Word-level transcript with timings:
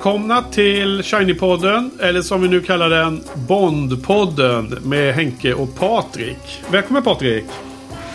Välkomna 0.00 0.42
till 0.42 1.02
Shiny-podden, 1.02 1.90
eller 2.02 2.22
som 2.22 2.42
vi 2.42 2.48
nu 2.48 2.60
kallar 2.60 2.90
den, 2.90 3.22
Bond-podden 3.34 4.80
med 4.80 5.14
Henke 5.14 5.54
och 5.54 5.74
Patrik. 5.78 6.62
Välkommen 6.70 7.02
Patrik! 7.02 7.44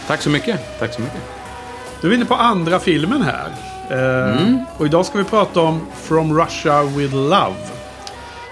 Tack 0.08 0.21
så 0.21 0.30
mycket. 0.30 0.80
Tack 0.80 0.94
så 0.94 1.02
mycket. 1.02 1.21
Nu 2.02 2.08
är 2.08 2.09
vi 2.09 2.16
inne 2.16 2.25
på 2.25 2.35
andra 2.35 2.80
filmen 2.80 3.21
här. 3.21 3.49
Eh, 3.89 4.38
Mm. 4.38 4.59
Och 4.77 4.85
idag 4.85 5.05
ska 5.05 5.17
vi 5.17 5.23
prata 5.23 5.61
om 5.61 5.81
From 6.03 6.38
Russia 6.39 6.84
With 6.84 7.16
Love. 7.16 7.55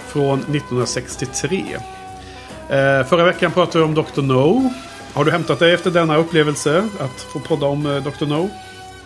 Från 0.08 0.40
1963. 0.40 1.64
Eh, 2.70 3.06
förra 3.06 3.24
veckan 3.24 3.52
pratade 3.52 3.78
vi 3.78 3.84
om 3.84 3.94
Dr. 3.96 4.22
No. 4.22 4.70
Har 5.14 5.26
du 5.26 5.32
hämtat 5.32 5.60
dig 5.60 5.74
efter 5.74 5.92
denna 5.92 6.18
upplevelse? 6.18 6.90
Att 7.00 7.22
få 7.22 7.40
podda 7.40 7.66
om 7.66 7.86
eh, 7.86 8.04
Dr. 8.04 8.26
No? 8.26 8.50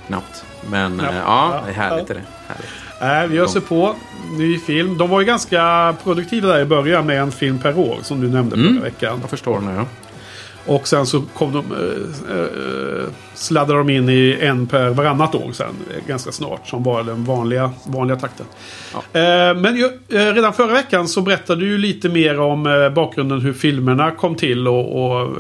Knappt. 0.08 0.46
Men 0.70 1.00
Knappt. 1.00 1.14
eh, 1.14 1.20
ja, 1.20 1.62
det 1.66 1.72
är 1.72 1.76
härligt 1.76 2.10
ja. 2.10 2.16
är 2.16 2.20
det. 2.20 2.26
Härligt. 2.48 2.70
Nej, 3.02 3.28
vi 3.28 3.48
sig 3.48 3.62
på. 3.62 3.96
Ny 4.38 4.58
film. 4.60 4.98
De 4.98 5.10
var 5.10 5.20
ju 5.20 5.26
ganska 5.26 5.96
produktiva 6.04 6.48
där 6.48 6.60
i 6.62 6.66
början 6.66 7.06
med 7.06 7.22
en 7.22 7.32
film 7.32 7.60
per 7.60 7.80
år. 7.80 7.98
Som 8.02 8.22
du 8.22 8.30
nämnde 8.30 8.56
förra 8.56 8.68
Mm. 8.68 8.82
veckan. 8.84 9.18
Jag 9.22 9.30
förstår 9.30 9.60
nu. 9.60 9.72
Ja. 9.78 9.86
Och 10.74 10.88
sen 10.88 11.06
så 11.06 11.22
kom 11.34 11.54
de, 11.54 11.58
eh, 11.72 12.38
eh, 12.40 13.10
sladdade 13.34 13.80
de 13.80 13.90
in 13.90 14.10
i 14.10 14.38
en 14.42 14.68
per 14.68 14.90
varannat 14.90 15.36
år 15.36 15.52
sen. 15.52 15.74
Ganska 16.08 16.32
snart. 16.32 16.68
Som 16.68 16.84
var 16.84 17.04
den 17.04 17.24
vanliga, 17.24 17.72
vanliga 17.86 18.18
takten. 18.18 18.46
Eh, 18.94 19.62
men 19.62 19.76
ju, 19.76 19.90
redan 20.10 20.54
förra 20.54 20.74
veckan 20.74 21.08
så 21.08 21.22
berättade 21.22 21.62
du 21.62 21.78
lite 21.78 22.10
mer 22.10 22.40
om 22.40 22.92
bakgrunden 22.96 23.42
hur 23.42 23.54
filmerna 23.54 24.12
kom 24.12 24.36
till 24.36 24.68
och, 24.68 25.20
och 25.22 25.36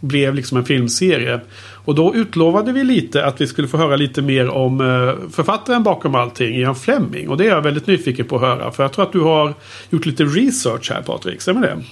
blev 0.00 0.34
liksom 0.34 0.58
en 0.58 0.64
filmserie. 0.64 1.40
Och 1.86 1.94
då 1.94 2.14
utlovade 2.14 2.72
vi 2.72 2.84
lite 2.84 3.24
att 3.24 3.40
vi 3.40 3.46
skulle 3.46 3.68
få 3.68 3.76
höra 3.76 3.96
lite 3.96 4.22
mer 4.22 4.48
om 4.48 4.80
eh, 4.80 5.30
författaren 5.30 5.82
bakom 5.82 6.14
allting, 6.14 6.54
Ian 6.54 6.74
Fleming. 6.74 7.28
Och 7.28 7.36
det 7.36 7.44
är 7.44 7.48
jag 7.48 7.62
väldigt 7.62 7.86
nyfiken 7.86 8.26
på 8.26 8.36
att 8.36 8.42
höra. 8.42 8.70
För 8.70 8.84
jag 8.84 8.92
tror 8.92 9.04
att 9.04 9.12
du 9.12 9.20
har 9.20 9.54
gjort 9.90 10.06
lite 10.06 10.24
research 10.24 10.90
här 10.90 11.02
Patrik, 11.02 11.40
stämmer 11.40 11.60
det? 11.60 11.82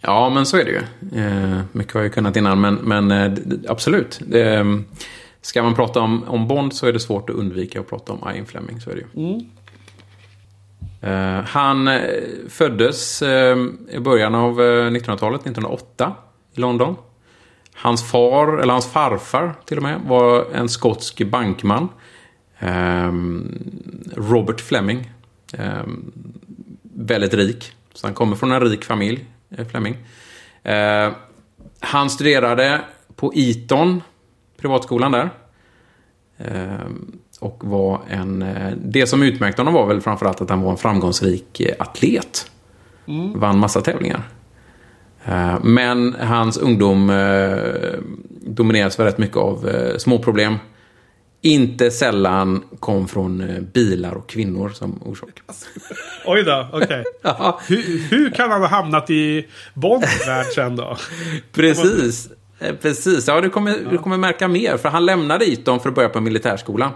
ja, 0.00 0.30
men 0.30 0.46
så 0.46 0.56
är 0.56 0.64
det 0.64 0.70
ju. 0.70 0.82
Eh, 1.20 1.60
mycket 1.72 1.94
har 1.94 2.02
jag 2.02 2.12
kunnat 2.12 2.36
innan, 2.36 2.60
men, 2.60 2.74
men 2.74 3.10
eh, 3.10 3.32
absolut. 3.68 4.20
Ska 5.42 5.62
man 5.62 5.74
prata 5.74 6.00
om, 6.00 6.24
om 6.24 6.48
Bond 6.48 6.74
så 6.74 6.86
är 6.86 6.92
det 6.92 7.00
svårt 7.00 7.30
att 7.30 7.36
undvika 7.36 7.80
att 7.80 7.88
prata 7.88 8.12
om 8.12 8.34
Ian 8.34 8.46
Fleming. 8.46 8.80
Så 8.80 8.90
är 8.90 8.94
det 8.94 9.00
ju. 9.00 9.40
Eh, 11.10 11.44
han 11.44 11.90
föddes 12.48 13.22
i 13.92 13.98
början 14.00 14.34
av 14.34 14.60
eh, 14.60 14.90
1900-talet, 14.90 15.40
1908, 15.40 16.12
i 16.54 16.60
London. 16.60 16.96
Hans 17.74 18.10
far, 18.10 18.58
eller 18.58 18.72
hans 18.72 18.86
farfar 18.92 19.54
till 19.66 19.76
och 19.76 19.82
med, 19.82 20.00
var 20.06 20.46
en 20.54 20.68
skotsk 20.68 21.22
bankman. 21.24 21.88
Ehm, 22.58 23.58
Robert 24.16 24.60
Fleming. 24.60 25.10
Ehm, 25.58 26.12
väldigt 26.82 27.34
rik. 27.34 27.72
Så 27.94 28.06
han 28.06 28.14
kommer 28.14 28.36
från 28.36 28.52
en 28.52 28.60
rik 28.60 28.84
familj, 28.84 29.24
eh, 29.50 29.66
Fleming. 29.66 29.96
Eh, 30.62 31.10
han 31.80 32.10
studerade 32.10 32.80
på 33.16 33.32
Eton, 33.34 34.02
privatskolan 34.60 35.12
där. 35.12 35.30
Ehm, 36.38 37.12
och 37.40 37.64
var 37.64 38.00
en... 38.08 38.42
eh, 38.42 38.72
Det 38.76 39.06
som 39.06 39.22
utmärkte 39.22 39.60
honom 39.62 39.74
var 39.74 39.86
väl 39.86 40.00
framförallt 40.00 40.40
att 40.40 40.50
han 40.50 40.60
var 40.62 40.70
en 40.70 40.76
framgångsrik 40.76 41.60
eh, 41.60 41.74
atlet. 41.78 42.50
Vann 43.34 43.58
massa 43.58 43.80
tävlingar. 43.80 44.28
Eh, 45.24 45.54
Men 45.62 46.16
hans 46.20 46.56
ungdom 46.56 47.10
eh, 47.10 47.98
domineras 48.40 48.98
väl 48.98 49.06
rätt 49.06 49.18
mycket 49.18 49.36
av 49.36 49.68
eh, 49.68 49.96
små 49.96 50.18
problem. 50.18 50.56
Inte 51.44 51.90
sällan 51.90 52.62
kom 52.80 53.08
från 53.08 53.66
bilar 53.72 54.12
och 54.14 54.28
kvinnor 54.28 54.68
som 54.68 55.02
orsak. 55.02 55.42
Oj 56.26 56.42
då, 56.42 56.68
okej. 56.72 57.04
Ja, 57.22 57.60
hur, 57.68 57.98
hur 58.10 58.30
kan 58.30 58.50
han 58.50 58.60
ha 58.60 58.68
hamnat 58.68 59.10
i 59.10 59.46
Bonds 59.74 60.28
värld 60.28 60.46
sen 60.54 60.76
då? 60.76 60.96
precis. 61.52 62.28
Precis, 62.82 63.28
ja 63.28 63.40
du 63.40 63.50
kommer, 63.50 63.78
du 63.90 63.98
kommer 63.98 64.16
märka 64.16 64.48
mer. 64.48 64.76
För 64.76 64.88
han 64.88 65.06
lämnade 65.06 65.44
Eton 65.52 65.80
för 65.80 65.88
att 65.88 65.94
börja 65.94 66.08
på 66.08 66.20
militärskolan. 66.20 66.90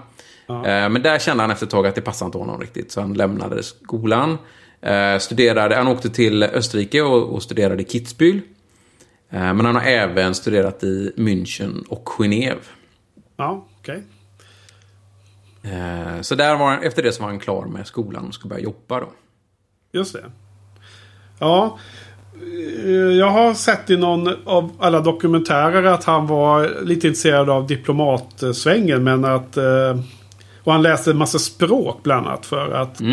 Eh, 0.48 0.62
Men 0.64 1.02
där 1.02 1.18
kände 1.18 1.42
han 1.42 1.50
efter 1.50 1.66
ett 1.66 1.70
tag 1.70 1.86
att 1.86 1.94
det 1.94 2.00
passade 2.00 2.26
inte 2.26 2.38
honom 2.38 2.60
riktigt. 2.60 2.92
Så 2.92 3.00
han 3.00 3.14
lämnade 3.14 3.62
skolan. 3.62 4.38
Eh, 4.86 5.18
Studerade, 5.18 5.74
han 5.76 5.88
åkte 5.88 6.10
till 6.10 6.42
Österrike 6.42 7.02
och, 7.02 7.34
och 7.34 7.42
studerade 7.42 7.82
i 7.82 7.86
Kitzbühel. 7.86 8.40
Eh, 9.30 9.54
Men 9.54 9.66
han 9.66 9.74
har 9.74 9.82
även 9.82 10.34
studerat 10.34 10.84
i 10.84 11.12
München 11.16 11.84
och 11.88 12.08
Genève. 12.18 12.58
Ja, 13.36 13.66
okej. 13.80 14.02
Eh, 15.62 16.20
Så 16.20 16.34
där 16.34 16.56
var, 16.56 16.66
han- 16.70 16.82
efter 16.82 17.02
det 17.02 17.12
så 17.12 17.22
var 17.22 17.28
han 17.30 17.38
klar 17.38 17.66
med 17.66 17.86
skolan 17.86 18.26
och 18.28 18.34
skulle 18.34 18.48
börja 18.50 18.62
jobba 18.64 19.00
då. 19.00 19.08
Just 19.92 20.12
det. 20.12 20.24
Ja. 21.38 21.78
Jag 23.18 23.30
har 23.30 23.54
sett 23.54 23.90
i 23.90 23.96
någon 23.96 24.28
av 24.44 24.70
alla 24.78 25.00
dokumentärer 25.00 25.82
att 25.82 26.04
han 26.04 26.26
var 26.26 26.82
lite 26.84 27.06
intresserad 27.06 27.50
av 27.50 27.66
diplomatsvängen. 27.66 29.04
Men 29.04 29.24
att... 29.24 29.56
Och 30.66 30.72
han 30.72 30.82
läste 30.82 31.10
en 31.10 31.16
massa 31.16 31.38
språk 31.38 32.00
bland 32.02 32.26
annat 32.26 32.46
för 32.46 32.70
att 32.72 33.00
eh, 33.00 33.06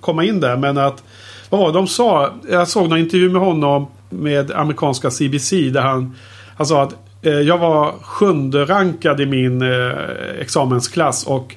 komma 0.00 0.24
in 0.24 0.40
där. 0.40 0.56
Men 0.56 0.78
att... 0.78 1.02
Vad 1.50 1.60
var 1.60 1.68
det 1.68 1.78
de 1.78 1.86
sa? 1.86 2.30
Jag 2.50 2.68
såg 2.68 2.88
någon 2.88 2.98
intervju 2.98 3.30
med 3.30 3.40
honom 3.42 3.86
med 4.10 4.50
amerikanska 4.50 5.10
CBC 5.10 5.50
där 5.50 5.80
han... 5.80 6.16
Han 6.56 6.66
sa 6.66 6.82
att 6.82 6.94
eh, 7.22 7.32
jag 7.32 7.58
var 7.58 7.92
sjunde 8.02 8.64
rankad 8.64 9.20
i 9.20 9.26
min 9.26 9.62
eh, 9.62 9.90
examensklass 10.40 11.26
och 11.26 11.54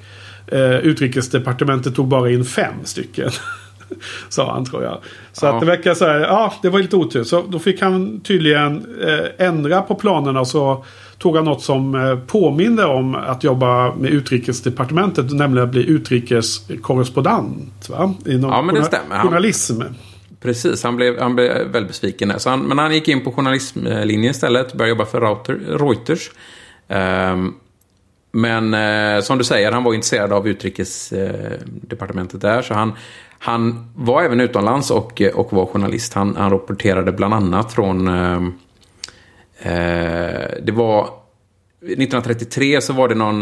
eh, 0.48 0.76
utrikesdepartementet 0.76 1.96
tog 1.96 2.08
bara 2.08 2.30
in 2.32 2.46
fem 2.46 2.74
stycken. 2.84 3.30
Sa 4.30 4.54
han 4.54 4.66
tror 4.66 4.84
jag. 4.84 4.98
Så 5.34 5.46
Ja. 5.46 5.54
att 5.54 5.60
det 5.60 5.66
verkar 5.66 5.94
så 5.94 6.06
här, 6.06 6.20
ja 6.20 6.54
det 6.62 6.70
var 6.70 6.80
lite 6.80 6.96
otur. 6.96 7.24
Så 7.24 7.42
då 7.50 7.60
fick 7.60 7.82
han 7.82 8.20
tydligen 8.20 8.86
eh, 9.08 9.48
ändra 9.48 9.82
på 9.82 9.96
planerna 9.96 10.40
och 10.40 10.48
så 10.48 10.86
tog 11.18 11.36
han 11.36 11.46
något 11.46 11.62
som 11.62 11.96
eh, 11.96 12.18
påminde 12.20 12.86
om 12.86 13.16
att 13.16 13.44
jobba 13.44 13.96
med 13.96 14.10
utrikesdepartementet. 14.12 15.32
Nämligen 15.32 15.68
att 15.68 15.72
bli 15.72 15.90
utrikeskorrespondent. 15.90 17.90
Va? 17.90 18.14
Inom 18.26 18.52
Ja, 18.52 18.62
men 18.62 18.76
det 18.76 18.84
stämmer. 18.84 19.16
Han- 19.16 19.28
Journalism. 19.28 19.82
Precis, 20.42 20.84
han 20.84 20.96
blev, 20.96 21.20
han 21.20 21.36
blev 21.36 21.68
väldigt 21.68 21.88
besviken. 21.88 22.34
Så 22.38 22.50
han, 22.50 22.60
men 22.62 22.78
han 22.78 22.94
gick 22.94 23.08
in 23.08 23.24
på 23.24 23.32
journalismlinjen 23.32 24.32
istället, 24.32 24.74
började 24.74 24.90
jobba 24.90 25.06
för 25.06 25.22
Reuter, 25.22 25.54
Reuters. 25.54 26.32
Ehm, 26.88 27.54
men 28.32 28.74
eh, 28.74 29.22
som 29.22 29.38
du 29.38 29.44
säger, 29.44 29.72
han 29.72 29.84
var 29.84 29.94
intresserad 29.94 30.34
av 30.34 30.48
utrikesdepartementet 30.48 32.42
där. 32.42 32.62
Så 32.62 32.74
han, 32.74 32.94
han 33.40 33.90
var 33.96 34.24
även 34.24 34.40
utomlands 34.40 34.92
och, 34.92 35.22
och 35.34 35.54
var 35.54 35.66
journalist. 35.66 36.14
Han, 36.14 36.36
han 36.36 36.52
rapporterade 36.52 37.12
bland 37.12 37.34
annat 37.34 37.74
från... 37.74 38.08
eh, 39.60 40.62
det 40.62 40.72
var... 40.72 41.10
1933 41.82 42.82
så 42.82 42.94
var 42.94 43.08
det 43.08 43.16
någon... 43.16 43.42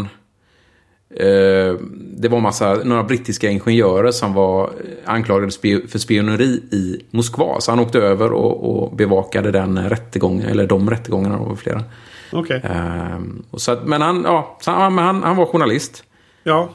Eh, 1.16 1.74
det 2.16 2.28
var 2.28 2.40
massa, 2.40 2.74
några 2.74 3.04
brittiska 3.04 3.50
ingenjörer 3.50 4.10
som 4.10 4.34
var 4.34 4.70
anklagade 5.04 5.52
för 5.88 5.98
spioneri 5.98 6.62
i 6.72 7.04
Moskva. 7.10 7.60
Så 7.60 7.72
han 7.72 7.80
åkte 7.80 7.98
över 7.98 8.32
och, 8.32 8.70
och 8.70 8.96
bevakade 8.96 9.50
den 9.50 9.88
rättegången, 9.88 10.48
eller 10.48 10.66
de 10.66 10.90
rättegångarna, 10.90 11.38
var 11.38 11.56
flera. 11.56 11.84
Okej. 12.32 12.60
Eh, 12.64 13.18
och 13.50 13.60
så 13.60 13.78
men 13.84 14.02
han, 14.02 14.22
ja, 14.24 14.58
han, 14.66 14.98
han, 14.98 15.22
han 15.22 15.36
var 15.36 15.46
journalist. 15.46 16.04
Ja. 16.42 16.68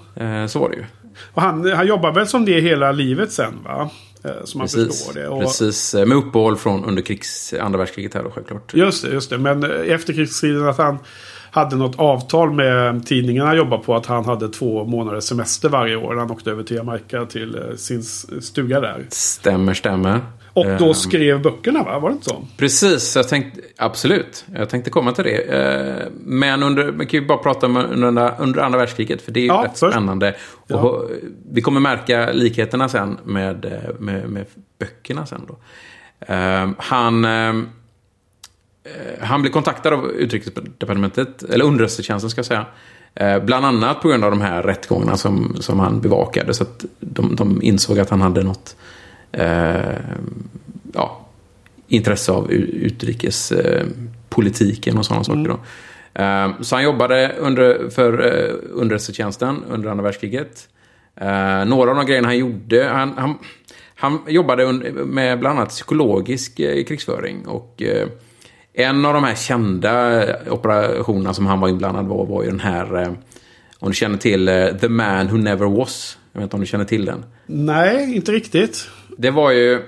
Så 0.48 0.60
var 0.60 0.70
det 0.70 0.76
ju. 0.76 0.84
Och 1.34 1.42
han, 1.42 1.72
han 1.72 1.88
jobbar 1.88 2.12
väl 2.12 2.28
som 2.28 2.46
det 2.46 2.62
hela 2.62 2.92
livet 2.92 3.32
sen 3.32 3.54
va? 3.64 3.90
Eh, 4.24 4.32
Som 4.44 4.58
man 4.58 4.68
Precis, 4.68 5.06
förstår 5.06 5.22
det. 5.22 5.28
Och, 5.28 5.42
precis. 5.42 5.94
Eh, 5.94 6.06
Med 6.06 6.18
uppehåll 6.18 6.58
från 6.58 6.86
under 6.86 7.02
krigs, 7.02 7.54
andra 7.62 7.78
världskriget 7.80 8.14
här 8.14 8.24
då, 8.24 8.30
självklart. 8.30 8.74
Just 8.74 9.04
det, 9.04 9.12
just 9.14 9.30
det. 9.30 9.38
Men 9.38 9.64
eh, 9.64 9.70
i 9.70 9.92
efterkrigstiden 9.92 10.68
att 10.68 10.78
han 10.78 10.98
hade 11.52 11.76
något 11.76 12.00
avtal 12.00 12.52
med 12.52 13.06
tidningen 13.06 13.46
han 13.46 13.58
jobbade 13.58 13.84
på. 13.84 13.96
Att 13.96 14.06
han 14.06 14.26
hade 14.26 14.50
två 14.50 14.86
månaders 14.86 15.24
semester 15.24 15.70
varje 15.70 15.96
år. 15.96 16.16
Han 16.16 16.32
åkte 16.32 16.52
över 16.52 16.64
till 16.64 16.76
Jamaica 16.76 17.26
till 17.26 17.60
sin 17.78 18.04
stuga 18.42 18.80
där. 18.80 19.06
Stämmer, 19.10 19.74
stämmer. 19.74 20.22
Och 20.60 20.80
då 20.80 20.86
Eh, 20.88 20.94
skrev 20.94 21.42
böckerna 21.42 21.84
va? 21.84 22.00
Var 22.00 22.10
det 22.10 22.14
inte 22.14 22.30
så? 22.30 22.46
Precis, 22.58 23.16
jag 23.16 23.28
tänkte, 23.28 23.62
absolut. 23.78 24.46
Jag 24.56 24.70
tänkte 24.70 24.90
komma 24.90 25.12
till 25.12 25.24
det. 25.24 25.38
Eh, 25.42 26.08
Men 26.26 26.64
under, 26.64 26.92
man 26.92 27.08
kan 27.08 27.20
ju 27.20 27.28
bara 27.28 27.38
prata 27.38 27.66
om 27.66 27.78
under, 27.78 28.34
under 28.40 28.62
andra 28.62 28.80
världskriget, 28.80 29.22
för 29.22 29.32
det 29.32 29.40
är 29.40 29.42
ju 29.42 29.48
Ja, 29.48 29.62
rätt 29.66 29.80
först. 29.80 29.94
spännande. 29.94 30.36
Och 30.70 31.10
Vi 31.52 31.62
kommer 31.62 31.80
märka 31.80 32.32
likheterna 32.32 32.90
sen 32.90 33.18
med, 33.24 33.66
eh, 33.66 33.72
med, 34.00 34.30
med 34.30 34.46
böckerna 34.80 35.26
sen 35.26 35.42
då. 35.48 35.58
Eh, 36.34 36.70
Han, 36.78 37.26
eh, 37.26 37.54
han 39.22 39.42
blev 39.42 39.52
kontaktad 39.52 39.94
av 39.94 40.12
utrikesdepartementet, 40.12 41.44
eller 41.44 41.66
underrättelsetjänsten 41.66 42.30
ska 42.30 42.40
jag 42.40 42.46
säga. 42.46 42.66
Eh, 43.16 43.40
Bland 43.44 43.66
annat 43.66 44.02
på 44.02 44.08
grund 44.10 44.24
av 44.24 44.32
de 44.32 44.42
här 44.42 44.64
rättegångarna 44.64 45.18
som, 45.18 45.56
som 45.60 45.80
han 45.80 46.02
bevakade. 46.02 46.54
Så 46.54 46.64
att 46.64 46.86
de, 47.00 47.36
de 47.36 47.62
insåg 47.62 48.00
att 48.00 48.10
han 48.10 48.22
hade 48.22 48.44
något 48.44 48.76
eh, 48.76 48.76
ja, 50.94 51.26
intresse 51.88 52.32
av 52.32 52.52
utrikespolitiken 52.52 54.98
och 54.98 55.06
sådana 55.06 55.24
saker. 55.24 55.48
Då. 55.48 55.60
Eh, 56.24 56.52
Så 56.62 56.76
han 56.76 56.84
jobbade 56.84 57.36
under, 57.40 57.90
för 57.90 58.26
eh, 58.26 58.54
underrättelsetjänsten 58.74 59.64
under 59.70 59.90
andra 59.90 60.04
världskriget. 60.04 60.70
Eh, 61.16 61.66
några 61.66 61.90
av 61.90 61.96
de 61.96 62.06
grejerna 62.06 62.28
han 62.28 62.38
gjorde, 62.38 62.84
han, 62.84 63.14
han, 63.18 63.38
han 63.96 64.20
jobbade 64.28 64.74
med 65.06 65.40
bland 65.40 65.60
annat 65.60 65.70
psykologisk 65.70 66.60
eh, 66.60 66.84
krigsföring. 66.84 67.48
Och 67.48 67.82
eh, 67.82 68.08
en 68.74 69.06
av 69.06 69.14
de 69.14 69.24
här 69.24 69.36
kända 69.36 70.24
operationerna 70.50 71.34
som 71.34 71.46
han 71.46 71.60
var 71.60 71.70
inblandad 71.70 72.06
var, 72.06 72.26
var 72.26 72.44
ju 72.44 72.50
den 72.50 72.60
här, 72.60 73.02
eh, 73.02 73.12
om 73.80 73.90
du 73.90 73.96
känner 73.96 74.18
till 74.18 74.48
eh, 74.48 74.68
The 74.68 74.90
Man 74.90 75.28
Who 75.28 75.38
Never 75.38 75.66
Was. 75.66 76.18
Jag 76.34 76.40
vet 76.40 76.44
inte 76.44 76.56
om 76.56 76.62
du 76.62 76.68
känner 76.68 76.86
till 76.86 77.06
den. 77.06 77.26
Nej, 77.52 78.16
inte 78.16 78.32
riktigt. 78.32 78.90
Det 79.18 79.32
var 79.32 79.52
ju, 79.52 79.82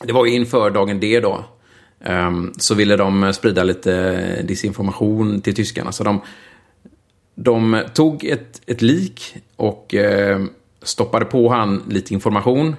det 0.00 0.12
var 0.12 0.26
ju 0.26 0.32
inför 0.32 0.70
dagen 0.70 1.00
D 1.00 1.20
då. 1.20 1.44
Ehm, 2.00 2.52
så 2.58 2.74
ville 2.74 2.96
de 2.96 3.32
sprida 3.32 3.64
lite 3.64 4.42
disinformation 4.42 5.40
till 5.40 5.54
tyskarna. 5.54 5.92
Så 5.92 6.04
de, 6.04 6.20
de 7.34 7.82
tog 7.94 8.24
ett, 8.24 8.60
ett 8.66 8.82
lik 8.82 9.36
och 9.56 9.94
eh, 9.94 10.42
stoppade 10.82 11.24
på 11.24 11.48
han 11.48 11.82
lite 11.88 12.14
information. 12.14 12.76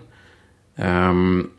Ehm, 0.75 1.49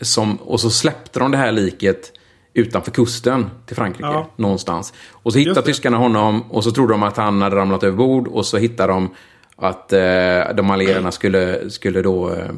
som, 0.00 0.36
och 0.36 0.60
så 0.60 0.70
släppte 0.70 1.18
de 1.18 1.30
det 1.30 1.38
här 1.38 1.52
liket 1.52 2.12
utanför 2.54 2.90
kusten 2.90 3.50
till 3.66 3.76
Frankrike. 3.76 4.08
Ja. 4.08 4.30
Någonstans. 4.36 4.92
Och 5.10 5.32
så 5.32 5.38
hittade 5.38 5.62
tyskarna 5.62 5.96
honom 5.96 6.42
och 6.42 6.64
så 6.64 6.70
trodde 6.70 6.92
de 6.92 7.02
att 7.02 7.16
han 7.16 7.42
hade 7.42 7.56
ramlat 7.56 7.82
över 7.82 7.96
bord. 7.96 8.28
Och 8.28 8.46
så 8.46 8.56
hittade 8.56 8.92
de 8.92 9.10
att 9.56 9.92
eh, 9.92 10.00
de 10.54 10.70
allierarna 10.70 11.10
skulle, 11.12 11.70
skulle 11.70 12.02
då 12.02 12.30
eh, 12.30 12.50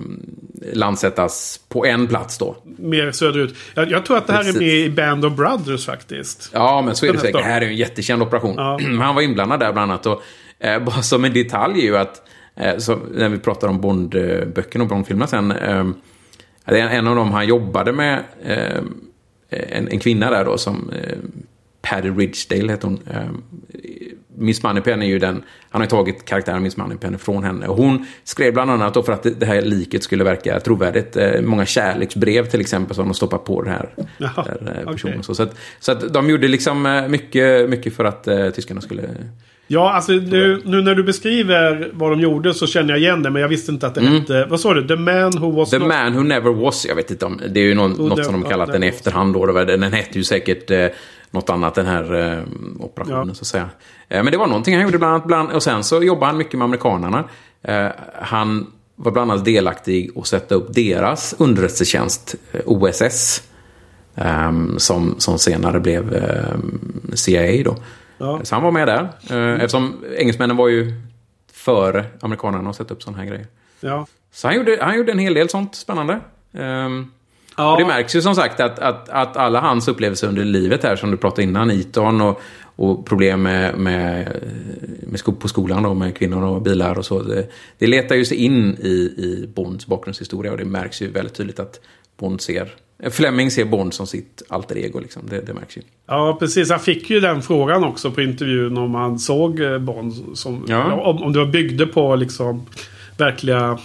landsättas 0.72 1.60
på 1.68 1.86
en 1.86 2.06
plats 2.06 2.38
då. 2.38 2.56
Mer 2.78 3.12
söderut. 3.12 3.56
Jag, 3.74 3.90
jag 3.90 4.06
tror 4.06 4.16
att 4.16 4.26
det 4.26 4.32
här 4.32 4.42
Precis. 4.42 4.56
är 4.56 4.60
med 4.60 4.74
i 4.74 4.90
Band 4.90 5.24
of 5.24 5.32
Brothers 5.36 5.86
faktiskt. 5.86 6.50
Ja, 6.52 6.82
men 6.82 6.96
så 6.96 7.06
är 7.06 7.12
det 7.12 7.18
säkert. 7.18 7.36
Det 7.36 7.42
här 7.42 7.60
är 7.60 7.66
en 7.66 7.76
jättekänd 7.76 8.22
operation. 8.22 8.54
Ja. 8.56 8.78
Han 9.00 9.14
var 9.14 9.22
inblandad 9.22 9.60
där 9.60 9.72
bland 9.72 9.90
annat. 9.92 10.06
Och, 10.06 10.22
eh, 10.58 10.84
bara 10.84 11.02
som 11.02 11.24
en 11.24 11.32
detalj 11.32 11.80
är 11.80 11.84
ju 11.84 11.96
att, 11.96 12.22
eh, 12.56 12.76
så, 12.78 12.98
när 13.14 13.28
vi 13.28 13.38
pratar 13.38 13.68
om 13.68 13.80
Bond-böckerna 13.80 14.84
och 14.84 14.88
Bond-filmerna 14.88 15.26
sen. 15.26 15.50
Eh, 15.50 15.86
det 16.64 16.80
är 16.80 16.88
en 16.88 17.06
av 17.06 17.16
dem 17.16 17.32
han 17.32 17.46
jobbade 17.46 17.92
med, 17.92 18.24
eh, 18.44 18.82
en, 19.50 19.88
en 19.88 19.98
kvinna 19.98 20.30
där 20.30 20.44
då 20.44 20.58
som 20.58 20.90
eh, 20.90 21.18
Patty 21.82 22.10
Ridgedale 22.10 22.72
heter 22.72 22.88
hon. 22.88 23.00
Miss 24.38 24.62
Moneypenny 24.62 25.04
är 25.04 25.08
ju 25.08 25.18
den, 25.18 25.42
han 25.70 25.80
har 25.80 25.86
ju 25.86 25.90
tagit 25.90 26.24
karaktären 26.24 26.62
Miss 26.62 26.76
Moneypenny 26.76 27.18
från 27.18 27.44
henne. 27.44 27.66
Och 27.66 27.76
hon 27.76 28.06
skrev 28.24 28.52
bland 28.52 28.70
annat 28.70 28.94
då 28.94 29.02
för 29.02 29.12
att 29.12 29.26
det, 29.38 29.46
här 29.46 29.62
liket 29.62 30.02
skulle 30.02 30.24
verka 30.24 30.60
trovärdigt. 30.60 31.16
Eh, 31.16 31.40
många 31.40 31.66
kärleksbrev 31.66 32.46
till 32.46 32.60
exempel 32.60 32.96
som 32.96 33.04
de 33.04 33.14
stoppat 33.14 33.44
på 33.44 33.62
det 33.62 33.70
här, 33.70 33.88
Jaha, 34.18 34.44
där, 34.44 34.76
eh, 34.80 34.92
personen. 34.92 35.14
okej. 35.14 35.24
Så, 35.24 35.34
så, 35.34 35.42
att, 35.42 35.56
så 35.80 35.92
att 35.92 36.12
de 36.12 36.30
gjorde 36.30 36.48
liksom 36.48 36.86
eh, 36.86 37.08
mycket, 37.08 37.70
mycket 37.70 37.96
för 37.96 38.04
att 38.04 38.28
eh, 38.28 38.50
tyskarna 38.50 38.80
skulle... 38.80 39.02
Ja, 39.68 39.92
alltså 39.92 40.12
nu, 40.12 40.62
nu 40.64 40.82
när 40.82 40.94
du 40.94 41.02
beskriver 41.02 41.90
vad 41.92 42.10
de 42.10 42.20
gjorde 42.20 42.54
så 42.54 42.66
känner 42.66 42.90
jag 42.90 42.98
igen 43.00 43.22
det. 43.22 43.30
Men 43.30 43.42
jag 43.42 43.48
visste 43.48 43.72
inte 43.72 43.86
att 43.86 43.94
det 43.94 44.00
hette... 44.00 44.46
Vad 44.50 44.60
sa 44.60 44.74
du? 44.74 44.88
The 44.88 44.96
man 44.96 45.32
who 45.38 45.50
was 45.50 45.72
Mm. 45.72 45.88
The 45.88 45.94
not... 45.94 46.04
man 46.04 46.14
who 46.14 46.22
never 46.22 46.52
was, 46.52 46.86
jag 46.86 46.94
vet 46.94 47.10
inte 47.10 47.26
om... 47.26 47.40
Det 47.48 47.60
är 47.60 47.64
ju 47.64 47.74
någon, 47.74 47.92
Oh, 47.92 48.08
något 48.08 48.24
som 48.24 48.40
de 48.40 48.50
kallat 48.50 48.72
den 48.72 48.82
i 48.82 48.86
efterhand 48.86 49.34
då. 49.34 49.46
Den 49.46 49.82
hette 49.82 50.18
ju 50.18 50.24
säkert 50.24 50.70
eh, 50.70 50.86
något 51.30 51.50
annat, 51.50 51.74
den 51.74 51.86
här 51.86 52.14
eh, 52.14 52.42
operationen 52.80 53.28
Ja. 53.28 53.34
så 53.34 53.42
att 53.42 53.46
säga. 53.46 53.68
Eh, 54.08 54.22
men 54.22 54.32
det 54.32 54.38
var 54.38 54.46
någonting 54.46 54.74
han 54.74 54.82
gjorde 54.84 54.98
bland 54.98 55.14
annat. 55.14 55.26
Bland, 55.26 55.50
och 55.50 55.62
sen 55.62 55.84
så 55.84 56.02
jobbade 56.02 56.26
han 56.26 56.36
mycket 56.36 56.58
med 56.58 56.64
amerikanerna. 56.64 57.24
Eh, 57.62 57.88
han 58.20 58.66
var 58.96 59.12
bland 59.12 59.30
annat 59.32 59.44
delaktig 59.44 60.10
att 60.16 60.26
sätta 60.26 60.54
upp 60.54 60.74
deras 60.74 61.34
underrättelsetjänst, 61.38 62.34
eh, 62.52 62.60
OSS. 62.66 63.42
ehm, 64.14 64.78
som, 64.78 65.14
som 65.18 65.38
senare 65.38 65.80
blev 65.80 66.14
ehm, 66.14 67.10
CIA 67.14 67.62
då. 67.64 67.76
Ja. 68.18 68.40
Så 68.42 68.54
han 68.54 68.64
var 68.64 68.70
med 68.70 68.88
där. 68.88 69.08
Eh, 69.30 69.54
eftersom 69.54 70.04
engelsmännen 70.18 70.56
var 70.56 70.68
ju 70.68 70.92
före 71.52 72.04
amerikanerna 72.20 72.70
att 72.70 72.76
sätta 72.76 72.94
upp 72.94 73.02
sådana 73.02 73.18
här 73.22 73.26
grejer. 73.28 73.46
Ja. 73.80 74.06
Så 74.32 74.48
han 74.48 74.56
gjorde, 74.56 74.78
han 74.80 74.96
gjorde 74.96 75.12
en 75.12 75.18
hel 75.18 75.34
del 75.34 75.48
sånt 75.48 75.74
spännande. 75.74 76.20
Ja. 77.56 77.72
och 77.72 77.78
det 77.78 77.86
märks 77.86 78.16
ju 78.16 78.22
som 78.22 78.34
sagt 78.34 78.60
att, 78.60 78.78
att, 78.78 79.08
att 79.08 79.36
alla 79.36 79.60
hans 79.60 79.88
upplevelser 79.88 80.28
under 80.28 80.44
livet 80.44 80.82
här, 80.82 80.96
som 80.96 81.10
du 81.10 81.16
pratade 81.16 81.42
innan, 81.42 81.70
Eton 81.70 82.20
och, 82.20 82.40
och 82.76 83.06
problem 83.06 83.42
med, 83.42 83.78
med, 83.78 84.36
med 85.02 85.20
sko 85.20 85.32
på 85.32 85.48
skolan 85.48 85.82
då, 85.82 85.94
med 85.94 86.16
kvinnor 86.16 86.42
och 86.42 86.62
bilar 86.62 86.98
och 86.98 87.04
så. 87.06 87.22
Det, 87.22 87.46
det 87.78 87.86
letar 87.86 88.14
ju 88.14 88.24
sig 88.24 88.36
in 88.36 88.76
i, 88.80 88.88
i 89.16 89.48
Bonds 89.54 89.86
bakgrundshistoria 89.86 90.52
och 90.52 90.58
det 90.58 90.64
märks 90.64 91.02
ju 91.02 91.10
väldigt 91.10 91.34
tydligt 91.34 91.60
att 91.60 91.80
Bond 92.18 92.40
ser, 92.40 92.74
Fleming 93.10 93.50
ser 93.50 93.64
Bond 93.64 93.94
som 93.94 94.06
sitt 94.06 94.42
alter 94.48 94.78
ego 94.78 94.98
liksom. 95.00 95.22
Det, 95.30 95.40
det 95.40 95.54
märks 95.54 95.76
ju. 95.76 95.82
Ja, 96.06 96.36
precis. 96.40 96.70
Han 96.70 96.80
fick 96.80 97.10
ju 97.10 97.20
den 97.20 97.42
frågan 97.42 97.84
också 97.84 98.10
på 98.10 98.22
intervjun 98.22 98.78
om 98.78 98.94
han 98.94 99.18
såg 99.18 99.60
eh, 99.60 99.78
Bond. 99.78 100.14
Som, 100.34 100.64
Ja. 100.68 100.92
om, 100.92 101.22
om 101.22 101.32
det 101.32 101.38
var 101.38 101.46
byggde 101.46 101.86
på 101.86 102.16
liksom 102.16 102.66
verkliga, 103.16 103.78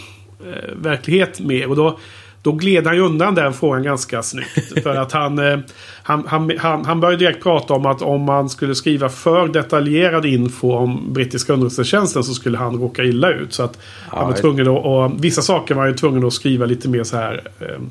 eh, 0.45 0.75
verklighet 0.75 1.39
mer. 1.39 1.69
Och 1.69 1.75
då, 1.75 1.99
då 2.41 2.51
gled 2.51 2.87
han 2.87 2.95
ju 2.95 3.01
undan 3.01 3.35
den 3.35 3.53
frågan 3.53 3.83
ganska 3.83 4.23
snyggt. 4.23 4.83
för 4.83 4.95
att 4.95 5.11
han, 5.11 5.39
eh, 5.39 5.59
han, 6.03 6.23
han, 6.27 6.51
han, 6.57 6.85
han 6.85 6.99
började 6.99 7.25
direkt 7.25 7.43
prata 7.43 7.73
om 7.73 7.85
att 7.85 8.01
om 8.01 8.21
man 8.21 8.49
skulle 8.49 8.75
skriva 8.75 9.09
för 9.09 9.47
detaljerad 9.47 10.25
info 10.25 10.71
om 10.71 11.13
brittiska 11.13 11.53
underrättelsetjänsten 11.53 12.23
så 12.23 12.33
skulle 12.33 12.57
han 12.57 12.79
råka 12.79 13.03
illa 13.03 13.29
ut. 13.29 13.53
Så 13.53 13.63
att 13.63 13.77
han 14.09 14.27
var 14.27 14.33
tvungen 14.33 14.67
att, 14.67 14.85
och 14.85 15.23
vissa 15.23 15.41
saker 15.41 15.75
var 15.75 15.81
han 15.81 15.91
ju 15.91 15.97
tvungen 15.97 16.25
att 16.25 16.33
skriva 16.33 16.65
lite 16.65 16.89
mer 16.89 17.03
så 17.03 17.17
här 17.17 17.41
eh, 17.59 17.81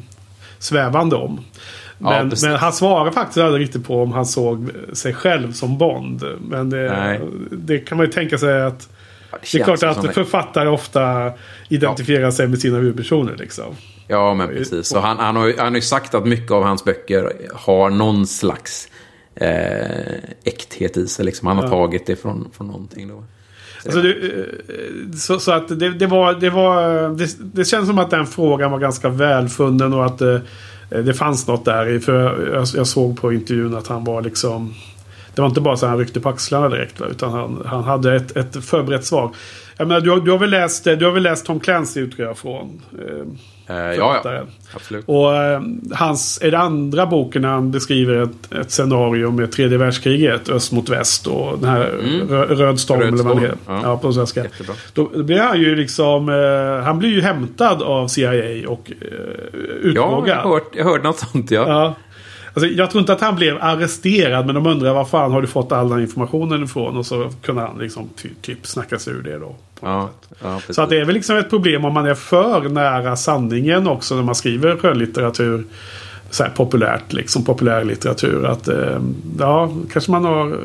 svävande 0.58 1.16
om. 1.16 1.40
Ja, 1.98 2.10
Men, 2.10 2.30
precis. 2.30 2.48
men 2.48 2.56
han 2.56 2.72
svarade 2.72 3.12
faktiskt 3.12 3.38
aldrig 3.38 3.62
riktigt 3.64 3.86
på 3.86 4.02
om 4.02 4.12
han 4.12 4.26
såg 4.26 4.70
sig 4.92 5.14
själv 5.14 5.52
som 5.52 5.78
Bond. 5.78 6.24
Men 6.48 6.70
det, 6.70 6.96
Nej. 6.98 7.20
det 7.50 7.78
kan 7.78 7.98
man 7.98 8.06
ju 8.06 8.12
tänka 8.12 8.38
sig 8.38 8.62
att... 8.62 8.88
Ja, 9.30 9.38
Det 9.52 9.58
är 9.58 9.64
klart 9.64 9.82
att 9.82 10.14
författare 10.14 10.68
ofta 10.68 11.32
identifierar 11.68 12.30
sig 12.30 12.48
med 12.48 12.60
sina 12.60 12.76
huvudpersoner. 12.78 13.36
Liksom. 13.38 13.74
Ja, 14.10 14.34
men 14.34 14.48
precis. 14.48 14.86
Så 14.86 15.00
han, 15.00 15.18
han, 15.18 15.36
har, 15.36 15.46
ju- 15.46 15.56
han 15.58 15.66
har 15.66 15.74
ju 15.74 15.80
sagt 15.80 16.14
att 16.14 16.26
mycket 16.26 16.50
av 16.50 16.62
hans 16.62 16.84
böcker 16.84 17.32
har 17.54 17.90
någon 17.90 18.26
slags 18.26 18.88
eh, 19.34 20.14
äkthet 20.44 20.96
i 20.96 21.06
sig. 21.06 21.24
Liksom. 21.24 21.48
Han 21.48 21.56
har 21.56 21.68
tagit 21.68 22.06
det 22.06 22.16
från, 22.16 22.48
från 22.56 22.66
någonting. 22.66 23.08
Då. 23.08 23.24
Alltså 23.84 24.02
det, 24.02 24.10
eh, 24.12 25.12
så, 25.16 25.40
så 25.40 25.52
att 25.52 25.68
det, 25.68 25.90
det 25.90 26.06
var... 26.06 26.34
Det, 26.34 26.50
var 26.50 27.08
det, 27.08 27.28
det 27.54 27.64
känns 27.64 27.86
som 27.88 27.98
att 27.98 28.10
den 28.10 28.26
frågan 28.26 28.70
var 28.70 28.78
ganska 28.78 29.08
välfunnen 29.08 29.92
och 29.92 30.06
att 30.06 30.20
eh, 30.20 30.38
det 30.90 31.14
fanns 31.14 31.46
något 31.46 31.64
där. 31.64 31.98
För 31.98 32.48
jag, 32.54 32.66
jag 32.74 32.86
såg 32.86 33.20
på 33.20 33.32
intervjun 33.32 33.74
att 33.76 33.86
han 33.86 34.04
var 34.04 34.22
liksom... 34.22 34.74
Det 35.34 35.40
var 35.40 35.48
inte 35.48 35.60
bara 35.60 35.76
så 35.76 35.86
att 35.86 35.90
han 35.90 35.98
ryckte 35.98 36.20
på 36.20 36.28
axlarna 36.28 36.68
direkt. 36.68 37.00
Va? 37.00 37.06
Utan 37.10 37.32
han, 37.32 37.62
han 37.66 37.84
hade 37.84 38.16
ett, 38.16 38.36
ett 38.36 38.64
förberett 38.64 39.04
svar. 39.04 39.30
Jag 39.76 39.88
menar, 39.88 40.00
du, 40.00 40.10
har, 40.10 40.20
du, 40.20 40.30
har 40.30 40.38
väl 40.38 40.50
läst, 40.50 40.84
du 40.84 41.04
har 41.04 41.12
väl 41.12 41.22
läst 41.22 41.46
Tom 41.46 41.60
Clancy 41.60 42.00
utgår 42.00 42.26
jag 42.26 42.38
från? 42.38 42.80
Eh, 43.70 43.76
ja, 43.76 44.20
ja. 44.24 44.42
Absolut. 44.74 45.04
Och 45.08 45.36
eh, 45.36 45.60
hans, 45.94 46.38
är 46.42 46.50
det 46.50 46.58
andra 46.58 47.06
boken 47.06 47.42
när 47.42 47.48
han 47.48 47.70
beskriver 47.70 48.22
ett, 48.22 48.52
ett 48.52 48.70
scenario 48.70 49.30
med 49.30 49.52
tredje 49.52 49.78
världskriget, 49.78 50.48
öst 50.48 50.72
mot 50.72 50.88
väst 50.88 51.26
och 51.26 51.58
den 51.58 51.68
här 51.70 51.80
rö, 52.28 52.44
Röd 52.44 52.80
storm 52.80 53.00
Mm. 53.00 53.14
Eller 53.14 53.24
vad 53.24 53.36
det 53.36 53.40
heter. 53.42 53.58
ja. 53.66 53.80
Ja, 53.84 53.96
på 53.96 54.12
svenska. 54.12 54.42
Jättebra. 54.44 54.74
Då 54.94 55.04
blir 55.22 55.38
han 55.40 55.60
ju 55.60 55.76
liksom, 55.76 56.28
eh, 56.28 56.84
han 56.84 56.98
blir 56.98 57.10
ju 57.10 57.20
hämtad 57.20 57.82
av 57.82 58.08
CIA 58.08 58.68
och 58.68 58.92
eh, 59.00 59.06
Ja, 59.12 59.74
utfrågad. 59.82 60.28
jag, 60.44 60.50
hört, 60.50 60.68
jag 60.72 60.84
hörde 60.84 61.02
något 61.04 61.18
sånt, 61.18 61.50
ja. 61.50 61.64
Ja. 61.68 61.94
Alltså, 62.54 62.66
jag 62.66 62.90
tror 62.90 63.00
inte 63.00 63.12
att 63.12 63.20
han 63.20 63.36
blev 63.36 63.58
arresterad 63.60 64.46
men 64.46 64.54
de 64.54 64.66
undrar 64.66 64.94
var 64.94 65.04
fan 65.04 65.32
har 65.32 65.40
du 65.40 65.46
fått 65.46 65.72
all 65.72 65.88
den 65.88 66.00
informationen 66.00 66.64
ifrån? 66.64 66.96
Och 66.96 67.06
så 67.06 67.30
kunde 67.42 67.62
han 67.62 67.78
liksom 67.78 68.08
ty, 68.16 68.28
typ 68.42 68.66
snacka 68.66 68.98
sig 68.98 69.12
ur 69.12 69.22
det 69.22 69.38
då. 69.38 69.56
Ja, 69.80 70.10
ja. 70.42 70.60
Så 70.70 70.82
att 70.82 70.90
det 70.90 71.00
är 71.00 71.04
väl 71.04 71.14
liksom 71.14 71.36
ett 71.36 71.50
problem 71.50 71.84
om 71.84 71.94
man 71.94 72.06
är 72.06 72.14
för 72.14 72.68
nära 72.68 73.16
sanningen 73.16 73.88
också 73.88 74.14
när 74.14 74.22
man 74.22 74.34
skriver 74.34 74.76
skönlitteratur. 74.76 75.64
Så 76.30 76.42
här 76.42 76.50
populärt, 76.50 77.12
liksom 77.12 77.44
populärlitteratur. 77.44 78.46
Att 78.46 78.68
eh, 78.68 79.00
ja, 79.38 79.72
kanske 79.92 80.10
man 80.10 80.24
har 80.24 80.58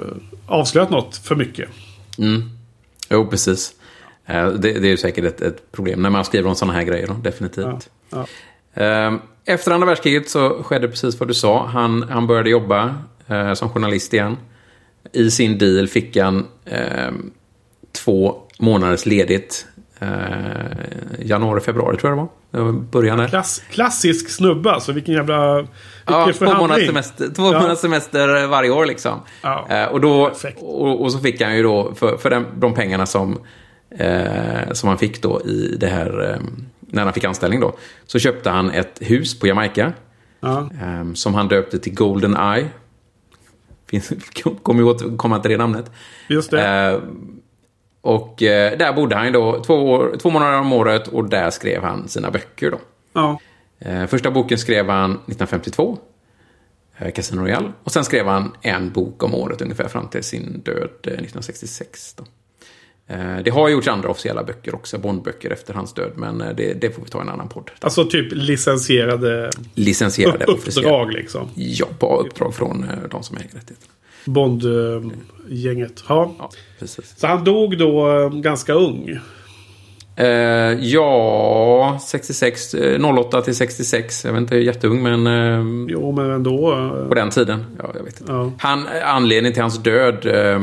avslöjat 0.48 0.90
något 0.90 1.18
för 1.18 1.36
mycket. 1.36 1.70
Mm. 2.18 2.44
Jo, 3.10 3.28
precis. 3.28 3.74
Eh, 4.26 4.48
Det, 4.48 4.74
det 4.74 4.88
är 4.88 4.92
ju 4.92 4.98
säkert 4.98 5.26
ett, 5.26 5.42
ett 5.42 5.72
problem 5.72 6.02
när 6.02 6.10
man 6.10 6.26
skriver 6.26 6.50
om 6.50 6.56
sådana 6.56 6.74
här 6.74 6.84
grejer. 6.84 7.08
Då, 7.08 7.14
definitivt. 7.14 7.90
Ja. 8.10 8.26
Eh, 8.76 9.14
Efter 9.46 9.72
andra 9.72 9.88
världskriget 9.88 10.30
så 10.30 10.64
skedde 10.64 10.88
precis 10.88 11.20
vad 11.20 11.28
du 11.30 11.34
sa. 11.34 11.66
Han, 11.68 12.04
han 12.10 12.28
började 12.28 12.50
jobba 12.50 12.96
eh, 13.28 13.54
som 13.54 13.70
journalist 13.70 14.14
igen. 14.14 14.38
I 15.12 15.32
sin 15.32 15.58
deal 15.58 15.88
fick 15.88 16.18
han 16.18 16.46
eh, 16.66 17.12
två 18.04 18.36
månaders 18.60 19.06
ledigt. 19.06 19.66
Eh, 20.00 20.08
januari, 21.20 21.62
februari 21.62 21.98
tror 21.98 22.12
jag 22.12 22.18
det 22.18 22.22
var. 22.22 22.30
Det 22.52 22.72
var 22.72 22.72
början 22.72 23.18
där. 23.18 23.28
Klass, 23.28 23.64
klassisk 23.70 24.30
snubbe 24.30 24.72
alltså. 24.72 24.92
Vilken 24.92 25.14
jävla... 25.14 25.56
Vilken 25.56 25.70
Ja, 26.08 26.14
två 26.14 26.46
månaders 26.46 26.58
förhandling. 26.58 26.88
semester, 26.88 27.30
två 27.36 27.42
månaders 27.42 27.80
semester 27.80 28.48
varje 28.48 28.70
år 28.70 28.86
liksom. 28.86 29.20
Ja, 29.42 29.68
Eh, 29.70 29.86
och, 29.86 30.02
då, 30.02 30.32
och, 30.60 31.02
och 31.02 31.12
så 31.12 31.20
fick 31.20 31.42
han 31.42 31.56
ju 31.58 31.64
då, 31.64 31.94
för, 31.96 32.18
för 32.18 32.30
den, 32.30 32.46
de 32.56 32.74
pengarna 32.74 33.06
som, 33.06 33.38
eh, 33.98 34.72
som 34.72 34.90
han 34.90 34.98
fick 34.98 35.22
då 35.22 35.42
i 35.42 35.76
det 35.80 35.88
här, 35.88 36.32
eh, 36.32 36.40
när 36.88 37.04
han 37.04 37.14
fick 37.14 37.24
anställning 37.24 37.60
då, 37.60 37.76
så 38.06 38.20
köpte 38.20 38.50
han 38.50 38.72
ett 38.72 38.98
hus 39.02 39.40
på 39.40 39.48
Jamaica. 39.48 39.94
Ja. 40.40 40.70
eh, 40.82 41.14
som 41.14 41.34
han 41.34 41.48
döpte 41.48 41.80
till 41.80 41.94
Golden 41.94 42.38
Eye. 42.38 42.68
Kommer 44.64 44.82
ju 44.82 44.90
återkomma 44.90 45.40
till 45.40 45.52
det 45.52 45.58
namnet. 45.58 45.92
Just 46.30 46.52
det. 46.52 46.68
Eh, 46.68 47.00
Och 48.02 48.44
eh, 48.44 48.78
där 48.78 48.94
bodde 48.94 49.16
han 49.16 49.32
då 49.32 49.64
två, 49.64 49.74
år, 49.74 50.16
två 50.22 50.30
månader 50.30 50.60
om 50.60 50.74
året 50.74 51.08
och 51.08 51.30
där 51.30 51.50
skrev 51.50 51.84
han 51.84 52.08
sina 52.08 52.32
böcker 52.32 52.72
då. 52.72 52.80
Ja. 53.14 53.40
Eh, 53.80 54.06
första 54.06 54.32
boken 54.32 54.58
skrev 54.58 54.90
han 54.90 55.12
1952, 55.12 55.98
eh, 56.98 57.12
Casino 57.12 57.42
Royale. 57.42 57.72
Och 57.84 57.92
sen 57.92 58.06
skrev 58.06 58.28
han 58.28 58.52
en 58.62 58.92
bok 58.92 59.24
om 59.24 59.36
året 59.36 59.62
ungefär 59.62 59.88
fram 59.88 60.08
till 60.08 60.24
sin 60.24 60.62
död 60.66 60.90
eh, 61.04 61.14
1966. 61.14 62.14
Då. 62.14 62.24
Eh, 63.08 63.38
det 63.44 63.52
har 63.52 63.70
gjorts 63.70 63.88
andra 63.88 64.10
officiella 64.10 64.44
böcker 64.44 64.76
också, 64.76 64.98
Bondböcker 64.98 65.50
efter 65.52 65.74
hans 65.74 65.94
död, 65.94 66.12
men 66.16 66.42
eh, 66.42 66.56
det, 66.58 66.74
det 66.82 66.92
får 66.96 67.02
vi 67.02 67.10
ta 67.10 67.18
i 67.18 67.22
en 67.22 67.30
annan 67.30 67.50
podd. 67.50 67.72
Alltså 67.82 68.06
typ 68.06 68.28
licensierade 68.32 69.50
Licensierade 69.76 70.46
officiella. 70.46 70.90
uppdrag 70.90 71.14
liksom. 71.14 71.48
Ja, 71.56 71.86
på 72.00 72.18
uppdrag 72.22 72.56
från 72.56 72.84
eh, 72.84 72.90
de 73.12 73.24
som 73.24 73.38
äger 73.38 73.46
rättigheten. 73.48 73.88
Bond-gänget. 74.26 76.04
Ja. 76.10 76.36
Ja, 76.40 76.50
precis. 76.80 77.14
Så 77.18 77.28
han 77.28 77.44
dog 77.44 77.78
då 77.78 78.30
ganska 78.30 78.74
ung. 78.74 79.20
Eh, 80.18 80.26
ja, 80.80 82.00
66, 82.08 82.74
eh, 82.74 83.06
08 83.06 83.42
till 83.42 83.56
66. 83.56 84.26
Jag 84.26 84.32
vet 84.34 84.42
inte, 84.42 84.56
jätteung, 84.58 85.04
men 85.04 85.28
eh, 85.28 85.86
Jo, 85.90 86.12
men 86.12 86.32
ändå. 86.32 86.70
på 87.10 87.16
den 87.16 87.30
tiden. 87.30 87.66
Ja, 87.78 87.92
jag 87.98 88.04
vet 88.04 88.20
inte. 88.22 88.32
Ja. 88.32 88.52
Han, 88.58 88.88
anledningen 89.04 89.54
till 89.54 89.62
hans 89.62 89.84
död 89.84 90.26
eh, 90.26 90.60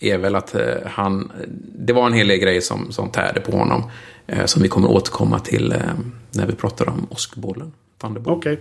är 0.00 0.18
väl 0.18 0.34
att 0.36 0.54
eh, 0.54 0.62
han... 0.86 1.32
Det 1.78 1.92
var 1.92 2.06
en 2.06 2.12
hel 2.12 2.28
del 2.28 2.38
grejer 2.38 2.60
som, 2.60 2.92
som 2.92 3.10
tärde 3.10 3.40
på 3.40 3.52
honom. 3.56 3.82
Eh, 4.26 4.44
som 4.44 4.62
vi 4.62 4.68
kommer 4.68 4.88
återkomma 4.88 5.38
till 5.38 5.72
eh, 5.72 5.78
när 6.30 6.46
vi 6.46 6.52
pratar 6.52 6.88
om 6.88 7.06
åskbollen. 7.10 7.72
Thunderbolt. 8.00 8.38
Okej. 8.38 8.60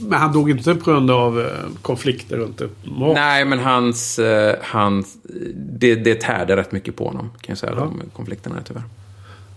Men 0.00 0.18
han 0.18 0.32
dog 0.32 0.50
inte 0.50 0.74
på 0.74 0.90
grund 0.90 1.10
av 1.10 1.46
konflikter 1.82 2.36
runt 2.36 2.58
det. 2.58 2.68
Nej, 3.14 3.44
men 3.44 3.58
hans... 3.58 4.20
Hans 4.62 5.16
det, 5.54 5.94
det 5.94 6.14
tärde 6.20 6.56
rätt 6.56 6.72
mycket 6.72 6.96
på 6.96 7.04
honom, 7.04 7.30
kan 7.40 7.52
jag 7.52 7.58
säga. 7.58 7.72
Ja. 7.76 7.80
De 7.80 8.02
konflikterna, 8.12 8.56
tyvärr. 8.64 8.82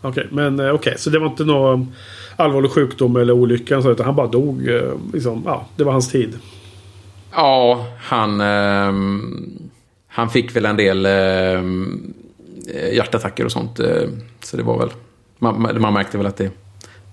Okej, 0.01 0.27
men 0.32 0.60
eh, 0.60 0.74
okej. 0.74 0.94
Så 0.98 1.10
det 1.10 1.20
var 1.20 1.27
inte 1.27 1.44
någon 1.46 1.94
allvarlig 2.36 2.72
sjukdom 2.72 3.15
eller 3.15 3.34
olycka. 3.34 3.82
så, 3.82 3.91
Utan 3.91 4.06
han 4.06 4.15
bara 4.15 4.27
dog. 4.27 4.70
Liksom, 5.13 5.44
ja, 5.46 5.65
det 5.75 5.84
var 5.84 5.91
hans 5.91 6.10
tid. 6.10 6.39
Ja, 7.32 7.86
han... 8.00 8.41
ehm, 8.41 9.71
han 10.12 10.30
fick 10.30 10.56
väl 10.56 10.65
en 10.65 10.77
del 10.77 11.06
ehm, 11.06 12.13
eh, 12.74 12.94
hjärtattacker 12.96 13.46
och 13.46 13.51
sånt. 13.51 13.80
eh, 13.80 13.88
så 14.44 14.58
det 14.58 14.63
var 14.63 14.80
väl... 14.80 14.89
Man, 15.39 15.82
man 15.82 15.94
märkte 15.94 16.18
väl 16.18 16.27
att 16.27 16.38
det, 16.38 16.50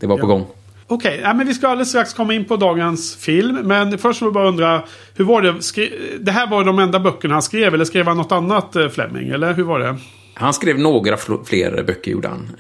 det 0.01 0.07
var 0.07 0.17
på 0.17 0.23
Ja. 0.23 0.27
gång. 0.27 0.47
Okej, 0.87 1.21
ja, 1.23 1.35
men 1.35 1.47
vi 1.47 1.55
ska 1.55 1.69
alldeles 1.69 1.89
strax 1.89 2.15
komma 2.15 2.35
in 2.35 2.45
på 2.45 2.57
dagens 2.57 3.17
film. 3.17 3.59
Men 3.65 3.99
först 3.99 4.23
vill 4.23 4.27
jag 4.27 4.35
bara 4.35 4.49
undra. 4.49 4.83
Hur 5.17 5.25
var 5.25 5.43
det? 5.43 5.63
Skri 5.63 5.93
det 6.21 6.33
här 6.33 6.51
var 6.51 6.65
de 6.65 6.79
enda 6.79 7.01
böckerna 7.01 7.35
han 7.35 7.43
skrev. 7.43 7.75
Eller 7.75 7.85
skrev 7.85 8.07
han 8.07 8.17
något 8.17 8.33
annat 8.33 8.77
eh, 8.77 8.89
Fleming? 8.89 9.29
Eller 9.29 9.55
hur 9.55 9.63
var 9.63 9.79
det? 9.79 9.97
Han 10.35 10.53
skrev 10.55 10.79
några 10.79 11.17
fl- 11.17 11.45
fler 11.45 11.83
böcker, 11.87 12.11
gjorde 12.11 12.29
han. 12.29 12.51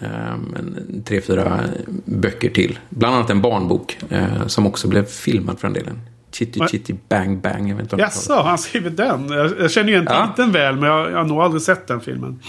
En, 0.58 1.02
tre, 1.06 1.20
fyra 1.20 1.60
böcker 2.04 2.50
till. 2.50 2.78
Bland 2.88 3.14
annat 3.16 3.30
en 3.30 3.40
barnbok 3.40 3.98
eh, 4.10 4.46
som 4.46 4.66
också 4.66 4.88
blev 4.88 5.04
filmad 5.04 5.58
för 5.60 5.68
den 5.68 5.74
delen. 5.74 6.00
Chitty. 6.32 6.60
Chitty 6.70 6.94
Bang 7.08 7.40
Bang. 7.42 7.70
Jag 7.70 7.76
vet 7.76 7.82
inte 7.82 7.94
om 7.94 7.98
du 7.98 8.04
har 8.04 8.10
Jaså, 8.10 8.32
har 8.34 8.42
han 8.42 8.58
skrivit 8.58 8.96
den? 8.96 9.28
Jag, 9.58 9.70
känner 9.70 9.88
ju 9.88 9.94
igen 9.94 10.06
Ja. 10.10 10.26
titeln 10.30 10.52
väl. 10.52 10.76
Men 10.76 10.88
jag, 10.90 11.10
jag 11.10 11.16
har 11.16 11.24
nog 11.24 11.38
aldrig 11.42 11.62
sett 11.62 11.86
den 11.86 12.00
filmen. 12.00 12.40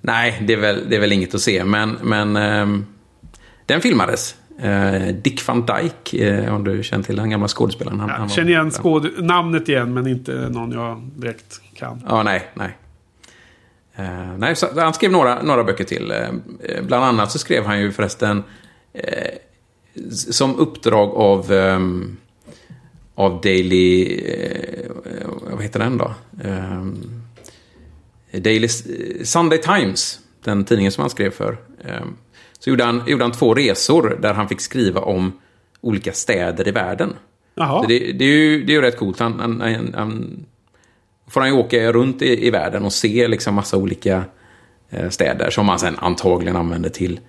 Nej, 0.00 0.42
det 0.46 0.52
är 0.52 0.56
väl, 0.56 0.84
det 0.90 0.96
är 0.96 1.00
väl 1.00 1.12
inget 1.12 1.34
att 1.34 1.40
se. 1.40 1.64
Men, 1.64 1.98
men 2.02 2.36
ehm, 2.36 2.86
den 3.66 3.80
filmades. 3.80 4.34
Eh, 4.60 5.14
Dick 5.14 5.46
Van 5.46 5.66
Dyke, 5.66 6.28
eh, 6.28 6.54
om 6.54 6.64
du 6.64 6.82
känner 6.82 7.04
till 7.04 7.16
den 7.16 7.30
gamla 7.30 7.48
skådespelaren. 7.48 8.00
Han, 8.00 8.10
han 8.10 8.20
Jag 8.20 8.26
var- 8.28 8.34
känner 8.34 8.50
igen 8.50 8.70
skåd 8.70 9.08
namnet 9.18 9.68
igen. 9.68 9.94
Men 9.94 10.06
inte 10.06 10.32
någon 10.32 10.72
jag 10.72 11.10
direkt 11.16 11.60
kan. 11.74 12.02
Ja, 12.08 12.22
nej, 12.22 12.48
nej. 12.54 12.76
Eh, 13.96 14.36
nej, 14.38 14.56
så 14.56 14.66
han 14.80 14.94
skrev 14.94 15.10
några, 15.10 15.42
några 15.42 15.64
böcker 15.64 15.84
till. 15.84 16.12
Bland 16.82 17.04
annat 17.04 17.30
så 17.32 17.38
skrev 17.38 17.64
han 17.64 17.80
ju 17.80 17.92
förresten 17.92 18.42
som 20.10 20.56
uppdrag 20.56 21.10
av, 21.14 21.52
ehm, 21.52 22.16
av 23.18 23.40
Daily... 23.40 24.18
Eh, 24.18 24.90
vad 25.50 25.62
heter 25.62 25.80
den 25.80 25.98
då? 25.98 26.14
Ehm, 26.44 27.22
Daily 28.32 28.68
Sunday 29.24 29.58
Times, 29.58 30.20
den 30.44 30.64
tidningen 30.64 30.92
som 30.92 31.02
han 31.02 31.10
skrev 31.10 31.30
för. 31.30 31.56
Ehm, 31.84 32.16
så 32.58 32.70
gjorde 32.70 32.84
han, 32.84 33.02
gjorde 33.06 33.24
han 33.24 33.32
två 33.32 33.54
resor 33.54 34.18
där 34.22 34.34
han 34.34 34.48
fick 34.48 34.60
skriva 34.60 35.00
om 35.00 35.32
olika 35.80 36.12
städer 36.12 36.68
i 36.68 36.70
världen. 36.70 37.16
Jaha. 37.54 37.82
Så 37.82 37.88
det, 37.88 37.98
det, 37.98 38.24
är 38.24 38.28
ju, 38.28 38.64
det 38.64 38.72
är 38.72 38.74
ju 38.74 38.82
rätt 38.82 38.96
coolt. 38.96 39.18
Han, 39.18 39.40
han, 39.40 39.60
han, 39.60 39.94
han 39.94 40.46
får 41.26 41.40
han 41.40 41.50
ju 41.50 41.56
åka 41.56 41.92
runt 41.92 42.22
i, 42.22 42.46
i 42.46 42.50
världen 42.50 42.84
och 42.84 42.92
se 42.92 43.28
liksom 43.28 43.54
massa 43.54 43.76
olika 43.76 44.24
eh, 44.90 45.08
städer 45.08 45.50
som 45.50 45.68
han 45.68 45.78
sen 45.78 45.96
antagligen 45.98 46.56
använder 46.56 46.90
till, 46.90 47.20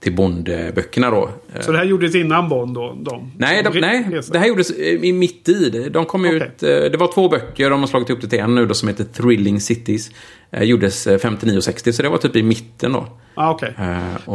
till 0.00 0.16
Bondböckerna 0.16 1.10
då. 1.10 1.30
Så 1.60 1.72
det 1.72 1.78
här 1.78 1.84
gjordes 1.84 2.14
innan 2.14 2.48
Bond 2.48 2.74
då? 2.74 2.96
De, 3.02 3.32
Nej, 3.36 3.62
de, 3.62 3.80
nej 3.80 4.20
det 4.32 4.38
här 4.38 4.46
gjordes 4.46 4.70
eh, 4.70 4.86
i 5.04 5.12
mitt 5.12 5.48
i. 5.48 5.70
det. 5.70 5.88
De 5.88 6.04
kom 6.06 6.24
Okej. 6.24 6.36
ut, 6.36 6.62
eh, 6.62 6.68
det 6.68 6.96
var 6.96 7.12
två 7.12 7.28
böcker, 7.28 7.70
de 7.70 7.80
har 7.80 7.86
slagit 7.86 8.08
ihop 8.10 8.20
det 8.20 8.28
till 8.28 8.38
en 8.38 8.54
nu 8.54 8.66
då 8.66 8.74
som 8.74 8.88
heter 8.88 9.04
Thrilling 9.04 9.60
Cities. 9.60 10.10
Eh, 10.50 10.62
gjordes 10.62 11.06
eh, 11.06 11.18
59 11.18 11.56
och 11.56 11.64
60, 11.64 11.92
så 11.92 12.02
det 12.02 12.08
var 12.08 12.18
typ 12.18 12.36
i 12.36 12.42
mitten 12.42 12.92
då. 12.92 13.06
Ah, 13.34 13.50
och- 13.50 13.60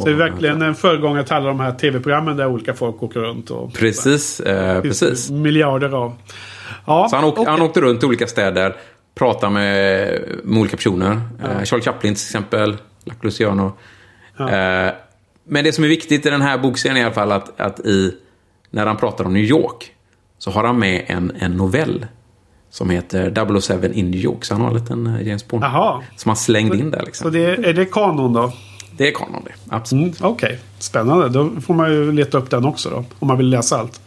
Så 0.01 0.05
det 0.05 0.11
är 0.11 0.15
verkligen 0.15 0.61
en 0.61 0.75
föregångare 0.75 1.23
till 1.23 1.33
alla 1.33 1.47
de 1.47 1.59
här 1.59 1.71
tv-programmen 1.71 2.37
där 2.37 2.47
olika 2.47 2.73
folk 2.73 3.03
åker 3.03 3.19
runt. 3.19 3.49
Och, 3.49 3.73
Precis, 3.73 4.41
finns 4.81 4.81
precis. 4.99 5.29
Miljarder 5.31 5.89
av. 5.95 6.13
Ja, 6.85 7.07
Så 7.09 7.15
han, 7.15 7.25
åk, 7.25 7.33
okej. 7.39 7.51
han 7.51 7.61
åkte 7.61 7.81
runt 7.81 8.03
i 8.03 8.05
olika 8.05 8.27
städer, 8.27 8.75
pratade 9.15 9.53
med, 9.53 10.21
med 10.43 10.59
olika 10.61 10.77
personer. 10.77 11.11
Eh, 11.43 11.63
Charlie 11.63 11.83
Chaplin 11.83 12.15
till 12.15 12.23
exempel, 12.23 12.77
Lac 13.05 13.15
Luciano. 13.21 13.73
Eh, 14.39 14.91
men 15.51 15.63
det 15.63 15.73
som 15.73 15.83
är 15.83 15.87
viktigt 15.87 16.25
i 16.25 16.29
den 16.29 16.41
här 16.41 16.57
bokserien 16.57 16.97
är 16.97 17.01
i 17.01 17.03
alla 17.05 17.13
fall 17.13 17.31
att, 17.31 17.59
att 17.59 17.79
i, 17.79 18.13
när 18.69 18.85
han 18.85 18.97
pratar 18.97 19.25
om 19.25 19.33
New 19.33 19.43
York 19.43 19.91
så 20.37 20.51
har 20.51 20.63
han 20.63 20.79
med 20.79 21.05
en, 21.07 21.31
en 21.39 21.51
novell 21.51 22.05
som 22.69 22.89
heter 22.89 23.59
007 23.61 23.91
in 23.93 24.11
New 24.11 24.19
York. 24.19 24.45
Så 24.45 24.53
han 24.53 24.61
har 24.61 24.69
en 24.69 24.77
liten 24.77 25.07
eh, 25.07 25.27
James 25.27 25.47
Bond 25.47 25.63
Jaha. 25.63 26.01
som 26.15 26.29
han 26.29 26.35
slängde 26.35 26.77
in 26.77 26.91
där. 26.91 26.99
Så 26.99 27.05
Liksom. 27.05 27.31
det, 27.31 27.45
är 27.45 27.73
det 27.73 27.85
kanon 27.85 28.33
då? 28.33 28.51
Det 28.97 29.07
är 29.07 29.11
kanon 29.11 29.43
det, 29.45 29.75
absolut. 29.75 30.19
Mm, 30.19 30.31
Okej, 30.31 30.59
spännande. 30.79 31.29
Då 31.29 31.61
får 31.61 31.73
man 31.73 31.91
ju 31.91 32.11
leta 32.11 32.37
upp 32.37 32.49
den 32.49 32.65
också 32.65 32.89
då. 32.89 33.05
Om 33.19 33.27
man 33.27 33.37
vill 33.37 33.49
läsa 33.49 33.79
allt. 33.79 34.01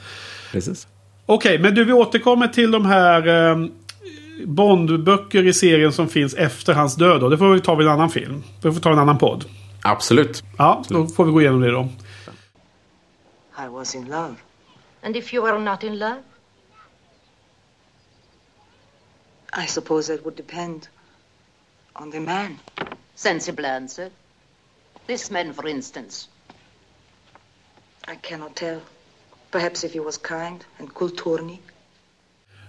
Precis. 0.52 0.86
Okej, 1.26 1.58
men 1.58 1.74
du 1.74 1.84
vi 1.84 1.92
återkommer 1.92 2.48
till 2.48 2.70
de 2.70 2.86
här 2.86 3.50
eh, 3.50 3.66
Bondböcker 4.46 5.46
i 5.46 5.52
serien 5.52 5.92
som 5.92 6.08
finns 6.08 6.34
efter 6.34 6.74
hans 6.74 6.96
död. 6.96 7.20
Då. 7.20 7.28
Det 7.28 7.38
får 7.38 7.54
vi 7.54 7.60
ta 7.60 7.74
vid 7.74 7.86
en 7.86 7.92
annan 7.92 8.10
film. 8.10 8.42
Det 8.56 8.62
får 8.62 8.70
vi 8.70 8.80
ta 8.80 8.92
en 8.92 8.98
annan 8.98 9.18
podd. 9.18 9.44
Absolut. 9.86 10.42
Ja, 10.58 10.82
då 10.88 11.06
får 11.06 11.24
vi 11.24 11.32
gå 11.32 11.40
igenom 11.40 11.60
det 11.60 11.70
då. 11.70 11.88
I 13.64 13.68
was 13.68 13.94
in 13.94 14.04
love. 14.04 14.34
And 15.02 15.16
if 15.16 15.34
you 15.34 15.44
were 15.44 15.58
not 15.58 15.84
in 15.84 15.98
love? 15.98 16.22
I 19.64 19.66
suppose 19.66 20.12
that 20.12 20.24
would 20.24 20.36
depend 20.36 20.88
on 21.92 22.10
the 22.10 22.20
man. 22.20 22.58
Sensible 23.14 23.66
answer. 23.66 24.10
This 25.06 25.30
man, 25.30 25.54
for 25.54 25.68
instance. 25.68 26.28
I 28.08 28.16
cannot 28.22 28.54
tell. 28.54 28.80
Perhaps 29.50 29.84
if 29.84 29.92
he 29.92 30.00
was 30.00 30.18
kind 30.18 30.64
and 30.78 30.94
kulturny. 30.94 31.60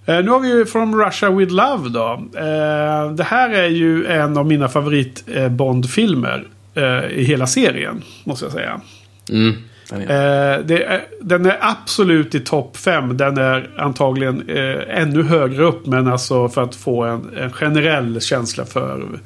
Eh, 0.05 0.23
nu 0.23 0.31
har 0.31 0.39
vi 0.39 0.49
ju 0.49 0.65
From 0.65 1.01
Russia 1.01 1.29
With 1.29 1.51
Love 1.51 1.89
då. 1.89 2.13
Eh, 2.39 3.11
det 3.11 3.23
här 3.23 3.49
är 3.49 3.67
ju 3.67 4.05
en 4.05 4.37
av 4.37 4.45
mina 4.45 4.67
favorit 4.67 5.23
eh, 5.27 5.49
Bond-filmer 5.49 6.47
eh, 6.75 7.05
i 7.19 7.23
hela 7.23 7.47
serien. 7.47 8.03
Måste 8.23 8.45
jag 8.45 8.51
säga. 8.51 8.81
Mm, 9.29 9.55
den 9.89 10.01
är. 10.01 10.57
Eh, 10.57 10.65
det 10.65 10.83
är, 10.83 11.03
den 11.21 11.45
är 11.45 11.57
absolut 11.61 12.35
i 12.35 12.39
topp 12.39 12.77
5. 12.77 13.17
Den 13.17 13.37
är 13.37 13.69
antagligen 13.77 14.49
eh, 14.49 14.99
ännu 15.01 15.23
högre 15.23 15.63
upp. 15.63 15.85
Men 15.85 16.07
alltså 16.07 16.49
för 16.49 16.63
att 16.63 16.75
få 16.75 17.03
en, 17.03 17.37
en 17.37 17.51
generell 17.51 18.21
känsla 18.21 18.65
för 18.65 19.19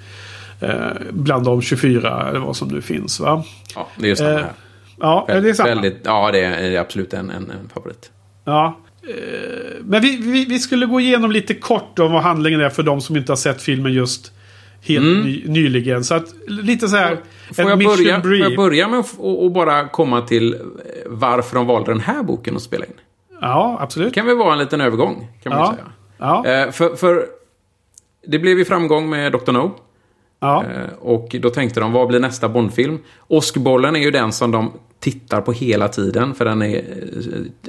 eh, 0.61 0.69
bland 1.11 1.45
de 1.45 1.61
24 1.61 2.29
eller 2.29 2.39
vad 2.39 2.55
som 2.55 2.67
nu 2.67 2.81
finns. 2.81 3.19
Va? 3.19 3.43
Ja, 3.75 3.87
det 3.97 4.05
är 4.05 4.09
ju 4.09 4.15
samma 4.15 4.29
Eh, 4.29 4.35
här. 4.37 4.51
Ja, 5.01 5.25
det 5.27 5.49
är 5.49 5.53
samma. 5.53 5.69
Väldigt, 5.69 6.01
ja, 6.03 6.31
det 6.31 6.39
är 6.39 6.79
absolut 6.79 7.13
en, 7.13 7.29
en, 7.29 7.51
en 7.51 7.69
favorit. 7.73 8.11
Ja. 8.45 8.79
Eh, 9.07 9.13
Men 9.83 10.01
vi, 10.01 10.17
vi, 10.17 10.45
vi 10.45 10.59
skulle 10.59 10.85
gå 10.85 10.99
igenom 10.99 11.31
lite 11.31 11.53
kort 11.53 11.99
om 11.99 12.11
vad 12.11 12.23
handlingen 12.23 12.61
är 12.61 12.69
för 12.69 12.83
de 12.83 13.01
som 13.01 13.17
inte 13.17 13.31
har 13.31 13.37
sett 13.37 13.61
filmen 13.61 13.93
just 13.93 14.31
helt 14.81 15.05
ny, 15.25 15.43
nyligen. 15.47 16.03
Så 16.03 16.13
att 16.15 16.25
lite 16.47 16.87
så 16.87 16.95
här. 16.95 17.17
Får 17.55 17.69
jag, 17.69 17.79
börja, 17.79 18.21
får 18.21 18.35
jag 18.35 18.55
börja 18.55 18.87
med 18.87 18.99
att 18.99 19.53
bara 19.53 19.87
komma 19.87 20.21
till 20.21 20.53
eh, 20.53 20.59
varför 21.07 21.55
de 21.55 21.67
valde 21.67 21.91
den 21.91 21.99
här 22.01 22.23
boken 22.23 22.55
att 22.55 22.61
spela 22.61 22.85
in? 22.85 22.93
Ja, 23.41 23.77
absolut. 23.81 24.09
Det 24.09 24.13
kan 24.13 24.25
väl 24.25 24.37
vara 24.37 24.53
en 24.53 24.59
liten 24.59 24.81
övergång, 24.81 25.27
kan 25.43 25.49
man 25.53 25.59
Ja. 25.61 25.73
säga. 25.73 25.85
Ja. 26.17 26.45
Eh, 26.65 26.71
för, 26.71 26.95
för 26.95 27.25
det 28.27 28.39
blev 28.39 28.57
ju 28.57 28.65
framgång 28.65 29.09
med 29.09 29.31
Dr. 29.31 29.51
No. 29.51 29.71
Ja. 30.39 30.63
Eh, 30.63 30.93
och 30.99 31.35
då 31.41 31.49
tänkte 31.49 31.79
de, 31.79 31.91
vad 31.91 32.07
blir 32.07 32.19
nästa 32.19 32.49
Bondfilm? 32.49 32.99
Åskbollen 33.27 33.95
är 33.95 33.99
ju 33.99 34.11
den 34.11 34.31
som 34.31 34.51
de 34.51 34.71
tittar 34.99 35.41
på 35.41 35.51
hela 35.51 35.87
tiden, 35.87 36.33
för 36.33 36.45
den 36.45 36.61
är, 36.61 36.83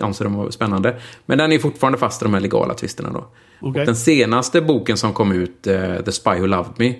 anser 0.00 0.24
de 0.24 0.34
vara 0.34 0.50
spännande. 0.50 0.96
Men 1.26 1.38
den 1.38 1.52
är 1.52 1.58
fortfarande 1.58 1.98
fast 1.98 2.22
i 2.22 2.24
de 2.24 2.34
här 2.34 2.40
legala 2.40 2.74
tvisterna 2.74 3.10
då. 3.12 3.18
Okej. 3.60 3.80
Och 3.80 3.86
den 3.86 3.96
senaste 3.96 4.60
boken 4.60 4.96
som 4.96 5.12
kom 5.12 5.32
ut, 5.32 5.66
eh, 5.66 5.96
The 5.96 6.12
Spy 6.12 6.30
Who 6.30 6.46
Loved 6.46 6.72
Me, 6.76 6.94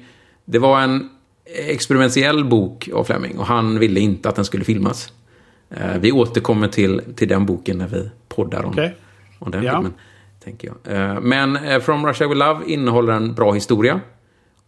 det 0.44 0.58
var 0.58 0.80
en, 0.80 1.08
experimentell 1.54 2.44
bok 2.44 2.88
av 2.94 3.04
Fleming 3.04 3.38
och 3.38 3.46
han 3.46 3.78
ville 3.78 4.00
inte 4.00 4.28
att 4.28 4.36
den 4.36 4.44
skulle 4.44 4.64
filmas. 4.64 5.12
Eh, 5.70 5.98
vi 6.00 6.12
återkommer 6.12 6.68
till, 6.68 7.02
till 7.16 7.28
den 7.28 7.46
boken 7.46 7.78
när 7.78 7.88
vi 7.88 8.10
poddar 8.28 8.62
om, 8.64 8.70
Okej. 8.70 8.96
om 9.38 9.50
den 9.50 9.62
Ja. 9.62 9.72
filmen. 9.72 9.92
Tänker 10.44 10.68
jag. 10.84 10.96
Eh, 10.96 11.20
men 11.20 11.56
eh, 11.56 11.80
From 11.80 12.06
Russia 12.06 12.28
With 12.28 12.38
Love 12.38 12.64
innehåller 12.66 13.12
en 13.12 13.34
bra 13.34 13.52
historia. 13.52 14.00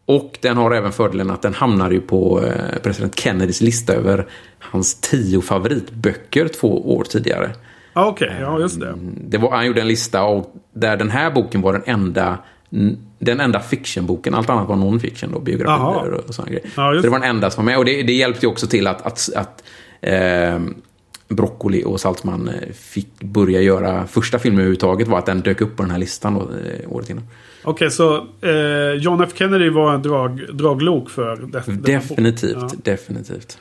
Och 0.06 0.38
den 0.42 0.56
har 0.56 0.70
även 0.70 0.92
fördelen 0.92 1.30
att 1.30 1.42
den 1.42 1.54
hamnar 1.54 1.90
ju 1.90 2.00
på 2.00 2.44
president 2.82 3.20
Kennedys 3.20 3.60
lista 3.60 3.92
över 3.94 4.26
hans 4.58 5.00
tio 5.00 5.40
favoritböcker 5.40 6.48
två 6.48 6.96
år 6.96 7.04
tidigare. 7.04 7.50
Ja, 7.94 8.06
okej. 8.06 8.36
Ja, 8.40 8.60
just 8.60 8.80
det. 8.80 8.94
Det 9.28 9.38
var, 9.38 9.50
han 9.50 9.66
gjorde 9.66 9.80
en 9.80 9.88
lista 9.88 10.24
och 10.24 10.54
där 10.74 10.96
den 10.96 11.10
här 11.10 11.30
boken 11.30 11.60
var 11.60 11.72
den 11.72 11.82
enda 11.86 12.38
den 13.19 13.41
enda 13.41 13.61
fictionboken. 13.61 14.35
Allt 14.35 14.50
annat 14.50 14.69
var 14.69 14.76
non-fiction 14.76 15.33
då, 15.33 15.38
biografier 15.41 16.12
och 16.29 16.35
sådana 16.35 16.50
grejer. 16.52 16.67
Ja, 16.76 16.95
så 16.97 17.02
det 17.02 17.09
var 17.09 17.19
den 17.19 17.31
enda 17.31 17.50
som 17.50 17.64
var 17.64 17.73
med. 17.73 17.79
Och 17.79 17.85
det, 17.85 18.02
det 18.02 18.12
hjälpte 18.12 18.47
ju 18.47 18.52
också 18.52 18.67
till 18.67 18.87
att, 18.87 19.07
att, 19.07 19.29
att 19.37 19.64
eh, 20.00 20.61
Broccoli 21.29 21.85
och 21.85 22.00
Saltzman 22.00 22.49
eh, 22.49 22.73
fick 22.75 23.23
börja 23.23 23.61
göra 23.61 24.07
första 24.07 24.38
filmen 24.38 24.59
överhuvudtaget 24.59 25.09
var 25.09 25.19
att 25.19 25.26
den 25.26 25.41
dök 25.41 25.61
upp 25.61 25.76
på 25.76 25.83
den 25.83 25.91
här 25.91 25.99
listan 25.99 26.35
då, 26.35 26.41
eh, 26.41 26.93
året 26.93 27.11
innan. 27.11 27.25
Okej, 27.64 27.91
så 27.91 28.17
eh, 28.41 28.93
John 28.99 29.23
F 29.23 29.31
Kennedy 29.35 29.71
var 29.71 29.95
en 29.95 30.02
drag, 30.02 30.41
draglok 30.52 31.11
för 31.11 31.37
bok. 31.37 31.87
Definitivt, 31.87 32.57
Ja. 32.61 32.71
definitivt. 32.83 33.59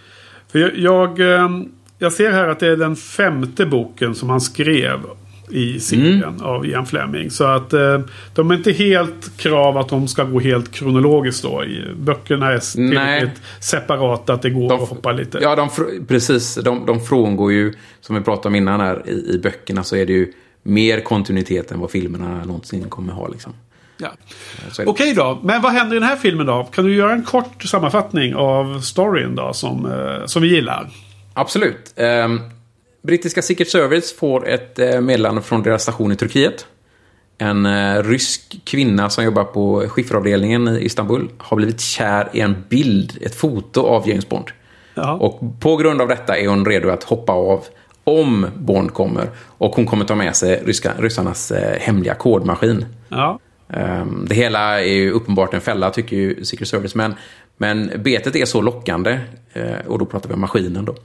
För 0.51 0.59
jag, 0.59 0.77
jag, 0.77 1.19
eh, 1.19 1.49
jag 1.97 2.11
ser 2.13 2.31
här 2.31 2.47
att 2.47 2.59
det 2.59 2.67
är 2.67 2.77
den 2.77 2.95
femte 2.95 3.65
boken 3.65 4.15
som 4.15 4.29
han 4.29 4.41
skrev 4.41 4.99
i 5.49 5.79
serien 5.79 6.23
Mm. 6.23 6.41
av 6.41 6.65
Ian 6.65 6.85
Fleming. 6.85 7.31
Så 7.31 7.43
att 7.43 7.73
eh, 7.73 7.99
de 8.35 8.51
är 8.51 8.55
inte 8.55 8.71
helt 8.71 9.37
krav 9.37 9.77
att 9.77 9.89
de 9.89 10.07
ska 10.07 10.23
gå 10.23 10.39
helt 10.39 10.71
kronologiskt 10.71 11.43
då. 11.43 11.63
Böckerna 11.97 12.51
är 12.51 12.59
tillräckligt 12.59 13.41
separata 13.59 14.33
att 14.33 14.41
det 14.41 14.49
går 14.49 14.69
De- 14.69 14.83
att 14.83 14.89
hoppa 14.89 15.11
lite. 15.11 15.39
Ja, 15.41 15.55
de, 15.55 15.69
precis. 16.07 16.55
De, 16.55 16.85
de 16.85 16.99
frångår 17.01 17.51
ju, 17.51 17.73
som 18.01 18.15
vi 18.15 18.21
pratade 18.21 18.47
om 18.47 18.55
innan 18.55 18.79
här, 18.79 19.03
i, 19.09 19.11
i 19.35 19.39
böckerna 19.43 19.83
så 19.83 19.95
är 19.95 20.05
det 20.05 20.13
ju 20.13 20.33
mer 20.63 20.99
kontinuitet 20.99 21.71
än 21.71 21.79
vad 21.79 21.91
filmerna 21.91 22.45
någonsin 22.45 22.89
kommer 22.89 23.13
ha. 23.13 23.27
Liksom. 23.27 23.53
Ja. 23.97 24.09
Det. 24.77 24.85
Okej 24.85 25.13
då, 25.13 25.39
men 25.43 25.61
vad 25.61 25.71
händer 25.71 25.95
i 25.95 25.99
den 25.99 26.07
här 26.09 26.15
filmen 26.15 26.45
då? 26.45 26.63
Kan 26.63 26.85
du 26.85 26.95
göra 26.95 27.11
en 27.13 27.23
kort 27.23 27.63
sammanfattning 27.63 28.35
av 28.35 28.79
storyn 28.81 29.35
då 29.35 29.53
som, 29.53 29.85
eh, 29.85 30.25
som 30.25 30.41
vi 30.41 30.47
gillar? 30.55 30.89
Absolut. 31.33 31.93
Ehm, 31.95 32.39
brittiska 33.01 33.41
Secret 33.41 33.69
Service 33.69 34.13
får 34.13 34.49
ett 34.49 34.79
eh, 34.79 35.01
meddelande 35.01 35.41
från 35.41 35.63
deras 35.63 35.83
station 35.83 36.11
i 36.11 36.15
Turkiet. 36.15 36.65
En 37.37 37.65
eh, 37.65 38.03
rysk 38.03 38.61
kvinna 38.63 39.09
som 39.09 39.23
jobbar 39.23 39.43
på 39.43 39.85
skifferavdelningen 39.87 40.67
i 40.67 40.85
Istanbul 40.85 41.29
har 41.37 41.57
blivit 41.57 41.81
kär 41.81 42.29
i 42.33 42.39
en 42.39 42.55
bild, 42.69 43.17
ett 43.21 43.35
foto 43.35 43.81
av 43.81 44.09
James 44.09 44.29
Bond. 44.29 44.45
Ja. 44.93 45.13
Och 45.13 45.59
på 45.59 45.77
grund 45.77 46.01
av 46.01 46.07
detta 46.07 46.37
är 46.37 46.47
hon 46.47 46.65
redo 46.65 46.89
att 46.89 47.03
hoppa 47.03 47.33
av 47.33 47.65
om 48.03 48.47
Bond 48.57 48.93
kommer. 48.93 49.29
Och 49.57 49.75
hon 49.75 49.85
kommer 49.85 50.05
ta 50.05 50.15
med 50.15 50.35
sig 50.35 50.61
ryska, 50.65 50.93
ryssarnas 50.97 51.51
eh, 51.51 51.79
hemliga 51.79 52.13
kodmaskin. 52.15 52.85
Ja. 53.09 53.39
Ehm, 53.69 54.25
Det 54.29 54.35
hela 54.35 54.81
är 54.81 54.93
ju 54.93 55.11
uppenbart 55.11 55.53
en 55.53 55.61
fälla, 55.61 55.89
tycker 55.89 56.15
ju 56.15 56.45
Secret 56.45 56.67
Service. 56.67 56.95
Men, 56.95 57.15
men 57.57 57.91
betet 57.97 58.35
är 58.35 58.45
så 58.45 58.61
lockande, 58.61 59.19
och 59.87 59.99
då 59.99 60.05
pratar 60.05 60.29
vi 60.29 60.33
om 60.33 60.41
maskinen 60.41 60.85
då. 60.85 60.95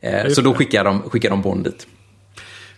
Eh, 0.00 0.28
Så 0.28 0.40
då 0.40 0.54
skickar 0.54 0.84
de, 0.84 1.02
skickar 1.02 1.30
de 1.30 1.42
Bond 1.42 1.64
dit. 1.64 1.86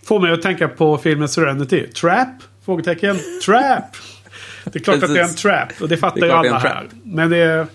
Får 0.05 0.21
mig 0.21 0.33
att 0.33 0.43
tänka 0.43 0.69
på 0.69 0.99
filmen 0.99 1.29
Serenity. 1.29 1.87
Trap? 1.87 2.29
Frågetecken. 2.65 3.19
Trap! 3.47 3.97
Det 4.65 4.79
är 4.79 4.83
klart 4.83 5.03
att 5.03 5.15
det 5.15 5.21
är 5.21 5.25
en 5.25 5.35
trap. 5.35 5.69
Och 5.81 5.89
det 5.89 5.97
fattar 5.97 6.21
Det 6.21 6.27
ju 6.27 6.33
alla 6.33 6.59
här. 6.59 6.89
Men 7.03 7.31
det 7.31 7.37
är, 7.37 7.67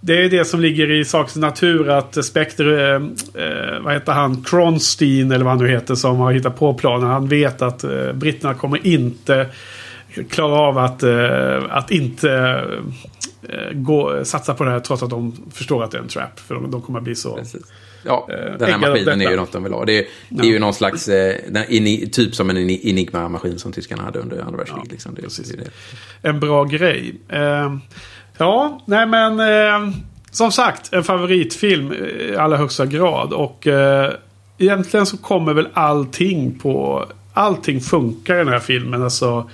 det 0.00 0.24
är 0.24 0.30
det 0.30 0.44
som 0.44 0.60
ligger 0.60 0.90
i 0.90 1.04
sakens 1.04 1.36
natur 1.36 1.88
att 1.88 2.24
Spectre, 2.24 2.94
eh, 2.94 3.02
eh, 3.34 3.80
vad 3.80 3.94
heter 3.94 4.12
han, 4.12 4.44
Kronstein 4.44 5.32
eller 5.32 5.44
vad 5.44 5.54
han 5.54 5.64
nu 5.66 5.70
heter 5.70 5.94
som 5.94 6.16
har 6.16 6.32
hittat 6.32 6.58
på 6.58 6.74
planen. 6.74 7.08
Han 7.08 7.28
vet 7.28 7.62
att 7.62 7.84
eh, 7.84 8.12
britterna 8.12 8.54
kommer 8.54 8.86
inte 8.86 9.46
klara 10.24 10.60
av 10.60 10.78
att, 10.78 11.02
eh, 11.02 11.62
att 11.70 11.90
inte 11.90 12.30
eh, 13.48 13.72
gå, 13.72 14.24
satsa 14.24 14.54
på 14.54 14.64
det 14.64 14.70
här 14.70 14.80
trots 14.80 15.02
att 15.02 15.10
de 15.10 15.36
förstår 15.52 15.84
att 15.84 15.90
det 15.90 15.98
är 15.98 16.02
en 16.02 16.08
trap. 16.08 16.40
För 16.40 16.54
de, 16.54 16.70
de 16.70 16.82
kommer 16.82 17.00
bli 17.00 17.14
så... 17.14 17.36
Precis. 17.36 17.62
Ja, 18.02 18.28
Eh, 18.28 18.58
den 18.58 18.70
här 18.70 18.78
maskinen 18.78 19.20
är 19.20 19.30
ju 19.30 19.36
något 19.36 19.52
de 19.52 19.62
vill 19.62 19.72
ha. 19.72 19.84
Det 19.84 19.98
är, 19.98 20.04
det 20.28 20.42
är 20.42 20.50
ju 20.50 20.58
någon 20.58 20.74
slags, 20.74 21.08
eh, 21.08 21.36
typ 22.12 22.34
som 22.34 22.50
en 22.50 22.56
Enigma-maskin 22.56 23.58
som 23.58 23.72
tyskarna 23.72 24.02
hade 24.02 24.18
under 24.18 24.40
andra 24.40 24.56
världskriget. 24.56 24.92
liksom. 24.92 25.14
det, 25.14 25.22
det, 25.22 25.56
det. 25.56 26.28
en 26.28 26.40
bra 26.40 26.64
grej. 26.64 27.14
Eh, 27.28 27.76
ja, 28.38 28.82
nej 28.86 29.06
men 29.06 29.40
eh, 29.40 29.94
som 30.30 30.52
sagt 30.52 30.92
en 30.92 31.04
favoritfilm 31.04 31.92
i 31.92 32.36
allra 32.36 32.56
högsta 32.56 32.86
grad. 32.86 33.32
Och 33.32 33.66
eh, 33.66 34.12
egentligen 34.58 35.06
så 35.06 35.16
kommer 35.16 35.54
väl 35.54 35.68
allting 35.72 36.58
på... 36.58 37.04
Allting 37.32 37.80
funkar 37.80 38.34
i 38.34 38.38
den 38.38 38.48
här 38.48 38.58
filmen. 38.58 39.02
Alltså 39.02 39.50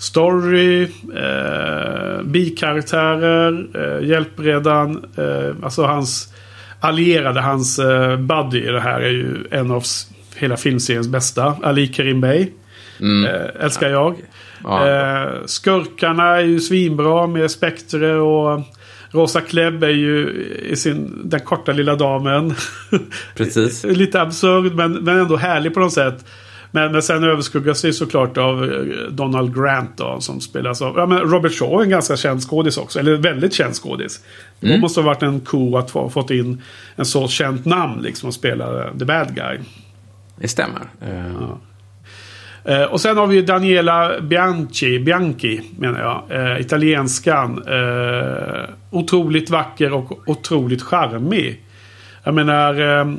story, 0.00 0.82
eh, 1.16 2.22
bikaraktärer, 2.24 3.66
eh, 3.74 4.08
hjälpredan. 4.08 5.04
Eh, 5.16 5.64
alltså 5.64 5.82
hans 5.82 6.34
allierade, 6.80 7.40
hans 7.40 7.78
eh, 7.78 8.16
buddy 8.16 8.58
i 8.58 8.66
det 8.66 8.80
här 8.80 9.00
är 9.00 9.10
ju 9.10 9.36
en 9.50 9.70
av 9.70 9.82
hela 10.36 10.56
filmseriens 10.56 11.08
bästa. 11.08 11.56
Ali 11.62 11.86
Karim 11.86 12.20
Bey. 12.20 12.46
Eh, 13.00 13.64
älskar 13.64 13.88
jag. 13.88 14.16
Ja. 14.64 14.88
Eh, 14.88 15.28
skurkarna 15.46 16.36
är 16.36 16.44
ju 16.44 16.60
svinbra 16.60 17.26
med 17.26 17.50
Spectre 17.50 18.14
och 18.14 18.60
Rosa 19.10 19.40
Klebb 19.40 19.84
är 19.84 19.88
ju 19.88 20.44
i 20.62 20.76
sin, 20.76 21.22
den 21.24 21.40
korta 21.40 21.72
lilla 21.72 21.96
damen. 21.96 22.54
Precis. 23.36 23.84
Lite 23.84 24.20
absurd 24.20 24.74
men, 24.74 24.92
men 24.92 25.18
ändå 25.18 25.36
härlig 25.36 25.74
på 25.74 25.80
något 25.80 25.92
sätt. 25.92 26.24
Men, 26.70 26.92
men 26.92 27.02
sen 27.02 27.24
överskuggas 27.24 27.82
det 27.82 27.92
såklart 27.92 28.38
av 28.38 28.64
eh, 28.64 29.10
Donald 29.10 29.54
Grant 29.56 29.90
då, 29.96 30.20
som 30.20 30.40
spelas 30.40 30.82
av... 30.82 30.96
Ja, 30.96 31.06
men 31.06 31.18
Robert 31.18 31.52
Shaw 31.52 31.80
är 31.80 31.84
en 31.84 31.90
ganska 31.90 32.16
känd 32.16 32.42
skådis 32.42 32.76
också. 32.76 32.98
Eller 32.98 33.16
väldigt 33.16 33.54
känd 33.54 33.74
skådis. 33.74 34.20
Det 34.60 34.78
måste 34.78 35.00
ha 35.00 35.06
varit 35.06 35.22
en 35.22 35.40
ko 35.40 35.76
att 35.76 35.90
få 35.90 36.10
fått 36.10 36.30
in 36.30 36.62
en 36.96 37.04
så 37.04 37.28
känt 37.28 37.64
namn 37.64 38.02
liksom 38.02 38.28
och 38.28 38.34
spela 38.34 38.84
eh, 38.84 38.98
the 38.98 39.04
bad 39.04 39.34
guy. 39.34 39.58
Det 40.36 40.48
stämmer. 40.48 40.82
Eh, 41.00 41.52
Eh, 42.64 42.82
och 42.82 43.00
sen 43.00 43.16
har 43.16 43.26
vi 43.26 43.42
Daniela 43.42 44.20
Bianchi, 44.20 44.98
Bianchi 44.98 45.60
menar 45.78 46.00
jag. 46.00 46.40
Eh, 46.40 46.60
italienskan. 46.60 47.62
Eh, 47.66 48.64
otroligt 48.90 49.50
vacker 49.50 49.92
och 49.92 50.28
otroligt 50.28 50.82
charmig. 50.82 51.62
Jag 52.24 52.34
menar, 52.34 52.98
eh, 53.00 53.14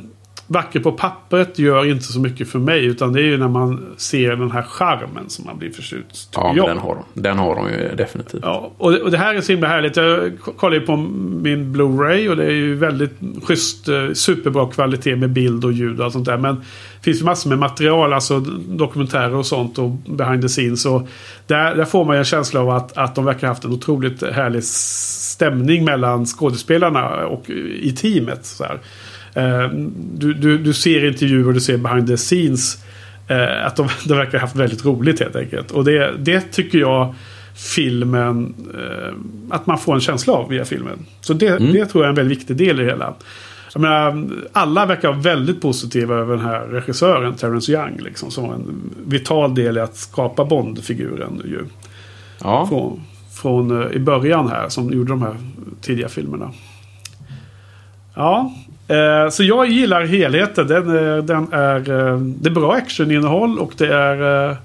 vacker 0.46 0.80
på 0.80 0.92
pappret 0.92 1.58
gör 1.58 1.90
inte 1.90 2.04
så 2.04 2.20
mycket 2.20 2.48
för 2.48 2.58
mig. 2.58 2.84
Utan 2.84 3.12
det 3.12 3.20
är 3.20 3.24
ju 3.24 3.38
när 3.38 3.48
man 3.48 3.86
ser 3.96 4.36
den 4.36 4.50
här 4.50 4.62
charmen 4.62 5.28
som 5.28 5.44
man 5.44 5.58
blir 5.58 5.70
förtjust. 5.70 6.32
Ja, 6.34 6.52
jag. 6.56 6.68
den 6.68 6.78
har 6.78 6.94
de. 6.94 7.20
Den 7.20 7.38
har 7.38 7.54
de 7.54 7.68
ju 7.68 7.96
definitivt. 7.96 8.42
Ja, 8.42 8.72
och, 8.78 8.94
och 8.94 9.10
det 9.10 9.18
här 9.18 9.34
är 9.34 9.40
så 9.40 9.52
himla 9.52 9.68
härligt. 9.68 9.96
Jag 9.96 10.32
kollar 10.56 10.74
ju 10.74 10.80
på 10.80 10.96
min 11.42 11.76
Blu-ray 11.76 12.28
och 12.28 12.36
det 12.36 12.44
är 12.44 12.50
ju 12.50 12.74
väldigt 12.74 13.12
schysst, 13.42 13.88
eh, 13.88 14.12
superbra 14.12 14.66
kvalitet 14.66 15.16
med 15.16 15.30
bild 15.30 15.64
och 15.64 15.72
ljud 15.72 15.98
och 15.98 16.04
allt 16.04 16.12
sånt 16.12 16.26
där. 16.26 16.38
Men 16.38 16.54
det 16.54 17.04
finns 17.04 17.20
ju 17.20 17.24
massor 17.24 17.50
med 17.50 17.58
material, 17.58 18.12
alltså 18.12 18.40
dokumentärer 18.68 19.34
och 19.34 19.46
sånt 19.46 19.78
och 19.78 19.90
behind 19.90 20.42
the 20.42 20.48
scenes. 20.48 20.86
Och 20.86 21.08
där, 21.46 21.74
där 21.74 21.84
får 21.84 22.04
man 22.04 22.16
ju 22.16 22.18
en 22.18 22.24
känsla 22.24 22.60
av 22.60 22.70
att, 22.70 22.98
att 22.98 23.14
de 23.14 23.24
verkar 23.24 23.46
ha 23.46 23.54
haft 23.54 23.64
en 23.64 23.72
otroligt 23.72 24.22
härlig 24.32 24.64
stämning 24.64 25.84
mellan 25.84 26.26
skådespelarna 26.26 27.26
och 27.26 27.50
i 27.80 27.92
teamet. 27.92 28.44
Så 28.46 28.64
här. 28.64 28.78
Eh, 29.34 29.68
Du, 30.14 30.34
du, 30.34 30.58
du 30.58 30.72
ser 30.72 31.04
intervjuer 31.08 31.46
och 31.48 31.54
du 31.54 31.60
ser 31.60 31.76
behind 31.76 32.06
the 32.06 32.16
scenes. 32.16 32.84
Eh, 33.28 33.66
att 33.66 33.76
de, 33.76 33.88
de 34.08 34.14
verkar 34.18 34.32
ha 34.32 34.40
haft 34.46 34.56
väldigt 34.56 34.84
roligt 34.84 35.20
helt 35.20 35.36
enkelt. 35.36 35.70
Och 35.70 35.84
det, 35.84 36.12
det 36.18 36.40
tycker 36.40 36.78
jag 36.78 37.14
filmen... 37.54 38.54
Eh, 38.74 39.14
att 39.50 39.66
man 39.66 39.78
får 39.78 39.94
en 39.94 40.00
känsla 40.00 40.32
av 40.32 40.48
via 40.48 40.64
filmen. 40.64 40.98
Så 41.20 41.32
det, 41.32 41.58
det 41.72 41.86
tror 41.86 42.04
jag 42.04 42.06
är 42.06 42.08
en 42.08 42.14
väldigt 42.14 42.38
viktig 42.38 42.56
del 42.56 42.80
i 42.80 42.84
det 42.84 42.90
hela. 42.90 43.14
Jag 43.74 43.80
menar, 43.80 44.24
alla 44.52 44.86
verkar 44.86 45.08
vara 45.08 45.18
väldigt 45.20 45.62
positiva 45.62 46.14
över 46.14 46.36
den 46.36 46.44
här 46.44 46.60
regissören, 46.60 47.34
Terrence 47.34 47.72
Young. 47.72 47.98
Liksom, 48.00 48.30
som 48.30 48.48
var 48.48 48.54
en 48.54 48.94
vital 49.06 49.54
del 49.54 49.76
i 49.76 49.80
att 49.80 49.96
skapa 49.96 50.44
Bond-figuren. 50.44 51.42
Ju, 51.44 51.64
Ja, 52.44 52.66
från, 52.66 53.00
från 53.42 53.92
i 53.92 53.98
början 53.98 54.48
här, 54.48 54.68
som 54.68 54.92
gjorde 54.92 55.12
de 55.12 55.22
här 55.22 55.36
tidiga 55.80 56.08
filmerna. 56.08 56.52
Ja, 58.14 58.52
så 59.30 59.42
jag 59.42 59.68
gillar 59.68 60.04
helheten. 60.04 60.66
Den, 60.66 60.96
eh, 60.96 61.24
den 61.24 61.52
är, 61.52 61.90
eh, 61.90 62.18
det 62.18 62.48
är 62.48 62.54
bra 62.54 62.72
actioninnehåll 62.72 63.58
och 63.58 63.72
det 63.76 63.94
är 63.94 64.48
eh, 64.50 64.56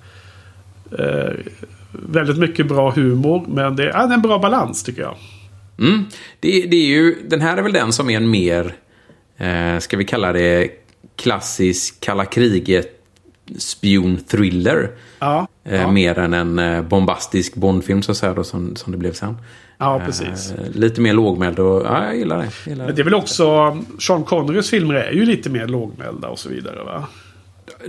eh, 0.99 1.33
väldigt 1.91 2.37
mycket 2.37 2.67
bra 2.67 2.91
humor. 2.91 3.45
Men 3.47 3.75
det 3.75 3.89
är, 3.89 4.13
en 4.13 4.21
bra 4.21 4.39
balans 4.39 4.83
tycker 4.83 5.01
jag. 5.01 5.15
Mm. 5.79 6.05
Det, 6.39 6.61
det 6.61 6.75
är 6.75 6.87
ju, 6.87 7.15
den 7.27 7.41
här 7.41 7.57
är 7.57 7.61
väl 7.61 7.73
den 7.73 7.93
som 7.93 8.09
är 8.09 8.17
en 8.17 8.29
mer, 8.29 8.75
eh, 9.37 9.79
ska 9.79 9.97
vi 9.97 10.05
kalla 10.05 10.33
det, 10.33 10.69
klassisk 11.15 11.99
kalla 11.99 12.25
kriget 12.25 12.93
spion-thriller. 13.57 14.89
Ja, 15.19 15.47
Eh, 15.67 15.81
ja. 15.81 15.91
Mer 15.91 16.19
än 16.19 16.33
en 16.33 16.59
eh, 16.59 16.81
bombastisk 16.81 17.55
Bondfilm 17.55 18.01
så 18.01 18.11
att 18.11 18.17
säga 18.17 18.33
då, 18.33 18.43
som, 18.43 18.75
som 18.75 18.91
det 18.91 18.97
blev 18.97 19.13
sen. 19.13 19.37
Ja, 19.77 20.01
precis. 20.05 20.51
Eh, 20.51 20.71
lite 20.75 21.01
mer 21.01 21.13
lågmäld 21.13 21.59
och 21.59 21.85
ja, 21.85 22.05
jag 22.05 22.17
gillar 22.17 22.37
det. 22.37 22.43
Jag 22.65 22.71
gillar 22.71 22.85
Men 22.85 22.95
det 22.95 23.01
är 23.01 23.03
väl 23.03 23.13
också... 23.13 23.77
Sean 23.99 24.23
Connerys 24.23 24.69
filmer 24.69 24.93
är 24.95 25.11
ju 25.11 25.25
lite 25.25 25.49
mer 25.49 25.67
lågmälda 25.67 26.27
och 26.27 26.39
så 26.39 26.49
vidare 26.49 26.83
va? 26.83 27.07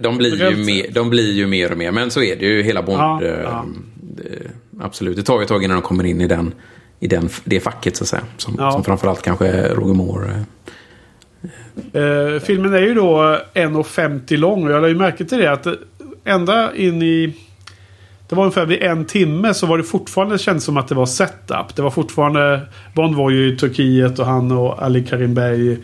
De 0.01 0.19
blir, 0.19 0.51
ju 0.51 0.65
mer, 0.65 0.87
de 0.93 1.11
blir 1.11 1.33
ju 1.33 1.47
mer 1.47 1.73
och 1.73 1.79
mer, 1.79 1.91
men 1.93 2.11
så 2.11 2.23
är 2.23 2.37
det 2.37 2.45
ju 2.47 2.63
hela 2.63 2.83
Bond. 2.83 2.99
Ja, 2.99 3.23
eh, 3.23 3.41
ja. 3.43 3.65
Det, 3.95 4.25
absolut, 4.81 5.17
det 5.17 5.23
tar 5.23 5.37
ju 5.39 5.43
ett 5.43 5.49
tag 5.49 5.65
innan 5.65 5.77
de 5.77 5.83
kommer 5.83 6.05
in 6.05 6.21
i, 6.21 6.27
den, 6.27 6.55
i 7.01 7.07
den, 7.07 7.29
det 7.45 7.61
facket 7.61 7.97
så 7.97 8.05
att 8.05 8.09
säga. 8.09 8.23
Som, 8.37 8.57
Ja. 8.59 8.73
som 8.73 8.85
framförallt 8.85 9.23
kanske 9.23 9.69
Roger 9.69 9.95
Moore. 9.95 10.31
eh, 10.33 10.43
Eh, 11.93 12.41
filmen 12.41 12.75
är 12.75 12.81
ju 12.81 12.95
då 12.95 13.39
1,50 13.55 14.37
lång 14.37 14.65
och 14.67 14.71
jag 14.73 14.77
lade 14.81 14.89
ju 14.93 14.99
märke 14.99 15.25
till 15.25 15.39
det 15.39 15.53
att 15.53 15.67
eh, 15.67 15.73
ända 16.25 16.75
in 16.77 17.03
i... 17.03 17.35
Det 18.29 18.35
var 18.35 18.43
ungefär 18.43 18.67
vid 18.67 18.83
en 18.83 19.05
timme 19.05 19.55
så 19.55 19.67
var 19.67 19.79
det 19.79 19.85
fortfarande 19.85 20.35
det 20.35 20.39
kändes 20.39 20.65
som 20.65 20.77
att 20.77 20.89
det 20.89 20.95
var 20.95 21.07
setup. 21.07 21.77
Det 21.77 21.83
var 21.83 21.91
fortfarande... 21.91 22.61
Bond 22.95 23.17
var 23.17 23.31
ju 23.31 23.53
i 23.53 23.57
Turkiet 23.57 24.19
och 24.19 24.27
han 24.27 24.53
och 24.53 24.83
Ali 24.83 25.05
Karim 25.05 25.35
Bey 25.35 25.77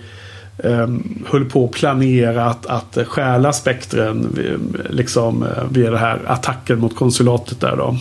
ehm, 0.64 1.24
höll 1.26 1.44
på 1.44 1.64
att 1.64 1.70
planera 1.70 2.44
att, 2.44 2.66
att 2.66 2.98
stjäla 3.06 3.52
spektren 3.52 4.38
eh, 4.38 4.90
liksom 4.90 5.42
eh, 5.42 5.64
via 5.70 5.90
den 5.90 6.00
här 6.00 6.20
attacken 6.26 6.78
mot 6.78 6.96
konsulatet 6.96 7.60
där 7.60 7.76
då. 7.76 7.96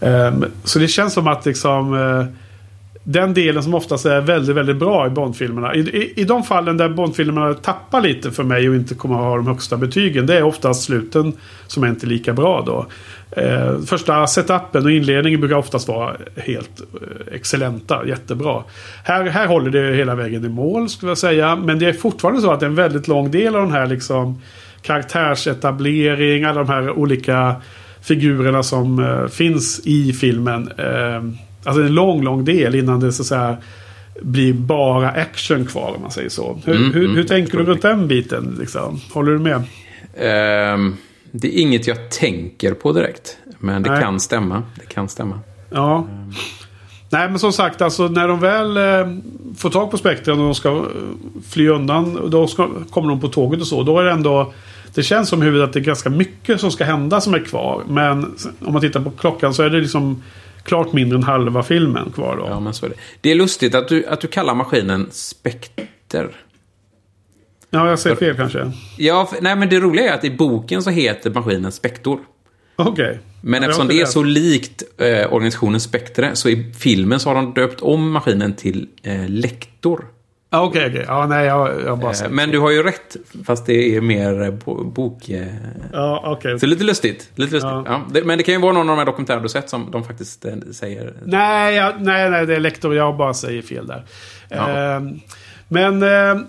Um, 0.00 0.44
så 0.64 0.78
det 0.78 0.88
känns 0.88 1.12
som 1.12 1.26
att 1.26 1.46
liksom 1.46 1.94
eh, 1.94 2.26
den 3.04 3.34
delen 3.34 3.62
som 3.62 3.74
oftast 3.74 4.06
är 4.06 4.20
väldigt, 4.20 4.56
väldigt 4.56 4.76
bra 4.76 5.06
i 5.06 5.10
Bondfilmerna. 5.10 5.74
I, 5.74 5.78
i, 5.80 6.20
I 6.20 6.24
de 6.24 6.42
fallen 6.42 6.76
där 6.76 6.88
Bondfilmerna 6.88 7.54
tappar 7.54 8.00
lite 8.00 8.30
för 8.30 8.44
mig 8.44 8.68
och 8.68 8.74
inte 8.74 8.94
kommer 8.94 9.14
att 9.14 9.20
ha 9.20 9.36
de 9.36 9.46
högsta 9.46 9.76
betygen. 9.76 10.26
Det 10.26 10.36
är 10.36 10.42
oftast 10.42 10.82
sluten 10.82 11.32
som 11.66 11.84
är 11.84 11.88
inte 11.88 12.06
lika 12.06 12.32
bra 12.32 12.62
då. 12.66 12.86
Eh, 13.30 13.78
första 13.86 14.26
setupen 14.26 14.84
och 14.84 14.90
inledningen 14.90 15.40
brukar 15.40 15.56
oftast 15.56 15.88
vara 15.88 16.16
helt 16.36 16.80
eh, 16.80 17.34
excellenta, 17.34 18.06
jättebra. 18.06 18.62
Här, 19.04 19.24
här 19.24 19.46
håller 19.46 19.70
det 19.70 19.96
hela 19.96 20.14
vägen 20.14 20.44
i 20.44 20.48
mål 20.48 20.88
skulle 20.88 21.10
jag 21.10 21.18
säga. 21.18 21.56
Men 21.56 21.78
det 21.78 21.86
är 21.86 21.92
fortfarande 21.92 22.40
så 22.40 22.50
att 22.50 22.60
det 22.60 22.66
är 22.66 22.70
en 22.70 22.74
väldigt 22.74 23.08
lång 23.08 23.30
del 23.30 23.56
av 23.56 23.62
den 23.62 23.72
här 23.72 23.86
liksom 23.86 24.40
karaktärsetablering, 24.82 26.44
alla 26.44 26.64
de 26.64 26.68
här 26.68 26.90
olika 26.90 27.56
figurerna 28.02 28.62
som 28.62 28.98
eh, 28.98 29.26
finns 29.26 29.80
i 29.84 30.12
filmen. 30.12 30.70
Eh, 30.78 31.22
alltså 31.64 31.82
en 31.82 31.94
lång, 31.94 32.22
lång 32.22 32.44
del 32.44 32.74
innan 32.74 33.00
det 33.00 33.12
så 33.12 33.22
att 33.22 33.26
säga 33.26 33.56
blir 34.22 34.52
bara 34.52 35.10
action 35.10 35.66
kvar 35.66 35.92
om 35.96 36.02
man 36.02 36.10
säger 36.10 36.28
så. 36.28 36.58
Hur, 36.64 36.76
Mm, 36.76 36.92
hur, 36.92 37.04
mm. 37.04 37.16
hur 37.16 37.24
tänker 37.24 37.58
du 37.58 37.64
runt 37.64 37.82
den 37.82 38.08
biten? 38.08 38.56
Liksom? 38.60 39.00
Håller 39.12 39.32
du 39.32 39.38
med? 39.38 39.62
Ehm, 40.18 40.96
det 41.30 41.48
är 41.48 41.60
inget 41.60 41.86
jag 41.86 42.10
tänker 42.10 42.74
på 42.74 42.92
direkt. 42.92 43.36
Men 43.58 43.82
det 43.82 43.90
Nej. 43.90 44.02
kan 44.02 44.20
stämma. 44.20 44.62
Det 44.80 44.86
kan 44.86 45.08
stämma. 45.08 45.40
Ja. 45.70 46.06
Nej 47.10 47.28
men 47.28 47.38
som 47.38 47.52
sagt 47.52 47.82
alltså 47.82 48.08
när 48.08 48.28
de 48.28 48.40
väl 48.40 48.76
eh, 48.76 49.16
får 49.56 49.70
tag 49.70 49.90
på 49.90 49.98
spektren 49.98 50.38
och 50.38 50.44
de 50.44 50.54
ska 50.54 50.68
eh, 50.68 50.82
fly 51.48 51.68
undan. 51.68 52.30
Då 52.30 52.46
ska, 52.46 52.68
kommer 52.90 53.08
de 53.08 53.20
på 53.20 53.28
tåget 53.28 53.60
och 53.60 53.66
så. 53.66 53.82
Då 53.82 53.98
är 53.98 54.04
det 54.04 54.10
ändå. 54.10 54.52
Det 54.94 55.02
känns 55.02 55.28
som 55.28 55.42
huvudet 55.42 55.68
att 55.68 55.72
det 55.72 55.78
är 55.78 55.84
ganska 55.84 56.10
mycket 56.10 56.60
som 56.60 56.70
ska 56.70 56.84
hända 56.84 57.20
som 57.20 57.34
är 57.34 57.38
kvar. 57.38 57.82
Men 57.88 58.34
om 58.60 58.72
man 58.72 58.80
tittar 58.80 59.00
på 59.00 59.10
klockan 59.10 59.54
så 59.54 59.62
är 59.62 59.70
det 59.70 59.80
liksom 59.80 60.22
klart 60.64 60.92
mindre 60.92 61.18
än 61.18 61.22
halva 61.22 61.62
filmen 61.62 62.10
kvar 62.10 62.36
då. 62.36 62.46
Ja, 62.48 62.60
men 62.60 62.74
så 62.74 62.86
är 62.86 62.90
det. 62.90 62.96
Det 63.20 63.30
är 63.30 63.34
lustigt 63.34 63.74
att 63.74 63.88
du, 63.88 64.06
att 64.06 64.20
du 64.20 64.28
kallar 64.28 64.54
maskinen 64.54 65.08
Spekter. 65.10 66.30
Ja, 67.70 67.88
jag 67.88 67.98
säger 67.98 68.16
fel 68.16 68.36
kanske. 68.36 68.72
Ja, 68.98 69.26
för, 69.26 69.42
nej 69.42 69.56
men 69.56 69.68
det 69.68 69.80
roliga 69.80 70.10
är 70.10 70.14
att 70.14 70.24
i 70.24 70.30
boken 70.30 70.82
så 70.82 70.90
heter 70.90 71.30
maskinen 71.30 71.72
Spektor. 71.72 72.20
Okej. 72.76 73.18
Men 73.40 73.62
Ja, 73.62 73.68
eftersom 73.68 73.88
det 73.88 73.94
är 73.94 73.98
inte 73.98 74.10
så 74.10 74.22
likt 74.22 74.82
eh, 74.98 75.32
organisationen 75.32 75.80
Spektre 75.80 76.36
så 76.36 76.48
i 76.48 76.72
filmen 76.78 77.20
så 77.20 77.28
har 77.28 77.34
de 77.34 77.54
döpt 77.54 77.80
om 77.80 78.10
maskinen 78.10 78.54
till 78.54 78.88
eh, 79.02 79.28
Lektor. 79.28 80.04
Ja, 80.54 80.62
Okej, 80.62 80.86
okej. 80.90 81.04
Ja, 81.08 81.26
nej, 81.26 81.46
jag, 81.46 81.80
jag 81.86 81.98
bara 81.98 82.10
Eh, 82.10 82.14
sett. 82.16 82.30
men 82.30 82.50
du 82.50 82.58
har 82.58 82.70
ju 82.70 82.82
rätt, 82.82 83.16
fast 83.46 83.66
det 83.66 83.96
är 83.96 84.00
mer 84.00 84.42
eh, 84.42 84.50
bo- 84.50 84.84
bok... 84.84 85.28
Eh, 85.28 85.46
Ja, 85.92 86.22
okej. 86.24 86.60
så 86.60 86.66
lite 86.66 86.84
lustigt. 86.84 87.30
Lite 87.34 87.52
lustigt. 87.54 87.70
Ja. 87.72 87.82
Ja. 87.86 88.02
det, 88.12 88.24
men 88.24 88.38
det 88.38 88.44
kan 88.44 88.54
ju 88.54 88.60
vara 88.60 88.72
någon 88.72 88.88
av 88.90 88.96
de 88.96 88.98
här 88.98 89.06
dokumentärer 89.06 89.40
du 89.40 89.48
sett 89.48 89.70
som 89.70 89.90
de 89.90 90.04
faktiskt 90.04 90.44
eh, 90.44 90.52
säger... 90.72 91.12
Nej, 91.24 91.74
jag, 91.74 91.92
nej, 92.02 92.30
nej, 92.30 92.46
det 92.46 92.54
är 92.56 92.60
lektor. 92.60 92.94
Jag 92.96 93.16
bara 93.16 93.34
säger 93.34 93.62
fel 93.62 93.86
där. 93.86 94.04
Ja. 94.48 94.68
Ehm, 94.68 95.20
men 95.68 96.02
eh, 96.02 96.40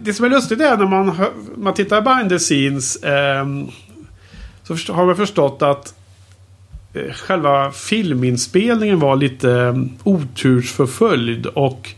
det 0.00 0.14
som 0.14 0.24
är 0.24 0.28
lustigt 0.28 0.60
är 0.60 0.76
när 0.76 0.86
man, 0.86 1.08
hör, 1.08 1.28
man 1.56 1.74
tittar 1.74 2.00
behind 2.02 2.28
the 2.30 2.38
scenes. 2.38 3.02
ehm, 3.04 3.66
så 4.62 4.92
har 4.92 5.06
man 5.06 5.16
förstått 5.16 5.62
att 5.62 5.94
eh, 6.94 7.12
själva 7.12 7.70
filminspelningen 7.72 8.98
var 8.98 9.16
lite 9.16 9.48
um, 9.48 9.90
otursförföljd. 10.04 11.46
Och 11.46 11.90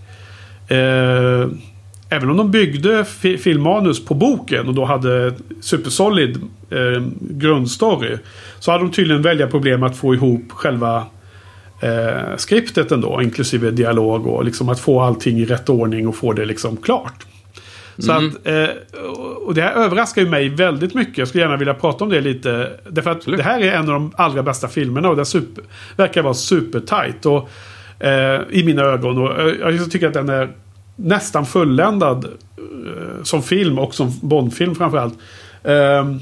eh, 0.70 1.48
även 2.12 2.30
om 2.30 2.36
de 2.36 2.50
byggde 2.50 3.04
fi, 3.04 3.38
filmmanus 3.38 4.04
på 4.04 4.14
boken 4.14 4.68
och 4.68 4.74
då 4.74 4.84
hade 4.84 5.34
supersolid 5.60 6.36
eh, 6.70 7.02
grundstory. 7.20 8.16
Så 8.58 8.70
hade 8.70 8.84
de 8.84 8.90
tydligen 8.90 9.22
välja 9.22 9.46
problem 9.46 9.82
att 9.82 9.96
få 9.96 10.14
ihop 10.14 10.52
själva 10.52 11.06
eh, 11.82 12.36
skriptet 12.36 12.92
ändå. 12.92 13.22
Inklusive 13.22 13.70
dialog 13.70 14.26
och 14.26 14.44
liksom 14.44 14.68
att 14.68 14.80
få 14.80 15.00
allting 15.00 15.38
i 15.38 15.44
rätt 15.44 15.68
ordning 15.68 16.08
och 16.08 16.16
få 16.16 16.32
det 16.32 16.44
liksom 16.44 16.76
klart. 16.76 17.26
Så 17.98 18.12
Mm. 18.12 18.28
att, 18.28 18.46
eh, 18.46 18.76
och 19.46 19.54
det 19.54 19.62
här 19.62 19.72
överraskar 19.72 20.22
ju 20.22 20.28
mig 20.28 20.48
väldigt 20.48 20.94
mycket. 20.94 21.18
Jag 21.18 21.28
skulle 21.28 21.44
gärna 21.44 21.56
vilja 21.56 21.74
prata 21.74 22.04
om 22.04 22.10
det 22.10 22.20
lite. 22.20 22.70
Därför 22.88 23.10
att 23.10 23.16
Absolut. 23.16 23.38
det 23.38 23.44
här 23.44 23.60
är 23.60 23.72
en 23.72 23.80
av 23.80 23.86
de 23.94 24.12
allra 24.16 24.42
bästa 24.42 24.68
filmerna 24.68 25.08
och 25.08 25.16
det 25.16 25.24
super, 25.24 25.64
verkar 25.96 26.22
vara 26.22 26.34
supertight. 26.34 27.26
Och, 27.26 27.48
I 28.50 28.62
mina 28.64 28.82
ögon. 28.82 29.18
Och 29.18 29.40
eh, 29.40 29.74
jag 29.76 29.90
tycker 29.90 30.08
att 30.08 30.14
den 30.14 30.28
är 30.28 30.50
nästan 30.96 31.46
fulländad 31.46 32.24
eh, 32.24 33.22
som 33.22 33.42
film 33.42 33.78
och 33.78 33.94
som 33.94 34.12
Bondfilm 34.22 34.74
framförallt. 34.74 35.14
Eh, 35.64 36.14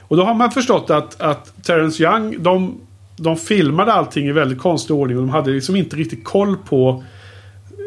och 0.00 0.16
då 0.16 0.24
har 0.24 0.34
man 0.34 0.50
förstått 0.50 0.90
att, 0.90 1.20
att 1.20 1.64
Terrence 1.64 2.02
Young, 2.02 2.42
de, 2.42 2.80
de 3.16 3.36
filmade 3.36 3.92
allting 3.92 4.26
i 4.26 4.32
väldigt 4.32 4.58
konstig 4.58 4.96
ordning. 4.96 5.16
Och 5.16 5.22
de 5.22 5.30
hade 5.30 5.50
liksom 5.50 5.76
inte 5.76 5.96
riktigt 5.96 6.24
koll 6.24 6.56
på 6.56 7.04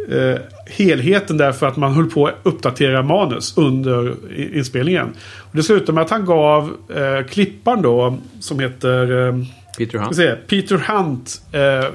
eh, 0.10 0.42
helheten 0.66 1.38
därför 1.38 1.68
att 1.68 1.78
man 1.78 1.94
höll 1.94 2.10
på 2.10 2.28
att 2.28 2.34
uppdatera 2.44 3.04
manus 3.04 3.58
under 3.58 4.16
inspelningen. 4.54 5.08
Och 5.38 5.56
det 5.56 5.64
slutade 5.64 5.92
med 5.92 6.04
att 6.04 6.10
han 6.10 6.26
gav 6.26 6.74
eh, 6.96 7.28
klipparen 7.28 7.82
då, 7.82 8.18
som 8.40 8.60
heter 8.60 9.28
eh, 9.28 9.36
Peter 9.78 9.98
Hunt. 9.98 10.16
se, 10.16 10.32
Peter 10.32 10.78
Hunt, 10.78 11.42
eh, 11.52 11.90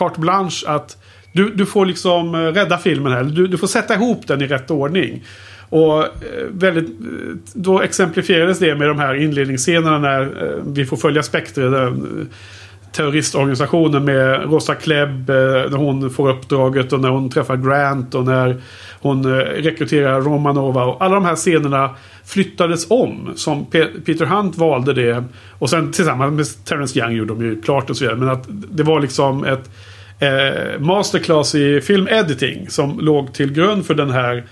carte 0.00 0.20
blanche 0.20 0.66
att 0.66 0.96
du, 1.32 1.50
du 1.50 1.66
får 1.66 1.86
liksom 1.86 2.34
eh, 2.34 2.38
rädda 2.38 2.78
filmen 2.78 3.12
här. 3.12 3.24
Du, 3.24 3.46
du 3.46 3.58
får 3.58 3.66
sätta 3.66 3.94
ihop 3.94 4.26
den 4.26 4.42
i 4.42 4.46
rätt 4.46 4.70
ordning. 4.70 5.24
Och 5.68 6.02
eh, 6.02 6.08
väldigt, 6.50 6.88
eh, 6.88 7.36
då 7.54 7.80
exemplifierades 7.80 8.58
det 8.58 8.74
med 8.74 8.88
de 8.88 8.98
här 8.98 9.14
inledningsscenerna 9.14 9.98
när 9.98 10.32
vi 10.66 10.86
får 10.86 10.96
följa 10.96 11.22
Spektre. 11.22 11.68
Den, 11.68 12.28
terroristorganisationen 12.92 14.04
med 14.04 14.42
Rosa 14.42 14.74
Klebb. 14.74 15.28
När 15.28 15.76
hon 15.76 16.10
får 16.10 16.30
uppdraget 16.30 16.92
och 16.92 17.00
när 17.00 17.08
hon 17.08 17.30
träffar 17.30 17.56
Grant 17.56 18.14
och 18.14 18.24
när 18.24 18.60
hon 19.00 19.26
rekryterar 19.42 20.20
Romanova. 20.20 20.84
Och 20.84 21.04
alla 21.04 21.14
de 21.14 21.24
här 21.24 21.36
scenerna 21.36 21.90
flyttades 22.24 22.90
om. 22.90 23.32
Som 23.36 23.66
Peter 24.04 24.26
Hunt 24.26 24.56
valde 24.56 24.92
det. 24.92 25.24
Och 25.58 25.70
sen 25.70 25.92
tillsammans 25.92 26.32
med 26.32 26.64
Terrence 26.64 26.98
Young 26.98 27.12
gjorde 27.12 27.34
de 27.34 27.42
ju 27.42 27.60
klart 27.60 27.90
och 27.90 27.96
så 27.96 28.04
vidare. 28.04 28.18
Men 28.18 28.28
att 28.28 28.46
det 28.48 28.82
var 28.82 29.00
liksom 29.00 29.44
ett 29.44 29.70
eh, 30.20 30.80
masterclass 30.80 31.54
i 31.54 31.80
film 31.80 32.08
editing 32.08 32.70
som 32.70 33.00
låg 33.00 33.34
till 33.34 33.52
grund 33.52 33.86
för 33.86 33.94
den 33.94 34.10
här 34.10 34.44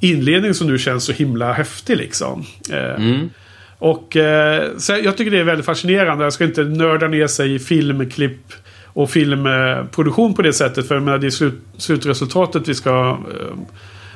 inledningen 0.00 0.54
som 0.54 0.66
nu 0.66 0.78
känns 0.78 1.04
så 1.04 1.12
himla 1.12 1.52
häftig 1.52 1.96
liksom. 1.96 2.44
Eh, 2.72 2.94
Mm. 2.94 3.30
och 3.78 4.16
eh, 4.16 4.62
så 4.78 4.92
jag 5.04 5.16
tycker 5.16 5.30
det 5.30 5.38
är 5.40 5.44
väldigt 5.44 5.66
fascinerande. 5.66 6.24
Jag 6.24 6.32
ska 6.32 6.44
inte 6.44 6.64
nörda 6.64 7.08
ner 7.08 7.26
sig 7.26 7.54
i 7.54 7.58
filmklipp 7.58 8.52
och 8.86 9.10
filmproduktion 9.10 10.34
på 10.34 10.42
det 10.42 10.52
sättet. 10.52 10.88
För 10.88 11.00
menar, 11.00 11.18
det 11.18 11.26
är 11.26 11.30
slut, 11.30 11.54
slutresultatet 11.78 12.68
vi 12.68 12.74
ska 12.74 13.18
eh, 13.40 13.56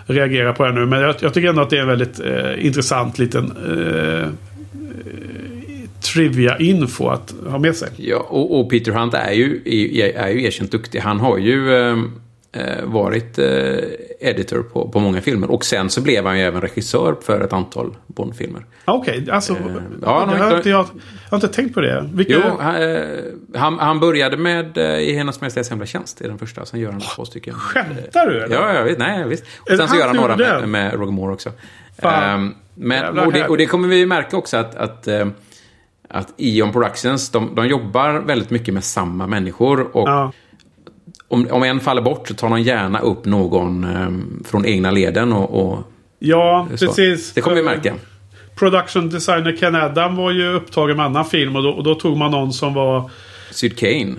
reagera 0.06 0.52
på 0.52 0.64
här 0.64 0.72
nu. 0.72 0.86
Men 0.86 1.00
jag, 1.00 1.14
jag 1.20 1.34
tycker 1.34 1.48
ändå 1.48 1.62
att 1.62 1.70
det 1.70 1.76
är 1.76 1.82
en 1.82 1.88
väldigt 1.88 2.20
eh, 2.20 2.66
intressant 2.66 3.18
liten 3.18 3.44
eh, 3.44 4.28
trivia-info 6.00 7.08
att 7.08 7.34
ha 7.46 7.58
med 7.58 7.76
sig. 7.76 7.88
Ja, 7.96 8.16
och, 8.28 8.60
och 8.60 8.70
Peter 8.70 8.92
Hunt 8.92 9.14
är 9.14 9.32
ju, 9.32 9.62
är, 9.64 10.16
är 10.18 10.28
ju 10.28 10.44
erkänt 10.44 10.70
duktig. 10.72 10.98
Han 10.98 11.20
har 11.20 11.38
ju 11.38 11.74
eh, 11.76 11.98
eh, 12.52 12.84
varit 12.84 13.38
eh, 13.38 13.46
editor 14.20 14.62
på, 14.62 14.88
på 14.88 15.00
många 15.00 15.20
filmer. 15.20 15.50
Och 15.50 15.64
sen 15.64 15.90
så 15.90 16.00
blev 16.00 16.26
han 16.26 16.38
ju 16.38 16.44
även 16.44 16.60
regissör 16.60 17.16
för 17.22 17.40
ett 17.40 17.52
antal 17.52 17.94
Bondfilmer. 18.06 18.64
Ah, 18.84 18.92
Okej, 18.92 19.26
alltså. 19.30 19.52
ja, 19.52 19.80
det 20.00 20.06
han 20.06 20.28
har 20.28 20.56
inte- 20.56 20.68
jag, 20.70 20.78
jag 20.80 21.30
har 21.30 21.36
inte 21.36 21.48
tänkt 21.48 21.74
på 21.74 21.80
det. 21.80 22.10
Vilka, 22.12 22.32
Jo, 22.32 22.40
han, 22.60 22.82
eh, 22.82 23.78
han, 23.78 24.00
började 24.00 24.36
med 24.36 24.78
eh, 24.78 24.84
I 24.98 25.12
Hennes 25.16 25.40
Majestäts 25.40 25.70
Hemliga 25.70 25.86
Tjänst. 25.86 26.20
i 26.20 26.24
den 26.28 26.38
första. 26.38 26.64
Sen 26.64 26.80
gör 26.80 26.92
han 26.92 27.00
två 27.00 27.24
stycken. 27.24 27.54
Skämtar 27.54 28.26
du 28.26 28.42
eller? 28.42 28.54
Ja, 28.56 28.74
ja 28.74 28.82
visst. 28.82 28.98
Nej, 28.98 29.28
visst. 29.28 29.44
Och 29.60 29.70
Är 29.70 29.72
det 29.72 29.78
sen 29.78 29.88
så 29.88 29.96
gör 29.96 30.06
han 30.06 30.16
några 30.16 30.36
med, 30.36 30.68
med 30.68 30.94
Roger 30.94 31.12
Moore 31.12 31.32
också. 31.32 31.50
Fan. 32.02 32.40
Ehm, 32.40 32.54
men, 32.74 33.18
och, 33.18 33.32
det, 33.32 33.48
och 33.48 33.56
det 33.56 33.66
kommer 33.66 33.88
vi 33.88 34.06
märka 34.06 34.36
också 34.36 34.56
att, 34.56 34.74
att, 34.74 35.08
eh, 35.08 35.26
att 36.10 36.34
Eon 36.38 36.72
Productions, 36.72 37.30
de, 37.30 37.54
de 37.54 37.66
jobbar 37.66 38.12
väldigt 38.14 38.50
mycket 38.50 38.74
med 38.74 38.84
samma 38.84 39.26
människor. 39.26 39.96
Och 39.96 40.08
Ja. 40.08 40.32
om, 41.28 41.48
om 41.50 41.62
en 41.62 41.80
faller 41.80 42.02
bort 42.02 42.28
så 42.28 42.34
tar 42.34 42.48
de 42.48 42.60
gärna 42.62 42.98
upp 43.00 43.24
någon 43.24 43.84
eh, 43.84 44.08
från 44.44 44.66
egna 44.66 44.90
leden 44.90 45.32
och, 45.32 45.70
och 45.70 45.78
Ja, 46.18 46.66
så. 46.76 46.86
precis. 46.86 47.32
Det 47.32 47.40
kommer 47.40 47.56
vi 47.56 47.62
märka. 47.62 47.94
Production 48.58 49.08
designer 49.10 49.56
Ken 49.56 49.74
Adam 49.74 50.16
var 50.16 50.30
ju 50.30 50.52
upptagen 50.54 50.96
med 50.96 51.06
annan 51.06 51.24
film 51.24 51.56
och 51.56 51.62
då, 51.62 51.70
och 51.70 51.84
då 51.84 51.94
tog 51.94 52.16
man 52.16 52.30
någon 52.30 52.52
som 52.52 52.74
var... 52.74 53.10
Syd 53.50 53.78
Kane. 53.78 54.14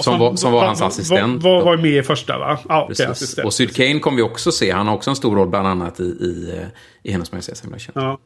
som, 0.00 0.18
var, 0.18 0.36
som 0.36 0.52
var 0.52 0.66
hans 0.66 0.82
assistent. 0.82 1.42
Var, 1.42 1.64
var 1.64 1.76
med 1.76 1.90
i 1.96 2.02
första 2.02 2.38
va? 2.38 2.58
Ja, 2.68 2.84
Precis. 2.88 3.06
assistent. 3.06 3.46
Och 3.46 3.52
Syd 3.52 3.76
Kane 3.76 3.98
kommer 3.98 4.16
vi 4.16 4.22
också 4.22 4.52
se. 4.52 4.70
Han 4.70 4.86
har 4.86 4.94
också 4.94 5.10
en 5.10 5.16
stor 5.16 5.36
roll 5.36 5.48
bland 5.48 5.66
annat 5.68 6.00
i, 6.00 6.02
i, 6.02 6.54
eh, 6.58 6.66
i 7.02 7.12
Hennes 7.12 7.32
Majestäts 7.32 7.62
Hemliga 7.62 7.78
Tjänst. 7.78 7.96
Ja. 7.96 8.18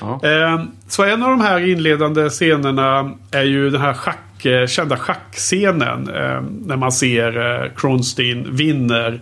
Ja. 0.00 0.20
Ehm, 0.22 0.70
så 0.88 1.04
en 1.04 1.22
av 1.22 1.30
de 1.30 1.40
här 1.40 1.68
inledande 1.68 2.28
scenerna 2.28 3.12
är 3.30 3.42
ju 3.42 3.70
den 3.70 3.80
här 3.80 3.94
schack, 3.94 4.46
eh, 4.46 4.66
kända 4.66 4.96
schackscenen. 4.96 6.08
Ehm, 6.08 6.44
när 6.66 6.76
man 6.76 6.92
ser 6.92 7.62
eh, 7.64 7.70
Kronstein 7.76 8.56
vinner. 8.56 9.20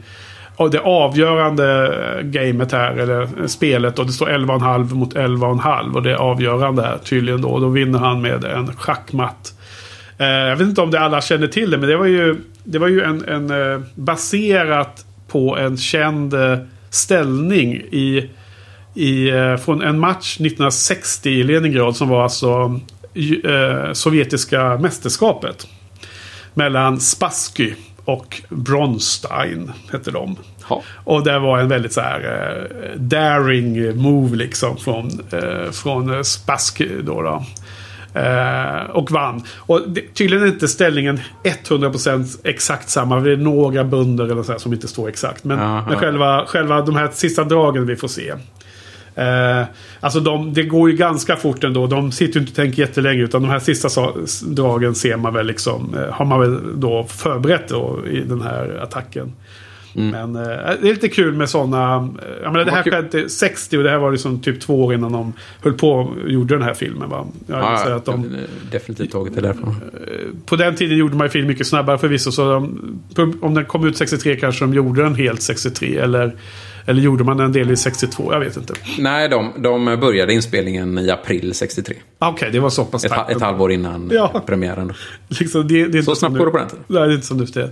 Och 0.57 0.71
det 0.71 0.81
avgörande 0.81 1.97
eh, 2.17 2.23
gamet 2.23 2.73
här, 2.73 2.97
eller 2.97 3.47
spelet. 3.47 3.99
Och 3.99 4.07
det 4.07 4.13
står 4.13 4.27
11,5 4.27 4.95
mot 4.95 5.15
11,5. 5.15 5.95
Och 5.95 6.03
det 6.03 6.11
är 6.11 6.17
avgörande 6.17 6.83
här 6.83 6.99
tydligen 6.99 7.43
då. 7.43 7.49
Och 7.49 7.61
då 7.61 7.69
vinner 7.69 7.99
han 7.99 8.23
med 8.23 8.45
en 8.45 8.77
schackmatt. 8.77 9.55
Ehm, 10.19 10.29
jag 10.29 10.57
vet 10.57 10.69
inte 10.69 10.81
om 10.81 10.91
det 10.91 11.01
alla 11.01 11.21
känner 11.21 11.47
till 11.47 11.71
det, 11.71 11.79
men 11.79 11.89
det 11.89 11.97
var 11.97 12.07
ju, 12.07 12.37
det 12.65 12.79
var 12.79 12.89
ju 12.89 13.03
en, 13.03 13.25
en 13.29 13.85
baserat 13.95 15.05
på 15.29 15.57
en 15.57 15.77
känd 15.77 16.35
ställning 16.91 17.75
i 17.75 18.31
i, 18.97 19.31
eh, 19.31 19.57
från 19.57 19.83
en 19.83 19.99
match 19.99 20.37
1960 20.41 21.31
i 21.31 21.43
Leningrad 21.43 21.97
som 21.97 22.09
var 22.09 22.23
alltså 22.23 22.81
eh, 23.45 23.93
sovjetiska 23.93 24.79
mästerskapet. 24.79 25.67
Mellan 26.55 27.01
Spassky 27.01 27.75
och 28.05 28.43
Bronstein 28.49 29.73
hette 29.93 30.11
de. 30.11 30.37
Ja. 30.69 30.83
Och 31.05 31.25
det 31.25 31.39
var 31.39 31.59
en 31.59 31.69
väldigt 31.69 31.93
så 31.93 32.01
här 32.01 32.21
eh, 32.21 33.01
daring 33.01 33.97
move 33.97 34.37
liksom 34.37 34.77
från, 34.77 35.21
eh, 35.33 35.71
från 35.71 36.25
Spassky 36.25 36.89
då. 37.03 37.23
då. 37.23 37.45
Eh, 38.21 38.91
och 38.91 39.11
vann. 39.11 39.43
Och 39.57 39.89
det, 39.89 40.15
tydligen 40.15 40.45
är 40.45 40.49
inte 40.49 40.69
ställningen 40.69 41.21
100% 41.45 42.39
exakt 42.45 42.89
samma. 42.89 43.21
Det 43.21 43.33
är 43.33 43.37
några 43.37 43.85
bunder 43.85 44.25
eller 44.25 44.43
så 44.43 44.53
här 44.53 44.59
som 44.59 44.73
inte 44.73 44.89
står 44.89 45.09
exakt. 45.09 45.45
Men, 45.45 45.59
men 45.59 45.97
själva, 45.97 46.45
själva 46.47 46.81
de 46.81 46.97
här 46.97 47.11
sista 47.13 47.45
dragen 47.45 47.87
vi 47.87 47.97
får 47.97 48.09
se. 48.09 48.35
Eh, 49.17 49.63
alltså 50.01 50.21
de, 50.21 50.55
det 50.55 50.63
går 50.63 50.91
ju 50.91 50.97
ganska 50.97 51.37
fort 51.37 51.65
ändå. 51.65 51.87
De 51.87 52.13
sitter 52.13 52.35
ju 52.35 52.41
inte 52.41 52.51
och 52.51 52.57
tänker 52.57 52.83
jättelänge. 52.83 53.23
Utan 53.23 53.43
de 53.43 53.49
här 53.49 53.59
sista 53.59 54.13
dragen 54.47 54.95
ser 54.95 55.17
man 55.17 55.35
väl 55.35 55.47
liksom. 55.47 55.95
Eh, 55.95 56.15
har 56.15 56.25
man 56.25 56.41
väl 56.41 56.81
då 56.81 57.05
förberett 57.09 57.69
då 57.69 58.01
i 58.11 58.21
den 58.21 58.41
här 58.41 58.81
attacken. 58.83 59.33
Men 59.99 60.37
eh, 60.37 60.43
det 60.43 60.89
är 60.89 60.93
lite 60.95 61.09
kul 61.09 61.35
med 61.35 61.49
sådana. 61.51 61.95
Eh, 61.97 62.43
jag 62.43 62.53
menar, 62.53 62.65
det 62.65 62.71
här 62.71 62.83
skedde 62.83 63.29
60 63.29 63.79
och 63.79 63.85
det 63.85 63.91
här 63.91 63.99
var 63.99 64.13
liksom 64.13 64.41
typ 64.41 64.61
två 64.61 64.85
år 64.85 64.95
innan 64.95 65.13
de 65.13 65.33
höll 65.63 65.73
på 65.73 65.91
och 65.91 66.31
gjorde 66.31 66.55
den 66.55 66.63
här 66.63 66.75
filmen. 66.75 67.09
Va? 67.11 67.27
Jag 67.47 67.59
Ja, 67.59 67.73
gissar 67.73 67.91
ja, 67.91 67.97
att 67.97 68.05
de, 68.05 68.37
definitivt 68.71 69.13
tagit 69.13 69.35
det 69.35 69.41
därifrån. 69.41 69.75
på 70.47 70.57
den 70.57 70.75
tiden 70.75 70.99
gjorde 70.99 71.17
man 71.17 71.27
ju 71.27 71.31
film 71.31 71.47
mycket 71.47 71.67
snabbare 71.67 71.99
förvisso. 71.99 72.33
Så 72.33 72.69
de, 73.15 73.39
om 73.43 73.55
den 73.55 73.65
kom 73.65 73.87
ut 73.87 73.97
63 73.97 74.37
kanske 74.37 74.65
de 74.65 74.75
gjorde 74.75 75.03
den 75.03 75.15
helt 75.15 75.43
63. 75.43 75.97
Eller, 75.97 76.35
eller 76.87 77.03
gjorde 77.03 77.25
man 77.25 77.41
en 77.41 77.53
del 77.53 77.71
i 77.71 77.77
62? 77.77 78.33
Jag 78.33 78.41
vet 78.41 78.57
inte. 78.57 78.75
Nej, 78.99 79.29
de, 79.29 79.53
de 79.59 79.85
började 80.01 80.33
inspelningen 80.33 80.99
i 80.99 81.11
april 81.11 81.55
63. 81.55 81.97
Ah, 82.19 82.29
Okej, 82.29 82.49
det 82.53 82.61
var 82.61 82.71
så 82.71 82.85
pass 82.85 83.05
Ett, 83.05 83.11
starkt. 83.11 83.31
ett 83.31 83.41
halvår 83.43 83.73
innan 83.73 84.11
Ja. 84.13 84.43
premiären. 84.47 84.93
Liksom, 85.29 85.69
det, 85.69 85.87
det 85.87 86.03
Så 86.03 86.15
snabbt 86.15 86.37
går 86.39 86.45
det 86.47 86.51
på 86.53 86.59
den 86.59 86.69
tiden. 86.69 86.85
Nej, 86.89 87.03
det 87.07 87.13
är 87.13 87.15
inte 87.15 87.27
som 87.27 87.37
nu 87.37 87.47
för 87.47 87.53
tiden. 87.53 87.71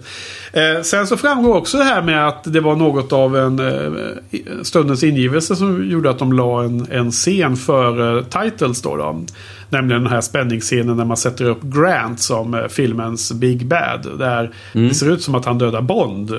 eh, 0.76 0.82
Sen 0.82 1.06
så 1.06 1.16
framgår 1.16 1.54
också 1.54 1.78
det 1.78 1.84
här 1.84 2.02
med 2.02 2.28
att 2.28 2.44
det 2.52 2.60
var 2.60 2.76
något 2.76 3.12
av 3.12 3.36
en 3.36 3.58
eh, 3.58 4.42
stundens 4.62 5.02
ingivelse 5.04 5.56
som 5.56 5.90
gjorde 5.90 6.10
att 6.10 6.18
de 6.18 6.32
la 6.32 6.64
en, 6.64 6.86
en 6.90 7.10
scen 7.10 7.56
för 7.56 8.16
eh, 8.18 8.24
titles 8.24 8.82
då, 8.82 8.96
då. 8.96 9.24
Nämligen 9.68 10.02
den 10.02 10.12
här 10.12 10.20
spänningsscenen 10.20 10.96
när 10.96 11.04
man 11.04 11.16
sätter 11.16 11.44
upp 11.44 11.62
Grant 11.62 12.20
som 12.20 12.54
eh, 12.54 12.66
filmens 12.68 13.32
Big 13.32 13.66
Bad. 13.66 14.18
Där 14.18 14.50
Mm. 14.74 14.88
det 14.88 14.94
ser 14.94 15.10
ut 15.10 15.22
som 15.22 15.34
att 15.34 15.44
han 15.44 15.58
dödar 15.58 15.80
Bond. 15.82 16.34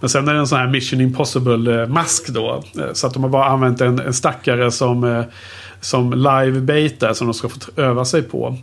Men 0.00 0.08
sen 0.08 0.28
är 0.28 0.32
det 0.34 0.38
en 0.40 0.46
sån 0.46 0.58
här 0.58 0.66
Mission 0.68 1.00
Impossible-mask 1.00 2.28
då. 2.28 2.62
Eh, 2.78 2.84
Så 2.92 3.06
att 3.06 3.14
de 3.14 3.22
har 3.22 3.30
bara 3.30 3.44
använt 3.44 3.80
en, 3.80 3.98
en 4.00 4.12
stackare 4.12 4.70
som, 4.70 5.04
eh, 5.04 5.22
som 5.80 6.12
live 6.12 6.60
bait 6.60 7.00
där 7.00 7.12
som 7.12 7.26
de 7.26 7.34
ska 7.34 7.48
få 7.48 7.58
öva 7.76 8.04
sig 8.04 8.22
på. 8.22 8.56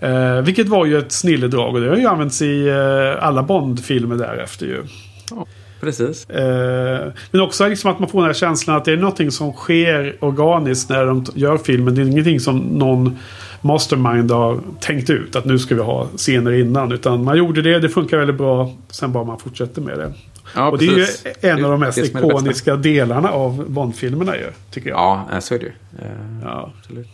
Eh, 0.00 0.40
vilket 0.42 0.68
var 0.68 0.86
ju 0.86 0.98
ett 0.98 1.12
snilledrag 1.12 1.74
och 1.74 1.80
det 1.80 1.88
har 1.88 1.96
ju 1.96 2.06
använts 2.06 2.42
i 2.42 2.68
eh, 2.68 3.24
alla 3.26 3.42
Bond-filmer 3.42 4.16
därefter 4.16 4.66
ju. 4.66 4.82
Ja, 5.30 5.46
precis. 5.80 6.30
Eh, 6.30 7.12
men 7.30 7.40
också 7.40 7.68
liksom 7.68 7.90
att 7.90 7.98
man 7.98 8.08
får 8.08 8.18
den 8.18 8.26
här 8.26 8.34
känslan 8.34 8.76
att 8.76 8.84
det 8.84 8.92
är 8.92 8.96
någonting 8.96 9.30
som 9.30 9.52
sker 9.52 10.16
organiskt 10.20 10.90
när 10.90 11.06
de 11.06 11.24
gör 11.34 11.58
filmen. 11.58 11.94
Det 11.94 12.02
är 12.02 12.06
ingenting 12.06 12.40
som 12.40 12.58
någon 12.58 13.18
mastermind 13.62 14.30
har 14.30 14.60
tänkt 14.80 15.10
ut 15.10 15.36
att 15.36 15.44
nu 15.44 15.58
ska 15.58 15.74
vi 15.74 15.80
ha 15.80 16.08
scener 16.16 16.52
innan. 16.52 16.92
Utan 16.92 17.24
man 17.24 17.36
gjorde 17.38 17.62
det, 17.62 17.78
det 17.80 17.88
funkar 17.88 18.16
väldigt 18.18 18.36
bra. 18.36 18.72
Sen 18.90 19.12
bara 19.12 19.24
man 19.24 19.38
fortsätter 19.38 19.82
med 19.82 19.98
det. 19.98 20.12
Ja, 20.54 20.70
och 20.70 20.78
det 20.78 20.84
är 20.84 20.88
ju 20.88 20.94
precis. 20.94 21.26
en 21.40 21.64
av 21.64 21.70
de 21.70 21.80
mest 21.80 21.98
ikoniska 21.98 22.76
delarna 22.76 23.30
av 23.30 23.64
Bond-filmerna 23.70 24.36
ju. 24.36 24.46
Tycker 24.70 24.90
jag. 24.90 24.98
Ja, 24.98 25.28
eh, 25.32 25.38
så 25.40 25.54
är 25.54 25.58
det 25.58 25.64
ju. 25.64 25.72
Eh, 25.98 26.06
Ja. 26.42 26.72
Absolut. 26.78 27.06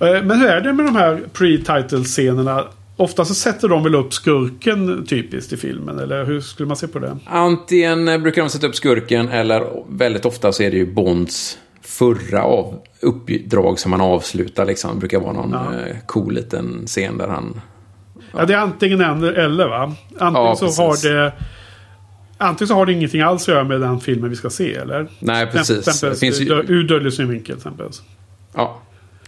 Eh, 0.00 0.22
Men 0.26 0.40
hur 0.40 0.48
är 0.48 0.60
det 0.60 0.72
med 0.72 0.86
de 0.86 0.96
här 0.96 1.20
pre-title-scenerna? 1.32 2.64
Ofta 2.96 3.24
så 3.24 3.34
sätter 3.34 3.68
de 3.68 3.82
väl 3.82 3.94
upp 3.94 4.12
skurken 4.14 5.06
typiskt 5.06 5.52
i 5.52 5.56
filmen, 5.56 5.98
eller 5.98 6.24
hur 6.24 6.40
skulle 6.40 6.66
man 6.66 6.76
se 6.76 6.86
på 6.88 6.98
det? 6.98 7.16
Antingen 7.26 8.22
brukar 8.22 8.42
de 8.42 8.48
sätta 8.50 8.66
upp 8.66 8.74
skurken 8.76 9.28
eller 9.28 9.64
väldigt 9.88 10.24
ofta 10.24 10.52
så 10.52 10.62
är 10.62 10.70
det 10.70 10.76
ju 10.76 10.92
Bonds 10.92 11.58
förra 11.98 12.42
av 12.42 12.74
uppdrag 13.00 13.78
som 13.78 13.90
man 13.90 14.00
avslutar. 14.00 14.64
Liksom. 14.64 14.90
Det 14.94 15.00
brukar 15.00 15.20
vara 15.20 15.32
någon 15.32 15.50
Ja. 15.52 15.86
eh, 15.86 15.96
cool 16.06 16.34
liten 16.34 16.82
scen 16.86 17.18
där 17.18 17.28
han... 17.28 17.60
Ja, 18.36 18.44
det 18.44 18.54
är 18.54 18.58
antingen 18.58 19.00
en 19.00 19.24
eller 19.24 19.68
va? 19.68 19.82
Antingen 20.18 20.46
Ja, 20.46 20.56
så 20.56 20.66
har 20.82 21.08
det... 21.08 21.32
Antingen 22.38 22.68
så 22.68 22.74
har 22.74 22.86
det 22.86 22.92
ingenting 22.92 23.20
alls 23.20 23.42
att 23.42 23.48
göra 23.54 23.64
med 23.64 23.80
den 23.80 24.00
filmen 24.00 24.30
vi 24.30 24.36
ska 24.36 24.50
se, 24.50 24.74
eller? 24.74 25.08
Nej, 25.18 25.46
precis. 25.46 26.00
Det 26.00 26.14
finns 26.20 26.40
ju- 26.40 26.52
Ur 26.68 26.88
dödlig 26.88 27.12
synvinkel, 27.12 27.56
exempel. 27.56 27.88
Ja. 28.54 28.78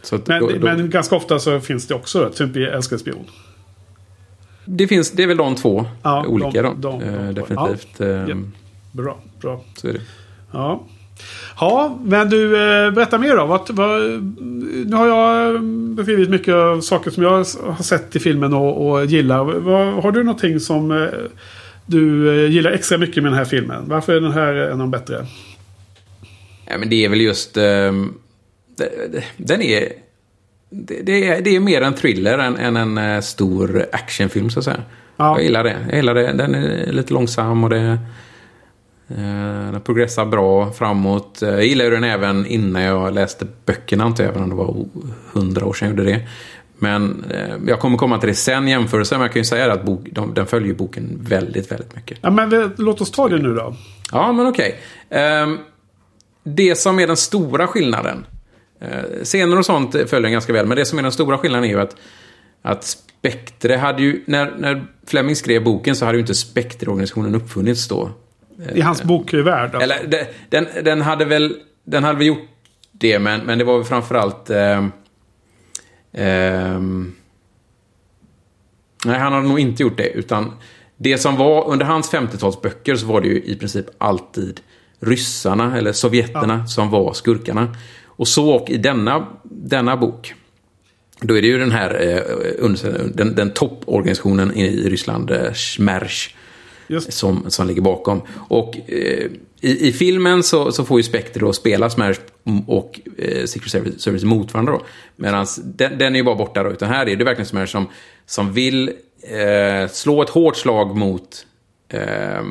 Så 0.02 0.18
Men, 0.26 0.40
då, 0.40 0.48
då, 0.48 0.58
men 0.58 0.90
ganska 0.90 1.16
ofta 1.16 1.38
så 1.38 1.60
finns 1.60 1.86
det 1.86 1.94
också, 1.94 2.18
till 2.20 2.28
exempel 2.32 2.62
i 2.62 2.66
Älskade 2.66 2.98
spion. 2.98 3.24
det, 4.64 4.86
finns, 4.86 5.10
det 5.10 5.22
är 5.22 5.26
väl 5.26 5.36
de 5.36 5.54
två 5.54 5.86
Ja, 6.02 6.24
olika 6.26 6.62
de- 6.62 6.80
de- 6.80 6.98
de 6.98 7.04
eh, 7.04 7.24
två. 7.26 7.32
definitivt. 7.32 8.00
Ja. 8.28 8.36
Bra, 8.92 9.18
bra. 9.40 9.60
Så 9.76 9.88
är 9.88 9.92
det. 9.92 10.00
Ja. 10.52 10.82
Ja, 11.60 11.98
men 12.04 12.30
du, 12.30 12.44
eh, 12.56 12.90
berätta 12.90 13.18
mer 13.18 13.36
då. 13.36 13.46
Vad, 13.46 13.70
vad, 13.70 14.00
nu 14.86 14.96
har 14.96 15.06
jag 15.06 15.62
beskrivit 15.96 16.30
mycket 16.30 16.54
av 16.54 16.80
saker 16.80 17.10
som 17.10 17.22
jag 17.22 17.30
har 17.30 17.82
sett 17.82 18.16
i 18.16 18.18
filmen 18.20 18.54
och, 18.54 18.88
och 18.90 19.04
gillar. 19.06 19.44
Vad, 19.44 20.02
har 20.02 20.12
du 20.12 20.22
någonting 20.24 20.60
som 20.60 20.90
eh, 20.90 21.08
du 21.86 22.28
eh, 22.44 22.50
gillar 22.50 22.70
extra 22.70 22.98
mycket 22.98 23.22
med 23.22 23.32
den 23.32 23.38
här 23.38 23.44
filmen? 23.44 23.82
Varför 23.86 24.12
är 24.16 24.20
den 24.20 24.32
här 24.32 24.54
en 24.54 24.72
av 24.72 24.78
de 24.78 24.90
bättre? 24.90 25.26
Ja, 26.66 26.78
men 26.78 26.88
det 26.88 27.04
är 27.04 27.08
väl 27.08 27.20
just... 27.20 27.54
det- 27.54 28.08
det- 28.76 29.24
den 29.36 29.62
är... 29.62 29.88
Det, 30.70 31.02
det, 31.02 31.28
är, 31.28 31.40
det 31.42 31.56
är 31.56 31.60
mer 31.60 31.82
en 31.82 31.94
thriller 31.94 32.38
än, 32.38 32.56
än 32.76 32.98
en 32.98 33.22
stor 33.22 33.86
actionfilm 33.92 34.50
så 34.50 34.58
att 34.58 34.64
säga. 34.64 34.82
Ja. 35.16 35.36
Jag 35.36 35.42
gillar 35.44 35.64
det. 35.64 35.76
Jag 35.88 35.96
gillar 35.96 36.14
det. 36.14 36.32
Den 36.32 36.54
är 36.54 36.92
lite 36.92 37.12
långsam 37.14 37.64
och 37.64 37.70
det... 37.70 37.98
eh, 39.08 39.72
Den 39.72 39.80
progressar 39.80 40.26
bra 40.26 40.72
framåt. 40.72 41.38
Jag 41.42 41.64
gillar 41.64 41.84
ju 41.84 41.90
den 41.90 42.04
även 42.04 42.46
innan 42.46 42.82
jag 42.82 43.14
läste 43.14 43.46
böckerna, 43.66 44.06
inte 44.06 44.24
även 44.24 44.42
om 44.42 44.50
det 44.50 44.56
var 44.56 44.84
hundra 45.32 45.66
år 45.66 45.72
sedan 45.72 45.88
jag 45.88 45.98
gjorde 45.98 46.10
det. 46.10 46.20
Men 46.78 47.24
eh, 47.30 47.54
jag 47.66 47.80
kommer 47.80 47.98
komma 47.98 48.18
till 48.18 48.28
det 48.28 48.34
sen 48.34 48.68
jämförelse, 48.68 49.14
men 49.14 49.22
jag 49.22 49.32
kan 49.32 49.40
ju 49.40 49.44
säga 49.44 49.72
att 49.72 49.84
bok, 49.84 50.00
de, 50.12 50.34
den 50.34 50.46
följer 50.46 50.74
boken 50.74 51.18
väldigt, 51.20 51.72
väldigt 51.72 51.96
mycket. 51.96 52.18
Ja, 52.22 52.30
men 52.30 52.50
vi- 52.50 52.68
låt 52.76 53.00
oss 53.00 53.10
ta 53.10 53.28
det 53.28 53.38
nu 53.38 53.54
då. 53.54 53.74
Ja, 54.12 54.32
men 54.32 54.46
okej. 54.46 54.80
Ehm, 55.10 55.58
det 56.44 56.78
som 56.78 56.98
är 56.98 57.06
den 57.06 57.16
stora 57.16 57.66
skillnaden. 57.66 58.26
Scener 59.22 59.58
och 59.58 59.66
sånt 59.66 59.96
följer 60.06 60.30
ganska 60.30 60.52
väl, 60.52 60.66
men 60.66 60.76
det 60.76 60.84
som 60.84 60.98
är 60.98 61.02
den 61.02 61.12
stora 61.12 61.38
skillnaden 61.38 61.64
är 61.64 61.68
ju 61.74 61.80
att, 61.80 61.96
att 62.62 62.84
Spectre 62.84 63.74
hade 63.76 64.02
ju... 64.02 64.22
När, 64.26 64.54
när 64.58 64.86
Fleming 65.06 65.36
skrev 65.36 65.64
boken 65.64 65.96
så 65.96 66.04
hade 66.04 66.16
ju 66.18 66.20
inte 66.20 66.34
Spectre-organisationen 66.34 67.34
uppfunnits 67.34 67.88
då. 67.88 68.10
I 68.74 68.80
hans 68.80 69.02
bokvärld. 69.02 69.74
Alltså. 69.74 69.80
Eller 69.80 70.06
de- 70.06 70.26
den, 70.48 70.84
den 70.84 71.00
hade 71.02 71.24
väl... 71.24 71.56
Den 71.84 72.04
hade 72.04 72.18
väl 72.18 72.26
gjort 72.26 72.48
det, 72.92 73.18
men, 73.18 73.40
men 73.40 73.58
det 73.58 73.64
var 73.64 73.76
väl 73.76 73.86
framförallt... 73.86 74.50
ehm, 74.50 74.92
ehm, 76.12 77.14
nej, 79.04 79.18
han 79.18 79.32
hade 79.32 79.48
nog 79.48 79.60
inte 79.60 79.82
gjort 79.82 79.96
det. 79.96 80.08
Utan 80.08 80.52
det 80.96 81.18
som 81.18 81.36
var 81.36 81.68
under 81.68 81.86
hans 81.86 82.12
50-talsböcker 82.12 82.96
så 82.96 83.06
var 83.06 83.20
det 83.20 83.28
ju 83.28 83.42
i 83.42 83.56
princip 83.56 83.86
alltid 83.98 84.60
ryssarna, 85.00 85.78
eller 85.78 85.92
sovjeterna, 85.92 86.66
som 86.66 86.90
var 86.90 87.12
skurkarna. 87.12 87.76
Och 88.06 88.28
så 88.28 88.50
och 88.50 88.70
i 88.70 88.76
denna, 88.76 89.26
denna 89.44 89.96
bok. 89.96 90.34
Då 91.20 91.38
är 91.38 91.42
det 91.42 91.48
ju 91.48 91.58
den 91.58 91.70
här 91.70 92.00
eh, 92.60 92.68
den, 93.14 93.34
den 93.34 93.50
topporganisationen 93.50 94.54
i 94.54 94.88
Ryssland, 94.88 95.30
eh, 95.30 95.52
Smersh, 95.52 96.34
Just. 96.86 97.12
som, 97.12 97.44
som 97.48 97.66
ligger 97.66 97.82
bakom. 97.82 98.22
Och 98.48 98.76
eh, 98.90 99.30
i, 99.60 99.88
i 99.88 99.92
filmen 99.92 100.42
så, 100.42 100.72
så 100.72 100.84
får 100.84 100.98
ju 100.98 101.02
Spectre 101.02 101.40
då 101.40 101.52
spela 101.52 101.90
Smash 101.90 102.14
och 102.66 103.00
eh, 103.18 103.44
Secret 103.44 103.70
Service, 103.70 104.02
Service 104.02 104.24
mot 104.24 104.54
varandra 104.54 104.72
då. 104.72 104.82
Medan 105.16 105.46
den, 105.64 105.98
den 105.98 106.14
är 106.14 106.18
ju 106.18 106.24
bara 106.24 106.34
borta 106.34 106.62
då. 106.62 106.70
Utan 106.70 106.88
här 106.88 107.08
är 107.08 107.16
det 107.16 107.24
verkligen 107.24 107.46
Smash 107.46 107.66
som, 107.66 107.86
som 108.26 108.52
vill 108.52 108.88
eh, 109.22 109.88
slå 109.90 110.22
ett 110.22 110.28
hårt 110.28 110.56
slag 110.56 110.96
mot 110.96 111.46
eh, 111.88 112.42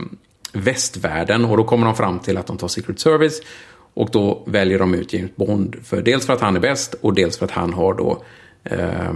västvärlden. 0.53 1.45
Och 1.45 1.57
då 1.57 1.63
kommer 1.63 1.85
de 1.85 1.95
fram 1.95 2.19
till 2.19 2.37
att 2.37 2.47
de 2.47 2.57
tar 2.57 2.67
Secret 2.67 2.99
Service. 2.99 3.41
Och 3.93 4.09
då 4.11 4.43
väljer 4.47 4.79
de 4.79 4.93
ut 4.93 5.13
James 5.13 5.35
Bond. 5.35 5.75
För, 5.83 6.01
dels 6.01 6.25
för 6.25 6.33
att 6.33 6.41
han 6.41 6.55
är 6.55 6.59
bäst 6.59 6.93
och 7.01 7.13
dels 7.13 7.37
för 7.37 7.45
att 7.45 7.51
han 7.51 7.73
har 7.73 7.93
då 7.93 8.23
eh, 8.63 9.13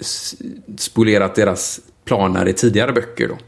spolerat 0.00 0.80
spolierat 0.80 1.34
deras 1.34 1.80
planer 2.04 2.48
i 2.48 2.52
tidigare 2.52 2.92
böcker. 2.92 3.28
Då. 3.28 3.38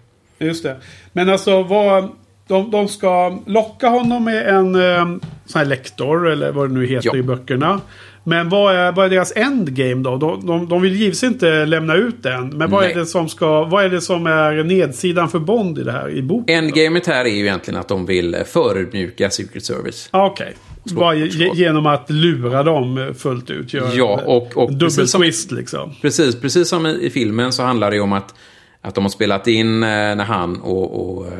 Just 0.47 0.63
det. 0.63 0.77
Men 1.13 1.29
alltså 1.29 1.63
vad... 1.63 2.09
De, 2.49 2.71
de 2.71 2.89
ska 2.89 3.39
locka 3.47 3.89
honom 3.89 4.25
med 4.25 4.49
en 4.49 4.75
eh, 4.75 5.05
sån 5.47 5.59
här 5.59 5.65
lektor 5.65 6.29
eller 6.31 6.53
vad 6.53 6.69
det 6.71 6.75
nu 6.75 6.87
heter 6.87 7.11
Ja. 7.13 7.17
i 7.17 7.23
böckerna. 7.23 7.81
Men 8.25 8.49
vad 8.49 8.75
är, 8.75 8.93
vad 8.93 9.07
är 9.07 9.11
deras 9.11 9.33
endgame 9.37 9.95
då? 10.03 10.17
De, 10.17 10.47
de, 10.47 10.69
de 10.69 10.83
vill 10.83 10.93
givetvis 10.95 11.23
inte 11.23 11.67
lämna 11.67 11.95
ut 11.95 12.23
den. 12.23 12.49
Men 12.49 12.71
vad 12.71 12.83
Nej. 12.83 12.93
är, 12.93 12.99
det 12.99 13.07
som 13.07 13.29
ska, 13.29 13.65
vad 13.65 13.85
är 13.85 13.89
det 13.89 14.01
som 14.01 14.27
är 14.27 14.65
nedsidan 14.65 15.29
för 15.29 15.39
Bond 15.39 15.79
i 15.79 15.83
det 15.83 15.93
här 15.93 16.11
i 16.11 16.23
boken? 16.23 16.57
Endgamet 16.65 17.07
här 17.07 17.25
är 17.25 17.29
ju 17.29 17.41
egentligen 17.41 17.81
att 17.81 17.89
de 17.89 18.07
vill 18.07 18.37
förödmjuka 18.47 19.31
Secret 19.31 19.65
Service. 19.65 20.09
Ah, 20.11 20.27
Okej. 20.27 20.55
Bara 20.85 21.15
ge, 21.15 21.51
genom 21.55 21.87
att 21.87 22.11
lura 22.11 22.63
dem 22.63 23.15
fullt 23.19 23.51
ut. 23.51 23.75
Göra 23.75 23.95
Ja, 23.95 24.21
och- 24.27 24.57
och 24.57 24.73
dubbel 24.73 25.09
twist 25.09 25.53
liksom. 25.53 25.93
Precis, 26.03 26.41
precis 26.41 26.69
som 26.69 26.87
i, 26.87 26.99
i 27.07 27.11
filmen 27.11 27.53
så 27.53 27.63
handlar 27.63 27.91
det 27.91 27.97
ju 27.97 28.03
om 28.03 28.13
att, 28.13 28.35
att 28.83 28.95
de 28.95 29.05
har 29.05 29.09
spelat 29.09 29.47
in 29.47 29.83
eh, 29.83 29.89
när 29.89 30.25
han 30.25 30.61
och, 30.61 31.17
och 31.17 31.27
eh, 31.27 31.33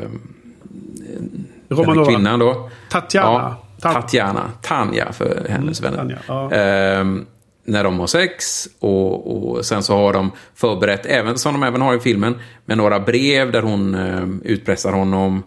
Romanova. 1.69 2.05
kvinnan 2.11 2.39
då. 2.39 2.69
Tatjana. 2.89 3.29
Ja, 3.31 3.63
Ta- 3.81 3.93
Tatjana. 4.01 4.51
Tanja 4.61 5.11
för 5.11 5.45
hennes 5.49 5.81
vänner. 5.81 5.97
Tanja, 5.97 6.17
ja. 6.27 6.51
Ehm, 6.51 7.25
när 7.65 7.83
de 7.83 7.99
har 7.99 8.07
sex 8.07 8.67
och, 8.79 9.37
och 9.57 9.65
sen 9.65 9.83
så 9.83 9.95
har 9.95 10.13
de 10.13 10.31
förberett, 10.55 11.05
även, 11.05 11.37
som 11.37 11.53
de 11.53 11.63
även 11.63 11.81
har 11.81 11.95
i 11.95 11.99
filmen, 11.99 12.35
med 12.65 12.77
några 12.77 12.99
brev 12.99 13.51
där 13.51 13.61
hon 13.61 13.95
eh, 13.95 14.27
utpressar 14.51 14.91
honom 14.91 15.43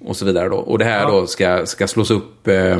och 0.00 0.16
så 0.16 0.24
vidare. 0.26 0.48
Då. 0.48 0.56
Och 0.56 0.78
det 0.78 0.84
här 0.84 1.00
Ja. 1.00 1.10
då 1.10 1.26
ska, 1.26 1.66
ska 1.66 1.86
slås 1.86 2.10
upp 2.10 2.48
eh, 2.48 2.78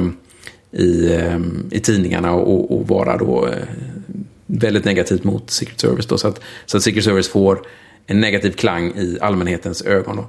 i, 0.71 1.14
eh, 1.14 1.38
i 1.71 1.81
tidningarna 1.81 2.33
och, 2.33 2.77
och 2.79 2.88
vara 2.88 3.17
då 3.17 3.47
eh, 3.47 3.53
väldigt 4.47 4.85
negativt 4.85 5.25
mot 5.25 5.51
Secret 5.51 5.81
Service. 5.81 6.07
Då, 6.07 6.19
så, 6.19 6.29
att, 6.29 6.40
så 6.67 6.77
att 6.77 6.83
Secret 6.83 7.05
Service 7.05 7.29
får 7.29 7.62
en 8.07 8.21
negativ 8.21 8.51
klang 8.53 8.93
i 8.97 9.19
allmänhetens 9.21 9.83
ögon. 9.83 10.17
Då. 10.17 10.27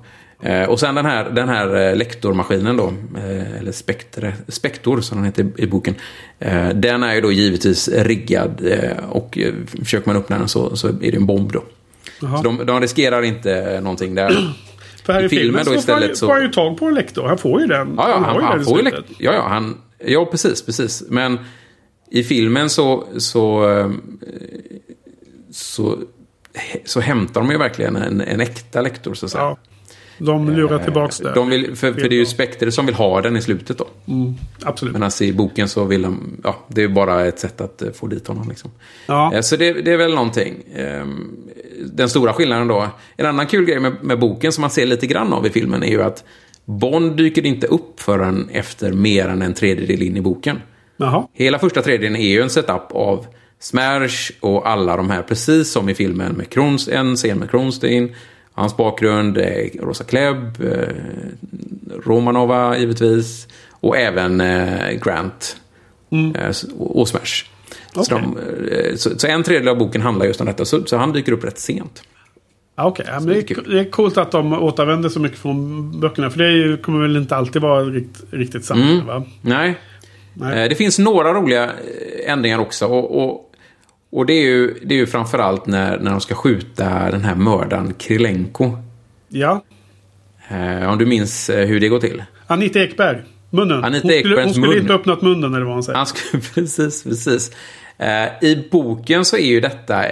Eh, 0.50 0.70
och 0.70 0.80
sen 0.80 0.96
den 0.96 1.06
här, 1.06 1.30
den 1.30 1.50
här 1.50 1.76
eh, 1.90 1.96
lektormaskinen 1.96 2.78
då, 2.78 2.94
eh, 3.18 3.60
eller 3.60 3.72
spektre, 3.72 4.34
spektor 4.48 5.02
som 5.02 5.18
den 5.18 5.26
heter 5.26 5.48
i, 5.58 5.68
boken. 5.68 5.96
Den 6.74 7.04
är 7.04 7.16
ju 7.16 7.22
då 7.22 7.32
givetvis 7.32 7.88
riggad 7.88 8.62
och 9.10 9.38
försöker 9.84 10.08
man 10.10 10.16
öppna 10.18 10.38
den 10.40 10.48
så, 10.48 10.76
så 10.76 10.88
är 10.88 10.94
det 11.12 11.16
en 11.16 11.26
bomb 11.26 11.52
då. 11.52 11.64
Så 12.20 12.42
de, 12.44 12.66
de 12.66 12.82
riskerar 12.82 13.22
inte 13.22 13.80
någonting 13.82 14.16
där. 14.16 14.30
För 15.06 15.14
här 15.14 15.24
i, 15.24 15.30
filmen 15.30 15.44
filmen 15.46 15.66
då 15.66 15.76
istället 15.80 16.08
han, 16.10 16.16
så- 16.16 16.26
får 16.26 16.34
han 16.34 16.42
ju 16.44 16.50
tag 16.50 16.78
på 16.78 16.86
en 16.86 16.94
lektor. 16.94 17.28
Han 17.28 17.38
får 17.38 17.62
ju 17.62 17.68
den. 17.68 17.94
Ja, 17.98 18.10
ja, 18.10 18.16
han, 18.16 18.44
han 18.44 18.52
den 18.52 18.62
i 18.62 18.64
får 18.64 18.78
ju 18.78 18.84
läck- 18.84 19.16
ja, 19.20 19.34
ja, 19.34 19.48
han, 19.48 19.78
ja, 20.06 20.26
precis, 20.26 20.62
precis. 20.66 21.04
Men 21.10 21.40
i 22.12 22.24
filmen 22.24 22.70
så, 22.70 23.08
så, 23.18 23.66
så, 25.52 25.98
så 26.86 27.00
hämtar 27.00 27.41
de 27.41 27.52
ju 27.52 27.58
verkligen 27.58 27.96
en, 27.96 28.22
en 28.22 28.41
äkta 28.41 28.82
lektor, 28.82 29.13
så 29.13 29.26
att 29.26 29.32
säga. 29.32 29.44
Ja. 29.44 29.58
De 30.18 30.50
lurar 30.50 30.80
tillbaks 30.80 31.18
det. 31.20 31.34
De 31.34 31.50
vill, 31.50 31.76
för, 31.76 31.94
för 31.94 32.10
det 32.10 32.15
är 32.15 32.20
ju 32.20 32.26
Spectre 32.26 32.72
som 32.72 32.86
vill 32.86 32.96
ha 32.96 33.22
den 33.22 33.36
i 33.38 33.41
slutet 33.41 33.78
då. 33.78 33.88
Absolut. 34.63 34.94
Men 34.94 35.04
alltså 35.04 35.24
i 35.24 35.34
boken 35.34 35.68
så 35.68 35.84
vill 35.84 36.02
de, 36.02 36.39
ja, 36.44 36.56
det 36.68 36.84
är 36.84 36.88
bara 36.88 37.26
ett 37.26 37.39
sätt 37.39 37.62
att 37.62 37.82
eh, 37.82 37.91
få 37.91 38.08
dit 38.08 38.28
honom 38.28 38.50
liksom. 38.50 38.72
Ja. 39.08 39.34
Eh, 39.34 39.41
Så 39.41 39.56
det, 39.56 39.74
det 39.74 39.91
är 39.91 39.98
väl 39.98 40.15
någonting. 40.15 40.56
Ehm, 40.76 41.38
Den 41.86 42.10
stora 42.10 42.34
skillnaden 42.34 42.68
då. 42.68 42.88
En 43.18 43.26
annan 43.26 43.48
kul 43.48 43.65
grej 43.65 43.80
med, 43.80 43.94
med 44.02 44.20
boken 44.20 44.52
som 44.52 44.62
man 44.62 44.70
ser 44.70 44.86
lite 44.86 45.08
grann 45.08 45.34
av 45.34 45.46
i 45.48 45.50
filmen 45.50 45.84
är 45.84 45.88
ju 45.88 46.02
att 46.04 46.24
Bond 46.65 47.18
dyker 47.18 47.46
inte 47.46 47.68
upp 47.68 48.00
förrän 48.00 48.50
efter 48.52 48.91
mer 48.94 49.28
än 49.28 49.41
en 49.41 49.54
tredjedel 49.54 50.02
in 50.02 50.18
i 50.18 50.22
boken. 50.22 50.62
Jaha. 50.98 51.28
Hela 51.34 51.60
första 51.60 51.82
tredjedelen 51.82 52.15
är 52.15 52.28
ju 52.30 52.41
en 52.41 52.50
setup 52.50 52.91
av 52.91 53.26
Smash 53.65 54.32
och 54.39 54.69
alla 54.69 54.97
de 54.97 55.10
här, 55.10 55.21
precis 55.21 55.71
som 55.71 55.89
i 55.89 55.95
filmen 55.95 56.32
med 56.34 56.49
Kronst, 56.49 56.88
en 56.88 57.15
scen 57.15 57.38
med 57.39 57.49
Kronstein, 57.49 58.15
hans 58.54 58.78
bakgrund, 58.78 59.38
eh, 59.38 59.45
Rosa 59.80 60.04
Klebb, 60.04 60.63
eh, 60.63 60.88
Romanova 62.06 62.78
givetvis, 62.78 63.47
och 63.71 63.97
även 63.97 64.41
eh, 64.41 64.91
Grant 65.04 65.58
eh, 66.36 66.45
s- 66.49 66.65
och, 66.78 67.08
Smash. 67.08 67.45
Så, 67.93 68.01
Okej. 68.01 68.21
de, 68.21 68.38
eh, 68.71 68.95
så, 68.95 69.19
så 69.19 69.28
en 69.28 69.43
tredjedel 69.43 69.69
av 69.69 69.78
boken 69.78 70.01
handlar 70.01 70.25
just 70.25 70.39
om 70.41 70.47
detta, 70.47 70.65
så, 70.65 70.84
så 70.86 70.97
han 70.97 71.13
dyker 71.13 71.32
upp 71.32 71.43
rätt 71.43 71.60
sent. 71.60 72.04
Okej, 72.78 73.06
men 73.12 73.25
det, 73.25 73.51
är, 73.51 73.69
det 73.71 73.80
är 73.80 73.91
coolt 73.91 74.17
att 74.17 74.32
de 74.32 74.54
återvänder 74.54 75.10
så 75.10 75.19
mycket 75.19 75.38
från 75.39 75.99
böckerna. 75.99 76.30
För 76.30 76.39
det 76.39 76.45
är 76.47 76.78
kommer 76.82 77.01
väl 77.01 77.17
inte 77.17 77.36
alltid 77.36 77.62
vara 77.62 77.84
rikt, 77.84 78.23
riktigt 78.32 78.65
samma. 78.65 78.82
Mm. 78.91 79.06
Va? 79.06 79.23
Nej. 79.41 79.75
Nej. 80.34 80.63
Eh, 80.63 80.69
Det 80.69 80.75
finns 80.75 80.99
några 80.99 81.34
roliga 81.34 81.63
eh, 81.63 82.32
ändringar 82.32 82.60
också. 82.60 82.86
Och, 82.88 83.23
och, 83.23 83.44
och 84.15 84.25
det, 84.25 84.34
är 84.34 84.41
ju, 84.41 84.73
det 84.84 84.95
är 84.95 84.99
ju 84.99 85.08
framförallt 85.08 85.65
när, 85.65 85.99
när 85.99 86.12
de 86.12 86.21
ska 86.21 86.36
skjuta 86.36 87.12
den 87.12 87.25
här 87.25 87.36
mördaren 87.36 87.93
Krilenko. 87.93 88.78
Ja. 89.28 89.63
Eh, 90.49 90.89
om 90.89 90.97
du 90.97 91.06
minns 91.06 91.49
eh, 91.49 91.67
hur 91.67 91.80
det 91.80 91.88
går 91.88 91.99
till. 91.99 92.23
Anita 92.47 92.80
Ekberg. 92.80 93.21
Munnen. 93.49 93.84
Anita 93.84 94.08
hon 94.08 94.19
skulle, 94.19 94.41
hon 94.43 94.54
skulle 94.54 94.67
mun. 94.67 94.78
inte 94.78 94.93
öppnat 94.93 95.21
munnen 95.21 95.54
eller 95.54 95.65
vad 95.65 95.73
hon 95.73 95.84
säger. 95.84 95.97
Han 95.97 96.06
skulle, 96.06 96.43
precis, 96.54 97.04
precis. 97.04 97.51
Eh, 97.97 98.43
I 98.43 98.67
boken 98.71 99.25
så 99.25 99.38
är 99.38 99.47
ju 99.47 99.60
detta 99.60 100.04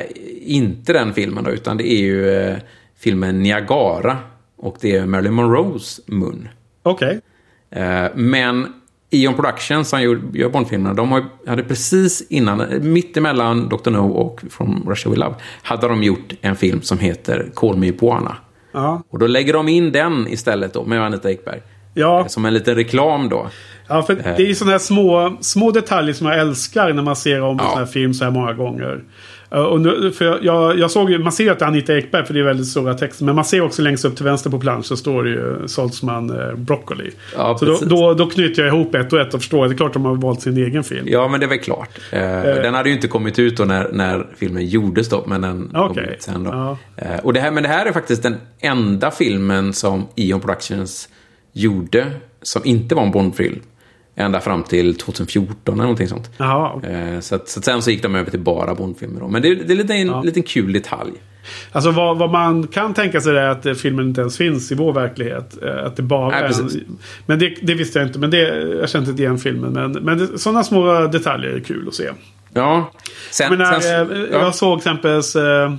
inte 0.42 0.94
den 0.94 1.14
filmen 1.14 1.44
då, 1.44 1.52
utan 1.52 1.78
det 1.78 1.92
är 1.92 2.02
ju 2.02 2.30
eh, 2.30 2.58
filmen 2.98 3.40
Niagara. 3.40 4.18
Och 4.56 4.78
det 4.82 4.96
är 4.96 5.06
Marilyn 5.06 5.34
Monroes 5.34 6.02
mun. 6.06 6.50
Okej. 6.84 7.22
Eh, 7.72 8.06
Men 8.16 8.68
Eon 9.14 9.34
Productions, 9.34 9.90
som 9.90 10.02
gör 10.34 10.50
Bondfilmerna, 10.50 10.94
de 10.94 11.24
hade 11.48 11.64
precis 11.64 12.24
innan, 12.30 12.64
mitt 12.94 13.18
emellan 13.18 13.70
Dr. 13.70 13.90
No 13.92 14.08
och 14.12 14.42
From 14.50 14.86
Russia 14.90 15.10
With 15.12 15.20
Love, 15.20 15.36
hade 15.64 15.88
de 15.88 16.04
gjort 16.04 16.34
en 16.42 16.56
film 16.56 16.82
som 16.82 17.00
heter 17.00 17.50
Call 17.56 17.78
Me 17.78 17.88
Iguana. 17.88 18.38
Ja. 18.72 19.04
Och 19.10 19.20
då 19.20 19.28
lägger 19.28 19.54
de 19.54 19.68
in 19.70 19.92
den 19.92 20.28
istället 20.28 20.74
då, 20.74 20.84
med 20.84 21.06
Anita 21.06 21.32
Ekberg. 21.32 21.62
Ja. 21.94 22.26
Som 22.28 22.46
en 22.46 22.54
liten 22.54 22.76
reklam 22.76 23.30
då. 23.30 23.48
ja, 23.88 24.02
för 24.02 24.16
det 24.16 24.44
är 24.44 24.48
ju 24.48 24.56
sådana 24.56 24.72
här 24.72 24.80
små, 24.80 25.38
små 25.42 25.72
detaljer 25.72 26.14
som 26.14 26.28
jag 26.28 26.40
älskar 26.40 26.94
när 26.94 27.04
man 27.04 27.16
ser 27.16 27.42
om 27.42 27.60
en 27.60 27.66
Ja. 27.66 27.70
sån 27.72 27.80
här 27.80 27.86
film 27.86 28.14
så 28.14 28.24
här 28.24 28.32
många 28.32 28.54
gånger. 28.54 29.04
Uh, 29.56 29.62
Och 29.62 29.82
nu, 29.82 30.12
för 30.12 30.46
jag, 30.46 30.80
jag 30.80 30.92
såg 30.92 31.12
ju, 31.12 31.20
man 31.20 31.32
ser 31.32 31.44
ju 31.44 31.50
att 31.50 31.60
det 31.60 31.66
är 31.66 31.70
Anita 31.70 31.98
Ekberg 31.98 32.26
för 32.26 32.34
det 32.34 32.40
är 32.40 32.44
väldigt 32.44 32.68
stora 32.68 32.94
texter. 32.94 33.26
Men 33.26 33.36
man 33.36 33.46
ser 33.46 33.62
också 33.62 33.82
längst 33.82 34.06
upp 34.06 34.16
till 34.16 34.26
vänster 34.26 34.50
på 34.50 34.60
plansch 34.60 34.86
så 34.86 34.98
står 34.98 35.24
det 35.24 35.30
ju 35.30 35.68
Saltzman 35.68 36.30
eh, 36.30 36.56
Broccoli. 36.56 37.12
Ja, 37.38 37.58
så 37.58 37.66
då, 37.66 37.78
då, 37.82 38.14
då 38.14 38.30
knyter 38.30 38.66
jag 38.66 38.76
ihop 38.76 38.96
ett 38.96 39.14
och 39.14 39.20
ett 39.20 39.34
och 39.34 39.40
förstår. 39.40 39.68
Det 39.68 39.74
är 39.74 39.78
klart 39.78 39.94
de 39.94 40.06
har 40.06 40.16
valt 40.16 40.42
sin 40.42 40.58
egen 40.58 40.84
film. 40.84 41.08
Ja, 41.10 41.28
men 41.28 41.40
det 41.40 41.46
är 41.46 41.50
väl 41.50 41.60
klart. 41.60 41.90
Eh, 42.12 42.22
den 42.42 42.74
hade 42.74 42.90
ju 42.90 42.96
inte 42.96 43.08
kommit 43.08 43.40
ut 43.40 43.58
då 43.58 43.64
när, 43.64 43.90
när 43.92 44.28
filmen 44.38 44.66
gjordes 44.68 45.10
då, 45.10 45.24
men 45.28 45.42
den 45.42 45.70
kom 45.74 45.92
Okej. 45.92 46.14
ut 46.16 46.22
sen 46.22 46.44
då. 46.44 46.50
Ja. 46.52 46.78
Eh, 46.98 47.20
och 47.24 47.34
det 47.34 47.40
här, 47.40 47.52
men 47.52 47.64
det 47.64 47.70
här 47.70 47.86
är 47.86 47.92
faktiskt 47.92 48.24
den 48.24 48.36
enda 48.60 49.12
filmen 49.12 49.74
som 49.74 50.08
Eon 50.16 50.40
Productions 50.42 51.10
gjorde 51.54 52.06
som 52.42 52.62
inte 52.66 52.96
var 52.96 53.04
en 53.04 53.12
Bondfilm. 53.12 53.60
Ända 54.16 54.40
fram 54.40 54.64
till 54.64 54.96
2014 54.98 55.74
eller 55.74 55.84
någonting 55.84 56.08
sånt. 56.08 56.32
Okej. 56.76 56.94
Eh, 56.94 57.20
så, 57.20 57.36
att, 57.36 57.50
så 57.50 57.60
att 57.60 57.66
sen 57.66 57.82
så 57.82 57.92
gick 57.92 58.04
de 58.04 58.16
över 58.16 58.32
till 58.32 58.40
bara 58.40 58.76
Bondfilmer 58.76 59.20
då. 59.20 59.28
Men 59.28 59.42
det, 59.42 59.56
det 59.56 59.74
är 59.74 59.78
lite 59.78 59.94
en 59.94 60.22
liten 60.22 60.44
kul 60.44 60.74
detalj. 60.74 61.12
Alltså 61.72 61.92
vad, 61.92 62.18
vad 62.18 62.32
man 62.32 62.68
kan 62.68 62.94
tänka 62.94 63.22
sig 63.22 63.38
är 63.38 63.48
att 63.50 63.78
filmen 63.80 64.08
inte 64.08 64.22
ens 64.22 64.38
finns 64.38 64.72
i 64.72 64.76
vår 64.76 64.94
verklighet. 64.94 65.64
Eh, 65.64 65.86
Att 65.86 65.96
det 65.96 66.04
bara 66.04 66.30
Nej, 66.30 66.52
en, 66.60 66.98
Men 67.26 67.40
det, 67.40 67.56
det 67.62 67.74
visste 67.74 68.00
jag 68.00 68.08
inte. 68.08 68.20
Men 68.20 68.30
det, 68.32 68.38
jag 68.80 68.90
kände 68.90 69.10
inte 69.10 69.24
igen 69.24 69.38
filmen. 69.38 69.74
Men, 69.74 69.92
men 69.92 70.40
sådana 70.40 70.64
små 70.64 71.08
detaljer 71.08 71.52
är 71.52 71.60
kul 71.60 71.88
att 71.88 71.94
se. 71.94 72.10
Ja. 72.54 72.92
Sen, 73.32 73.48
Jag, 73.50 73.58
menar, 73.58 73.80
sen, 73.80 74.12
eh, 74.12 74.18
ja. 74.32 74.40
jag 74.40 74.56
såg 74.56 74.78
exempelvis 74.78 75.36
eh, 75.36 75.74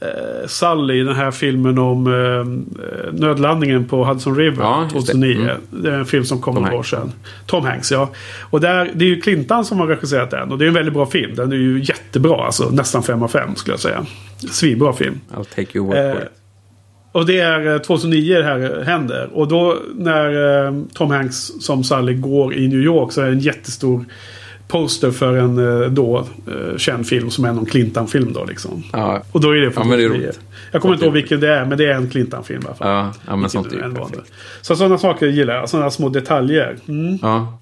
eh, 0.00 0.46
Sully, 0.46 1.02
den 1.02 1.16
här 1.16 1.30
filmen 1.30 1.78
om 1.78 2.06
eh, 2.06 3.12
nödlandningen 3.12 3.84
på 3.84 4.04
Hudson 4.04 4.36
River 4.36 4.62
Ja, 4.62 4.82
just 4.82 5.06
det. 5.06 5.12
2009. 5.12 5.40
Mm. 5.40 5.56
Det. 5.70 5.90
är 5.90 5.94
en 5.94 6.06
film 6.06 6.24
som 6.24 6.40
kom 6.40 6.54
Tom 6.54 6.62
några 6.64 6.76
år 6.78 6.82
sedan. 6.82 7.12
Tom 7.46 7.64
Hanks, 7.64 7.92
ja. 7.92 8.10
Och 8.40 8.60
där, 8.60 8.90
det 8.94 9.04
är 9.04 9.08
ju 9.08 9.20
Clintan 9.20 9.64
som 9.64 9.78
har 9.78 9.86
regisserat 9.86 10.30
den. 10.30 10.52
Och 10.52 10.58
det 10.58 10.64
är 10.64 10.68
en 10.68 10.74
väldigt 10.74 10.94
bra 10.94 11.06
film. 11.06 11.34
Den 11.34 11.52
är 11.52 11.56
ju 11.56 11.82
jättebra, 11.82 12.46
alltså 12.46 12.70
nästan 12.70 13.02
5 13.02 13.22
av 13.22 13.28
5 13.28 13.56
skulle 13.56 13.72
jag 13.72 13.80
säga. 13.80 14.06
Svinbra 14.50 14.92
film. 14.92 15.20
I'll 15.34 15.44
take 15.54 15.78
your 15.78 15.86
word 15.86 15.96
for 15.96 16.20
Eh, 16.20 16.26
it. 16.26 16.28
Och 17.12 17.26
det 17.26 17.40
är 17.40 17.74
eh, 17.74 17.78
2009 17.78 18.38
det 18.38 18.44
här 18.44 18.82
händer. 18.84 19.28
Och 19.32 19.48
då 19.48 19.76
när 19.94 20.64
eh, 20.66 20.74
Tom 20.94 21.10
Hanks 21.10 21.52
som 21.60 21.84
Sully 21.84 22.14
går 22.14 22.54
i 22.54 22.68
New 22.68 22.80
York 22.80 23.12
så 23.12 23.20
är 23.20 23.26
det 23.26 23.32
en 23.32 23.40
jättestor 23.40 24.04
poster 24.68 25.10
för 25.10 25.36
en 25.36 25.82
eh, 25.82 25.90
då 25.90 26.18
eh, 26.18 26.76
känd 26.76 27.06
film 27.06 27.30
som 27.30 27.44
är 27.44 27.52
någon 27.52 27.66
Clintan-film 27.66 28.32
då 28.32 28.44
liksom. 28.44 28.84
Ja, 28.92 29.22
Och 29.32 29.40
då 29.40 29.50
är 29.50 29.54
det 29.54 29.72
Ja, 29.76 29.84
men 29.84 29.98
det 29.98 30.04
fotografier. 30.04 30.34
Jag 30.72 30.82
kommer 30.82 30.94
inte 30.94 31.04
ihåg 31.04 31.14
vilken 31.14 31.40
det 31.40 31.48
är, 31.48 31.64
men 31.64 31.78
det 31.78 31.86
är 31.86 31.94
en 31.94 32.10
Clintan-film 32.10 32.62
i 32.62 32.66
alla 32.66 32.74
fall. 32.74 32.88
ja, 32.88 33.12
ja 33.26 33.36
men 33.36 33.50
sånt 33.50 33.72
är 33.72 33.76
ju 33.76 33.94
perfekt. 33.94 34.32
Så 34.62 34.76
sådana 34.76 34.98
saker 34.98 35.26
gillar 35.26 35.54
jag. 35.54 35.68
Sådana 35.68 35.90
små 35.90 36.08
detaljer. 36.08 36.76
Mm. 36.88 37.18
Ja. 37.22 37.58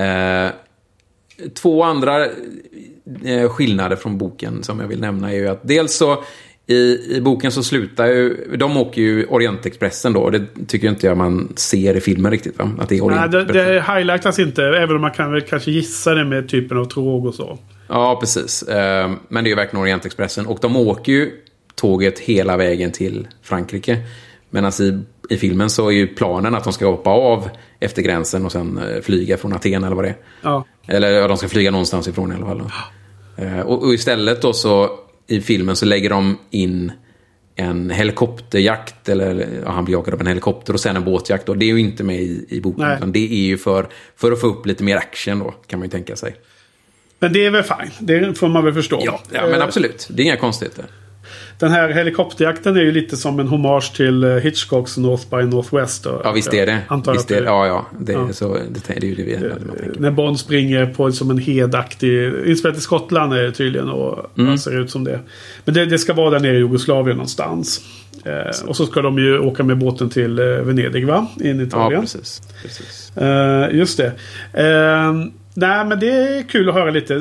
Eh, 0.00 0.50
två 1.54 1.82
andra 1.82 2.24
eh, 3.24 3.48
skillnader 3.48 3.96
från 3.96 4.18
boken 4.18 4.62
som 4.62 4.80
jag 4.80 4.86
vill 4.86 5.00
nämna 5.00 5.32
är 5.32 5.36
ju 5.36 5.48
att 5.48 5.60
dels 5.62 5.96
så 5.96 6.24
i, 6.66 7.16
i 7.16 7.20
boken 7.20 7.52
så 7.52 7.62
slutar 7.62 8.06
ju, 8.06 8.56
de 8.56 8.76
åker 8.76 9.02
ju 9.02 9.26
Orientexpressen 9.26 10.12
då, 10.12 10.20
och 10.20 10.32
det 10.32 10.42
tycker 10.66 10.88
inte 10.88 11.06
jag 11.06 11.16
man 11.16 11.52
ser 11.56 11.96
i 11.96 12.00
filmen 12.00 12.32
riktigt 12.32 12.58
va? 12.58 12.70
Att 12.78 12.88
det 12.88 12.98
är 12.98 13.04
Nej, 13.04 13.28
det, 13.28 13.44
det 13.44 13.84
highlightas 13.94 14.38
inte, 14.38 14.64
även 14.64 14.96
om 14.96 15.00
man 15.00 15.10
kan 15.10 15.32
väl 15.32 15.40
kanske 15.40 15.70
gissa 15.70 16.14
det 16.14 16.24
med 16.24 16.48
typen 16.48 16.78
av 16.78 16.84
tråg 16.84 17.26
och 17.26 17.34
så. 17.34 17.58
Ja, 17.88 18.16
precis. 18.20 18.62
Eh, 18.62 19.10
men 19.28 19.44
det 19.44 19.48
är 19.48 19.50
ju 19.50 19.56
verkligen 19.56 19.82
Orientexpressen. 19.82 20.46
Och 20.46 20.58
de 20.62 20.76
åker 20.76 21.12
ju 21.12 21.30
tåget 21.74 22.18
hela 22.18 22.56
vägen 22.56 22.92
till 22.92 23.28
Frankrike. 23.42 23.98
Medan 24.50 24.72
i, 24.80 25.02
i 25.30 25.36
filmen 25.36 25.70
så 25.70 25.88
är 25.88 25.92
ju 25.92 26.06
planen 26.06 26.54
att 26.54 26.64
de 26.64 26.72
ska 26.72 26.86
hoppa 26.86 27.10
av 27.10 27.48
efter 27.80 28.02
gränsen 28.02 28.44
och 28.44 28.52
sen 28.52 28.78
eh, 28.78 29.02
flyga 29.02 29.36
från 29.36 29.52
Aten 29.52 29.84
eller 29.84 29.96
vad 29.96 30.04
det 30.04 30.08
är. 30.08 30.16
Ja. 30.42 30.64
Eller 30.86 31.10
ja, 31.10 31.28
de 31.28 31.36
ska 31.36 31.48
flyga 31.48 31.70
någonstans 31.70 32.08
ifrån 32.08 32.32
i 32.32 32.34
alla 32.34 32.46
fall. 32.46 32.62
Eh, 33.36 33.60
och, 33.60 33.82
och 33.82 33.94
istället 33.94 34.42
då 34.42 34.52
så 34.52 34.90
i 35.26 35.40
filmen 35.40 35.76
så 35.76 35.86
lägger 35.86 36.10
de 36.10 36.38
in 36.50 36.92
en 37.56 37.90
helikopterjakt. 37.90 39.08
Eller 39.08 39.48
ja, 39.64 39.70
han 39.70 39.84
blir 39.84 39.94
jagad 39.94 40.14
av 40.14 40.20
en 40.20 40.26
helikopter 40.26 40.72
och 40.72 40.80
sen 40.80 40.96
en 40.96 41.04
båtjakt. 41.04 41.48
Och 41.48 41.58
det 41.58 41.64
är 41.64 41.74
ju 41.74 41.80
inte 41.80 42.04
med 42.04 42.20
i, 42.20 42.46
i 42.48 42.60
boken. 42.60 42.84
Nej. 42.84 42.96
Utan 42.96 43.12
det 43.12 43.32
är 43.32 43.46
ju 43.46 43.58
för, 43.58 43.86
för 44.16 44.32
att 44.32 44.40
få 44.40 44.46
upp 44.46 44.66
lite 44.66 44.84
mer 44.84 44.96
action 44.96 45.38
då, 45.38 45.54
kan 45.66 45.78
man 45.78 45.86
ju 45.86 45.90
tänka 45.90 46.16
sig. 46.16 46.36
Men 47.18 47.32
det 47.32 47.46
är 47.46 47.50
väl 47.50 47.62
fine. 47.62 47.90
Det 48.00 48.38
får 48.38 48.48
man 48.48 48.64
väl 48.64 48.74
förstå. 48.74 49.02
Ja, 49.04 49.20
ja 49.32 49.42
men 49.42 49.54
Eh, 49.54 49.64
absolut. 49.64 50.08
Det 50.10 50.22
är 50.22 50.24
inga 50.24 50.36
konstigheter. 50.36 50.84
Den 51.58 51.70
här 51.70 51.88
helikopterjakten 51.88 52.76
är 52.76 52.80
ju 52.80 52.92
lite 52.92 53.16
som 53.16 53.40
en 53.40 53.48
hommage 53.48 53.92
till 53.96 54.24
eh, 54.24 54.30
Hitchcocks 54.30 54.96
North 54.96 55.30
by 55.30 55.42
Northwest. 55.42 56.04
Då. 56.04 56.20
Ja, 56.24 56.32
visst 56.32 56.54
är 56.54 56.66
det. 56.66 56.78
Antar 56.88 57.12
visst 57.12 57.30
är 57.30 57.40
det. 57.40 57.46
Ja, 57.46 57.66
ja. 57.66 57.86
Det, 58.00 58.12
är 58.12 58.16
Ja. 58.16 58.32
Så, 58.32 58.58
det, 58.70 58.96
är 58.96 59.04
ju 59.04 59.14
det 59.14 59.22
vi 59.22 59.32
tänker. 59.36 60.00
När 60.00 60.10
Bond 60.10 60.40
springer 60.40 60.86
på 60.86 61.12
som 61.12 61.30
en 61.30 61.38
hedaktig... 61.38 62.32
Inspelat 62.46 62.76
i 62.78 62.80
Skottland 62.80 63.32
är 63.34 63.42
det 63.42 63.52
tydligen 63.52 63.88
och 63.88 64.30
Mm. 64.38 64.58
ser 64.58 64.80
ut 64.80 64.90
som 64.90 65.04
det. 65.04 65.20
Men 65.64 65.74
det, 65.74 65.86
det 65.86 65.98
ska 65.98 66.14
vara 66.14 66.30
där 66.30 66.40
nere 66.40 66.54
i 66.54 66.58
Jugoslavien 66.58 67.16
någonstans. 67.16 67.80
Eh, 68.24 68.68
och 68.68 68.76
så 68.76 68.86
ska 68.86 69.02
de 69.02 69.18
ju 69.18 69.38
åka 69.38 69.62
med 69.62 69.78
båten 69.78 70.10
till 70.10 70.38
eh, 70.38 70.44
Venedig 70.44 71.06
va? 71.06 71.26
In 71.40 71.56
i 71.56 71.62
Ja, 71.62 71.66
Italien. 71.66 72.00
precis. 72.00 72.42
precis. 72.62 73.16
Eh, 73.16 73.68
just 73.76 73.96
det. 73.96 74.06
Eh, 74.52 75.12
nej 75.54 75.84
men 75.84 76.00
det 76.00 76.10
är 76.10 76.42
kul 76.48 76.68
att 76.68 76.74
höra 76.74 76.90
lite. 76.90 77.14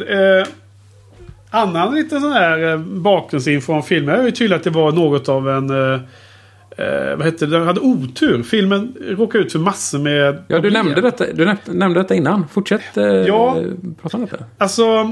Annan 1.56 1.96
lite 1.96 2.20
sån 2.20 2.32
här 2.34 2.72
eh, 2.72 2.78
bakgrundsinfo 2.78 3.74
om 3.74 3.84
filmen 3.84 4.20
är 4.20 4.24
ju 4.24 4.32
tydligt 4.32 4.58
att 4.58 4.64
det 4.64 4.70
var 4.70 4.92
något 4.92 5.30
av 5.30 5.50
en... 5.50 5.70
Eh, 5.70 6.00
eh, 6.78 7.16
vad 7.18 7.26
hette 7.26 7.46
det? 7.46 7.58
Den 7.58 7.68
hade 7.68 7.80
otur. 7.80 8.44
Filmen 8.44 8.94
råkade 9.02 9.44
ut 9.44 9.52
för 9.52 9.60
massor 9.60 10.00
med 10.00 10.44
Ja, 10.48 10.60
du 10.60 10.72
nämnde, 10.72 11.02
detta, 11.02 11.26
du 11.34 11.46
näm- 11.46 11.58
nämnde 11.74 12.00
detta 12.00 12.16
innan. 12.16 12.48
Fortsätt 12.48 12.98
eh, 12.98 13.04
Ja. 13.06 13.58
prata 14.02 14.18
om 14.18 14.26
detta. 14.26 14.44
Alltså... 14.58 15.12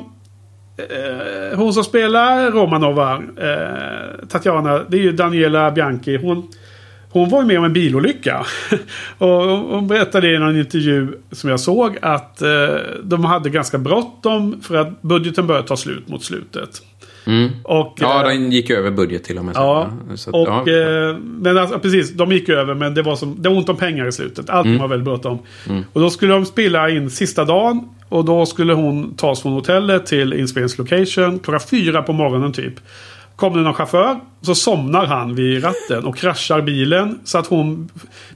Eh, 0.78 1.58
hon 1.58 1.74
som 1.74 1.84
spelar 1.84 2.52
Romanova, 2.52 3.14
eh, 3.38 4.26
Tatjana, 4.30 4.80
det 4.88 4.98
är 4.98 5.02
ju 5.02 5.12
Daniela 5.12 5.72
Bianchi. 5.72 6.18
Hon, 6.18 6.48
hon 7.14 7.30
var 7.30 7.42
ju 7.42 7.48
med 7.48 7.58
om 7.60 7.66
en 7.66 7.74
bilolycka. 7.74 8.46
och 9.18 9.28
hon 9.58 9.88
berättade 9.88 10.34
i 10.34 10.40
någon 10.40 10.60
intervju 10.60 11.08
som 11.32 11.50
jag 11.50 11.60
såg 11.60 11.98
att 12.02 12.42
eh, 12.42 12.50
de 13.04 13.26
hade 13.26 13.50
ganska 13.50 13.78
bråttom 13.78 14.62
för 14.62 14.76
att 14.76 15.02
budgeten 15.02 15.48
började 15.48 15.68
ta 15.68 15.78
slut 15.78 16.08
mot 16.08 16.24
slutet. 16.24 16.82
Mm. 17.26 17.50
Och, 17.64 17.98
Ja, 18.00 18.22
eh, 18.22 18.28
den 18.28 18.52
gick 18.52 18.70
över 18.70 18.92
budget 18.92 19.24
till 19.24 19.38
och 19.38 19.46
med. 19.46 19.56
Ja, 19.56 19.90
Så 20.16 20.32
och, 20.32 20.68
ja. 20.68 20.74
eh, 21.10 21.18
men 21.18 21.58
alltså, 21.58 21.80
precis, 21.80 22.14
de 22.14 22.32
gick 22.32 22.50
över 22.50 22.74
men 22.74 22.94
det 22.94 23.02
var, 23.02 23.16
som, 23.16 23.42
det 23.42 23.50
var 23.50 23.56
ont 23.58 23.70
om 23.70 23.78
pengar 23.78 24.08
i 24.08 24.12
slutet. 24.12 24.50
Allting 24.50 24.72
Mm. 24.72 24.82
var 24.82 24.88
väldigt 24.88 25.06
bråttom. 25.06 25.40
Och 25.94 26.02
då 26.02 26.10
skulle 26.10 26.34
de 26.34 26.46
spela 26.46 26.90
in 26.90 27.10
sista 27.10 27.46
dagen. 27.46 27.90
Och 28.10 28.26
då 28.26 28.46
skulle 28.46 28.74
hon 28.74 29.16
tas 29.16 29.42
från 29.42 29.54
hotellet 29.54 30.06
till 30.06 30.34
inspelningslocation 30.34 31.40
klockan 31.40 31.60
fyra 31.70 32.02
på 32.02 32.14
morgonen 32.14 32.54
typ. 32.54 32.74
Kommer 33.36 33.58
det 33.58 33.64
någon 33.64 33.74
chaufför 33.74 34.20
så 34.42 34.56
somnar 34.56 35.06
han 35.06 35.36
vid 35.36 35.64
ratten 35.64 36.06
och 36.06 36.18
kraschar 36.18 36.62
bilen 36.62 37.20
så 37.24 37.38
att 37.38 37.48
hon 37.48 37.90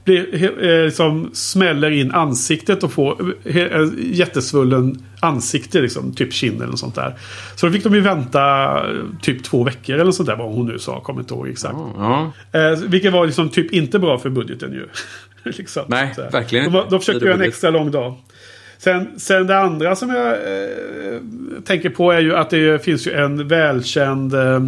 blir, 0.04 0.44
eh, 0.64 0.84
liksom, 0.84 1.30
smäller 1.32 1.90
in 1.90 2.12
ansiktet 2.12 2.82
och 2.82 2.92
får 2.92 3.34
eh, 3.44 3.56
eh, 3.56 3.88
jättesvullen 3.98 5.02
ansikte, 5.20 5.80
liksom, 5.80 6.14
typ 6.14 6.32
kind 6.32 6.56
eller 6.56 6.66
något 6.66 6.78
sånt 6.78 6.94
där. 6.94 7.14
Så 7.56 7.66
då 7.66 7.72
fick 7.72 7.84
de 7.84 7.94
ju 7.94 8.00
vänta 8.00 8.82
typ 9.22 9.44
två 9.44 9.64
veckor 9.64 9.94
eller 9.94 10.04
något 10.04 10.14
sånt 10.14 10.28
där 10.28 10.36
vad 10.36 10.52
hon 10.54 10.66
nu 10.66 10.78
sa, 10.78 11.00
kommer 11.00 11.20
inte 11.20 11.34
ihåg 11.34 11.48
exakt. 11.48 11.76
ja. 11.96 12.32
Eh, 12.52 12.78
vilket 12.86 13.12
var 13.12 13.26
liksom 13.26 13.48
typ 13.48 13.72
inte 13.72 13.98
bra 13.98 14.18
för 14.18 14.30
budgeten 14.30 14.72
ju. 14.72 14.88
liksom, 15.50 15.82
Nej, 15.86 16.14
verkligen 16.32 16.72
De, 16.72 16.78
inte. 16.78 16.90
de 16.90 16.98
försökte 17.00 17.18
Blir 17.18 17.28
det 17.28 17.34
göra 17.34 17.44
en 17.44 17.48
extra 17.48 17.70
lång 17.70 17.90
dag. 17.90 18.14
Sen, 18.78 19.08
sen 19.18 19.46
det 19.46 19.58
andra 19.58 19.96
som 19.96 20.10
jag 20.10 20.32
eh, 20.32 21.20
tänker 21.64 21.90
på 21.90 22.12
är 22.12 22.20
ju 22.20 22.36
att 22.36 22.50
det 22.50 22.84
finns 22.84 23.06
ju 23.06 23.12
en 23.12 23.48
välkänd 23.48 24.34
eh, 24.34 24.60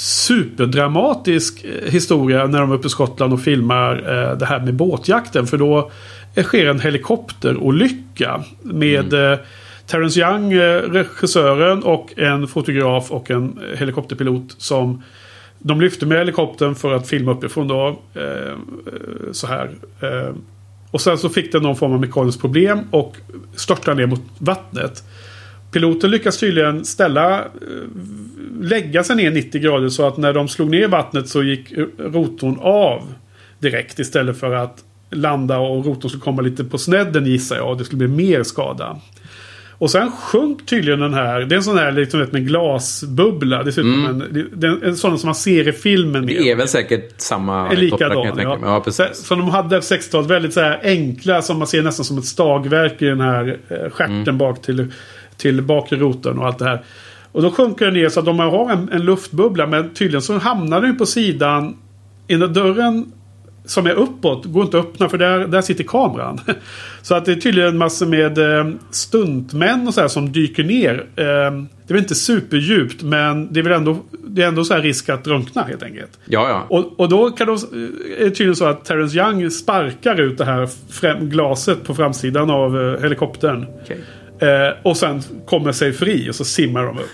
superdramatisk 0.00 1.64
eh, 1.64 1.90
historia 1.92 2.46
när 2.46 2.60
de 2.60 2.70
är 2.70 2.74
uppe 2.74 2.86
i 2.86 2.90
Skottland 2.90 3.32
och 3.32 3.40
filmar 3.40 3.96
eh, 3.96 4.38
det 4.38 4.46
här 4.46 4.60
med 4.60 4.74
båtjakten. 4.74 5.46
För 5.46 5.58
då 5.58 5.90
sker 6.36 6.66
en 6.66 6.80
helikopterolycka 6.80 8.44
med 8.62 9.12
Mm. 9.14 9.32
eh, 9.32 9.38
Terence 9.86 10.20
Young, 10.20 10.54
regissören 10.92 11.82
och 11.82 12.18
en 12.18 12.48
fotograf 12.48 13.10
och 13.10 13.30
en 13.30 13.60
helikopterpilot 13.76 14.54
som 14.58 15.02
de 15.58 15.80
lyfte 15.80 16.06
med 16.06 16.18
helikoptern 16.18 16.74
för 16.74 16.92
att 16.92 17.08
filma 17.08 17.32
uppifrån 17.32 17.68
då. 17.68 18.00
Eh, 18.14 18.56
så 19.32 19.46
här. 19.46 19.70
Eh, 20.00 20.34
och 20.90 21.00
sen 21.00 21.18
så 21.18 21.28
fick 21.28 21.52
den 21.52 21.62
någon 21.62 21.76
form 21.76 21.92
av 21.92 22.00
mekaniskt 22.00 22.40
problem 22.40 22.78
och 22.90 23.16
störtade 23.56 23.96
ner 23.96 24.06
mot 24.06 24.22
vattnet. 24.38 25.02
Piloten 25.72 26.10
lyckas 26.10 26.38
tydligen 26.38 26.84
ställa, 26.84 27.38
eh, 27.38 27.44
lägga 28.60 29.04
sig 29.04 29.16
ner 29.16 29.30
90 29.30 29.60
grader 29.60 29.88
så 29.88 30.06
att 30.06 30.16
när 30.16 30.32
de 30.32 30.48
slog 30.48 30.70
ner 30.70 30.88
vattnet 30.88 31.28
så 31.28 31.42
gick 31.42 31.72
eh, 31.72 31.84
rotorn 31.98 32.58
av 32.60 33.02
direkt 33.58 33.98
istället 33.98 34.40
för 34.40 34.54
att 34.54 34.84
landa 35.10 35.58
och 35.58 35.86
rotorn 35.86 36.08
skulle 36.08 36.22
komma 36.22 36.42
lite 36.42 36.64
på 36.64 36.78
snedden 36.78 37.26
gissar 37.26 37.56
jag 37.56 37.70
och 37.70 37.78
det 37.78 37.84
skulle 37.84 38.08
bli 38.08 38.26
mer 38.26 38.42
skada. 38.42 39.00
Och 39.80 39.90
sen 39.90 40.10
sjönk 40.12 40.66
tydligen 40.66 41.00
den 41.00 41.14
här. 41.14 41.40
Det 41.40 41.54
är 41.54 41.56
en 41.56 41.62
sån 41.62 41.78
här 41.78 41.92
liksom 41.92 42.26
med 42.30 42.46
glasbubbla. 42.46 43.62
Dessutom 43.62 44.06
en, 44.06 44.48
det 44.54 44.66
är 44.66 44.84
en 44.84 44.96
sån 44.96 45.18
som 45.18 45.28
man 45.28 45.34
ser 45.34 45.68
i 45.68 45.72
filmen. 45.72 46.24
mer. 46.24 46.34
Det 46.34 46.50
är 46.50 46.56
väl 46.56 46.68
säkert 46.68 47.20
samma 47.20 47.72
likadan. 47.72 48.38
Ja. 48.38 48.58
Ja, 48.62 48.78
så, 48.78 48.84
precis. 48.84 49.26
så 49.26 49.34
de 49.34 49.48
hade 49.48 49.80
60-talet 49.80 50.30
väldigt 50.30 50.54
så 50.54 50.60
här 50.60 50.80
enkla 50.82 51.42
som 51.42 51.58
man 51.58 51.66
ser 51.66 51.82
nästan 51.82 52.04
som 52.04 52.18
ett 52.18 52.24
stagverk 52.24 53.02
i 53.02 53.06
den 53.06 53.20
här 53.20 53.58
eh, 53.68 53.90
stjärten 53.90 54.22
Mm. 54.22 54.38
bak 54.38 54.62
till, 54.62 54.86
till 55.40 55.62
bakre 55.62 55.98
rotorn 55.98 56.38
och 56.38 56.46
allt 56.46 56.58
det 56.58 56.64
här. 56.64 56.82
Och 57.32 57.42
då 57.42 57.50
sjunker 57.50 57.84
den 57.84 57.94
ner 57.94 58.08
så 58.08 58.20
att 58.20 58.26
de 58.26 58.38
har 58.38 58.70
en, 58.70 58.88
en 58.92 59.04
luftbubbla 59.04 59.66
men 59.66 59.94
tydligen 59.94 60.22
så 60.22 60.38
hamnar 60.38 60.80
den 60.80 60.98
på 60.98 61.06
sidan 61.06 61.76
innan 62.28 62.52
dörren 62.52 63.12
som 63.64 63.86
är 63.86 63.94
uppåt 63.94 64.44
går 64.44 64.64
inte 64.64 64.78
att 64.78 64.84
öppna 64.84 65.08
för 65.08 65.18
där, 65.18 65.38
där 65.38 65.62
sitter 65.62 65.84
kameran. 65.84 66.40
Så 67.02 67.14
att 67.14 67.24
det 67.24 67.32
är 67.32 67.36
tydligen 67.36 67.78
massor 67.78 68.06
med 68.06 68.38
eh, 68.38 68.70
stuntmän 68.90 69.88
och 69.88 69.94
så 69.94 70.00
här 70.00 70.08
som 70.08 70.32
dyker 70.32 70.64
ner. 70.64 70.94
Eh, 71.16 71.24
det 71.86 71.92
är 71.92 71.92
väl 71.92 71.98
inte 71.98 72.14
superdjupt 72.14 73.02
men 73.02 73.52
det 73.52 73.60
är 73.60 73.64
väl 73.64 73.72
ändå, 73.72 73.98
det 74.26 74.42
är 74.42 74.48
ändå 74.48 74.64
så 74.64 74.74
här 74.74 74.80
risk 74.80 75.08
att 75.08 75.24
drunkna 75.24 75.62
helt 75.62 75.82
enkelt. 75.82 76.18
Ja, 76.24 76.48
ja. 76.48 76.76
Och, 76.76 77.00
och 77.00 77.08
då 77.08 77.30
kan 77.30 77.46
de, 77.46 77.52
är 78.18 78.24
det 78.24 78.30
tydligen 78.30 78.56
så 78.56 78.64
att 78.64 78.84
Terence 78.84 79.18
Young 79.18 79.50
sparkar 79.50 80.20
ut 80.20 80.38
det 80.38 80.44
här 80.44 80.68
främ, 80.90 81.28
glaset 81.28 81.84
på 81.84 81.94
framsidan 81.94 82.50
av 82.50 82.80
eh, 82.80 83.02
helikoptern. 83.02 83.66
Okej. 83.82 84.00
Eh, 84.40 84.76
och 84.82 84.96
sen 84.96 85.22
kommer 85.46 85.72
sig 85.72 85.92
fri 85.92 86.30
och 86.30 86.34
så 86.34 86.44
simmar 86.44 86.84
de 86.84 86.98
upp. 86.98 87.10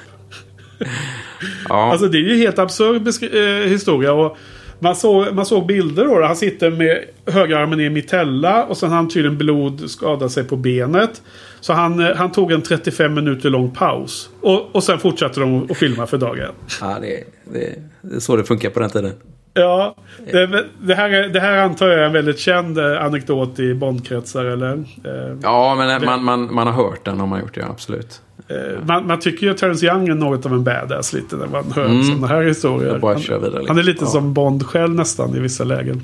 ja. 1.68 1.92
Alltså 1.92 2.08
det 2.08 2.18
är 2.18 2.22
ju 2.22 2.36
helt 2.36 2.58
absurd 2.58 3.08
eh, 3.34 3.68
historia. 3.68 4.12
Och 4.12 4.36
man, 4.78 4.96
såg, 4.96 5.34
man 5.34 5.46
såg 5.46 5.66
bilder 5.66 6.04
då. 6.04 6.18
där 6.18 6.26
Han 6.26 6.36
sitter 6.36 6.70
med 6.70 7.04
högerarmen 7.26 7.80
i 7.80 7.90
mitella. 7.90 8.64
Och 8.64 8.76
sen 8.76 8.88
har 8.88 8.96
han 8.96 9.08
tydligen 9.08 9.38
blod 9.38 9.90
skadat 9.90 10.32
sig 10.32 10.44
på 10.44 10.56
benet. 10.56 11.22
Så 11.60 11.72
han, 11.72 12.00
eh, 12.00 12.16
han 12.16 12.32
tog 12.32 12.52
en 12.52 12.62
35 12.62 13.14
minuter 13.14 13.50
lång 13.50 13.70
paus. 13.70 14.30
Och, 14.40 14.74
och 14.74 14.84
sen 14.84 14.98
fortsatte 14.98 15.40
de 15.40 15.70
att 15.70 15.76
filma 15.76 16.06
för 16.06 16.18
dagen. 16.18 16.52
ja 16.80 16.98
det, 17.00 17.24
det, 17.52 17.74
det 18.02 18.16
är 18.16 18.20
så 18.20 18.36
det 18.36 18.44
funkar 18.44 18.70
på 18.70 18.80
den 18.80 18.90
tiden. 18.90 19.12
Ja, 19.56 19.94
det, 20.32 20.64
det, 20.82 20.94
här, 20.94 21.10
är- 21.10 21.28
det 21.28 21.40
här 21.40 21.56
antar 21.58 21.88
jag 21.88 21.98
är 21.98 22.02
en 22.02 22.12
väldigt 22.12 22.38
känd 22.38 22.78
eh, 22.78 23.04
anekdot 23.04 23.58
i 23.58 23.74
Bondkretsar 23.74 24.44
eller? 24.44 24.72
Eh, 25.04 25.36
Ja, 25.42 25.74
men 25.78 26.04
man, 26.04 26.24
man, 26.24 26.54
man 26.54 26.66
har 26.66 26.74
hört 26.74 27.04
den 27.04 27.20
om 27.20 27.28
man 27.28 27.40
gjort 27.40 27.54
det, 27.54 27.60
ja, 27.60 27.66
absolut. 27.70 28.20
eh, 28.48 28.56
man, 28.86 29.06
man 29.06 29.18
tycker 29.20 29.46
ju 29.46 29.52
att 29.52 29.58
Terence 29.58 29.86
Young 29.86 30.08
är 30.08 30.14
något 30.14 30.46
av 30.46 30.52
en 30.52 30.64
badass 30.64 31.12
lite 31.12 31.36
när 31.36 31.46
man 31.46 31.72
hör 31.72 32.02
sådana 32.02 32.26
här 32.26 32.42
historier. 32.42 33.00
Han, 33.02 33.66
han 33.68 33.78
är 33.78 33.82
lite 33.82 34.04
Ja. 34.04 34.10
som 34.10 34.34
Bond 34.34 34.66
själv 34.66 34.94
nästan 34.94 35.36
i 35.36 35.40
vissa 35.40 35.64
lägen. 35.64 36.02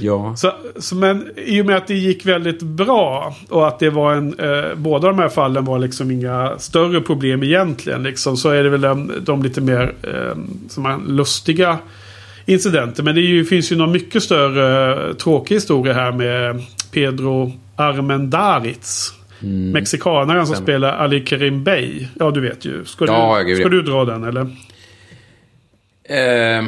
Ja. 0.00 0.32
Så, 0.36 0.52
så, 0.78 0.94
men 0.96 1.28
i 1.36 1.62
och 1.62 1.66
med 1.66 1.76
att 1.76 1.86
det 1.86 1.94
gick 1.94 2.26
väldigt 2.26 2.62
bra 2.62 3.34
och 3.48 3.66
att 3.68 3.78
det 3.78 3.90
var 3.90 4.12
en... 4.14 4.34
Eh, 4.38 4.74
båda 4.76 5.08
de 5.08 5.18
här 5.18 5.28
fallen 5.28 5.64
var 5.64 5.78
liksom 5.78 6.10
inga 6.10 6.58
större 6.58 7.00
problem 7.00 7.42
egentligen. 7.42 8.02
Liksom, 8.02 8.36
så 8.36 8.48
är 8.50 8.62
det 8.62 8.68
väl 8.70 8.80
de, 8.80 9.12
de 9.22 9.42
lite 9.42 9.60
mer 9.60 9.94
eh, 10.02 10.36
som 10.68 10.86
är 10.86 10.98
lustiga 11.08 11.78
incidenter. 12.46 13.02
Men 13.02 13.14
det 13.14 13.20
ju, 13.20 13.44
finns 13.44 13.72
ju 13.72 13.76
någon 13.76 13.92
mycket 13.92 14.22
större 14.22 14.92
eh, 15.08 15.14
tråkig 15.14 15.54
historia 15.54 15.92
här 15.92 16.12
med 16.12 16.62
Pedro 16.92 17.52
Armendariz. 17.76 19.12
Mm. 19.42 19.70
Mexikanaren 19.70 20.46
som 20.46 20.54
Stämmer. 20.54 20.66
spelar 20.66 20.92
Ali 20.92 21.20
Karim 21.20 21.64
Bey. 21.64 22.06
Ja, 22.18 22.30
du 22.30 22.40
vet 22.40 22.64
ju. 22.64 22.84
Ska, 22.84 23.06
Ja, 23.06 23.42
du, 23.46 23.56
ska 23.56 23.68
du 23.68 23.82
dra 23.82 24.04
den 24.04 24.24
eller? 24.24 24.40
Eh, 26.04 26.64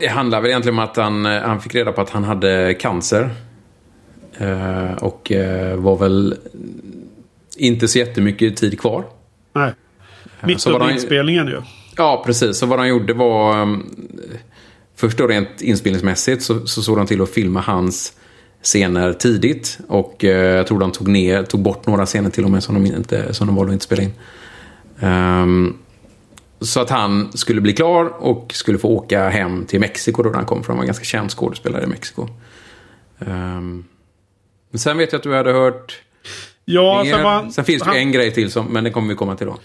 det 0.00 0.06
handlar 0.06 0.40
väl 0.40 0.50
egentligen 0.50 0.78
om 0.78 0.84
att 0.84 0.96
han, 0.96 1.26
eh, 1.26 1.42
han 1.42 1.60
fick 1.60 1.74
reda 1.74 1.92
på 1.92 2.00
att 2.00 2.10
han 2.10 2.24
hade 2.24 2.74
cancer. 2.74 3.30
Eh, 4.38 4.92
och 4.92 5.32
eh, 5.32 5.76
var 5.76 5.96
väl 5.96 6.34
inte 7.56 7.88
så 7.88 7.98
jättemycket 7.98 8.56
tid 8.56 8.80
kvar. 8.80 9.04
Nej. 9.52 9.72
Mitt 10.40 10.66
var 10.66 10.74
under 10.74 10.90
inspelningen 10.90 11.46
ju. 11.46 11.62
Ja, 11.96 12.22
precis. 12.26 12.58
Så 12.58 12.66
vad 12.66 12.78
han 12.78 12.88
gjorde 12.88 13.14
var... 13.14 13.78
um, 14.98 15.00
Först 15.00 15.18
då 15.18 15.26
rent 15.26 15.62
inspelningsmässigt 15.62 16.42
så, 16.42 16.66
så 16.66 16.82
såg 16.82 16.96
de 16.96 17.06
till 17.06 17.22
att 17.22 17.30
filma 17.30 17.60
hans 17.60 18.12
scener 18.62 19.12
tidigt. 19.12 19.78
Och 19.88 20.24
eh, 20.24 20.56
jag 20.56 20.66
tror 20.66 20.78
de 20.78 20.92
tog, 20.92 21.08
ner, 21.08 21.42
tog 21.42 21.60
bort 21.60 21.86
några 21.86 22.06
scener 22.06 22.30
till 22.30 22.44
och 22.44 22.50
med 22.50 22.62
som 22.62 22.74
de, 22.74 22.86
inte, 22.86 23.34
som 23.34 23.46
de 23.46 23.56
valde 23.56 23.70
att 23.70 23.74
inte 23.74 23.84
spela 23.84 24.02
in. 24.02 24.12
Ehm, 25.00 25.76
så 26.60 26.80
att 26.80 26.90
han 26.90 27.32
skulle 27.32 27.60
bli 27.60 27.72
klar 27.72 28.04
och 28.18 28.52
skulle 28.54 28.78
få 28.78 28.88
åka 28.88 29.28
hem 29.28 29.66
till 29.66 29.80
Mexiko 29.80 30.22
då 30.22 30.32
han 30.34 30.46
kom. 30.46 30.62
För 30.62 30.72
han 30.72 30.76
var 30.76 30.84
en 30.84 30.86
ganska 30.86 31.04
känd 31.04 31.30
skådespelare 31.30 31.84
i 31.84 31.86
Mexiko. 31.86 32.28
Ehm, 33.18 33.84
men 34.70 34.78
sen 34.78 34.98
vet 34.98 35.12
jag 35.12 35.18
att 35.18 35.22
du 35.22 35.34
hade 35.34 35.52
hört... 35.52 36.02
Ja, 36.64 37.04
sen, 37.06 37.22
var 37.22 37.50
sen 37.50 37.64
finns 37.64 37.82
det 37.82 37.88
han, 37.88 37.96
en 37.96 38.12
grej 38.12 38.32
till, 38.32 38.50
som, 38.50 38.66
men 38.66 38.84
det 38.84 38.90
kommer 38.90 39.08
vi 39.08 39.14
komma 39.14 39.36
till 39.36 39.46
då. 39.46 39.58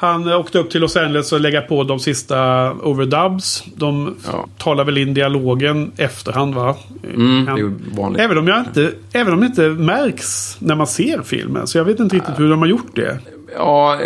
Han 0.00 0.28
åkte 0.32 0.58
upp 0.58 0.70
till 0.70 0.80
Los 0.80 0.96
Angeles 0.96 1.32
och 1.32 1.40
lägga 1.40 1.60
på 1.60 1.84
de 1.84 1.98
sista 2.00 2.72
overdubs. 2.72 3.64
De 3.76 4.16
Ja. 4.26 4.46
talar 4.58 4.84
väl 4.84 4.98
in 4.98 5.14
dialogen 5.14 5.92
efterhand 5.96 6.54
va? 6.54 6.76
Mm, 7.14 7.44
det 7.44 7.50
är 7.60 7.96
vanligt. 8.00 8.20
Även 8.22 8.38
om, 8.38 8.48
jag 8.48 8.58
inte, 8.60 8.92
även 9.12 9.32
om 9.34 9.40
det 9.40 9.46
inte 9.46 9.62
märks 9.68 10.56
när 10.60 10.74
man 10.74 10.86
ser 10.86 11.22
filmen. 11.22 11.66
Så 11.66 11.78
jag 11.78 11.84
vet 11.84 12.00
inte 12.00 12.16
riktigt 12.16 12.38
hur 12.38 12.50
de 12.50 12.58
har 12.58 12.66
gjort 12.66 12.96
det. 12.96 13.18
Ja, 13.56 14.00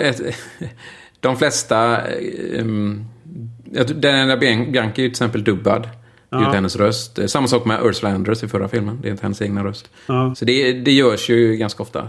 de 1.20 1.36
flesta... 1.36 1.98
Um, 2.58 3.04
Daniela 3.94 4.36
Bian- 4.36 4.70
Bianchi 4.72 4.80
är 4.82 4.86
ju 4.86 4.92
till 4.92 5.06
exempel 5.10 5.44
dubbad. 5.44 5.82
Det 5.82 6.36
är 6.36 6.40
ju 6.40 6.44
Ja. 6.44 6.46
inte 6.46 6.56
hennes 6.56 6.76
röst. 6.76 7.18
Samma 7.26 7.46
sak 7.46 7.64
med 7.64 7.78
Ursula 7.84 8.12
Andress 8.14 8.42
i 8.44 8.48
förra 8.48 8.68
filmen. 8.68 8.98
Det 9.02 9.08
är 9.08 9.10
inte 9.10 9.22
hennes 9.22 9.42
egna 9.42 9.64
röst. 9.64 9.90
Ja. 10.06 10.34
Så 10.36 10.44
det, 10.44 10.72
det 10.72 10.92
görs 10.92 11.30
ju 11.30 11.56
ganska 11.56 11.82
ofta. 11.82 12.08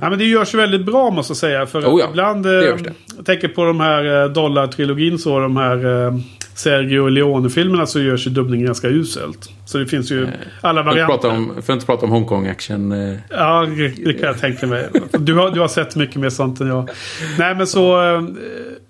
Ja, 0.00 0.10
men 0.10 0.18
det 0.18 0.24
görs 0.24 0.54
ju 0.54 0.58
väldigt 0.58 0.86
bra 0.86 1.10
måste 1.10 1.30
jag 1.30 1.36
säga. 1.36 1.66
För 1.66 1.78
Oh 1.80 2.00
ja, 2.00 2.06
ibland... 2.10 2.42
det 2.44 2.58
eh, 2.58 2.64
görs 2.64 2.82
det. 2.82 2.92
Jag 3.16 3.26
tänker 3.26 3.48
på 3.48 3.64
de 3.64 3.80
här 3.80 4.22
eh, 4.24 4.28
dollartrilogin 4.32 5.18
så. 5.18 5.38
De 5.40 5.56
här 5.56 6.06
eh, 6.06 6.14
Sergio 6.54 7.08
Leone-filmerna 7.08 7.86
så 7.86 8.00
görs 8.00 8.26
ju 8.26 8.30
dubbningen 8.30 8.66
ganska 8.66 8.88
uselt. 8.88 9.50
Så 9.66 9.78
det 9.78 9.86
finns 9.86 10.10
ju 10.12 10.28
alla 10.60 10.82
varianter. 10.82 11.14
prata 11.14 11.28
om, 11.28 11.48
för 11.54 11.58
att 11.60 11.68
inte 11.76 11.86
prata 11.86 12.06
om 12.06 12.12
Hongkong-action. 12.12 12.92
eh, 12.92 13.18
Ja, 13.30 13.66
det 14.04 14.12
kan 14.12 14.26
jag 14.28 14.38
tänka 14.40 14.66
mig. 14.66 14.88
Du 15.18 15.34
har, 15.34 15.50
du 15.50 15.60
har 15.60 15.68
sett 15.68 15.96
mycket 15.96 16.16
mer 16.16 16.30
sånt 16.30 16.60
än 16.60 16.66
jag. 16.66 16.90
Nej, 17.38 17.54
men 17.54 17.66
så... 17.66 18.02
eh, 18.02 18.14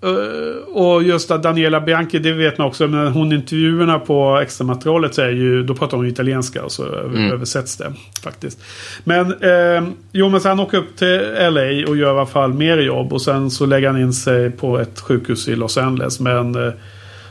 eh, 0.02 0.74
Och 0.74 1.02
just 1.02 1.30
att 1.30 1.42
Daniela 1.42 1.80
Bianchi, 1.80 2.18
det 2.18 2.32
vet 2.32 2.58
man 2.58 2.66
också. 2.66 2.88
Men 2.88 3.06
hon 3.08 3.32
intervjuerna 3.32 3.98
på 3.98 4.38
extra 4.42 4.64
materialet 4.64 5.14
så 5.14 5.22
är 5.22 5.28
ju... 5.30 5.62
Då 5.62 5.74
pratar 5.74 5.96
hon 5.96 6.06
italienska 6.06 6.64
och 6.64 6.72
så 6.72 6.84
över- 6.86 7.32
översätts 7.32 7.76
det 7.76 7.92
faktiskt. 8.24 8.60
Men... 9.04 9.26
Eh, 9.26 9.82
jo, 10.12 10.28
men 10.28 10.40
sen 10.53 10.61
åker 10.61 10.78
upp 10.78 10.96
till 10.96 11.20
LA 11.50 11.88
och 11.90 11.96
gör 11.96 12.07
i 12.07 12.11
alla 12.11 12.26
fall 12.26 12.53
mer 12.53 12.78
jobb. 12.78 13.12
Och 13.12 13.22
sen 13.22 13.50
så 13.50 13.66
lägger 13.66 13.88
han 13.88 14.00
in 14.00 14.12
sig 14.12 14.50
på 14.50 14.78
ett 14.78 15.00
sjukhus 15.00 15.48
i 15.48 15.57
Los 15.57 15.78
Angeles. 15.78 16.20
Men... 16.20 16.55
eh, 16.66 16.72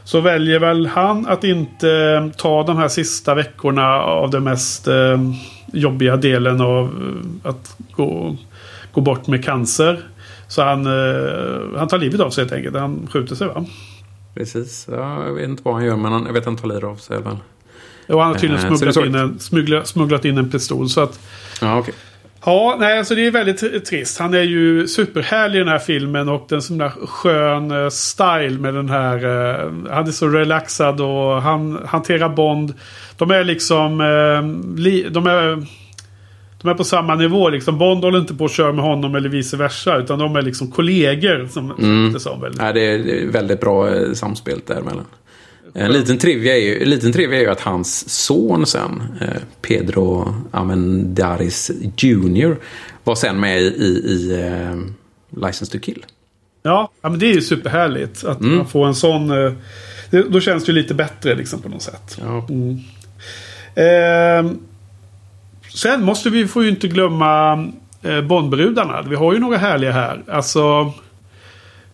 så 0.04 0.22
väljer 0.22 0.60
väl 0.60 0.88
han 0.88 1.28
att 1.28 1.44
inte 1.44 1.90
eh, 1.92 2.32
ta 2.38 2.64
de 2.64 2.78
här 2.78 2.88
sista 2.88 3.36
veckorna 3.36 4.02
av 4.02 4.30
den 4.30 4.44
mest 4.44 4.88
eh, 4.88 5.20
jobbiga 5.74 6.18
delen 6.18 6.62
av 6.62 6.90
att 7.44 7.78
gå, 7.92 8.38
gå 8.92 9.02
bort 9.02 9.28
med 9.28 9.46
cancer. 9.46 10.00
Så 10.48 10.64
han, 10.64 10.86
han 11.78 11.88
tar 11.88 11.98
livet 11.98 12.20
av 12.20 12.30
sig 12.30 12.44
helt 12.44 12.54
enkelt. 12.54 12.76
Han 12.76 13.08
skjuter 13.12 13.36
sig 13.36 13.48
va? 13.48 13.66
Precis. 14.36 14.88
Ja, 14.92 15.26
jag 15.26 15.34
vet 15.34 15.50
inte 15.50 15.62
vad 15.66 15.74
han 15.74 15.86
gör, 15.86 15.96
men 15.96 16.12
han, 16.12 16.26
jag 16.26 16.34
vet 16.34 16.42
att 16.42 16.46
han 16.46 16.58
tar 16.58 16.68
livet 16.68 16.84
av 16.84 16.96
sig. 16.96 17.22
Väl. 17.22 17.38
Och 18.08 18.22
han 18.22 18.32
har 18.32 18.40
tydligen 18.40 18.78
smugglat, 18.78 19.06
in 19.06 19.16
en, 19.16 19.40
smuggla, 19.40 19.86
smugglat 19.86 20.26
in 20.26 20.38
en 20.38 20.50
pistol. 20.52 20.90
Så 20.90 21.02
att, 21.02 21.20
Ja, 21.62 21.80
okej. 21.80 21.94
Ja, 22.46 22.78
nej, 22.80 22.98
alltså 22.98 23.16
det 23.16 23.28
är 23.28 23.32
väldigt 23.32 23.62
tr- 23.64 23.80
trist. 23.80 24.20
Han 24.20 24.34
är 24.34 24.42
ju 24.42 24.88
superhärlig 24.88 25.56
i 25.56 25.60
den 25.60 25.68
här 25.68 25.80
filmen 25.80 26.30
och 26.30 26.46
den 26.50 26.62
sån 26.62 26.78
där 26.78 26.90
skön 26.90 27.72
eh, 27.72 27.90
style 27.90 28.60
med 28.60 28.74
den 28.74 28.90
här. 28.90 29.16
eh, 29.16 29.72
han 29.90 30.08
är 30.08 30.12
så 30.12 30.28
relaxad 30.28 31.02
och 31.02 31.42
han 31.42 31.80
hanterar 31.86 32.30
Bond. 32.30 32.74
De 33.18 33.32
är 33.32 33.44
liksom, 33.44 34.02
eh, 34.02 34.78
li, 34.80 35.08
de 35.10 35.28
är 35.28 35.66
de 36.62 36.70
är 36.70 36.74
på 36.74 36.84
samma 36.84 37.16
nivå. 37.16 37.50
Liksom. 37.50 37.78
Bond 37.78 38.04
håller 38.04 38.20
inte 38.20 38.34
på 38.34 38.46
att 38.46 38.52
köra 38.52 38.72
med 38.72 38.86
honom 38.86 39.16
eller 39.16 39.30
vice 39.30 39.58
versa. 39.58 39.98
Utan 39.98 40.20
de 40.20 40.36
är 40.36 40.42
liksom 40.42 40.72
kollegor. 40.72 41.48
Som 41.48 41.72
mm. 41.72 42.14
det 42.14 42.20
som 42.20 42.42
väl. 42.42 42.54
Nej, 42.58 42.74
det 42.74 42.82
är 42.82 42.98
det 42.98 43.24
är 43.24 43.28
väldigt 43.28 43.62
bra 43.62 43.96
eh, 43.96 44.14
samspel 44.14 44.62
däremellan. 44.68 45.06
En 45.74 45.92
liten 45.92 46.18
trivia, 46.18 46.58
är 46.58 46.62
ju, 46.62 46.84
en 46.84 46.90
liten 46.90 47.14
trivia 47.14 47.38
är 47.40 47.42
ju 47.44 47.50
att 47.50 47.62
hans 47.62 48.10
son 48.26 48.66
sen, 48.66 49.04
eh, 49.22 49.28
Pedro 49.62 50.36
Amendaris 50.52 51.72
Jr. 51.98 52.58
var 53.04 53.16
sen 53.16 53.40
med 53.40 53.62
i, 53.62 53.66
i, 53.66 53.86
i 54.12 54.32
eh, 54.42 54.78
License 55.48 55.72
to 55.72 55.80
Kill. 55.80 56.06
Ja, 56.64 56.92
men 57.02 57.20
det 57.20 57.26
är 57.26 57.34
ju 57.34 57.42
superhärligt. 57.42 58.24
Att 58.24 58.40
Mm. 58.42 58.58
man 58.58 58.68
får 58.68 58.88
en 58.88 58.96
sån... 58.96 59.32
eh, 59.46 59.52
då 60.30 60.40
känns 60.40 60.66
det 60.66 60.72
ju 60.72 60.78
lite 60.78 60.94
bättre 60.94 61.36
liksom 61.36 61.62
på 61.62 61.70
något 61.70 61.82
sätt. 61.82 62.18
Ja. 62.22 62.48
Ehm, 63.82 64.60
sen 65.74 66.04
måste 66.04 66.30
vi 66.30 66.48
får 66.48 66.64
ju 66.64 66.70
inte 66.70 66.88
glömma 66.88 67.54
eh, 68.02 68.22
Bondbrudarna. 68.22 69.02
Vi 69.02 69.16
har 69.16 69.34
ju 69.34 69.40
några 69.40 69.58
härliga 69.58 69.92
här. 69.92 70.24
Alltså... 70.28 70.94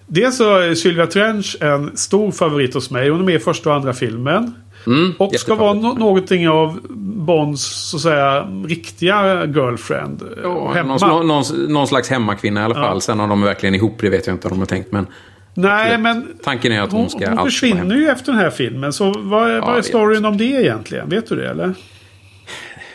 Dels 0.08 0.38
så 0.38 0.58
är 0.58 0.76
Sylvia 0.76 1.08
Trench 1.08 1.58
en 1.62 1.98
stor 1.98 2.32
favorit 2.32 2.74
hos 2.74 2.92
mig. 2.92 3.10
Hon 3.10 3.20
är 3.20 3.26
med 3.26 3.36
i 3.36 3.40
första 3.40 3.70
och 3.70 3.76
andra 3.76 3.94
filmen. 3.94 4.56
Mm, 4.88 5.14
Och 5.20 5.36
ska 5.36 5.56
vara 5.56 5.74
no 5.74 5.94
någonting 6.00 6.50
av 6.50 6.80
Bonds 7.26 7.62
så 7.90 7.98
att 7.98 8.04
säga 8.04 8.48
riktiga 8.68 9.46
girlfriend. 9.46 10.22
eh, 10.22 10.28
Ja, 10.44 10.72
hemma. 10.72 10.98
någon, 10.98 11.28
någon, 11.28 11.44
någon 11.68 11.88
slags 11.88 12.10
hemmakvinna 12.10 12.62
i 12.62 12.64
alla 12.64 12.76
fall. 12.76 13.02
Sen 13.02 13.20
om 13.20 13.30
de 13.30 13.42
är 13.44 13.46
verkligen 13.48 13.76
ihop, 13.76 13.98
det 14.02 14.10
vet 14.10 14.28
jag 14.28 14.34
inte 14.36 14.48
om 14.48 14.50
de 14.54 14.60
har 14.60 14.66
tänkt. 14.66 14.92
Men 14.92 15.08
Nej, 15.54 15.82
absolut. 15.86 16.02
men 16.02 16.28
tanken 16.44 16.72
är 16.72 16.82
att 16.82 16.92
hon, 16.92 17.02
hon, 17.02 17.10
ska 17.10 17.30
hon 17.30 17.46
försvinner 17.46 17.96
ju 17.96 18.08
efter 18.10 18.32
den 18.32 18.42
här 18.42 18.50
filmen. 18.50 18.94
Så 18.94 19.14
vad, 19.18 19.50
är- 19.52 19.60
vad 19.62 19.78
är 19.78 19.82
storyn 19.82 20.26
om 20.26 20.38
det 20.38 20.44
egentligen? 20.44 21.10
Vet 21.10 21.30
du 21.30 21.36
det 21.36 21.50
eller? 21.50 21.74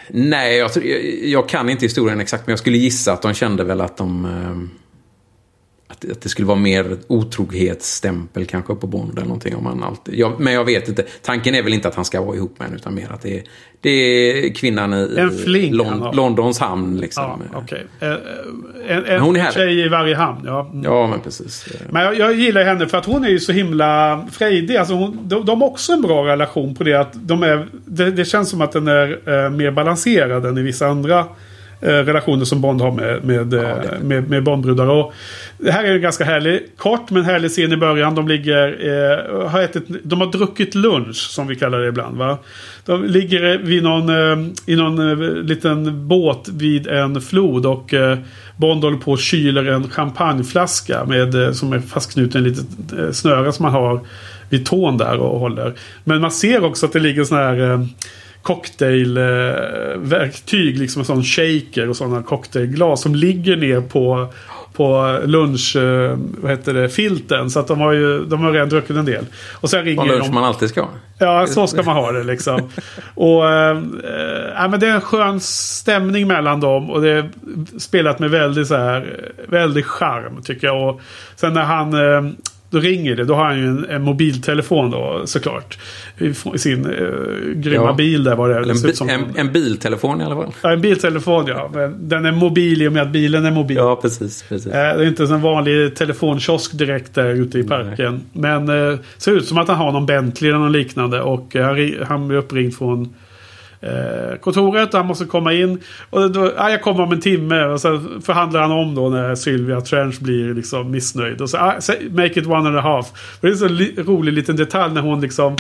Nej, 0.09 0.57
jag, 0.59 0.71
jag, 0.77 1.05
jag 1.25 1.49
kan 1.49 1.69
inte 1.71 1.85
historien 1.85 2.21
exakt, 2.21 2.47
men 2.47 2.53
jag 2.53 2.59
skulle 2.59 2.79
gissa 2.79 3.13
att 3.13 3.23
de 3.23 3.35
kände 3.35 3.65
väl 3.65 3.81
att 3.81 3.97
de... 3.97 4.71
Att, 6.05 6.11
att 6.17 6.21
det 6.21 6.29
skulle 6.29 6.47
vara 6.47 6.59
mer 6.59 6.97
otrohetsstämpel 7.07 8.47
kanske 8.47 8.75
på 8.75 8.87
Bond 8.87 9.13
eller 9.13 9.23
någonting. 9.27 9.57
Om 9.57 9.67
han 9.67 9.83
alltid, 9.83 10.15
jag, 10.15 10.41
men 10.41 10.53
jag 10.53 10.65
vet 10.65 10.89
inte. 10.89 11.03
Tanken 11.23 11.55
är 11.55 11.63
väl 11.63 11.73
inte 11.75 11.89
att 11.89 11.95
han 11.95 12.05
ska 12.05 12.23
vara 12.23 12.37
ihop 12.37 12.59
med 12.59 12.67
henne, 12.69 12.77
utan 12.77 12.95
mer 12.95 13.13
att 13.13 13.23
det 13.23 13.39
är, 13.39 13.43
det 13.81 13.91
är 13.91 14.55
kvinnan 14.55 14.95
i 14.95 15.31
fling 15.45 15.75
Lon- 15.75 15.87
han 15.89 16.01
har. 16.01 16.13
Londons 16.13 16.59
hamn. 16.59 16.97
Liksom. 16.97 17.25
Ja, 17.53 17.59
okej. 17.65 17.87
Eh, 18.01 18.09
eh, 18.11 18.17
En, 18.89 19.05
en 19.05 19.21
Hon 19.21 19.37
är 19.37 19.41
härlig. 19.41 19.55
tjej 19.55 19.85
i 19.87 19.89
varje 19.89 20.17
hamn, 20.17 20.41
ja. 20.45 20.71
Mm. 20.73 20.85
Ja, 20.85 21.07
men 21.07 21.21
precis. 21.21 21.67
Men 21.91 22.03
jag, 22.03 22.19
jag 22.19 22.35
gillar 22.35 22.65
henne 22.65 22.87
för 22.89 22.99
att 22.99 23.07
hon 23.07 23.25
är 23.25 23.29
ju 23.29 23.41
så 23.41 23.53
himla 23.53 24.25
frejdig. 24.33 24.77
Alltså 24.77 24.95
hon, 24.95 25.19
de, 25.29 25.45
de 25.45 25.61
har 25.63 25.69
också 25.69 25.93
en 25.93 26.03
bra 26.03 26.27
relation 26.27 26.75
på 26.75 26.85
det. 26.85 26.95
att 26.95 27.13
de 27.15 27.43
är, 27.43 27.67
det, 27.87 28.11
det 28.11 28.25
känns 28.25 28.51
som 28.51 28.61
att 28.61 28.73
den 28.73 28.89
är 28.89 29.45
eh, 29.45 29.51
mer 29.51 29.71
balanserad 29.71 30.47
än 30.47 30.59
i 30.59 30.63
vissa 30.63 30.87
andra 30.87 31.25
relationer 31.83 32.45
som 32.45 32.61
Bond 32.61 32.81
har 32.81 32.93
med, 32.93 33.25
med, 33.25 33.55
eh, 33.55 33.61
definitivt. 33.61 34.03
med, 34.03 34.31
med 34.31 34.43
Bondbrudar. 34.43 34.87
Och 34.87 35.15
det 35.59 35.71
här 35.71 35.85
är 35.85 35.95
en 35.95 36.03
ganska 36.03 36.25
härlig, 36.25 36.63
kort 36.77 37.11
men 37.11 37.25
härlig 37.25 37.51
scen 37.51 37.73
i 37.73 37.77
början. 37.77 38.15
De 38.15 38.29
ligger, 38.29 38.87
eh, 38.87 39.49
har 39.49 39.61
ätit, 39.61 39.85
de 40.03 40.21
har 40.21 40.33
druckit 40.33 40.75
lunch 40.75 41.17
som 41.17 41.47
vi 41.47 41.57
kallar 41.57 41.79
det 41.79 41.89
ibland. 41.89 42.17
Va? 42.17 42.39
De 42.85 43.05
ligger 43.05 43.59
vid 43.59 43.83
någon, 43.83 44.09
eh, 44.09 44.49
i 44.67 44.77
någon 44.77 45.11
eh, 45.11 45.29
liten 45.43 46.09
båt 46.09 46.49
vid 46.49 46.87
en 46.87 47.21
flod 47.21 47.67
och 47.67 47.95
eh, 47.95 48.19
Bond 48.57 48.85
håller 48.85 48.99
på 48.99 49.13
och 49.13 49.19
kyler 49.19 49.65
en 49.65 49.89
champagneflaska 49.91 51.05
med, 51.05 51.35
eh, 51.35 51.53
som 51.53 51.73
är 51.73 51.79
fastknuten 51.79 52.47
i 52.47 52.51
ett 52.51 52.57
litet 52.57 52.99
eh, 52.99 53.11
snöre 53.11 53.53
som 53.53 53.63
man 53.63 53.73
har 53.73 54.01
vid 54.49 54.67
tån 54.67 54.99
där 54.99 55.17
och 55.17 55.41
håller. 55.41 55.75
Men 56.05 56.21
man 56.21 56.31
ser 56.31 56.65
också 56.65 56.87
att 56.87 56.93
det 56.93 56.99
ligger 56.99 57.25
sån 57.25 57.39
här 57.39 57.71
eh, 57.71 57.85
cocktailverktyg, 58.43 60.79
liksom 60.79 61.01
en 61.01 61.07
sån 61.07 61.25
shaker 61.25 61.89
och 61.89 61.97
sådana 61.97 62.23
cocktailglas 62.23 63.03
som 63.03 63.15
ligger 63.15 63.57
ner 63.57 63.81
på 63.81 64.29
på 64.73 65.19
lunch, 65.25 65.77
eh, 65.77 66.19
vad 66.41 66.51
heter 66.51 66.75
det, 66.75 66.89
filten. 66.89 67.51
Så 67.51 67.61
att 67.61 67.67
de 67.67 67.81
har 67.81 67.93
ju 67.93 68.25
de 68.25 68.41
har 68.41 68.53
redan 68.53 68.69
druckit 68.69 68.97
en 68.97 69.05
del. 69.05 69.27
Och 69.55 69.71
sen 69.71 69.85
ringer 69.85 70.03
Och 70.03 70.09
lunch 70.09 70.27
de. 70.27 70.35
man 70.35 70.45
alltid 70.45 70.69
ska. 70.69 70.89
Ja, 71.19 71.47
så 71.47 71.67
ska 71.67 71.83
man 71.83 71.97
ha 71.97 72.13
det 72.13 72.25
liksom. 72.25 72.71
och 73.15 73.51
eh, 73.51 73.71
eh, 73.71 74.69
men 74.71 74.81
det 74.81 74.87
är 74.87 74.95
en 74.95 75.01
skön 75.01 75.41
stämning 75.41 76.29
mellan 76.29 76.61
dem. 76.61 76.91
Och 76.91 77.03
det 77.03 77.11
är 77.11 77.31
spelat 77.79 78.19
med 78.19 78.31
väldigt 78.31 78.69
så 78.69 78.77
här, 78.77 79.31
väldigt 79.49 79.87
charm 79.87 80.43
tycker 80.43 80.67
jag. 80.67 80.89
Och 80.89 81.01
sen 81.37 81.55
när 81.55 81.65
han 81.65 81.95
eh, 81.95 82.33
då 82.73 82.79
ringer 82.81 83.17
det. 83.17 83.25
Då 83.25 83.35
har 83.35 83.45
han 83.45 83.59
ju 83.59 83.65
en, 83.67 83.85
en 83.91 84.03
mobiltelefon 84.03 84.91
då 84.91 85.23
såklart. 85.25 85.79
I, 86.19 86.35
sin 86.59 86.87
eh, 86.87 86.93
grymma 87.55 87.85
Ja. 87.85 87.93
bil 87.95 88.25
där 88.25 88.37
var 88.37 88.49
det. 88.49 88.57
En, 88.71 88.83
bi- 88.83 88.93
som- 88.93 89.09
en, 89.09 89.25
en 89.37 89.53
biltelefon 89.53 90.21
i 90.21 90.25
alla 90.25 90.35
fall. 90.35 90.53
Ja, 90.63 90.73
en 90.73 90.81
biltelefon 90.81 91.45
ja. 91.49 91.71
Men 91.75 92.09
den 92.09 92.27
är 92.27 92.33
mobil 92.33 92.83
i 92.83 92.89
och 92.89 92.93
med 92.93 93.03
att 93.03 93.13
bilen 93.13 93.45
är 93.47 93.51
mobil. 93.51 93.77
Ja, 93.77 93.97
precis. 94.03 94.43
precis. 94.49 94.67
Eh, 94.73 94.73
Det 94.97 95.05
är 95.05 95.09
inte 95.09 95.25
en 95.25 95.41
vanlig 95.43 95.97
telefonkiosk 95.97 96.73
direkt 96.79 97.15
där 97.15 97.29
ute 97.31 97.59
i 97.59 97.65
parken. 97.65 98.21
Men 98.33 98.69
eh, 98.69 98.99
ser 99.17 99.33
ut 99.33 99.47
som 99.47 99.59
att 99.59 99.69
han 99.69 99.77
har 99.77 99.93
någon 99.93 100.07
Bentley 100.07 100.51
eller 100.51 100.59
något 100.61 100.73
liknande. 100.73 101.21
Och 101.23 101.57
eh, 101.57 101.65
han, 101.67 101.95
han 102.09 102.29
blir 102.29 102.39
uppringd 102.39 102.77
från 102.77 103.15
eh, 103.83 104.37
kontoret. 104.41 104.93
Han 104.93 105.07
måste 105.07 105.25
komma 105.25 105.53
in. 105.53 105.81
Och 106.11 106.31
då, 106.31 106.53
ja, 106.57 106.71
jag 106.71 106.83
kommer 106.83 107.01
om 107.03 107.13
en 107.13 107.21
timme. 107.21 107.65
Och 107.65 107.81
sen 107.81 108.23
förhandlar 108.25 108.61
han 108.61 108.73
om 108.73 108.95
då 108.95 109.09
när 109.09 109.35
Sylvia 109.35 109.81
Trench 109.81 110.21
blir 110.21 110.55
liksom 110.55 110.91
missnöjd. 110.91 111.41
Och 111.41 111.51
så, 111.51 111.59
ah, 111.59 111.81
say- 111.81 112.11
make 112.11 112.41
it 112.41 112.47
one 112.47 112.69
and 112.69 112.79
a 112.79 112.81
half. 112.81 113.07
Och 113.13 113.39
det 113.41 113.47
är 113.47 113.53
en 113.53 113.59
så 113.59 113.69
li- 113.69 113.95
rolig 113.99 114.33
liten 114.33 114.57
detalj 114.57 114.95
när 114.95 115.01
hon 115.01 115.21
liksom 115.21 115.57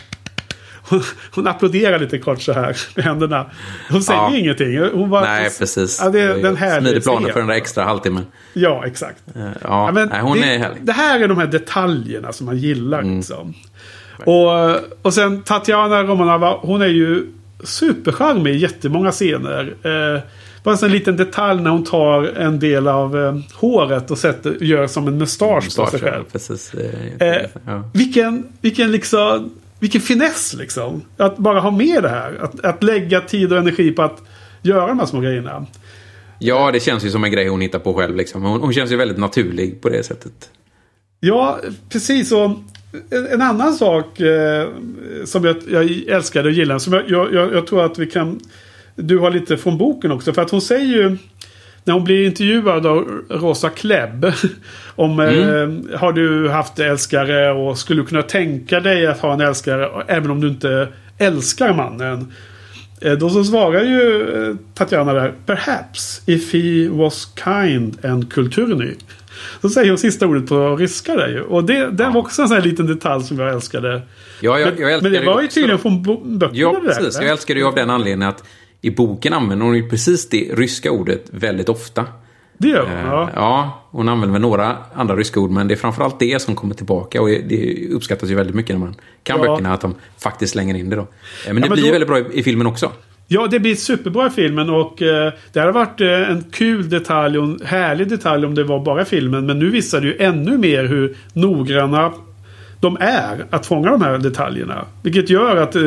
hon, 0.91 1.03
hon 1.35 1.47
applåderar 1.47 1.99
lite 1.99 2.19
kort 2.19 2.43
så 2.43 2.53
här 2.53 2.77
med 2.97 3.05
händerna. 3.05 3.47
Hon 3.91 4.03
säger 4.03 4.21
Ja. 4.21 4.37
ingenting. 4.37 4.79
Hon 4.95 5.11
bara, 5.11 5.21
Nej, 5.25 5.51
precis. 5.59 6.01
Ja, 6.03 6.11
det 6.11 6.21
är 6.21 6.43
den 6.43 6.57
Smidig 6.83 7.03
planer 7.03 7.33
för 7.33 7.39
den 7.41 7.49
där 7.49 7.55
extra 7.55 7.85
halvtimmen. 7.85 8.27
Ja, 8.53 8.87
exakt. 8.87 9.23
Eh, 9.37 9.43
Ja, 9.43 9.51
Ja, 9.63 9.93
men 9.93 10.09
nej, 10.09 10.21
hon 10.21 10.39
det, 10.41 10.55
är 10.55 10.59
härlig. 10.59 10.79
Det 10.83 10.93
här 10.93 11.21
är 11.21 11.29
de 11.29 11.39
här 11.39 11.47
detaljerna 11.47 12.33
som 12.33 12.47
man 12.47 12.57
gillar. 12.59 12.99
Mm. 13.03 13.17
Liksom. 13.17 13.55
Och, 14.25 14.77
och 15.03 15.15
sen 15.15 15.43
Tatjana 15.43 16.03
Romanova, 16.03 16.51
hon 16.61 16.83
är 16.83 16.87
ju 16.87 17.27
supercharmig 17.63 18.55
i 18.55 18.59
jättemånga 18.59 19.11
scener. 19.13 19.75
Eh, 19.83 20.21
bara 20.65 20.77
en 20.77 20.93
liten 20.93 21.17
detalj 21.17 21.63
när 21.63 21.71
hon 21.71 21.85
tar 21.85 22.23
en 22.25 22.59
del 22.59 22.89
av 22.89 23.19
eh, 23.19 23.37
håret 23.55 24.11
och 24.11 24.19
sätter, 24.19 24.57
gör 24.65 24.87
som 24.87 25.09
en 25.09 25.19
mustasch 25.19 25.77
på 25.77 25.87
sig 25.87 26.01
själv. 26.01 26.25
Precis. 26.33 26.75
Eh, 26.75 27.47
Ja. 27.67 27.91
vilken, 27.95 28.47
vilken 28.61 28.93
liksom... 28.93 29.51
Vilken 29.79 30.01
finess 30.01 30.55
liksom. 30.59 31.03
Att 31.17 31.37
bara 31.39 31.61
ha 31.61 31.71
med 31.71 32.03
det 32.03 32.09
här. 32.09 32.39
Att, 32.43 32.65
att 32.65 32.83
lägga 32.83 33.21
tid 33.21 33.53
och 33.53 33.59
energi 33.59 33.91
på 33.91 34.03
att 34.03 34.23
göra 34.63 34.87
de 34.87 34.99
här 34.99 35.07
små 35.07 35.21
grejerna. 35.21 35.67
ja, 36.39 36.71
det 36.73 36.81
känns 36.81 37.05
ju 37.05 37.11
som 37.11 37.25
en 37.25 37.33
grej 37.33 37.49
hon 37.49 37.61
hittar 37.61 37.79
på 37.79 37.95
själv. 37.95 38.17
Liksom. 38.17 38.43
Hon, 38.43 38.61
hon 38.61 38.73
känns 38.73 38.93
ju 38.93 38.97
väldigt 38.97 39.19
naturlig 39.19 39.81
på 39.81 39.89
det 39.89 40.03
sättet. 40.03 40.51
Ja, 41.21 41.59
precis. 41.89 42.33
Och 42.33 42.51
en, 43.31 43.43
annan 43.43 43.75
sak 43.75 44.21
eh, 44.21 44.69
som 45.25 45.45
jag, 45.45 45.57
jag 45.71 45.91
älskade 46.09 46.49
och 46.49 46.55
gillade. 46.55 46.81
Som 46.81 46.93
jag, 46.93 47.11
jag, 47.11 47.53
jag, 47.53 47.67
tror 47.67 47.85
att 47.85 47.99
vi 47.99 48.07
kan... 48.07 48.41
Du 48.95 49.19
har 49.19 49.31
lite 49.31 49.57
från 49.57 49.79
boken 49.79 50.13
också. 50.13 50.33
För 50.33 50.43
att 50.43 50.51
hon 50.51 50.61
säger 50.61 50.87
ju... 50.87 51.17
När 51.85 51.95
hon 51.95 52.05
blir 52.05 52.27
intervjuad 52.27 52.87
av 52.87 53.23
Rosa 53.29 53.69
Klebb. 53.69 54.33
Om 54.97 55.21
eh, 55.21 55.99
har 55.99 56.13
du 56.13 56.49
haft 56.49 56.79
älskare 56.79 57.53
och 57.53 57.79
skulle 57.79 58.03
du 58.03 58.07
kunna 58.07 58.23
tänka 58.23 58.81
dig 58.81 59.07
att 59.07 59.19
ha 59.19 59.33
en 59.33 59.41
älskare 59.41 60.05
även 60.07 60.31
om 60.31 60.41
du 60.41 60.49
inte 60.49 60.89
älskar 61.19 61.75
mannen. 61.75 62.33
Eh, 63.01 63.13
Då 63.13 63.31
så 63.31 63.45
svarar 63.45 63.83
ju 63.83 64.33
eh, 64.35 64.57
Tatjana 64.75 65.13
där. 65.13 65.33
Perhaps 65.47 66.23
if 66.27 66.53
he 66.53 66.89
was 66.89 67.29
kind 67.45 68.05
and 68.05 68.33
kulturny. 68.33 68.95
Så 69.61 69.69
säger 69.69 69.89
hon 69.89 69.99
sista 69.99 70.27
ordet 70.27 70.49
på 70.49 70.77
ryska 70.77 71.15
där 71.17 71.29
ju. 71.29 71.41
Och 71.41 71.65
det, 71.65 71.91
det 71.91 72.05
var 72.09 72.17
också 72.21 72.43
en 72.43 72.49
sån 72.49 72.57
här 72.57 72.65
liten 72.65 72.87
detalj 72.87 73.25
som 73.25 73.39
jag 73.39 73.53
älskade. 73.53 74.03
Ja, 74.41 74.59
jag, 74.59 74.81
jag 74.81 74.93
älskar 74.93 75.11
men 75.11 75.21
det 75.21 75.27
var 75.27 75.41
ju 75.41 75.47
också. 75.47 75.55
tydligen 75.55 75.79
från 75.79 76.03
böckerna 76.39 76.51
Ja, 76.59 76.81
där. 76.85 76.95
precis. 76.95 77.21
Jag 77.21 77.31
älskar 77.31 77.55
det 77.55 77.61
ju 77.61 77.67
av 77.67 77.75
den 77.75 77.91
anledningen 77.91 78.29
att 78.29 78.45
i 78.81 78.91
boken 78.91 79.33
använder 79.33 79.67
hon 79.67 79.77
ju 79.77 79.89
precis 79.89 80.29
det 80.29 80.51
ryska 80.55 80.91
ordet 80.91 81.25
väldigt 81.31 81.69
ofta. 81.69 82.05
Det 82.59 82.69
gör 82.69 82.83
hon, 82.87 82.93
Eh, 82.99 83.05
ja. 83.07 83.31
Ja, 83.35 83.83
hon 83.91 84.09
använder 84.09 84.33
väl 84.33 84.43
några 84.43 84.77
andra 84.95 85.17
ryska 85.17 85.41
ord, 85.41 85.51
men 85.51 85.69
det 85.69 85.75
är 85.75 85.77
framförallt 85.77 86.19
det 86.19 86.43
som 86.43 86.55
kommer 86.55 86.75
tillbaka. 86.75 87.23
Och 87.23 87.29
det 87.29 87.89
uppskattas 87.93 88.31
ju 88.31 88.35
väldigt 88.35 88.57
mycket 88.57 88.75
när 88.79 88.81
man 88.87 88.95
kan 89.23 89.41
Ja. 89.43 89.51
böckerna, 89.53 89.75
att 89.75 89.81
de 89.81 89.95
faktiskt 90.19 90.53
slänger 90.53 90.75
in 90.75 90.91
det 90.91 90.97
då. 90.97 91.03
Eh, 91.03 91.07
Men 91.47 91.55
det 91.55 91.61
men 91.61 91.71
blir 91.71 91.85
då- 91.85 91.91
väldigt 91.93 92.09
bra 92.09 92.19
i, 92.19 92.25
i 92.33 92.43
filmen 92.43 92.67
också. 92.67 92.93
Ja, 93.33 93.47
det 93.51 93.61
blir 93.61 93.75
superbra 93.75 94.27
i 94.27 94.31
filmen 94.31 94.71
och 94.71 95.03
eh, 95.03 95.33
det 95.53 95.61
hade 95.61 95.73
varit 95.73 96.01
eh, 96.01 96.31
en 96.31 96.45
kul 96.51 96.89
detalj 96.89 97.39
och 97.39 97.45
en 97.45 97.61
härlig 97.65 98.09
detalj 98.09 98.47
om 98.47 98.55
det 98.55 98.65
var 98.65 98.85
bara 98.85 99.05
filmen. 99.05 99.47
Men 99.47 99.59
nu 99.59 99.71
visar 99.71 100.01
det 100.01 100.07
ju 100.07 100.17
ännu 100.19 100.59
mer 100.59 100.85
hur 100.85 101.17
noggranna 101.33 102.13
de 102.81 102.97
är 103.01 103.47
att 103.51 103.67
fånga 103.67 103.91
de 103.91 104.03
här 104.03 104.19
detaljerna. 104.19 104.85
Vilket 105.03 105.31
gör 105.31 105.57
att 105.57 105.77
eh, 105.77 105.83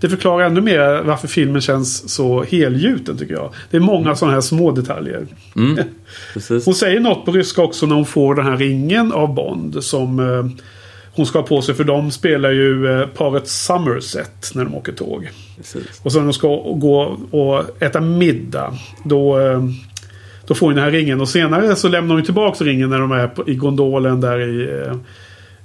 det 0.00 0.08
förklarar 0.08 0.46
ännu 0.46 0.60
mer 0.60 1.02
varför 1.02 1.28
filmen 1.28 1.60
känns 1.60 2.14
så 2.14 2.42
helgjuten 2.42 3.18
tycker 3.18 3.34
jag. 3.34 3.52
Det 3.70 3.76
är 3.76 3.80
många 3.80 4.14
sådana 4.14 4.34
här 4.34 4.40
små 4.40 4.70
detaljer. 4.70 5.26
Precis. 6.34 6.64
Hon 6.64 6.74
säger 6.74 7.00
något 7.00 7.24
på 7.24 7.32
ryska 7.32 7.62
också 7.62 7.86
när 7.86 7.94
hon 7.94 8.06
får 8.06 8.34
den 8.34 8.46
här 8.46 8.56
ringen 8.56 9.12
av 9.12 9.34
Bond 9.34 9.84
som 9.84 10.18
eh, 10.18 10.64
hon 11.12 11.26
ska 11.26 11.38
ha 11.38 11.46
på 11.46 11.62
sig. 11.62 11.74
För 11.74 11.84
de 11.84 12.10
spelar 12.10 12.50
ju 12.50 13.00
eh, 13.00 13.06
paret 13.06 13.48
Somerset 13.48 14.50
när 14.54 14.64
de 14.64 14.74
åker 14.74 14.92
tåg. 14.92 15.30
precis. 15.56 16.00
Och 16.02 16.12
sen 16.12 16.20
när 16.20 16.26
de 16.26 16.32
ska 16.32 16.48
gå 16.74 17.18
och 17.30 17.82
äta 17.82 18.00
middag. 18.00 18.72
Då, 19.04 19.40
eh, 19.40 19.64
då 20.46 20.54
får 20.54 20.66
hon 20.66 20.74
den 20.74 20.84
här 20.84 20.90
ringen. 20.90 21.20
Och 21.20 21.28
senare 21.28 21.76
så 21.76 21.88
lämnar 21.88 22.14
hon 22.14 22.24
tillbaka 22.24 22.64
ringen 22.64 22.90
när 22.90 22.98
de 22.98 23.12
är 23.12 23.28
på, 23.28 23.48
i 23.48 23.54
gondolen 23.54 24.20
där 24.20 24.40
i 24.40 24.82
eh, 24.86 24.96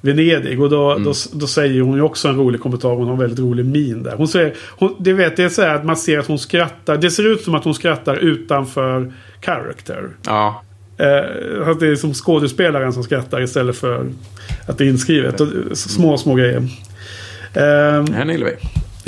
Venedig. 0.01 0.61
Och 0.61 0.69
då, 0.69 0.97
då, 0.97 1.13
då 1.33 1.47
säger 1.47 1.81
hon 1.81 1.95
ju 1.95 2.01
också 2.01 2.27
en 2.27 2.35
rolig 2.37 2.61
kommentar. 2.61 2.89
Hon 2.89 3.05
har 3.05 3.13
en 3.13 3.19
väldigt 3.19 3.39
rolig 3.39 3.65
min 3.65 4.03
där. 4.03 4.15
Hon 4.15 4.27
säger, 4.27 4.53
hon, 4.69 4.95
det 4.99 5.13
vet 5.13 5.37
det 5.37 5.43
är 5.43 5.49
så 5.49 5.61
här 5.61 5.75
att 5.75 5.85
man 5.85 5.97
ser 5.97 6.19
att 6.19 6.27
hon 6.27 6.39
skrattar. 6.39 6.97
Det 6.97 7.11
ser 7.11 7.27
ut 7.27 7.41
som 7.41 7.55
att 7.55 7.63
hon 7.63 7.73
skrattar 7.73 8.15
utanför 8.15 9.13
character. 9.41 10.09
Ja, 10.25 10.61
Eh, 10.97 11.67
att 11.67 11.79
det 11.79 11.87
är 11.87 11.95
som 11.95 12.13
skådespelaren 12.13 12.93
som 12.93 13.03
skrattar 13.03 13.41
istället 13.41 13.75
för 13.77 14.09
att 14.67 14.77
det 14.77 14.83
är 14.85 14.87
inskrivet. 14.89 15.41
Och, 15.41 15.47
små, 15.73 16.17
små 16.17 16.35
grejer. 16.35 16.57
Eh, 17.53 17.63
här 18.13 18.25
gillar 18.31 18.45
vi. 18.47 18.55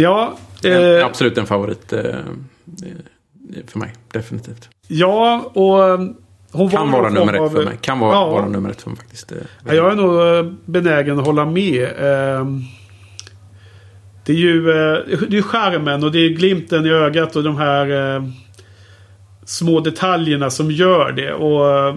ja, 0.03 0.37
eh, 0.63 1.05
absolut 1.05 1.37
en 1.37 1.45
favorit 1.45 1.93
eh, 1.93 2.01
för 3.67 3.79
mig. 3.79 3.93
Definitivt. 4.11 4.69
ja, 4.87 5.51
och 5.53 5.83
eh, 5.89 5.99
hon 6.51 6.69
Kan 6.69 6.91
var 6.91 6.99
vara 7.01 7.09
nummer 7.09 7.33
ett 7.33 7.51
för 7.51 7.59
av- 7.59 7.65
mig. 7.65 7.77
Kan 7.81 7.99
vara, 7.99 8.11
Ja. 8.13 8.29
vara 8.29 8.47
nummer 8.47 8.69
ett 8.69 8.81
för 8.81 8.89
mig 8.89 8.97
faktiskt. 8.99 9.31
Eh, 9.31 9.37
Ja, 9.67 9.73
jag 9.73 9.91
är 9.91 9.95
nog 9.95 10.45
eh, 10.45 10.53
benägen 10.65 11.19
att 11.19 11.25
hålla 11.25 11.45
med. 11.45 11.83
Eh, 11.83 12.45
Det 14.25 14.33
är 14.33 14.37
ju 14.37 14.61
det 15.29 15.37
är 15.37 15.41
skärmen 15.41 16.03
och 16.03 16.11
det 16.11 16.19
är 16.19 16.29
glimten 16.29 16.85
i 16.85 16.89
ögat 16.89 17.35
och 17.35 17.43
de 17.43 17.57
här 17.57 17.87
små 19.47 19.79
detaljerna 19.79 20.49
som 20.49 20.71
gör 20.71 21.11
det. 21.11 21.33
Och 21.33 21.69
eh, 21.69 21.95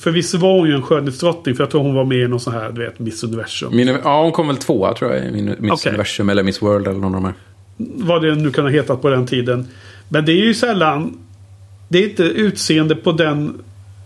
Förvisso 0.00 0.38
var 0.38 0.58
hon 0.58 0.68
ju 0.68 0.74
en 0.74 0.82
skönhetsdrottning 0.82 1.54
för 1.54 1.62
jag 1.62 1.70
tror 1.70 1.82
hon 1.82 1.94
var 1.94 2.04
med 2.04 2.18
i 2.18 2.28
någon 2.28 2.40
sån 2.40 2.52
här, 2.52 2.72
du 2.72 2.80
vet, 2.80 2.98
Miss 2.98 3.24
Universum. 3.24 3.76
Min, 3.76 3.88
ja, 3.88 4.22
hon 4.22 4.32
kom 4.32 4.46
väl 4.46 4.56
tvåa 4.56 4.94
tror 4.94 5.14
jag. 5.14 5.26
i 5.26 5.42
Miss 5.42 5.72
Okej. 5.72 5.90
Universum 5.90 6.28
eller 6.28 6.42
Miss 6.42 6.62
World 6.62 6.88
eller 6.88 7.00
någon 7.00 7.14
av 7.14 7.22
de 7.22 7.24
här. 7.24 7.34
Vad 7.76 8.22
det 8.22 8.34
nu 8.34 8.50
kan 8.50 8.64
ha 8.64 8.70
hetat 8.70 9.02
på 9.02 9.10
den 9.10 9.26
tiden. 9.26 9.66
Men 10.08 10.24
det 10.24 10.32
är 10.32 10.44
ju 10.44 10.54
sällan... 10.54 11.18
Det 11.88 11.98
är 11.98 12.08
inte 12.08 12.22
utseende 12.22 12.96
på 12.96 13.12
den... 13.12 13.62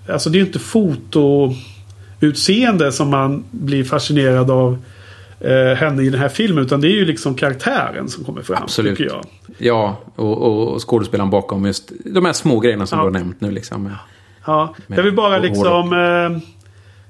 Alltså 0.08 0.30
det 0.30 0.38
är 0.38 0.40
inte 0.40 0.58
fotoutseende 0.58 2.92
som 2.92 3.08
man 3.08 3.44
blir 3.50 3.84
fascinerad 3.84 4.50
av 4.50 4.78
eh, 5.44 5.76
henne 5.76 6.02
i 6.02 6.10
den 6.10 6.20
här 6.20 6.28
filmen. 6.28 6.64
Utan 6.64 6.80
det 6.80 6.88
är 6.88 6.96
ju 6.96 7.04
liksom 7.04 7.34
karaktären 7.34 8.08
som 8.08 8.24
kommer 8.24 8.42
fram. 8.42 8.62
Absolut. 8.62 8.98
Tycker 8.98 9.12
jag. 9.12 9.24
Ja, 9.58 10.00
och, 10.16 10.72
och, 10.72 10.88
skådespelaren 10.88 11.30
bakom 11.30 11.66
just 11.66 11.92
de 12.04 12.24
här 12.24 12.32
små 12.32 12.60
grejerna 12.60 12.86
som 12.86 12.98
Ja. 12.98 13.04
du 13.04 13.10
har 13.10 13.18
nämnt 13.18 13.40
nu. 13.40 13.50
Liksom. 13.50 13.90
Ja, 14.46 14.74
Men- 14.86 14.96
jag 14.96 15.04
vill 15.04 15.14
bara 15.14 15.38
liksom... 15.38 15.92
Eh, 15.92 16.48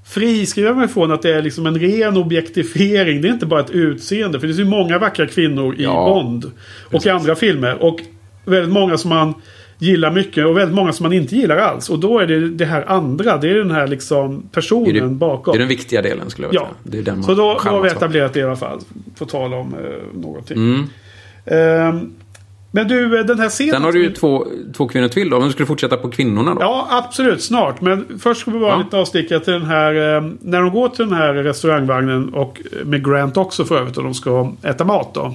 friskriva 0.05 0.75
mig 0.75 0.89
från 0.89 1.13
att 1.13 1.23
det 1.23 1.35
är 1.35 1.43
liksom 1.43 1.67
en 1.67 1.79
ren 1.79 2.17
objektifiering. 2.17 3.23
Det 3.23 3.29
är 3.29 3.33
inte 3.33 3.47
bara 3.47 3.61
ett 3.61 3.71
utseende. 3.71 4.41
För 4.41 4.47
det 4.47 4.55
finns 4.55 4.67
ju 4.67 4.71
många 4.71 4.99
vackra 4.99 5.27
kvinnor 5.27 5.75
i 5.75 5.83
Ja, 5.83 6.05
Bond. 6.05 6.51
Och 6.93 7.07
i 7.07 7.09
andra 7.09 7.35
filmer. 7.35 7.83
Och 7.83 8.01
väldigt 8.45 8.73
många 8.73 8.99
som 8.99 9.09
man 9.09 9.35
gillar 9.83 10.11
mycket 10.11 10.47
och 10.47 10.57
väldigt 10.59 10.75
många 10.75 10.93
som 10.93 11.05
man 11.05 11.13
inte 11.13 11.37
gillar 11.37 11.57
alls. 11.57 11.91
Och 11.91 11.99
då 11.99 12.19
är 12.19 12.27
det 12.27 12.49
det 12.49 12.65
här 12.65 12.85
andra. 12.89 13.37
Det 13.37 13.51
är 13.51 13.55
den 13.55 13.71
här 13.71 13.87
liksom 13.87 14.43
personen 14.53 14.95
Det 14.95 15.01
det, 15.01 15.09
bakom. 15.09 15.53
det 15.53 15.57
är 15.57 15.59
den 15.61 15.69
viktiga 15.69 16.03
delen 16.03 16.31
skulle 16.31 16.47
jag 16.47 16.51
vilja 16.51 16.61
Ja. 16.63 16.67
säga. 16.67 16.77
Det 16.93 16.99
är 16.99 17.03
den 17.03 17.15
man 17.15 17.25
Så 17.25 17.35
då, 17.35 17.59
har 17.59 17.83
vi 17.83 17.89
etablerat 17.89 18.33
det 18.35 18.41
i 18.41 18.43
alla 18.43 18.57
fall. 18.57 18.81
På 19.19 19.25
tal 19.27 19.55
om 19.55 19.75
eh, 19.75 20.21
någonting. 20.21 20.57
Mm. 20.57 20.87
Ehm, 21.47 22.11
Men 22.75 22.89
du, 22.89 23.19
eh, 23.19 23.25
den 23.27 23.39
här 23.39 23.49
scenen... 23.49 23.73
Sen 23.73 23.83
har 23.85 23.93
du 23.93 24.03
ju 24.03 24.13
två, 24.13 24.47
två 24.77 24.89
kvinnor 24.89 25.09
till 25.09 25.31
då. 25.31 25.39
Men 25.39 25.49
du 25.49 25.53
skulle 25.53 25.67
fortsätta 25.67 25.97
på 25.97 26.11
kvinnorna 26.11 26.55
då? 26.55 26.61
Ja, 26.61 26.87
absolut. 26.91 27.43
Snart. 27.43 27.81
Men 27.81 28.19
först 28.23 28.41
ska 28.41 28.51
vi 28.51 28.59
bara 28.59 28.71
Ja. 28.73 28.79
lite 28.85 28.97
avsticka 28.97 29.41
till 29.41 29.53
den 29.53 29.63
här... 29.65 30.17
Eh, 30.17 30.23
när 30.41 30.61
de 30.61 30.71
går 30.71 30.89
till 30.89 31.05
den 31.09 31.15
här 31.19 31.35
restaurangvagnen 31.35 32.35
och 32.35 32.61
eh, 32.73 32.85
med 32.87 33.05
Grant 33.07 33.37
också 33.37 33.65
för 33.65 33.79
övrigt 33.79 33.97
och 33.97 34.05
de 34.05 34.15
ska 34.15 34.53
äta 34.63 34.85
mat 34.85 35.15
då. 35.15 35.35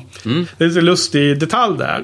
Det 0.58 0.66
är 0.66 0.78
en 0.78 0.86
lustig 0.86 1.40
detalj 1.40 1.78
där. 1.78 2.04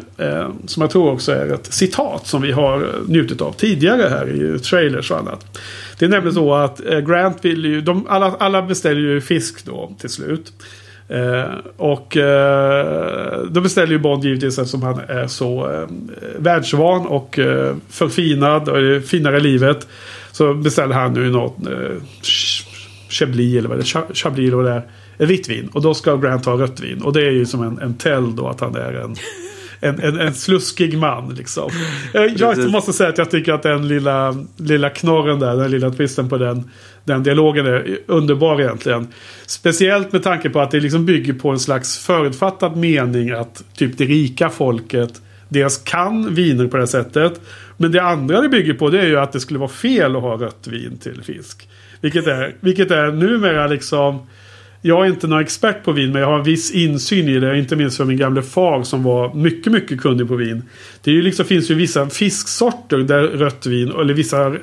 Som 0.65 0.81
jag 0.81 0.89
tror 0.89 1.11
också 1.11 1.31
är 1.31 1.53
ett 1.53 1.73
citat 1.73 2.27
som 2.27 2.41
vi 2.41 2.51
har 2.51 2.87
njutit 3.07 3.41
av 3.41 3.51
tidigare 3.51 4.09
här 4.09 4.55
i 4.55 4.59
trailers 4.59 5.11
och 5.11 5.17
annat. 5.17 5.59
Det 5.99 6.05
är 6.05 6.09
nämligen 6.09 6.33
så 6.35 6.53
att 6.53 6.81
Grant 7.07 7.45
vill 7.45 7.65
ju... 7.65 7.81
De, 7.81 8.05
alla, 8.09 8.35
alla 8.39 8.61
beställer 8.61 9.01
ju 9.01 9.21
fisk 9.21 9.65
då 9.65 9.95
till 9.99 10.09
slut. 10.09 10.51
Eh, 11.07 11.43
och 11.77 12.17
eh, 12.17 13.43
då 13.49 13.61
beställer 13.61 13.91
ju 13.91 13.99
Bond 13.99 14.23
givetvis 14.23 14.59
eftersom 14.59 14.83
han 14.83 14.99
är 15.07 15.27
så 15.27 15.71
eh, 15.71 15.87
världsvan 16.37 17.07
och 17.07 17.39
eh, 17.39 17.75
förfinad 17.89 18.69
och 18.69 18.77
är 18.77 18.99
finare 18.99 19.37
i 19.37 19.41
livet. 19.41 19.87
Så 20.31 20.53
beställer 20.53 20.95
han 20.95 21.13
nu 21.13 21.29
något 21.29 21.67
eh, 21.67 21.73
Chablis 23.09 23.57
eller 23.57 23.69
vad 23.69 23.77
det 23.77 23.81
är. 23.95 24.13
Chablis 24.13 24.47
eller 24.47 24.57
vad 24.57 24.65
det 24.65 24.83
är. 25.17 25.25
Vitt 25.25 25.49
vin. 25.49 25.69
Och 25.73 25.81
då 25.81 25.93
ska 25.93 26.15
Grant 26.15 26.45
ha 26.45 26.53
rött 26.53 26.79
vin. 26.79 27.01
Och 27.01 27.13
det 27.13 27.21
är 27.21 27.31
ju 27.31 27.45
som 27.45 27.63
en, 27.63 27.79
en 27.79 27.93
tell 27.93 28.35
då 28.35 28.47
att 28.47 28.59
han 28.59 28.75
är 28.75 28.93
en 28.93 29.15
en, 29.83 29.99
en, 29.99 30.19
en 30.19 30.33
sluskig 30.33 30.97
man 30.97 31.33
liksom. 31.33 31.69
Eh, 32.13 32.21
Jag 32.23 32.71
måste 32.71 32.93
säga 32.93 33.09
att 33.09 33.17
jag 33.17 33.31
tycker 33.31 33.53
att 33.53 33.63
den 33.63 33.87
lilla, 33.87 34.35
lilla 34.57 34.89
knorren 34.89 35.39
där, 35.39 35.55
den 35.55 35.71
lilla 35.71 35.89
twisten 35.89 36.29
på 36.29 36.37
den, 36.37 36.69
den 37.03 37.23
dialogen 37.23 37.65
är 37.65 37.97
underbar 38.07 38.61
egentligen. 38.61 39.07
Speciellt 39.45 40.11
med 40.11 40.23
tanke 40.23 40.49
på 40.49 40.61
att 40.61 40.71
det 40.71 40.79
liksom 40.79 41.05
bygger 41.05 41.33
på 41.33 41.49
en 41.49 41.59
slags 41.59 41.97
förutfattad 41.97 42.77
mening 42.77 43.31
att 43.31 43.63
typ 43.75 43.97
det 43.97 44.05
rika 44.05 44.49
folket 44.49 45.21
dels 45.49 45.77
kan 45.77 46.35
viner 46.35 46.67
på 46.67 46.77
det 46.77 46.81
här 46.81 46.87
sättet. 46.87 47.41
Men 47.77 47.91
det 47.91 48.03
andra 48.03 48.41
det 48.41 48.49
bygger 48.49 48.73
på 48.73 48.89
det 48.89 48.99
är 48.99 49.07
ju 49.07 49.19
att 49.19 49.31
det 49.31 49.39
skulle 49.39 49.59
vara 49.59 49.69
fel 49.69 50.15
att 50.15 50.21
ha 50.21 50.37
rött 50.37 50.67
vin 50.67 50.97
till 50.97 51.23
fisk. 51.23 51.69
Vilket 52.01 52.27
är, 52.27 52.55
vilket 52.59 52.91
är 52.91 53.11
numera 53.11 53.67
liksom 53.67 54.19
jag 54.85 55.05
är 55.05 55.09
inte 55.09 55.27
någon 55.27 55.41
expert 55.41 55.83
på 55.83 55.91
vin 55.91 56.11
men 56.11 56.21
jag 56.21 56.27
har 56.29 56.37
en 56.37 56.43
viss 56.43 56.71
insyn 56.71 57.27
i 57.27 57.39
det. 57.39 57.59
Inte 57.59 57.75
minst 57.75 57.97
för 57.97 58.05
min 58.05 58.17
gamle 58.17 58.41
far 58.41 58.83
som 58.83 59.03
var 59.03 59.33
mycket, 59.33 59.73
mycket 59.73 60.01
kunnig 60.01 60.27
på 60.27 60.35
vin. 60.35 60.63
Det 61.03 61.11
är 61.11 61.15
ju 61.15 61.21
liksom, 61.21 61.45
finns 61.45 61.71
ju 61.71 61.75
vissa 61.75 62.09
fisksorter 62.09 62.97
där 62.97 63.21
rött 63.23 63.65
vin, 63.65 63.91
eller 63.91 64.13
vissa, 64.13 64.55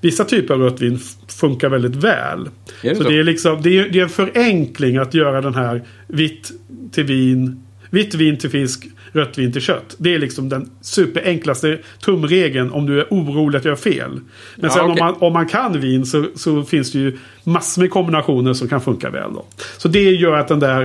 vissa 0.00 0.24
typer 0.24 0.54
av 0.54 0.60
rött 0.60 0.80
vin 0.80 0.98
funkar 1.40 1.68
väldigt 1.68 1.96
väl. 1.96 2.48
Det 2.82 2.94
så 2.94 3.02
så? 3.02 3.08
det 3.08 3.18
är 3.18 3.24
liksom, 3.24 3.62
det 3.62 3.78
är, 3.78 3.88
det 3.88 3.98
är 3.98 4.02
en 4.02 4.08
förenkling 4.08 4.96
att 4.96 5.14
göra 5.14 5.40
den 5.40 5.54
här 5.54 5.82
vitt 6.06 6.50
till 6.92 7.04
vin, 7.04 7.62
vitt 7.90 8.14
vin 8.14 8.38
till 8.38 8.50
fisk, 8.50 8.86
rött 9.12 9.38
vin 9.38 9.52
till 9.52 9.60
kött. 9.60 9.94
Det 9.98 10.14
är 10.14 10.18
liksom 10.18 10.48
den 10.48 10.70
superenklaste 10.80 11.78
tumregeln 12.04 12.70
om 12.70 12.86
du 12.86 13.00
är 13.00 13.06
orolig 13.10 13.58
att 13.58 13.64
göra 13.64 13.76
fel. 13.76 14.10
Men 14.10 14.20
Ja, 14.56 14.70
sen 14.70 14.80
okej. 14.80 14.90
om, 15.02 15.06
man, 15.06 15.14
om 15.20 15.32
man 15.32 15.48
kan 15.48 15.80
vin 15.80 16.06
så, 16.06 16.26
så 16.34 16.62
finns 16.64 16.92
det 16.92 16.98
ju 16.98 17.18
massor 17.44 17.82
med 17.82 17.90
kombinationer 17.90 18.52
som 18.52 18.68
kan 18.68 18.80
funka 18.80 19.10
väl. 19.10 19.32
Då. 19.34 19.44
Så 19.76 19.88
det 19.88 20.02
gör 20.10 20.36
att, 20.36 20.48
den 20.48 20.60
där, 20.60 20.82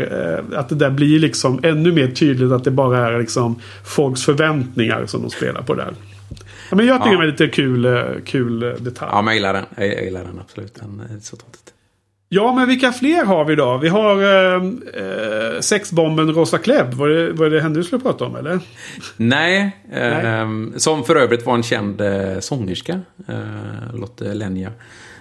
eh, 0.51 0.59
att 0.59 0.69
det 0.69 0.75
där 0.75 0.89
blir 0.89 1.19
liksom 1.19 1.59
ännu 1.63 1.91
mer 1.91 2.07
tydligt 2.07 2.51
att 2.51 2.63
det 2.63 2.71
bara 2.71 3.07
är 3.07 3.19
liksom 3.19 3.59
folks 3.85 4.23
förväntningar 4.25 5.05
som 5.05 5.21
de 5.21 5.29
spelar 5.29 5.61
på 5.61 5.73
där. 5.73 5.93
Ja, 6.69 6.75
men 6.75 6.85
jag 6.85 7.03
tycker 7.03 7.13
Ja. 7.15 7.21
det 7.21 7.27
är 7.27 7.31
lite 7.31 7.47
kul, 7.47 7.85
eh, 7.85 8.01
kul 8.25 8.63
eh, 8.63 8.69
detalj. 8.69 9.09
Ja, 9.13 9.21
men 9.21 9.25
jag 9.27 9.35
gillar 9.35 9.53
den. 9.53 9.65
Jag, 9.77 9.87
jag 9.87 10.03
gillar 10.03 10.23
den 10.23 10.39
absolut. 10.39 10.75
Den, 10.75 11.01
är 11.17 11.19
så 11.21 11.35
tråkigt. 11.35 11.72
Ja, 12.35 12.53
men 12.53 12.67
vilka 12.67 12.91
fler 12.91 13.25
har 13.25 13.45
vi 13.45 13.55
då? 13.55 13.77
Vi 13.77 13.87
har 13.89 14.21
eh, 14.23 14.55
eh, 14.55 15.59
sexbomben 15.59 16.33
Rosa 16.33 16.57
Klebb. 16.57 16.93
Var 16.93 17.07
det, 17.09 17.31
var 17.31 17.49
det 17.49 17.61
henne 17.61 17.75
du 17.75 17.83
skulle 17.83 18.01
prata 18.01 18.25
om 18.25 18.35
eller? 18.35 18.59
Nej, 19.17 19.77
ehm, 19.93 20.73
som 20.77 21.03
för 21.03 21.15
övrigt 21.15 21.45
var 21.45 21.55
en 21.55 21.63
känd 21.63 22.01
eh, 22.01 22.39
sångerska. 22.39 22.99
Eh, 23.27 23.95
Lotte 23.99 24.33
Lenja. 24.33 24.71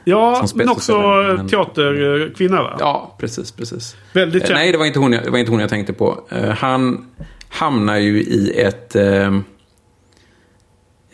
Ja, 0.04 0.46
men 0.54 0.68
också 0.68 0.98
men- 1.36 1.48
teaterkvinna 1.48 2.62
va? 2.62 2.76
Ja, 2.80 3.16
precis, 3.20 3.52
precis. 3.52 3.96
Väldigt 4.12 4.42
Eh, 4.42 4.46
känd. 4.46 4.58
Nej, 4.58 4.72
det 4.72 4.78
var, 4.78 4.86
inte 4.86 4.98
hon 4.98 5.12
jag, 5.12 5.24
det 5.24 5.30
var 5.30 5.38
inte 5.38 5.50
hon 5.50 5.60
jag 5.60 5.70
tänkte 5.70 5.92
på. 5.92 6.20
Eh, 6.30 6.48
han 6.50 7.06
hamnar 7.48 7.96
ju 7.98 8.22
i 8.22 8.60
ett 8.60 8.96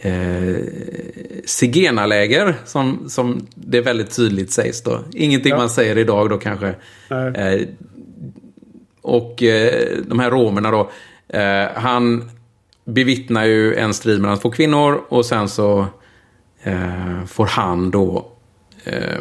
eh, 0.01 0.57
zigenarläger, 1.45 2.55
som, 2.65 3.05
som 3.09 3.47
det 3.55 3.81
väldigt 3.81 4.17
tydligt 4.17 4.53
sägs 4.53 4.83
då. 4.83 5.01
Ingenting 5.13 5.51
Ja. 5.51 5.57
man 5.57 5.71
säger 5.71 5.99
idag 5.99 6.31
då 6.31 6.39
kanske. 6.39 6.75
Eh, 7.35 7.61
och 9.03 9.43
eh, 9.43 9.89
de 10.07 10.19
här 10.19 10.31
romerna 10.31 10.71
då. 10.71 10.91
Eh, 11.29 11.67
han 11.75 12.31
bevittnar 12.85 13.45
ju 13.45 13.75
en 13.75 13.95
strid 13.95 14.21
mellan 14.21 14.39
två 14.39 14.51
kvinnor 14.51 15.01
och 15.09 15.27
sen 15.27 15.49
så 15.49 15.87
eh, 16.63 17.25
får 17.27 17.47
han 17.47 17.91
då 17.91 18.27
eh, 18.85 19.21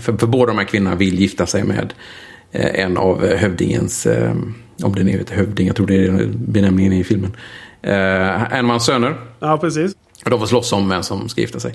för, 0.00 0.16
för 0.16 0.26
båda 0.26 0.52
de 0.52 0.58
här 0.58 0.64
kvinnorna 0.64 0.96
vill 0.96 1.20
gifta 1.20 1.46
sig 1.46 1.64
med 1.64 1.94
eh, 2.52 2.84
en 2.84 2.96
av 2.96 3.26
hövdingens, 3.26 4.06
om 4.82 4.94
det 4.94 5.04
nu 5.04 5.10
heter 5.10 5.34
hövding, 5.34 5.66
jag 5.66 5.76
tror 5.76 5.86
det 5.86 6.06
är 6.06 6.26
benämningen 6.34 6.92
i 6.92 7.04
filmen. 7.04 7.36
Eh, 7.82 8.52
en 8.58 8.70
hans 8.70 8.86
söner. 8.86 9.14
Ja, 9.40 9.58
precis. 9.58 9.92
Och 10.24 10.30
de 10.30 10.40
får 10.40 10.46
slåss 10.46 10.72
om 10.72 10.88
vem 10.88 11.02
som 11.02 11.28
ska 11.28 11.40
gifta 11.40 11.60
sig. 11.60 11.74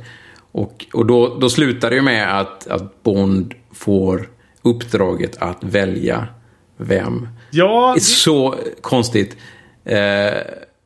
Och, 0.51 0.85
och 0.93 1.05
då, 1.05 1.37
då 1.39 1.49
slutar 1.49 1.89
det 1.89 1.95
ju 1.95 2.01
med 2.01 2.39
att, 2.39 2.67
att 2.67 3.03
Bond 3.03 3.53
får 3.73 4.29
uppdraget 4.61 5.37
att 5.41 5.63
välja 5.63 6.27
vem. 6.77 7.27
Ja, 7.51 7.91
Det 7.95 7.99
är 7.99 8.01
så 8.01 8.55
konstigt. 8.81 9.37
Eh, 9.85 10.33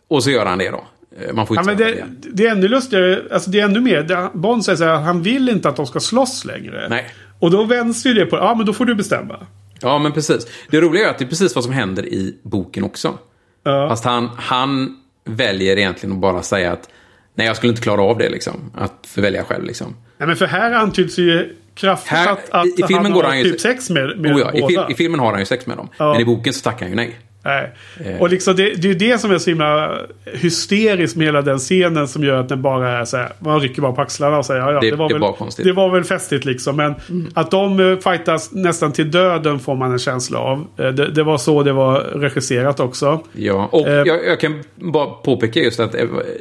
och 0.07 0.23
så 0.23 0.31
gör 0.31 0.45
han 0.45 0.57
det 0.57 0.69
då. 0.69 0.83
Eh, 1.21 1.33
Man 1.33 1.47
får 1.47 1.57
Ja, 1.57 1.71
inte 1.71 1.83
säga 1.83 1.95
det, 1.95 2.27
det. 2.29 2.29
det 2.33 2.47
är 2.47 2.51
ännu 2.51 2.67
lustigare. 2.67 3.21
Alltså 3.31 3.49
det 3.49 3.59
är 3.59 3.65
ännu 3.65 3.79
mer. 3.79 4.29
Bond 4.37 4.65
säger 4.65 4.77
så 4.77 4.83
här, 4.83 4.95
han 5.01 5.21
vill 5.21 5.49
inte 5.49 5.69
att 5.69 5.75
de 5.75 5.85
ska 5.87 5.99
slåss 5.99 6.45
längre. 6.45 6.87
Nej. 6.89 7.05
Och 7.39 7.51
då 7.51 7.63
vänds 7.63 8.05
ju 8.05 8.13
det 8.13 8.25
på, 8.25 8.35
ja 8.37 8.55
men 8.57 8.65
då 8.65 8.73
får 8.73 8.85
du 8.85 8.95
bestämma. 8.95 9.35
Ja, 9.81 9.97
men 9.99 10.11
precis. 10.11 10.47
Det 10.71 10.81
roliga 10.81 11.05
är 11.07 11.09
att 11.09 11.17
det 11.19 11.25
är 11.25 11.29
precis 11.29 11.55
vad 11.55 11.63
som 11.63 11.73
händer 11.73 12.05
i 12.05 12.35
boken 12.43 12.83
också. 12.83 13.17
Ja. 13.63 13.89
Fast 13.89 14.05
han, 14.05 14.29
han 14.37 14.97
väljer 15.25 15.77
egentligen 15.77 16.15
att 16.15 16.21
bara 16.21 16.41
säga 16.43 16.71
att 16.71 16.89
nej, 17.35 17.47
jag 17.47 17.55
skulle 17.55 17.69
inte 17.69 17.81
klara 17.81 18.01
av 18.01 18.17
det 18.17 18.29
liksom. 18.29 18.71
Att 18.75 19.07
få 19.07 19.21
välja 19.21 19.43
själv 19.43 19.63
liksom. 19.63 19.95
Nej, 20.17 20.27
men 20.27 20.35
för 20.35 20.45
här 20.45 20.71
antyds 20.71 21.19
ju 21.19 21.55
kraftigt 21.75 22.11
Här- 22.11 22.31
att, 22.31 22.49
att 22.49 22.65
i- 22.65 22.69
i 22.69 22.83
filmen 22.87 23.05
han 23.05 23.13
går 23.13 23.23
har 23.23 23.29
han 23.29 23.39
ju- 23.39 23.43
typ 23.51 23.59
sex 23.61 23.89
med, 23.89 24.19
med 24.19 24.35
Oh 24.35 24.39
ja, 24.39 24.53
i, 24.53 24.61
båda. 24.61 24.67
fil, 24.87 24.93
I 24.93 24.95
filmen 24.97 25.19
har 25.19 25.31
han 25.31 25.39
ju 25.39 25.45
sex 25.45 25.65
med 25.67 25.77
dem. 25.77 25.89
Ja. 25.97 26.11
Men 26.11 26.21
i 26.21 26.25
boken 26.25 26.53
så 26.53 26.61
tackar 26.61 26.79
han 26.79 26.89
ju 26.89 26.95
nej. 26.95 27.19
Nej. 27.43 27.71
Eh. 28.05 28.21
Och 28.21 28.29
liksom 28.29 28.55
det, 28.55 28.63
det 28.63 28.87
är 28.87 28.93
ju 28.93 28.93
det 28.93 29.17
som 29.17 29.31
är 29.31 29.37
så 29.37 29.49
himla 29.49 29.97
hysteriskt 30.25 31.15
med 31.17 31.27
hela 31.27 31.41
den 31.41 31.57
scenen 31.59 32.07
som 32.07 32.23
gör 32.23 32.39
att 32.39 32.49
den 32.49 32.61
bara 32.61 32.89
är 32.99 33.05
så 33.05 33.17
här. 33.17 33.31
Man 33.39 33.59
rycker 33.59 33.81
bara 33.81 33.91
på 33.91 34.01
axlarna 34.01 34.37
och 34.37 34.45
säger 34.45 34.61
ja, 34.61 34.71
ja 34.71 34.79
Det- 34.79 34.95
var 34.95 35.07
det 35.07 35.13
väl, 35.13 35.21
var. 35.21 35.63
Det 35.63 35.71
var 35.73 35.89
väl 35.89 36.03
festligt 36.03 36.45
liksom. 36.45 36.75
Men 36.75 36.95
att 37.33 37.51
de 37.51 37.79
eh, 37.79 37.97
fightas 37.97 38.51
nästan 38.51 38.91
till 38.91 39.11
döden 39.11 39.59
får 39.59 39.75
man 39.75 39.91
en 39.91 39.99
känsla 39.99 40.39
av. 40.39 40.67
Eh, 40.77 40.87
Det, 40.87 41.11
det 41.11 41.23
var 41.23 41.37
så 41.37 41.63
det 41.63 41.73
var 41.73 41.99
regisserat 41.99 42.79
också. 42.79 43.21
Ja, 43.33 43.69
och 43.71 43.87
Eh. 43.87 43.93
jag, 43.93 44.25
jag 44.27 44.39
kan 44.39 44.63
bara 44.75 45.05
påpeka 45.05 45.59
just 45.59 45.79
att 45.79 45.95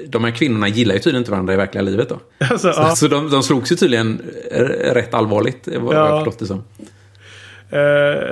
de 0.08 0.24
här 0.24 0.30
kvinnorna 0.30 0.68
gillar 0.68 0.94
ju 0.94 0.98
tydligen 1.00 1.20
inte 1.20 1.30
varandra 1.30 1.54
i 1.54 1.56
verkliga 1.56 1.82
livet 1.82 2.08
då. 2.08 2.18
Alltså, 2.50 2.72
Så, 2.72 2.80
ja. 2.80 2.88
så 2.96 3.08
de, 3.08 3.30
de 3.30 3.42
slogs 3.42 3.72
ju 3.72 3.76
tydligen 3.76 4.22
rätt 4.92 5.14
allvarligt, 5.14 5.68
vad 5.80 5.94
Ja. 5.96 6.08
jag 6.08 6.18
förstått 6.24 6.38
det 6.38 6.46
som. 6.46 6.64
Eh, 7.70 7.78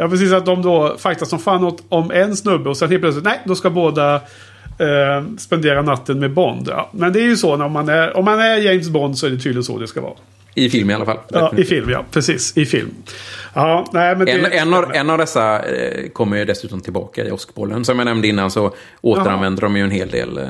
ja, 0.00 0.08
precis 0.08 0.32
att 0.32 0.46
de 0.46 0.62
då 0.62 0.96
fightas 0.98 1.28
som 1.28 1.38
fan 1.38 1.64
åt, 1.64 1.82
om 1.88 2.10
en 2.10 2.36
snubbe 2.36 2.68
och 2.70 2.76
sen 2.76 2.90
helt 2.90 3.02
plötsligt, 3.02 3.24
nej, 3.24 3.40
då 3.44 3.54
ska 3.54 3.70
båda 3.70 4.14
eh, 4.78 5.24
spendera 5.38 5.82
natten 5.82 6.18
med 6.20 6.32
Bond. 6.32 6.68
Ja, 6.70 6.90
men 6.92 7.12
det 7.12 7.20
är 7.20 7.24
ju 7.24 7.36
så 7.36 7.56
när 7.56 7.68
man 7.68 7.88
är, 7.88 8.16
om 8.16 8.24
man 8.24 8.40
är 8.40 8.56
James 8.56 8.88
Bond 8.88 9.18
så 9.18 9.26
är 9.26 9.30
det 9.30 9.36
tydligen 9.36 9.64
så 9.64 9.78
det 9.78 9.86
ska 9.86 10.00
vara. 10.00 10.14
I 10.54 10.70
film 10.70 10.90
i 10.90 10.94
alla 10.94 11.04
fall. 11.04 11.18
Ja, 11.28 11.52
i 11.56 11.64
film, 11.64 11.90
ja. 11.90 12.04
Precis, 12.12 12.56
i 12.56 12.66
film. 12.66 12.90
Ja, 13.54 13.86
nej, 13.92 14.16
men 14.16 14.26
det, 14.26 14.32
En, 14.32 14.44
en, 14.68 14.74
av, 14.74 14.94
en 14.94 15.10
av 15.10 15.18
dessa 15.18 15.62
eh, 15.66 16.08
kommer 16.08 16.36
ju 16.36 16.44
dessutom 16.44 16.80
tillbaka 16.80 17.24
i 17.24 17.30
Åskbollen. 17.30 17.84
Som 17.84 17.98
jag 17.98 18.04
nämnde 18.06 18.28
innan 18.28 18.50
så 18.50 18.74
återanvänder 19.00 19.62
de 19.62 19.76
ju 19.76 19.82
en 19.82 19.90
hel 19.90 20.08
del. 20.10 20.38
Eh, 20.38 20.44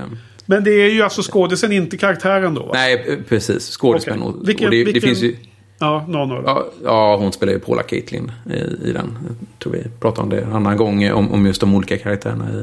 Men 0.47 0.64
det 0.64 0.70
är 0.70 0.91
ju 0.91 1.03
alltså 1.03 1.22
skådisen, 1.22 1.72
inte 1.72 1.97
karaktären 1.97 2.55
då? 2.55 2.62
Va? 2.62 2.70
nej, 2.74 3.05
eh, 3.09 3.16
precis. 3.28 3.78
Okej. 3.82 4.12
Och, 4.20 4.49
Vilken- 4.49 4.66
och 4.66 4.70
det, 4.70 4.76
vilken- 4.84 4.95
det 4.95 5.01
finns 5.01 5.22
ju... 5.22 5.36
Ja, 5.79 6.05
någon 6.09 6.33
av 6.33 6.43
dem. 6.43 6.45
Ja, 6.47 6.66
ja, 6.85 7.16
hon 7.16 7.33
spelar 7.33 7.53
ju 7.53 7.59
Paula 7.59 7.83
Caitlin 7.83 8.33
i, 8.51 8.89
i 8.89 8.93
den. 8.93 9.18
Jag 9.26 9.59
tror 9.59 9.72
vi 9.72 9.85
pratade 10.01 10.22
om 10.22 10.29
det 10.31 10.41
en 10.41 10.53
annan 10.53 10.76
gång, 10.76 11.11
om, 11.12 11.33
om 11.33 11.47
just 11.47 11.61
de 11.61 11.74
olika 11.74 11.99
karaktärerna 11.99 12.51
i... 12.51 12.62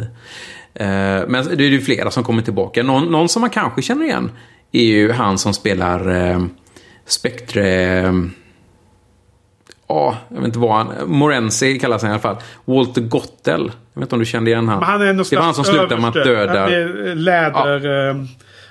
Eh, 0.74 1.28
men 1.28 1.46
det 1.58 1.64
är 1.66 1.70
ju 1.70 1.82
flera 1.82 2.12
som 2.12 2.24
kommer 2.24 2.42
tillbaka. 2.42 2.84
Någon, 2.84 3.06
någon 3.12 3.30
som 3.30 3.42
man 3.42 3.50
kanske 3.50 3.82
känner 3.82 4.06
igen 4.06 4.32
är 4.72 4.84
ju 4.84 5.12
han 5.12 5.38
som 5.38 5.54
spelar 5.54 6.30
eh, 6.32 6.42
Spectre... 7.06 7.68
eh, 8.00 8.14
Ja, 9.88 10.18
jag 10.30 10.38
vet 10.38 10.46
inte 10.46 10.60
vad 10.60 10.76
han... 10.76 10.94
Morenzi 11.06 11.80
kallas 11.80 12.02
han 12.02 12.12
i 12.12 12.14
alla 12.14 12.22
fall. 12.22 12.38
Walter 12.66 13.02
Gottel. 13.02 13.72
Jag 13.94 14.00
vet 14.00 14.06
inte 14.08 14.16
om 14.16 14.20
du 14.20 14.26
kände 14.26 14.52
igen 14.52 14.68
han. 14.68 14.84
Han 14.84 15.00
det 15.00 15.14
var 15.32 15.42
han 15.42 15.54
som 15.54 15.64
slutade 15.64 15.98
med 16.02 16.08
att 16.08 16.14
döda... 16.14 16.62
Han 16.62 17.24
läder... 17.24 18.10
eh, 18.10 18.16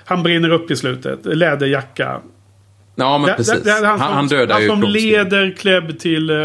Han 0.05 0.23
brinner 0.23 0.49
upp 0.49 0.71
i 0.71 0.75
slutet. 0.75 1.19
Läderjacka. 1.23 2.21
Ja, 2.95 3.17
men 3.17 3.27
Det- 3.27 3.35
precis. 3.35 3.63
det- 3.63 3.81
det 3.81 3.87
han, 3.87 3.99
som, 3.99 4.07
han 4.07 4.27
dödar 4.27 4.53
han 4.53 4.61
ju 4.63 4.67
som 4.69 4.81
Kromsky. 4.81 4.99
leder 5.11 5.55
Klebb 5.57 5.99
till 5.99 6.29
eh, 6.29 6.35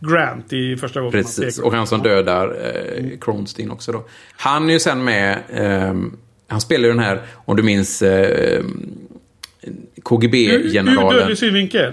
Grant 0.00 0.52
i 0.52 0.76
första 0.76 1.00
gången. 1.00 1.12
Precis, 1.12 1.58
och 1.58 1.74
han 1.74 1.86
som 1.86 2.02
dödar 2.02 2.48
eh, 2.48 3.04
Kronstein 3.20 3.70
också 3.70 3.92
då. 3.92 4.04
Han 4.36 4.68
är 4.68 4.72
ju 4.72 4.78
sen 4.80 5.04
med, 5.04 5.38
ehm, 5.52 6.16
Han 6.48 6.60
spelar 6.60 6.84
ju 6.84 6.90
den 6.94 7.02
här, 7.04 7.20
om 7.44 7.56
du 7.56 7.62
minns, 7.62 8.02
eh, 8.02 8.20
Ur, 8.30 8.64
ur 9.62 10.02
KGB-generalen. 10.02 11.16
dödlig 11.18 11.38
synvinkel. 11.38 11.92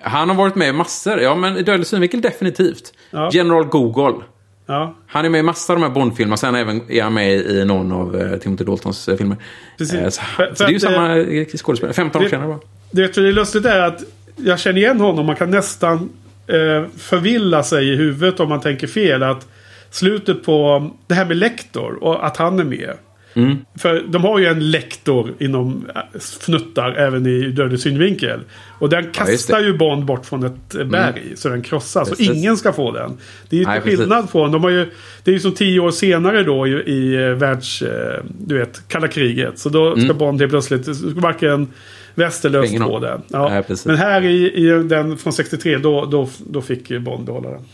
Han 0.00 0.28
har 0.28 0.36
varit 0.36 0.54
med 0.54 0.68
i 0.68 0.72
massor. 0.72 1.20
Ja, 1.20 1.34
men 1.34 1.56
i 1.56 1.62
Dödlig 1.62 1.86
synvinkel 1.86 2.20
definitivt. 2.20 2.92
Ja. 3.10 3.30
General 3.32 3.64
Gogol. 3.64 4.24
Ja, 4.66 4.96
Han 5.06 5.24
är 5.24 5.28
med 5.28 5.38
i 5.38 5.42
massor 5.42 5.74
av 5.74 5.80
de 5.80 5.86
här 5.86 5.94
Bond-filmerna. 5.94 6.36
Sen 6.36 6.54
även 6.54 6.90
är 6.90 7.02
han 7.02 7.14
med 7.14 7.32
i 7.34 7.64
någon 7.64 7.92
av 7.92 8.16
eh, 8.16 8.38
Timothy 8.38 8.64
Daltons 8.64 9.08
filmer. 9.18 9.36
Precis. 9.78 10.14
Så, 10.14 10.20
så 10.54 10.64
det 10.64 10.64
är 10.64 10.72
ju 10.72 10.80
samma 10.80 11.24
skådespelare. 11.56 11.92
15 11.94 12.24
år 12.24 12.28
senare 12.28 12.48
bara. 12.48 12.60
Det 12.90 13.02
vet 13.02 13.14
du, 13.14 13.22
det 13.22 13.28
är 13.28 13.32
lustigt 13.32 13.64
är 13.64 13.80
att 13.80 14.02
jag 14.36 14.60
känner 14.60 14.78
igen 14.78 15.00
honom. 15.00 15.26
Man 15.26 15.36
kan 15.36 15.50
nästan 15.50 16.10
eh, 16.46 16.84
förvilla 16.96 17.62
sig 17.62 17.88
i 17.88 17.96
huvudet 17.96 18.40
om 18.40 18.48
man 18.48 18.60
tänker 18.60 18.86
fel. 18.86 19.22
Att 19.22 19.46
slutet 19.90 20.44
på 20.44 20.90
det 21.06 21.14
här 21.14 21.24
med 21.24 21.36
lektor 21.36 22.04
och 22.04 22.26
att 22.26 22.36
han 22.36 22.60
är 22.60 22.64
med. 22.64 22.94
Mm. 23.36 23.56
För 23.78 24.04
de 24.08 24.24
har 24.24 24.38
ju 24.38 24.46
en 24.46 24.70
lektor 24.70 25.34
inom 25.38 25.86
äh, 25.94 26.20
fnuttar 26.20 26.92
även 26.92 27.26
i 27.26 27.50
dödlig 27.50 27.80
synvinkel. 27.80 28.40
Och 28.78 28.88
den. 28.88 28.98
Mm. 28.98 29.12
kastar 29.12 29.60
ju 29.60 29.78
Bond 29.78 30.04
bort 30.04 30.26
från 30.26 30.44
ett 30.44 30.74
eh, 30.74 30.84
berg. 30.84 31.22
Så 31.36 31.48
den 31.48 31.62
krossas. 31.62 32.08
Precis. 32.08 32.26
Så 32.26 32.32
ingen 32.32 32.56
ska 32.56 32.72
få 32.72 32.92
den. 32.92 33.18
Det 33.48 33.56
är 33.56 33.60
ju 33.60 33.66
Nej, 33.66 33.80
skillnad 33.80 34.30
från. 34.30 34.52
De 34.52 34.62
har 34.62 34.70
ju, 34.70 34.90
det 35.24 35.30
är 35.30 35.32
ju 35.32 35.40
som 35.40 35.52
tio 35.52 35.80
år 35.80 35.90
senare 35.90 36.42
då 36.42 36.66
i, 36.66 36.70
i 36.70 37.14
eh, 37.14 37.30
världs... 37.30 37.82
Eh, 37.82 38.24
du 38.46 38.58
vet, 38.58 38.88
kalla 38.88 39.08
kriget. 39.08 39.58
Så 39.58 39.68
då 39.68 40.00
ska 40.00 40.14
Bond 40.14 40.40
helt 40.40 40.52
plötsligt... 40.52 40.88
Varken 41.02 41.68
väst 42.16 42.44
eller 42.44 42.58
öst. 42.58 42.70
Ingen 42.70 42.82
få 42.82 42.96
om. 42.96 43.02
den. 43.02 43.22
Ja. 43.28 43.48
Nej. 43.48 43.76
Men 43.84 43.96
här 43.96 44.22
i, 44.24 44.52
i 44.52 44.66
den 44.82 45.16
från 45.16 45.32
63 45.32 45.78
då, 45.78 46.04
då, 46.04 46.28
då 46.38 46.62
fick 46.62 46.88
Bond 46.88 47.26
behålla 47.26 47.50
den. 47.50 47.64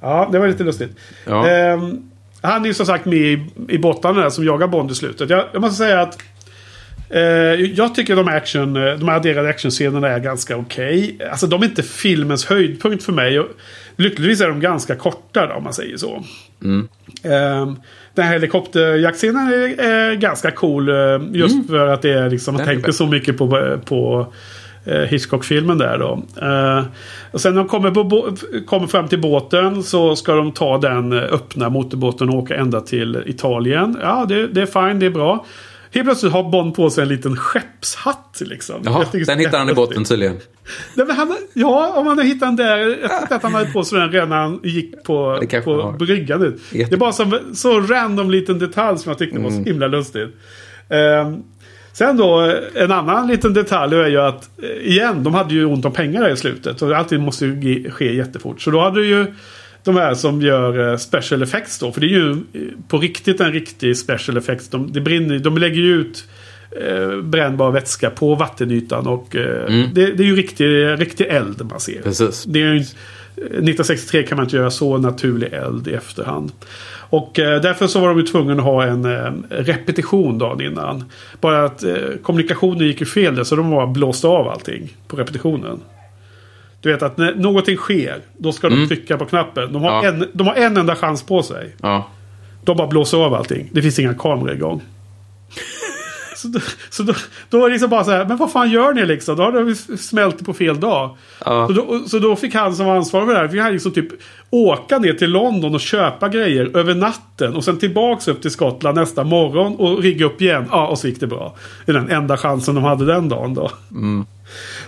Ja, 0.00 0.28
det 0.32 0.38
var 0.38 0.48
lite 0.48 0.64
lustigt. 0.64 0.90
Ja. 1.26 1.48
Ehm, 1.48 2.10
han 2.42 2.62
är 2.62 2.66
ju 2.66 2.74
som 2.74 2.86
sagt 2.86 3.04
med 3.04 3.18
i, 3.18 3.46
i 3.68 3.78
båtarna 3.78 4.20
där 4.20 4.30
som 4.30 4.44
jagar 4.44 4.66
Bond 4.66 4.90
i 4.90 4.94
slutet. 4.94 5.30
Jag, 5.30 5.44
jag 5.52 5.60
måste 5.60 5.76
säga 5.76 6.00
att 6.00 6.18
eh, 7.10 7.20
jag 7.74 7.94
tycker 7.94 8.16
de, 8.16 8.28
action, 8.28 8.76
eh, 8.76 8.94
de 8.94 9.08
adderade 9.08 9.48
actionscenerna 9.48 10.08
är 10.08 10.18
ganska 10.18 10.56
okej. 10.56 11.18
Alltså 11.30 11.46
de 11.46 11.62
är 11.62 11.66
inte 11.66 11.82
filmens 11.82 12.46
höjdpunkt 12.46 13.04
för 13.04 13.12
mig. 13.12 13.40
Och, 13.40 13.48
lyckligtvis 13.96 14.40
är 14.40 14.48
de 14.48 14.60
ganska 14.60 14.96
korta 14.96 15.46
då, 15.46 15.54
om 15.54 15.64
man 15.64 15.72
säger 15.72 15.96
så. 15.96 16.24
Mm. 16.62 16.88
Ehm, 17.24 17.76
den 18.14 18.24
här 18.24 18.32
helikopterjaktscenen 18.32 19.48
är, 19.48 19.80
är 19.84 20.14
ganska 20.14 20.50
cool. 20.50 20.88
eh, 20.88 20.94
Just 21.32 21.66
för 21.68 21.86
att 21.86 22.02
det 22.02 22.10
är 22.12 22.30
liksom, 22.30 22.54
man 22.54 22.62
Mm. 22.62 22.82
Bäst. 22.82 22.98
så 22.98 23.06
mycket 23.06 23.38
på, 23.38 23.78
på 23.84 24.26
eh, 24.84 25.00
Hitchcock-filmen 25.00 25.78
där 25.78 25.98
då. 25.98 26.22
Eh, 26.46 26.84
och 27.30 27.40
sen 27.40 27.54
när 27.54 27.58
de 27.62 27.68
kommer, 27.68 27.90
på 27.90 28.36
kommer 28.66 28.86
fram 28.86 29.08
till 29.08 29.20
båten 29.20 29.82
så 29.82 30.16
ska 30.16 30.34
de 30.34 30.52
ta 30.52 30.78
den 30.78 31.12
öppna 31.12 31.68
motorbåten 31.68 32.28
och 32.28 32.34
åka 32.34 32.56
ända 32.56 32.80
till 32.80 33.22
Italien. 33.26 33.96
Ja, 34.02 34.24
det, 34.28 34.46
det 34.46 34.62
är 34.62 34.88
fine, 34.88 34.98
det 34.98 35.06
är 35.06 35.10
bra. 35.10 35.44
Helt 35.94 36.06
plötsligt 36.06 36.32
har 36.32 36.50
Bond 36.50 36.74
på 36.74 36.90
sig 36.90 37.02
en 37.02 37.08
liten 37.08 37.36
skeppshatt. 37.36 38.42
Liksom. 38.44 38.82
Jaha, 38.84 39.04
den 39.26 39.38
hittar 39.38 39.58
han 39.58 39.70
i 39.70 39.74
botten 39.74 40.04
tydligen. 40.04 40.36
Nej, 40.94 41.06
men 41.06 41.16
han, 41.16 41.36
ja, 41.52 41.92
om 41.96 42.06
han 42.06 42.18
har 42.18 42.24
hittat 42.24 42.40
den 42.48 42.56
där. 42.56 42.78
Jag 42.78 43.20
tyckte 43.20 43.34
att 43.36 43.42
han 43.42 43.54
hade 43.54 43.70
på 43.70 43.84
sig 43.84 43.98
den 44.00 44.12
redan 44.12 44.28
när 44.28 44.36
han 44.36 44.60
gick 44.62 45.04
på, 45.04 45.42
på 45.64 45.82
har. 45.82 45.92
bryggan. 45.92 46.42
Jätte- 46.42 46.90
Det 46.90 46.92
är 46.92 46.96
bara 46.98 47.12
som, 47.12 47.38
så 47.54 47.80
random 47.80 48.30
liten 48.30 48.58
detalj 48.58 48.98
som 48.98 49.10
jag 49.10 49.18
tyckte 49.18 49.38
var 49.38 49.48
Mm. 49.50 49.64
så 49.64 49.70
himla 49.70 49.86
lustigt. 49.86 50.28
Ehm, 50.88 51.42
sen 51.92 52.16
då, 52.16 52.54
en 52.74 52.92
annan 52.92 53.26
liten 53.26 53.54
detalj 53.54 53.96
är 53.96 54.06
ju 54.08 54.20
att, 54.20 54.50
eh, 54.62 54.68
igen, 54.92 55.24
de 55.24 55.34
hade 55.34 55.54
ju 55.54 55.64
ont 55.64 55.84
om 55.84 55.92
pengar 55.92 56.32
i 56.32 56.36
slutet. 56.36 56.82
Och 56.82 56.92
allting 56.96 57.20
måste 57.20 57.46
ju 57.46 57.90
ske 57.90 58.14
jättefort. 58.14 58.60
Så 58.60 58.70
då 58.70 58.80
hade 58.80 59.00
du 59.00 59.06
ju 59.06 59.26
de 59.84 59.96
här 59.96 60.14
som 60.14 60.42
gör 60.42 60.90
eh, 60.90 60.96
special 60.96 61.42
effects 61.42 61.78
då. 61.78 61.92
För 61.92 62.00
det 62.00 62.06
är 62.06 62.08
ju 62.08 62.30
eh, 62.30 62.60
på 62.88 62.98
riktigt 62.98 63.40
en 63.40 63.52
riktig 63.52 63.96
special 63.96 64.36
effects. 64.36 64.68
De, 64.68 64.92
det 64.92 65.00
brinner, 65.00 65.38
de 65.38 65.58
lägger 65.58 65.80
ju 65.80 66.00
ut 66.00 66.24
eh, 66.86 67.16
brännbar 67.22 67.70
vätska 67.70 68.10
på 68.10 68.34
vattenytan. 68.34 69.06
Och 69.06 69.36
eh, 69.36 69.70
det, 69.94 70.06
det 70.12 70.22
är 70.22 70.26
ju 70.26 70.36
riktig, 70.36 70.66
riktig 71.00 71.26
eld 71.26 71.64
man 71.70 71.80
ser. 71.80 72.02
Precis. 72.02 72.44
Det 72.44 72.62
är 72.62 72.74
ju, 72.74 72.84
1963 73.36 74.22
kan 74.22 74.36
man 74.36 74.46
inte 74.46 74.56
göra 74.56 74.70
så 74.70 74.98
naturlig 74.98 75.52
eld 75.52 75.88
i 75.88 75.92
efterhand. 75.94 76.52
Och 77.12 77.38
eh, 77.38 77.60
därför 77.60 77.86
så 77.86 78.00
var 78.00 78.08
de 78.08 78.18
ju 78.18 78.26
tvungna 78.26 78.52
att 78.52 78.62
ha 78.62 78.84
en 78.84 79.04
eh, 79.04 79.32
repetition 79.48 80.38
dagen 80.38 80.60
innan. 80.60 81.04
Bara 81.40 81.64
att 81.64 81.82
eh, 81.82 81.94
kommunikationen 82.22 82.86
gick 82.86 83.00
ju 83.00 83.06
fel 83.06 83.34
där 83.34 83.44
så 83.44 83.56
de 83.56 83.70
bara 83.70 83.86
blåste 83.86 84.26
av 84.26 84.48
allting 84.48 84.96
på 85.08 85.16
repetitionen. 85.16 85.80
Du 86.82 86.92
vet 86.92 87.02
att 87.02 87.16
när 87.16 87.34
någonting 87.34 87.76
sker, 87.76 88.20
då 88.38 88.52
ska 88.52 88.68
de 88.68 88.88
trycka 88.88 89.16
på 89.18 89.24
knappen. 89.24 89.72
De 89.72 89.82
har, 89.82 89.90
Ja. 89.90 90.04
en, 90.04 90.24
de 90.32 90.46
har 90.46 90.54
en 90.54 90.76
enda 90.76 90.96
chans 90.96 91.22
på 91.22 91.42
sig. 91.42 91.76
Ja. 91.82 92.08
De 92.64 92.76
bara 92.76 92.86
blåser 92.86 93.18
av 93.18 93.34
allting. 93.34 93.70
Det 93.72 93.82
finns 93.82 93.98
inga 93.98 94.14
kameror 94.14 94.52
igång. 94.52 94.82
så 96.36 96.48
då, 96.48 96.60
så 96.90 97.02
då, 97.02 97.12
då 97.50 97.58
var 97.60 97.68
det 97.68 97.72
liksom 97.72 97.90
bara 97.90 98.04
så 98.04 98.10
här, 98.10 98.24
men 98.24 98.36
vad 98.36 98.52
fan 98.52 98.70
gör 98.70 98.92
ni 98.92 99.06
liksom? 99.06 99.36
Då 99.36 99.42
har 99.42 99.52
de 99.52 99.74
smält 99.96 100.44
på 100.46 100.52
fel 100.52 100.80
dag. 100.80 101.16
Ja. 101.44 101.66
Så, 101.66 101.72
då, 101.72 102.00
så 102.06 102.18
då 102.18 102.36
fick 102.36 102.54
han 102.54 102.74
som 102.76 102.86
var 102.86 102.96
ansvarig 102.96 103.26
för 103.26 103.34
det 103.34 103.40
här, 103.40 103.48
fick 103.48 103.60
han 103.60 103.72
liksom 103.72 103.92
typ 103.92 104.08
åka 104.50 104.98
ner 104.98 105.12
till 105.12 105.30
London 105.30 105.74
och 105.74 105.80
köpa 105.80 106.28
grejer 106.28 106.76
över 106.76 106.94
natten. 106.94 107.54
Och 107.56 107.64
sen 107.64 107.78
tillbaks 107.78 108.28
upp 108.28 108.42
till 108.42 108.50
Skottland 108.50 108.98
nästa 108.98 109.24
morgon 109.24 109.76
och 109.76 110.02
rigga 110.02 110.26
upp 110.26 110.42
igen. 110.42 110.64
Ja, 110.70 110.86
och 110.86 110.98
så 110.98 111.08
gick 111.08 111.20
det 111.20 111.26
bra. 111.26 111.54
Det 111.86 111.92
är 111.92 111.96
den 111.96 112.10
enda 112.10 112.36
chansen 112.36 112.74
de 112.74 112.84
hade 112.84 113.04
den 113.06 113.28
dagen 113.28 113.54
då. 113.54 113.70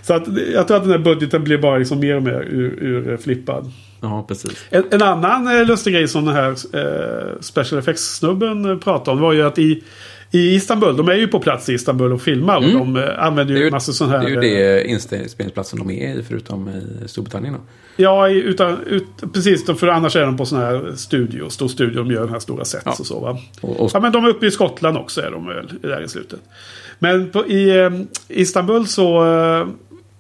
Så 0.03 0.15
att, 0.15 0.23
jag 0.53 0.69
tror 0.69 0.77
att 0.77 0.83
den 0.83 0.93
här 0.93 0.99
budgeten 0.99 1.45
blir 1.45 1.59
bara 1.59 1.79
liksom 1.79 2.01
mer 2.01 2.17
och 2.17 2.23
mer 2.23 2.43
ur, 2.51 2.83
ur 2.83 3.17
flippad. 3.17 3.73
ja, 4.01 4.25
precis. 4.29 4.65
En, 4.71 4.85
en 4.91 5.03
annan 5.03 5.59
eh, 5.59 5.67
lustig 5.67 5.95
grej 5.95 6.09
som 6.09 6.25
den 6.25 6.35
här 6.35 6.51
eh, 6.51 7.41
Special 7.41 7.79
Effects-snubben 7.79 8.71
eh, 8.71 8.79
pratade 8.79 9.11
om 9.11 9.21
var 9.21 9.33
ju 9.33 9.43
att 9.43 9.59
i, 9.59 9.83
i 10.31 10.55
Istanbul, 10.55 10.97
de 10.97 11.09
är 11.09 11.15
ju 11.15 11.29
på 11.29 11.41
plats 11.41 11.69
i 11.69 11.73
Istanbul 11.73 12.13
och 12.13 12.23
filmar 12.23 12.57
och 12.57 12.63
de 12.63 12.97
eh, 12.97 13.25
använder 13.25 13.43
Mm. 13.43 13.47
Det 13.47 13.53
är 13.53 13.59
ju 13.59 13.65
ju, 13.65 13.71
massor 13.71 13.93
sån 13.93 14.11
här... 14.11 14.19
det, 14.19 14.27
är 14.27 14.31
ju 14.31 14.79
eh, 14.79 14.85
det 14.85 14.89
inspelningsplatsen 14.89 15.79
de 15.79 15.91
är 15.91 16.19
i, 16.19 16.23
förutom 16.23 16.69
i 16.69 17.09
Storbritannien. 17.09 17.55
Då. 17.55 17.61
Ja, 17.97 18.29
utan, 18.29 18.81
ut, 18.87 19.07
precis. 19.33 19.67
För 19.67 19.89
annars 19.89 20.17
är 20.17 20.27
de 20.27 20.37
på 20.37 20.47
sån 20.47 20.59
här 20.59 20.93
studio, 20.97 21.49
stor 21.49 21.69
studio. 21.69 22.03
De 22.03 22.11
gör 22.11 22.21
de 22.21 22.33
här 22.33 22.39
stora 22.39 22.65
sets 22.65 22.85
Ja. 22.85 22.95
och 22.99 23.07
så 23.07 23.21
va. 23.21 23.39
Och, 23.61 23.81
och, 23.81 23.91
Ja, 23.95 24.01
men 24.01 24.13
de 24.13 24.25
är 24.25 24.29
uppe 24.29 24.47
i 24.47 24.51
Skottland 24.51 24.97
också 24.97 25.21
är 25.21 25.31
de 25.31 25.47
väl 25.47 25.71
där 25.83 26.05
i 26.05 26.09
slutet. 26.09 26.41
Men 26.99 27.31
på, 27.31 27.47
i 27.47 27.79
eh, 27.79 27.91
Istanbul 28.29 28.87
så... 28.87 29.25
Eh, 29.25 29.67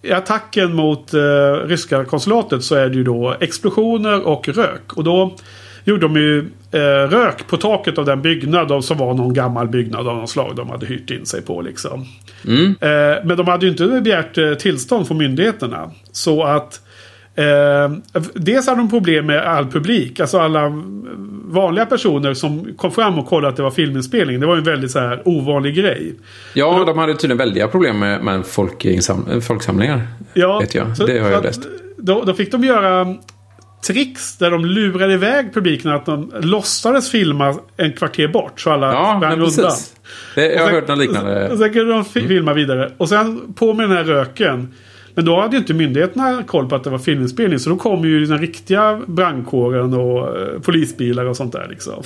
I 0.02 0.12
attacken 0.12 0.74
mot 0.74 1.14
eh, 1.14 1.20
ryska 1.66 2.04
konsulatet 2.04 2.64
så 2.64 2.74
är 2.74 2.88
det 2.88 2.96
ju 2.96 3.04
då 3.04 3.36
explosioner 3.40 4.26
och 4.26 4.48
rök. 4.48 4.92
Och 4.92 5.04
då 5.04 5.36
gjorde 5.84 6.00
de 6.00 6.16
ju 6.16 6.38
eh, 6.72 7.08
rök 7.08 7.46
på 7.46 7.56
taket 7.56 7.98
av 7.98 8.04
den 8.04 8.22
byggnad 8.22 8.84
som 8.84 8.98
var 8.98 9.14
någon 9.14 9.34
gammal 9.34 9.68
byggnad 9.68 10.08
av 10.08 10.16
något 10.16 10.30
slag 10.30 10.56
de 10.56 10.70
hade 10.70 10.86
hyrt 10.86 11.10
in 11.10 11.26
sig 11.26 11.42
på 11.42 11.60
liksom. 11.62 12.06
Mm. 12.46 12.66
Eh, 12.80 13.24
men 13.24 13.36
de 13.36 13.48
hade 13.48 13.66
ju 13.66 13.72
inte 13.72 14.00
begärt 14.00 14.38
eh, 14.38 14.54
tillstånd 14.54 15.08
från 15.08 15.18
myndigheterna. 15.18 15.90
Så 16.12 16.44
att 16.44 16.80
Eh, 17.36 17.92
dels 18.34 18.66
hade 18.66 18.80
de 18.80 18.90
problem 18.90 19.26
med 19.26 19.42
all 19.42 19.66
publik. 19.66 20.20
Alltså 20.20 20.38
alla 20.38 20.82
vanliga 21.46 21.86
personer 21.86 22.34
som 22.34 22.74
kom 22.76 22.92
fram 22.92 23.18
och 23.18 23.26
kollade 23.26 23.48
att 23.48 23.56
det 23.56 23.62
var 23.62 23.70
filminspelning. 23.70 24.40
Det 24.40 24.46
var 24.46 24.56
en 24.56 24.64
väldigt 24.64 24.90
så 24.90 24.98
här 24.98 25.22
ovanlig 25.24 25.74
grej. 25.76 26.14
ja, 26.54 26.84
de 26.86 26.98
hade 26.98 27.14
tydligen 27.14 27.38
väldiga 27.38 27.68
problem 27.68 27.98
med, 27.98 28.24
med 28.24 28.46
folkinsam, 28.46 29.40
folksamlingar. 29.42 30.00
Ja, 30.34 30.58
vet 30.58 30.74
jag. 30.74 30.96
så- 30.96 31.06
det 31.06 31.18
har 31.18 31.30
jag 31.30 31.42
läst. 31.42 31.60
Då, 31.98 32.22
då 32.26 32.34
fick 32.34 32.52
de 32.52 32.64
göra 32.64 33.14
tricks 33.86 34.36
där 34.38 34.50
de 34.50 34.64
lurade 34.64 35.12
iväg 35.14 35.54
publiken. 35.54 35.90
Att 35.90 36.06
de 36.06 36.32
låtsades 36.40 37.10
filma 37.10 37.54
en 37.76 37.92
kvarter 37.92 38.28
bort. 38.28 38.60
Så 38.60 38.70
alla 38.70 38.86
Ja, 38.92 39.14
sprang 39.18 39.32
undan. 39.40 39.72
Det, 40.34 40.52
jag 40.52 40.62
har 40.64 40.70
hört 40.72 40.88
något 40.88 40.98
liknande. 40.98 41.48
Och 41.50 41.58
sen 41.58 41.72
kunde 41.72 41.92
de 41.92 42.04
fi- 42.04 42.28
filma 42.28 42.52
vidare. 42.52 42.90
Och 42.96 43.08
sen 43.08 43.54
på 43.54 43.74
med 43.74 43.88
den 43.88 43.96
här 43.96 44.04
röken. 44.04 44.68
Men 45.14 45.24
då 45.24 45.40
hade 45.40 45.56
ju 45.56 45.58
inte 45.58 45.74
myndigheterna 45.74 46.42
koll 46.42 46.68
på 46.68 46.74
att 46.74 46.84
det 46.84 46.90
var 46.90 46.98
filminspelning. 46.98 47.58
Så 47.58 47.70
då 47.70 47.76
kom 47.76 48.04
ju 48.04 48.26
den 48.26 48.38
riktiga 48.38 49.00
brandkåren 49.06 49.94
och 49.94 50.38
eh, 50.38 50.60
polisbilar 50.60 51.24
och 51.24 51.36
sånt 51.36 51.52
där 51.52 51.66
liksom. 51.70 52.02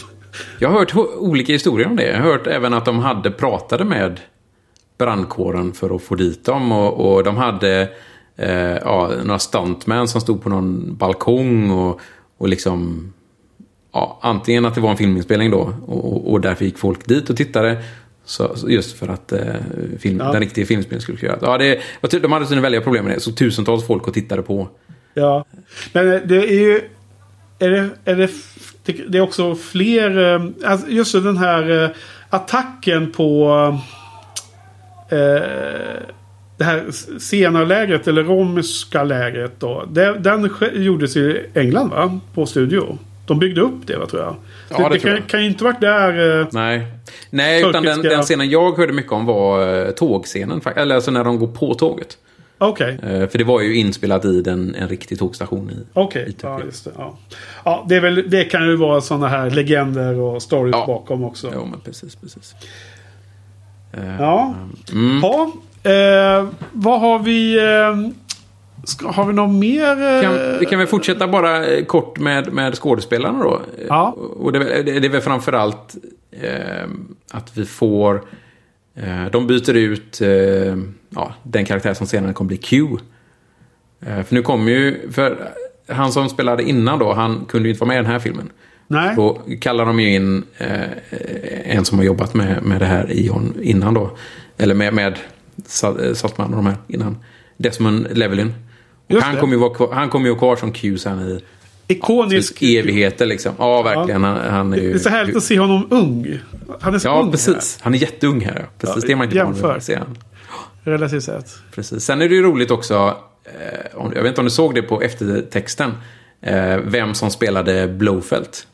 Jag 0.59 0.69
har 0.69 0.79
hört 0.79 0.95
olika 1.19 1.53
historier 1.53 1.87
om 1.87 1.97
det. 1.97 2.07
Jag 2.07 2.17
har 2.17 2.31
hört 2.31 2.47
även 2.47 2.75
att 2.75 2.85
de 2.85 2.99
hade 2.99 3.31
pratade 3.31 3.85
med 3.85 4.21
brandkåren 4.99 5.73
för 5.73 5.97
att 5.97 6.03
få 6.03 6.15
dit 6.15 6.45
dem. 6.45 6.73
Och, 6.73 7.17
och 7.17 7.25
de 7.25 7.37
hade 7.37 7.89
eh, 8.37 8.77
ja, 8.77 9.11
några 9.25 9.39
stuntmän 9.39 10.09
som 10.09 10.21
stod 10.21 10.43
på 10.43 10.49
någon 10.49 10.97
balkong 10.97 11.71
och, 11.71 12.01
och 12.39 12.49
liksom... 12.49 13.13
Ja, 13.93 14.19
antingen 14.23 14.65
att 14.65 14.75
det 14.75 14.81
var 14.81 14.91
en 14.91 14.97
filminspelning 14.97 15.51
då 15.51 15.73
och, 15.87 16.33
och 16.33 16.41
därför 16.41 16.65
gick 16.65 16.79
folk 16.79 17.07
dit 17.07 17.31
och 17.31 17.37
tittade. 17.37 17.83
Så, 18.29 18.57
just 18.68 18.99
för 18.99 19.09
att 19.09 19.33
eh, 19.33 19.41
film, 19.99 20.18
Ja. 20.18 20.33
den 20.33 20.41
riktiga 20.41 20.66
filminspelningen 20.66 21.03
skulle 21.03 21.18
kunna 21.18 21.33
göras. 21.33 21.43
Ja, 21.43 21.59
det, 22.11 22.18
de 22.22 22.33
hade 22.33 22.47
sina 22.47 22.61
väldiga 22.61 22.83
problem 22.83 23.05
med 23.05 23.14
det. 23.16 23.20
Så 23.20 23.33
tusentals 23.33 23.87
folk 23.87 24.09
och 24.09 24.14
tittade 24.14 24.43
på. 24.43 24.68
Ja. 25.14 25.45
Men 25.93 26.12
eh, 26.12 26.20
det 26.24 26.37
är 26.37 26.61
ju... 26.61 26.81
Är 27.59 27.70
det, 27.70 27.89
är 28.05 28.14
det, 28.16 28.31
det, 29.09 29.18
är 29.18 29.22
också 29.22 29.55
fler... 29.55 30.35
eh, 30.35 30.70
Alltså 30.70 30.89
just 30.89 31.12
den 31.12 31.37
här 31.37 31.85
eh, 31.85 31.91
attacken 32.31 33.12
på... 33.12 33.49
Eh, 35.11 35.43
det 36.59 36.64
här 36.64 36.85
senare 37.18 37.66
lägret 37.66 38.09
eller 38.09 38.22
romerska 38.24 39.05
lägret 39.05 39.53
då. 39.61 39.85
Det, 39.91 40.18
den 40.18 40.51
gjordes 40.74 41.16
i 41.16 41.47
England 41.55 41.91
va? 41.91 42.20
På 42.35 42.47
studio. 42.47 42.99
De 43.29 43.39
byggde 43.39 43.61
upp 43.61 43.87
det 43.87 43.97
va, 43.99 44.07
tror 44.07 44.22
jag. 44.22 44.37
Ja, 44.70 44.76
det 44.76 44.83
det 44.83 44.95
det 44.95 45.01
tror 45.01 45.11
kan, 45.11 45.18
jag. 45.20 45.29
kan 45.29 45.41
ju 45.41 45.47
inte 45.47 45.64
varit 45.64 45.81
där... 45.81 46.41
eh, 46.41 46.47
Nej, 46.53 46.87
Nej 47.31 47.61
utan 47.68 47.83
den, 47.85 48.03
den 48.03 48.22
scenen 48.22 48.51
jag 48.51 48.76
hörde 48.76 48.93
mycket 48.93 49.12
om 49.12 49.26
var 49.26 49.79
eh, 49.87 49.91
tågscenen. 49.91 50.61
Eller 50.76 50.95
alltså 50.95 51.11
när 51.11 51.24
de 51.24 51.39
går 51.39 51.47
på 51.47 51.74
tåget. 51.74 52.18
Okej. 52.59 52.99
Eh, 53.03 53.29
För 53.29 53.39
det 53.39 53.45
var 53.45 53.61
ju 53.61 53.76
inspelat 53.76 54.24
i 54.24 54.41
den, 54.43 54.74
en 54.74 54.89
riktig 54.89 55.18
tågstation 55.18 55.70
i, 55.70 55.74
Okej, 55.93 56.29
i 56.29 56.35
ja, 56.43 56.61
just 56.64 56.85
det. 56.85 56.91
Ja. 56.99 57.18
Ja, 57.64 57.87
det, 57.89 57.97
är 57.97 58.01
väl, 58.01 58.24
det 58.31 58.45
kan 58.45 58.66
ju 58.66 58.76
vara 58.76 59.01
sådana 59.01 59.29
här 59.29 59.51
legender 59.51 60.20
och 60.20 60.43
stories 60.43 60.72
Ja. 60.76 60.85
bakom 60.87 61.24
också. 61.24 61.51
Jo, 61.55 61.64
men 61.70 61.81
precis, 61.81 62.16
precis. 62.16 62.55
Ja. 64.18 64.55
Mm. 64.93 65.20
Ja, 65.22 65.53
eh, 65.91 66.47
vad 66.72 67.01
har 67.01 67.18
vi... 67.18 67.59
Eh, 68.89 68.91
ska, 68.91 69.09
har 69.11 69.24
vi 69.24 69.32
något 69.32 69.55
mer? 69.55 70.16
Eh, 70.16 70.22
Kan, 70.22 70.59
vi 70.61 70.66
kan 70.66 70.78
väl 70.78 70.89
fortsätta 70.89 71.28
bara 71.28 71.66
eh, 71.66 71.84
kort 71.84 72.18
med, 72.18 72.53
med 72.53 72.74
skådespelarna 72.74 73.43
då. 73.45 73.55
Eh, 73.78 73.84
Ja. 73.89 74.11
Och 74.18 74.53
det, 74.53 74.82
det 74.82 75.07
är 75.07 75.09
väl 75.09 75.20
framförallt 75.20 75.97
eh, 76.30 76.89
att 77.30 77.57
vi 77.57 77.64
får... 77.64 78.24
Eh, 78.95 79.26
de 79.32 79.47
byter 79.47 79.74
ut 79.76 80.20
eh, 80.20 80.28
ja, 81.11 81.34
den 81.43 81.64
karaktär 81.64 81.95
som 81.95 82.07
senare 82.07 82.32
kommer 82.32 82.49
bli 82.49 82.57
Q. 82.57 82.86
Eh, 84.07 84.22
för 84.22 84.34
nu 84.34 84.43
kommer 84.43 84.72
ju... 84.72 85.11
För 85.12 85.51
han 85.89 86.12
som 86.12 86.28
spelade 86.28 86.62
innan 86.62 86.99
då, 86.99 87.12
han 87.12 87.45
kunde 87.49 87.68
ju 87.68 87.72
inte 87.74 87.80
vara 87.80 87.89
med 87.89 87.95
i 87.95 88.03
den 88.03 88.12
här 88.12 88.18
filmen. 88.18 88.51
Nej. 88.86 89.16
Då 89.16 89.41
kallar 89.61 89.86
de 89.86 90.01
ju 90.01 90.14
in 90.14 90.45
eh, 90.59 91.76
en 91.76 91.84
som 91.84 91.99
har 91.99 92.05
jobbat 92.05 92.34
med, 92.34 92.62
med 92.62 92.80
det 92.80 92.86
här 92.86 93.12
Ion 93.12 93.55
innan 93.62 93.95
då. 93.95 94.11
Eller 94.59 94.74
med, 94.74 94.95
med 94.95 95.18
Sa- 95.66 95.99
eh, 96.05 96.12
Saltman 96.14 96.51
och 96.51 96.57
de 96.57 96.66
här 96.66 96.76
innan. 96.89 97.16
Desmond 97.57 98.07
Llewellyn. 98.12 98.55
Just 99.09 99.23
Han 99.27 99.35
det. 99.35 99.41
kommer 99.41 99.53
ju 99.55 99.59
vara 99.61 99.95
han 99.95 100.09
kommer 100.09 100.27
ju 100.27 100.31
vara 100.31 100.39
kvar 100.39 100.57
som 100.57 100.73
Q 100.73 100.99
sen 100.99 101.21
i 101.21 101.41
Ikonisk. 101.95 102.63
evigheter 102.63 103.27
liksom. 103.27 103.53
Ja, 103.59 103.83
verkligen. 103.83 104.25
Han, 104.25 104.37
han 104.51 104.73
är 104.73 104.77
Det 104.77 104.83
ju... 104.83 104.95
är 104.95 104.99
så 104.99 105.09
härligt 105.09 105.37
att 105.37 105.43
se 105.43 105.59
honom 105.59 105.87
ung. 105.91 106.39
Han 106.81 106.95
är 106.95 106.99
så 106.99 107.09
Ja, 107.09 107.21
ung 107.23 107.31
precis. 107.31 107.79
Han 107.83 107.95
är 107.95 107.99
jätteung 107.99 108.41
här. 108.41 108.67
Precis, 108.79 108.97
Ja, 108.97 109.07
det 109.07 109.13
är 109.13 109.17
man 109.17 109.25
inte 109.25 109.39
van 109.45 109.47
jämför. 109.47 109.77
att 109.77 109.85
se 109.85 109.97
här, 109.97 110.05
Relativt 110.85 111.25
sett. 111.25 111.51
Precis. 111.75 112.05
Sen 112.05 112.23
är 112.23 112.29
det 112.29 112.35
ju 112.35 112.43
roligt 112.43 112.71
också, 112.71 113.17
eh, 113.45 113.81
jag 114.15 114.23
vet 114.23 114.27
inte 114.27 114.41
om 114.41 114.45
du 114.45 114.51
såg 114.51 114.75
det 114.75 114.83
på 114.83 115.03
eftertexten, 115.03 115.91
eh, 116.43 116.77
vem 116.85 117.15
som 117.15 117.31
spelade 117.31 117.89
Blowfelt. 117.89 118.67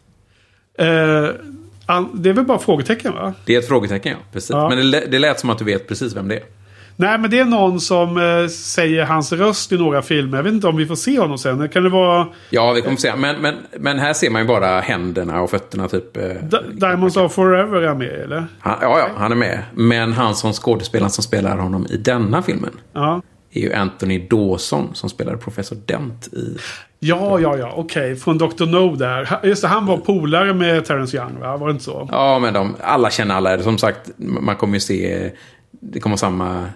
Eh, 0.79 0.85
det 2.15 2.29
är 2.29 2.33
väl 2.33 2.45
bara 2.45 2.59
frågetecken 2.59 3.13
va? 3.13 3.35
Det 3.45 3.55
är 3.55 3.59
ett 3.59 3.69
frågetecken, 3.69 4.13
ja. 4.13 4.25
Precis. 4.33 4.51
Ja. 4.51 4.69
Men 4.69 4.91
det, 4.91 5.05
det 5.11 5.19
lät 5.19 5.41
som 5.41 5.51
att 5.51 5.59
du 5.59 5.65
vet 5.65 5.89
precis 5.89 6.17
vem 6.17 6.29
det 6.29 6.35
är. 6.37 6.43
Nej, 6.97 7.19
men 7.19 7.31
det 7.31 7.39
är 7.39 7.45
någon 7.45 7.81
som 7.81 8.17
eh, 8.17 8.49
säger 8.49 9.05
hans 9.05 9.33
röst 9.33 9.73
i 9.73 9.79
några 9.79 10.03
filmer. 10.03 10.39
Jag 10.39 10.43
vet 10.45 10.53
inte 10.53 10.67
om 10.67 10.77
vi 10.77 10.87
får 10.87 10.95
se 10.95 11.19
honom 11.19 11.39
sen. 11.39 11.69
Kan 11.69 11.83
det 11.83 11.89
vara 11.89 12.27
Ja, 12.51 12.73
vi 12.73 12.83
kommer 12.83 12.97
se. 12.97 13.17
Men, 13.17 13.41
men, 13.43 13.55
men 13.79 13.99
här 13.99 14.13
ser 14.13 14.31
man 14.31 14.43
ju 14.43 14.49
bara 14.49 14.81
händerna 14.81 15.41
och 15.43 15.51
fötterna 15.51 15.89
typ. 15.89 16.17
eh, 16.17 16.23
D- 16.23 16.57
Diamonds 16.73 17.17
of 17.17 17.33
Forever 17.33 17.83
är 17.83 17.95
med 17.95 18.09
eller? 18.21 18.47
Han, 18.61 18.79
ja, 18.81 18.99
ja, 18.99 19.09
han 19.17 19.33
är 19.33 19.37
med. 19.37 19.63
Men 19.75 20.13
han 20.13 20.35
som 20.35 20.53
skådespelaren 20.53 21.11
som 21.11 21.25
spelar 21.25 21.57
honom 21.59 21.87
i 21.91 21.97
denna 21.97 22.43
filmen 22.43 22.73
Ja. 22.93 23.23
är 23.53 23.61
ju 23.61 23.73
Anthony 23.75 24.19
Dawson 24.19 24.91
som 24.95 25.11
spelar 25.11 25.37
professor 25.37 25.77
Dent 25.87 26.27
i... 26.33 26.57
Ja, 26.99 27.39
ja, 27.41 27.57
ja. 27.57 27.73
Okej. 27.77 28.17
Från 28.17 28.39
Dr. 28.39 28.67
No 28.67 28.97
där. 28.97 29.39
Just 29.43 29.63
det, 29.63 29.69
han 29.69 29.87
var 29.87 29.97
polare 29.97 30.55
med 30.55 30.85
Terrence 30.85 31.17
Young 31.17 31.41
va? 31.41 31.57
Var 31.57 31.67
det 31.67 31.73
inte 31.73 31.85
så? 31.85 32.09
Ja, 32.13 32.39
men 32.39 32.55
de, 32.55 32.77
alla 32.83 33.11
känner 33.11 33.35
alla. 33.35 33.59
Som 33.59 33.79
sagt, 33.79 34.11
man 34.17 34.57
kommer 34.57 34.75
ju 34.75 34.81
se... 34.81 35.31
Det 35.87 36.01
kommer 36.01 36.17
samma 36.17 36.67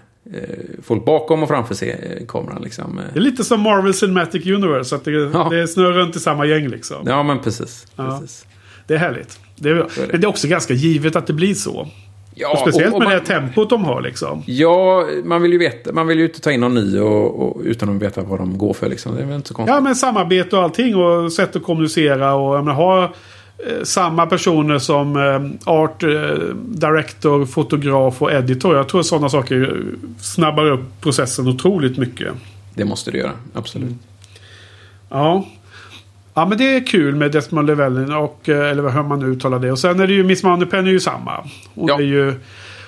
folk 0.83 1.05
bakom 1.05 1.43
och 1.43 1.49
framför 1.49 1.75
se, 1.75 1.91
eh, 1.91 2.27
kameran 2.29 2.63
liksom. 2.63 3.01
Det 3.13 3.19
är 3.19 3.23
lite 3.23 3.45
som 3.45 3.61
Marvel 3.61 3.95
Cinematic 3.95 4.47
Universe. 4.47 4.97
Att 4.97 5.05
det, 5.05 5.11
Ja. 5.11 5.49
det 5.51 5.69
snurrar 5.69 5.93
runt 5.93 6.17
i 6.17 6.21
samma 6.21 6.47
gäng 6.47 6.69
liksom. 6.69 6.97
Ja, 7.07 7.23
men 7.23 7.39
precis. 7.39 7.87
Ja. 7.97 8.19
precis. 8.21 8.47
Det 8.87 8.95
är 8.95 8.99
härligt. 8.99 9.41
Det 9.57 9.71
är, 9.71 9.75
det. 9.75 9.87
Men 10.11 10.21
det 10.21 10.27
är 10.27 10.29
också 10.29 10.49
ganska 10.49 10.75
givet 10.75 11.17
att 11.17 11.27
det 11.27 11.33
blir 11.33 11.55
så. 11.55 11.89
Ja, 12.35 12.53
och 12.53 12.59
speciellt 12.59 12.95
och 12.95 12.99
med 12.99 13.09
man, 13.09 13.19
det 13.19 13.25
tempot 13.25 13.71
de 13.71 13.85
har 13.85 14.03
liksom. 14.03 14.43
Ja, 14.47 15.09
man 15.25 15.43
vill 15.43 15.53
ju 15.53 15.59
veta. 15.59 15.93
Man 15.93 16.07
vill 16.07 16.19
ju 16.19 16.25
inte 16.25 16.41
ta 16.41 16.53
in 16.53 16.61
någon 16.61 16.75
ny 16.75 16.99
och, 17.01 17.43
och, 17.43 17.63
utan 17.65 17.97
att 17.97 18.03
veta 18.03 18.23
vad 18.23 18.39
de 18.39 18.59
går 18.59 18.75
för 18.75 18.89
liksom. 18.89 19.15
Det 19.15 19.23
är 19.23 19.27
väl 19.27 19.37
inte 19.37 19.49
så 19.49 19.55
konstigt. 19.55 19.75
Ja, 19.75 19.81
men 19.81 19.97
samarbete 19.97 20.57
och 20.57 20.63
allting 20.63 20.97
och 20.97 21.33
sätt 21.33 21.57
att 21.57 21.63
kommunicera 21.63 22.35
och 22.35 22.57
jag 22.57 22.65
menar, 22.65 22.77
ha 22.77 23.05
eh, 23.05 23.11
samma 23.83 24.27
personer 24.27 24.79
som 24.79 25.17
eh, 25.17 25.73
art, 25.73 26.03
eh, 26.03 26.11
director, 26.65 27.47
fotograf 27.47 28.23
och 28.23 28.33
editor. 28.33 28.77
Jag 28.77 28.89
tror 28.89 29.03
sådana 29.03 29.29
saker 29.29 29.63
eh, 29.63 30.09
snabbar 30.21 30.71
upp 30.71 31.01
processen 31.01 31.49
otroligt 31.49 31.99
mycket. 31.99 32.33
Det 32.75 32.85
måste 32.85 33.11
det 33.11 33.19
göra, 33.19 33.33
absolut. 33.55 33.95
Ja. 35.09 35.47
Ja 36.35 36.47
men 36.47 36.59
det 36.59 36.77
är 36.77 36.87
kul 36.87 37.15
med 37.15 37.33
Desmond 37.33 37.67
Llewellyn 37.67 38.13
och 38.13 38.49
eh, 38.49 38.71
eller 38.71 38.89
hur 38.91 39.03
man 39.03 39.21
nu 39.21 39.27
uttalar 39.27 39.59
det. 39.59 39.73
Och 39.73 39.79
sen 39.79 40.01
är 40.01 40.07
det 40.07 40.13
ju 40.13 40.25
Miss 40.25 40.43
Moneypenny 40.43 40.89
är 40.89 40.93
ju 40.93 41.01
samma. 41.01 41.33
Hon 41.75 41.87
Ja. 41.89 41.99
är 41.99 42.03
ju 42.05 42.35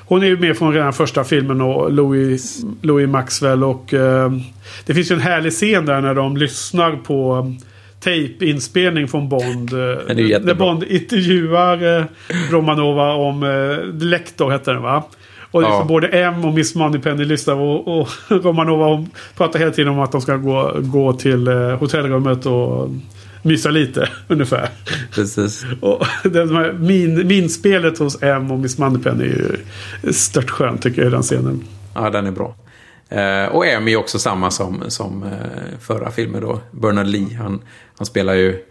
hon 0.06 0.22
är 0.22 0.26
ju 0.26 0.38
med 0.38 0.56
från 0.58 0.72
redan 0.74 0.92
första 0.92 1.24
filmen 1.24 1.60
och 1.60 1.92
Louis, 1.92 2.60
Louis 2.82 3.08
Maxwell 3.08 3.64
och 3.64 3.94
eh, 3.94 4.32
det 4.86 4.94
finns 4.94 5.10
ju 5.10 5.14
en 5.14 5.20
härlig 5.20 5.52
scen 5.52 5.86
där 5.86 6.00
när 6.00 6.14
de 6.14 6.36
lyssnar 6.36 6.96
på 6.96 7.52
tape-inspelning 8.00 9.08
från 9.08 9.28
Bond. 9.28 9.72
eh, 9.72 9.78
är 10.08 10.14
ju 10.14 10.28
jättebra. 10.28 10.52
när 10.54 10.58
Bond 10.58 10.82
intervjuar 10.84 11.98
eh, 11.98 12.04
Romanova 12.50 13.12
om 13.12 13.42
eh, 13.42 14.04
Lektor 14.06 14.50
hette 14.50 14.72
den 14.72 14.82
va? 14.82 15.04
Och 15.52 15.60
liksom 15.62 15.78
Ja. 15.78 15.84
både 15.84 16.08
M 16.08 16.44
och 16.44 16.54
Miss 16.54 16.74
Moneypenny 16.74 17.24
lyssnar 17.24 17.54
och, 17.54 18.00
och 18.00 18.08
Romanova 18.44 19.06
pratar 19.36 19.58
hela 19.58 19.70
tiden 19.70 19.92
om 19.92 20.00
att 20.00 20.12
de 20.12 20.20
ska 20.20 20.36
gå, 20.36 20.72
gå 20.80 21.12
till 21.12 21.48
hotellrummet 21.48 22.46
och 22.46 22.88
mysa 23.42 23.70
lite 23.70 24.08
ungefär. 24.28 24.68
Precis. 25.14 25.64
Och 25.80 26.06
den 26.24 26.56
här 26.56 26.72
min, 26.72 27.26
minspelet 27.26 27.98
hos 27.98 28.22
M 28.22 28.50
och 28.50 28.58
Miss 28.58 28.78
Moneypenny 28.78 29.24
är 29.24 29.56
ju 30.04 30.12
stört 30.12 30.50
skönt 30.50 30.82
tycker 30.82 31.02
jag 31.02 31.08
i 31.08 31.12
den 31.12 31.22
scenen. 31.22 31.64
Ja, 31.94 32.10
den 32.10 32.26
är 32.26 32.30
bra. 32.30 32.54
Eh, 33.10 33.46
och 33.46 33.66
Amy 33.66 33.92
är 33.92 33.96
också 33.96 34.18
samma 34.18 34.50
som, 34.50 34.84
som 34.88 35.22
eh, 35.22 35.78
förra 35.80 36.10
filmen 36.10 36.40
då. 36.40 36.60
Bernard 36.70 37.06
Lee. 37.06 37.36
Han, 37.38 37.62
han 37.96 38.06
spelar 38.06 38.34
ju... 38.34 38.64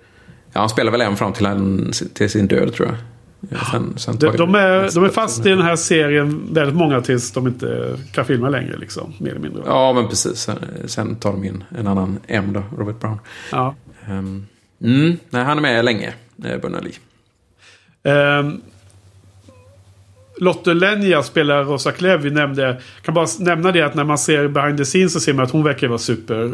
Ja, 0.53 0.59
han 0.59 0.69
spelar 0.69 0.91
väl 0.91 1.01
M 1.01 1.15
fram 1.15 1.33
till, 1.33 1.45
han, 1.45 1.91
till 2.13 2.29
sin 2.29 2.47
död 2.47 2.73
tror 2.73 2.87
jag. 2.87 2.97
Eh, 3.51 3.71
Sen, 3.71 3.97
sen 3.97 4.17
De, 4.19 4.37
de, 4.37 4.55
är, 4.55 4.95
de 4.95 5.03
är 5.03 5.09
fast 5.09 5.45
i 5.45 5.49
den 5.49 5.61
här 5.61 5.75
serien 5.75 6.53
väldigt 6.53 6.75
många 6.75 7.01
tills 7.01 7.31
de 7.31 7.47
inte 7.47 7.97
kan 8.11 8.25
filma 8.25 8.49
längre 8.49 8.77
liksom. 8.77 9.13
Mer 9.19 9.29
eller 9.29 9.39
mindre. 9.39 9.63
Ja, 9.65 9.93
men 9.93 10.07
precis. 10.07 10.39
Sen, 10.39 10.57
sen 10.85 11.15
tar 11.15 11.31
de 11.31 11.43
in 11.43 11.63
en 11.77 11.87
annan 11.87 12.19
M 12.27 12.53
då, 12.53 12.63
Robert 12.77 12.99
Brown. 12.99 13.19
Ja. 13.51 13.75
Ehm, 14.07 14.47
mm, 14.83 15.17
nej, 15.29 15.43
han 15.43 15.57
är 15.57 15.61
med 15.61 15.85
länge, 15.85 16.13
eh, 16.45 16.57
Bernard 16.57 16.83
Lee. 16.83 16.93
Um, 18.39 18.61
Lotte 20.39 20.73
Lenja 20.73 21.23
spelar 21.23 21.63
Rosa 21.63 21.91
Klev. 21.91 22.21
Vi 22.21 22.29
nämnde. 22.31 22.81
Kan 23.01 23.13
bara 23.13 23.27
nämna 23.39 23.71
det 23.71 23.81
att 23.81 23.95
när 23.95 24.03
man 24.03 24.17
ser 24.17 24.47
behind 24.47 24.77
the 24.77 24.85
scenes 24.85 25.13
så 25.13 25.19
ser 25.19 25.33
man 25.33 25.45
att 25.45 25.51
hon 25.51 25.63
verkar 25.63 25.87
vara 25.87 25.97
super 25.99 26.51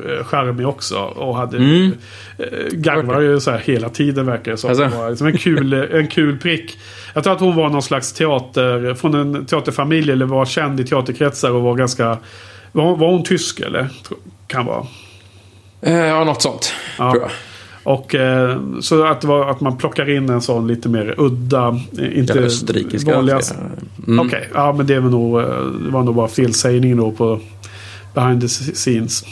eh, 0.62 0.68
också. 0.68 0.98
Och 0.98 1.36
hade 1.36 1.58
Mm. 1.58 1.92
eh, 2.38 2.46
garvar 2.72 3.22
ju 3.22 3.40
så 3.40 3.52
här 3.52 3.58
hela 3.58 3.90
tiden 3.90 4.26
verkar 4.26 4.52
det 4.52 4.58
som. 4.58 4.70
Alltså. 4.70 4.84
Det 4.84 4.90
var 4.98 5.10
liksom 5.10 5.28
en, 5.28 5.38
kul, 5.38 5.74
en 5.74 6.08
kul 6.08 6.38
prick. 6.38 6.78
Jag 7.14 7.24
tror 7.24 7.34
att 7.34 7.40
hon 7.40 7.56
var 7.56 7.70
någon 7.70 7.82
slags 7.82 8.14
teater. 8.14 8.94
Från 8.94 9.14
en 9.14 9.46
teaterfamilj 9.46 10.12
eller 10.12 10.26
var 10.26 10.46
känd 10.46 10.80
i 10.80 10.84
teaterkretsar 10.84 11.52
och 11.52 11.62
var 11.62 11.76
ganska. 11.76 12.18
Var, 12.72 12.96
var 12.96 13.12
hon 13.12 13.24
tysk 13.24 13.60
eller? 13.60 13.88
Kan 14.48 14.66
vara. 14.66 14.86
Eh, 15.82 15.94
ja, 15.96 16.24
något 16.24 16.42
sånt. 16.42 16.74
Ja. 16.98 17.12
Tror 17.12 17.22
jag. 17.24 17.32
Och 17.86 18.16
eh, 18.16 18.60
så 18.82 19.04
att, 19.06 19.24
var, 19.24 19.50
att 19.52 19.62
man 19.62 19.78
plockar 19.78 20.10
in 20.10 20.30
en 20.30 20.42
sån 20.42 20.68
lite 20.68 20.90
mer 20.90 21.16
udda. 21.18 21.80
eh, 22.00 22.20
Inte 22.20 22.40
österrikiska. 22.40 23.16
vanliga. 23.16 23.40
Mm. 24.08 24.28
Okej, 24.28 24.50
ja 24.54 24.74
men 24.78 24.88
det, 24.88 24.96
är 24.96 25.00
väl 25.00 25.12
nog, 25.12 25.40
eh, 25.40 25.46
det 25.86 25.90
var 25.92 26.04
nog 26.04 26.16
bara 26.16 26.28
felsägning 26.28 26.98
då 26.98 27.12
på 27.12 27.40
behind 28.14 28.42
the 28.42 28.48
scenes. 28.48 29.24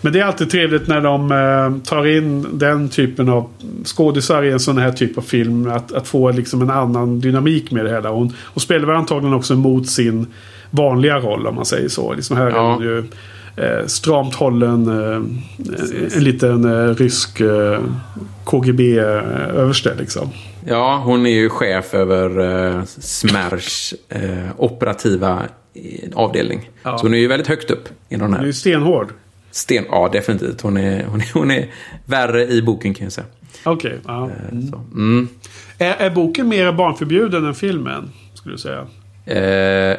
Men 0.00 0.12
det 0.12 0.20
är 0.20 0.24
alltid 0.24 0.50
trevligt 0.50 0.88
när 0.88 1.00
de 1.00 1.32
eh, 1.32 1.82
tar 1.88 2.06
in 2.06 2.46
den 2.52 2.88
typen 2.88 3.28
av 3.28 3.48
skådisar 3.84 4.42
i 4.42 4.52
en 4.52 4.60
sån 4.60 4.78
här 4.78 4.92
typ 4.92 5.18
av 5.18 5.22
film. 5.22 5.70
Att, 5.70 5.92
att 5.92 6.08
få 6.08 6.30
liksom 6.30 6.62
en 6.62 6.70
annan 6.70 7.20
dynamik 7.20 7.70
med 7.70 7.84
det 7.84 7.90
hela. 7.90 8.10
Hon, 8.10 8.32
hon 8.44 8.60
spelar 8.60 8.86
väl 8.86 8.96
antagligen 8.96 9.34
också 9.34 9.54
mot 9.54 9.88
sin 9.88 10.26
vanliga 10.70 11.18
roll 11.18 11.46
om 11.46 11.54
man 11.54 11.64
säger 11.64 11.88
så. 11.88 12.14
Liksom 12.14 12.36
här 12.36 12.46
är 12.46 12.50
Ja. 12.50 12.74
hon 12.74 12.82
ju 12.82 13.04
stramt 13.86 14.34
hållen. 14.34 14.88
Eh, 14.88 15.16
en 16.16 16.24
liten 16.24 16.64
eh, 16.64 16.94
rysk 16.94 17.40
eh, 17.40 17.80
KGB-överste 18.44 19.94
liksom. 19.98 20.28
Ja, 20.66 21.02
hon 21.04 21.26
är 21.26 21.30
ju 21.30 21.48
chef 21.48 21.94
över 21.94 22.38
eh, 22.76 22.84
Smers 22.84 23.94
eh, 24.08 24.20
operativa 24.56 25.42
eh, 25.74 26.08
avdelning. 26.14 26.70
Ja. 26.82 26.98
Så 26.98 27.04
hon 27.04 27.14
är 27.14 27.18
ju 27.18 27.26
väldigt 27.28 27.48
högt 27.48 27.70
upp 27.70 27.88
inom 28.08 28.20
den 28.20 28.22
Hon 28.22 28.34
är 28.34 28.38
här 28.38 28.46
ju 28.46 28.52
stenhård. 28.52 29.12
sten... 29.50 29.84
Ja, 29.90 30.08
definitivt. 30.12 30.60
Hon 30.60 30.76
är, 30.76 31.04
hon, 31.04 31.20
är, 31.20 31.30
hon 31.34 31.50
är 31.50 31.70
värre 32.04 32.46
i 32.46 32.62
boken 32.62 32.94
kan 32.94 33.04
jag 33.04 33.12
säga. 33.12 33.26
Okej. 33.64 33.98
ja. 34.06 34.24
Eh, 34.24 34.58
Så. 34.70 34.76
Mm. 34.94 35.28
Är, 35.78 35.94
är 35.94 36.10
boken 36.10 36.48
mer 36.48 36.72
barnförbjuden 36.72 37.44
än 37.46 37.54
filmen? 37.54 38.10
Skulle 38.34 38.54
du 38.54 38.58
säga. 38.58 38.86
Eh, 39.26 39.96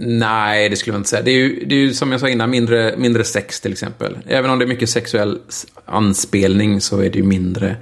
nej, 0.00 0.68
det 0.68 0.76
skulle 0.76 0.94
jag 0.94 1.00
inte 1.00 1.10
säga. 1.10 1.22
Det 1.22 1.30
är, 1.30 1.36
ju, 1.36 1.64
det 1.64 1.74
är 1.74 1.78
ju 1.78 1.94
som 1.94 2.12
jag 2.12 2.20
sa 2.20 2.28
innan, 2.28 2.50
mindre, 2.50 2.94
mindre 2.96 3.24
sex 3.24 3.60
till 3.60 3.72
exempel. 3.72 4.18
Även 4.26 4.50
om 4.50 4.58
det 4.58 4.64
är 4.64 4.66
mycket 4.66 4.90
sexuell 4.90 5.38
anspelning 5.84 6.80
så 6.80 7.00
är 7.00 7.10
det 7.10 7.18
ju 7.18 7.24
mindre, 7.24 7.76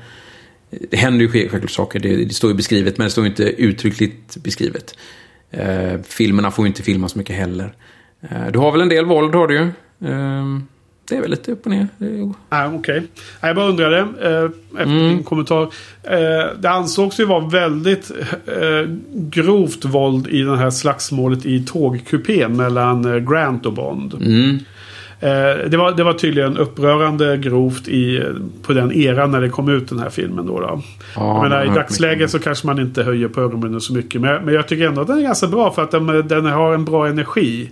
Det 0.91 0.97
händer 0.97 1.21
ju 1.21 1.29
självklart 1.29 1.71
saker, 1.71 1.99
det, 1.99 2.25
det 2.25 2.35
står 2.35 2.51
ju 2.51 2.57
beskrivet, 2.57 2.99
men 2.99 3.05
det 3.05 3.11
står 3.11 3.25
ju 3.25 3.31
inte 3.31 3.45
uttryckligt 3.45 4.37
beskrivet. 4.37 4.95
Eh, 5.51 6.01
filmerna 6.03 6.51
får 6.51 6.64
ju 6.64 6.69
inte 6.69 6.83
filmas 6.83 7.12
så 7.12 7.19
mycket 7.19 7.37
heller. 7.37 7.75
Eh, 8.31 8.47
du 8.53 8.59
har 8.59 8.73
väl 8.73 8.81
en 8.81 8.89
del 8.89 9.05
våld, 9.05 9.35
har 9.35 9.49
du 9.49 9.55
ju. 9.55 9.62
Eh, 10.11 10.45
det 11.09 11.17
är 11.17 11.21
väl 11.21 11.31
lite 11.31 11.53
upp 11.53 11.67
och 11.67 11.71
ner. 11.73 11.89
Ah, 12.49 12.67
Okej. 12.67 13.01
Nej, 13.01 13.09
Jag 13.41 13.57
bara 13.57 13.67
undrade 13.69 13.99
eh, 13.99 14.45
efter 14.73 14.83
Mm. 14.83 15.09
din 15.09 15.23
kommentar. 15.25 15.63
Eh, 16.03 16.47
det 16.61 16.71
ansågs 16.71 17.21
ju 17.21 17.25
vara 17.25 17.49
väldigt 17.49 18.11
eh, 18.47 18.91
grovt 19.13 19.85
våld 19.85 20.27
i 20.29 20.43
det 20.43 20.57
här 20.57 20.71
slagsmålet 20.71 21.47
i 21.47 21.65
tågkupén 21.65 22.57
mellan 22.57 23.05
eh, 23.15 23.17
Grant 23.33 23.67
och 23.67 23.73
Bond. 23.73 24.15
Mm. 24.15 24.59
Eh, 25.21 25.69
det, 25.71 25.77
var, 25.77 25.93
det 25.93 26.05
var 26.05 26.13
tydligen 26.13 26.57
upprörande 26.57 27.37
grovt 27.37 27.89
i, 27.89 28.23
på 28.63 28.73
den 28.73 28.93
eran 28.93 29.31
när 29.31 29.41
det 29.41 29.49
kom 29.49 29.69
ut 29.69 29.89
den 29.89 29.99
här 29.99 30.11
filmen. 30.11 30.47
Då, 30.47 30.61
då. 30.61 30.83
Ja, 31.17 31.43
menar, 31.43 31.65
I 31.65 31.69
dagsläget 31.69 32.31
så 32.31 32.39
kanske 32.39 32.67
man 32.67 32.79
inte 32.79 33.03
höjer 33.03 33.29
på 33.29 33.41
ögonen 33.41 33.81
så 33.81 33.93
mycket. 33.93 34.21
Men, 34.21 34.45
men 34.45 34.55
jag 34.55 34.69
tycker 34.69 34.87
ändå 34.89 35.01
att 35.01 35.07
den 35.07 35.19
är 35.19 35.23
ganska 35.23 35.47
bra 35.47 35.71
för 35.71 35.83
att 35.83 35.91
den, 35.91 36.07
den 36.29 36.47
har 36.47 36.75
en 36.75 36.85
bra 36.85 37.07
energi. 37.09 37.71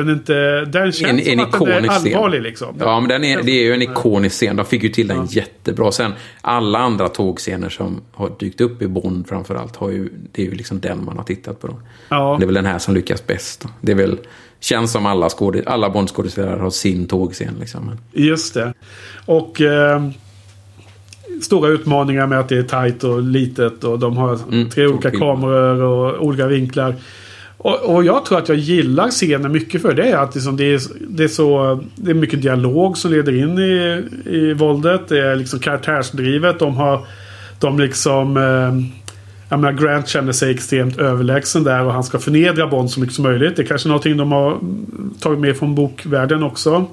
Den, 0.00 0.08
är 0.08 0.12
inte, 0.12 0.64
den 0.64 0.92
känns 0.92 1.12
En- 1.12 1.24
som 1.24 1.32
en 1.32 1.40
att 1.40 1.52
den 1.52 1.62
är 1.68 1.72
ikonisk 1.78 1.92
scen. 1.92 2.14
allvarlig 2.16 2.42
liksom. 2.42 2.76
Ja, 2.80 3.00
men 3.00 3.08
den 3.08 3.24
är, 3.24 3.42
det 3.42 3.50
är 3.52 3.62
ju 3.64 3.72
en 3.74 3.82
ikonisk 3.82 4.36
scen. 4.36 4.56
De 4.56 4.66
fick 4.66 4.82
ju 4.82 4.88
till 4.88 5.08
den 5.08 5.26
jättebra. 5.26 5.92
Sen 5.92 6.12
alla 6.40 6.78
andra 6.78 7.08
tågscener 7.08 7.68
som 7.68 8.00
har 8.12 8.32
dykt 8.38 8.60
upp 8.60 8.82
i 8.82 8.86
Bond 8.88 9.28
framförallt, 9.28 9.76
har 9.76 9.90
ju, 9.90 10.08
det 10.32 10.42
är 10.42 10.46
ju 10.46 10.54
liksom 10.54 10.80
den 10.80 11.04
man 11.04 11.16
har 11.16 11.24
tittat 11.24 11.60
på. 11.60 11.66
Då. 11.66 11.74
Ja. 12.08 12.36
Det 12.38 12.44
är 12.44 12.46
väl 12.46 12.54
den 12.54 12.66
här 12.66 12.78
som 12.78 12.94
lyckas 12.94 13.26
bäst. 13.26 13.60
Då. 13.62 13.68
Det 13.80 13.92
är 13.92 13.96
väl, 13.96 14.18
känns 14.60 14.92
som 14.92 15.06
alla, 15.06 15.28
skåde, 15.28 15.62
alla 15.66 15.88
Bond-skådespelare 15.90 16.60
har 16.60 16.70
sin 16.70 17.06
tågscen. 17.06 17.54
Liksom. 17.60 17.90
Just 18.12 18.54
det. 18.54 18.74
Och 19.26 19.60
eh, 19.60 20.08
stora 21.42 21.68
utmaningar 21.68 22.26
med 22.26 22.38
att 22.40 22.48
det 22.48 22.56
är 22.58 22.62
tajt 22.62 23.04
och 23.04 23.22
litet 23.22 23.84
och 23.84 23.98
de 23.98 24.16
har 24.16 24.38
Mm, 24.52 24.70
tre 24.70 24.86
olika 24.86 25.10
kameror 25.10 25.82
och 25.82 26.26
olika 26.26 26.46
vinklar. 26.46 26.94
Och, 27.66 27.94
och 27.94 28.04
jag 28.04 28.24
tror 28.24 28.38
att 28.38 28.48
jag 28.48 28.58
gillar 28.58 29.10
scenen 29.10 29.52
mycket 29.52 29.82
för 29.82 29.94
det. 29.94 30.10
är 30.10 30.16
Att 30.16 30.34
liksom 30.34 30.56
det, 30.56 30.64
är, 30.64 30.80
det, 31.08 31.24
är 31.24 31.28
så, 31.28 31.80
det 31.94 32.10
är 32.10 32.14
mycket 32.14 32.42
dialog 32.42 32.98
som 32.98 33.10
leder 33.10 33.34
in 33.42 33.58
i, 33.58 34.02
i 34.24 34.52
våldet. 34.52 35.08
Det 35.08 35.18
är 35.18 35.36
liksom 35.36 35.58
karaktärsdrivet. 35.58 36.58
De 36.58 36.76
har 36.76 37.06
de 37.60 37.78
liksom... 37.78 38.36
Eh, 38.36 38.96
jag 39.48 39.60
menar, 39.60 39.72
Grant 39.72 40.08
känner 40.08 40.32
sig 40.32 40.50
extremt 40.50 40.98
överlägsen 40.98 41.64
där 41.64 41.84
och 41.84 41.92
han 41.92 42.04
ska 42.04 42.18
förnedra 42.18 42.66
Bond 42.66 42.90
så 42.90 43.00
mycket 43.00 43.14
som 43.14 43.22
möjligt. 43.22 43.56
Det 43.56 43.62
är 43.62 43.66
kanske 43.66 43.88
någonting 43.88 44.16
de 44.16 44.32
har 44.32 44.58
tagit 45.20 45.38
med 45.38 45.56
från 45.56 45.74
bokvärlden 45.74 46.42
också. 46.42 46.86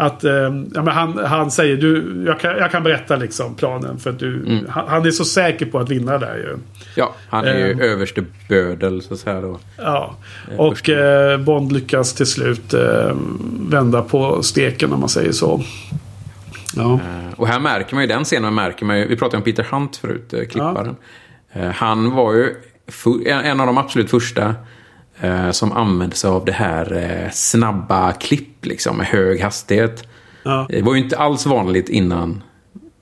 Att 0.00 0.24
eh, 0.24 0.32
ja, 0.32 0.50
men 0.82 0.88
han, 0.88 1.18
han 1.18 1.50
säger 1.50 1.76
du, 1.76 2.22
jag 2.26 2.40
kan, 2.40 2.56
jag 2.56 2.70
kan 2.70 2.82
berätta 2.82 3.16
liksom 3.16 3.54
planen 3.54 3.98
för 3.98 4.10
att 4.10 4.18
du, 4.18 4.36
Mm. 4.36 4.66
han, 4.70 4.88
han 4.88 5.06
är 5.06 5.10
så 5.10 5.24
säker 5.24 5.66
på 5.66 5.78
att 5.78 5.88
vinna 5.90 6.18
där 6.18 6.36
ju. 6.36 6.56
ja, 6.94 7.14
han 7.28 7.44
är 7.44 7.58
ju 7.58 7.72
Ehm. 7.72 7.80
överste 7.80 8.24
bödel, 8.48 9.02
så 9.02 9.14
att 9.14 9.20
säga. 9.20 9.40
Då. 9.40 9.58
Ja. 9.76 10.16
Eh, 10.50 10.56
Och 10.60 10.88
eh, 10.88 11.38
Bond 11.40 11.72
lyckas 11.72 12.14
till 12.14 12.26
slut 12.26 12.74
eh, 12.74 13.16
vända 13.70 14.02
på 14.02 14.42
steken 14.42 14.92
om 14.92 15.00
man 15.00 15.08
säger 15.08 15.32
så. 15.32 15.62
Ja. 16.76 16.92
Eh, 16.94 17.34
Och 17.36 17.48
här 17.48 17.60
märker 17.60 17.94
man 17.94 18.02
ju, 18.04 18.08
den 18.08 18.24
scenen 18.24 18.54
märker 18.54 18.84
man 18.86 18.98
ju, 18.98 19.06
vi 19.06 19.16
pratade 19.16 19.36
om 19.36 19.42
Peter 19.42 19.66
Hunt 19.70 19.96
förut, 19.96 20.32
eh, 20.34 20.44
klipparen. 20.44 20.96
Eh, 21.52 21.68
Han 21.70 22.10
var 22.10 22.32
ju 22.34 22.54
en 23.24 23.60
av 23.60 23.66
de 23.66 23.78
absolut 23.78 24.10
första 24.10 24.42
eh, 24.42 24.52
som 25.52 25.72
använde 25.72 26.16
sig 26.16 26.30
av 26.30 26.44
det 26.44 26.52
här 26.52 26.92
eh, 26.96 27.30
snabba 27.30 28.12
klipp 28.12 28.66
liksom, 28.66 28.96
med 28.96 29.06
hög 29.06 29.40
hastighet. 29.40 30.08
Ja. 30.42 30.66
Det 30.68 30.82
var 30.82 30.94
ju 30.94 31.00
inte 31.00 31.18
alls 31.18 31.46
vanligt 31.46 31.88
innan, 31.88 32.42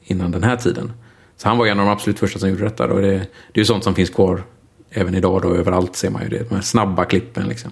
innan 0.04 0.30
den 0.30 0.44
här 0.44 0.56
tiden. 0.56 0.92
Så 1.36 1.48
han 1.48 1.58
var 1.58 1.66
en 1.66 1.80
av 1.80 1.86
de 1.86 1.92
absolut 1.92 2.18
första 2.18 2.38
som 2.38 2.48
gjorde 2.48 2.64
detta. 2.64 2.86
Och 2.86 3.02
det, 3.02 3.10
det 3.10 3.54
är 3.54 3.58
ju 3.58 3.64
sånt 3.64 3.84
som 3.84 3.94
finns 3.94 4.10
kvar 4.10 4.42
även 4.90 5.14
idag. 5.14 5.42
Då, 5.42 5.54
överallt 5.54 5.96
ser 5.96 6.10
man 6.10 6.22
ju 6.22 6.28
det. 6.28 6.48
De 6.48 6.54
här 6.54 6.62
snabba 6.62 7.04
klippen 7.04 7.48
liksom. 7.48 7.70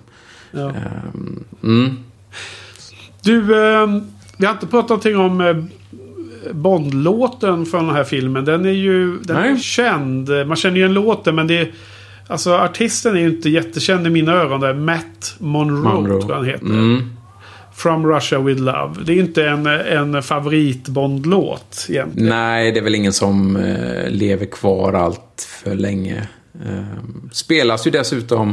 Ja. 0.51 0.69
Ehm, 0.69 1.45
mm. 1.63 1.99
Du, 3.23 3.39
eh, 3.39 3.87
vi 4.37 4.47
har 4.47 4.53
inte 4.53 4.67
pratat 4.67 4.89
någonting 4.89 5.17
om 5.17 5.41
eh, 5.41 5.57
Bond-låten 6.53 7.67
från 7.67 7.87
den 7.87 7.97
här 7.97 8.05
filmen. 8.05 8.45
Den 8.45 8.65
är 8.65 8.71
ju 8.71 9.19
den 9.19 9.37
är 9.37 9.57
känd. 9.57 10.31
Man 10.47 10.57
känner 10.57 10.77
ju 10.77 10.85
en 10.85 10.95
låten 10.95 11.35
men 11.35 11.47
det 11.47 11.59
är... 11.59 11.73
Alltså 12.27 12.55
artisten 12.55 13.17
är 13.17 13.21
ju 13.21 13.27
inte 13.27 13.51
jättekänd 13.51 14.07
i 14.07 14.11
mina 14.11 14.33
öron. 14.33 14.61
Där. 14.61 14.75
Matt 14.75 15.35
Monroe, 15.39 15.93
Monroe. 15.95 16.21
tror 16.21 16.31
jag 16.33 16.37
han 16.37 16.47
heter. 16.47 16.67
Mm. 16.67 17.11
From 17.75 18.07
Russia 18.07 18.41
With 18.41 18.61
Love. 18.61 18.95
Det 19.07 19.13
är 19.13 19.17
inte 19.21 19.49
en, 19.49 19.67
en 19.67 20.23
favorit 20.23 20.89
Bond-låt 20.89 21.87
egentligen. 21.89 22.29
Nej, 22.29 22.73
det 22.73 22.79
är 22.81 22.85
väl 22.85 22.95
ingen 22.95 23.13
som 23.13 23.57
eh, 23.57 24.11
lever 24.11 24.47
kvar 24.47 24.93
allt 24.93 25.49
för 25.63 25.75
länge. 25.75 26.29
Eh, 26.67 26.85
spelas 27.33 27.87
ju 27.87 27.91
dessutom 27.91 28.51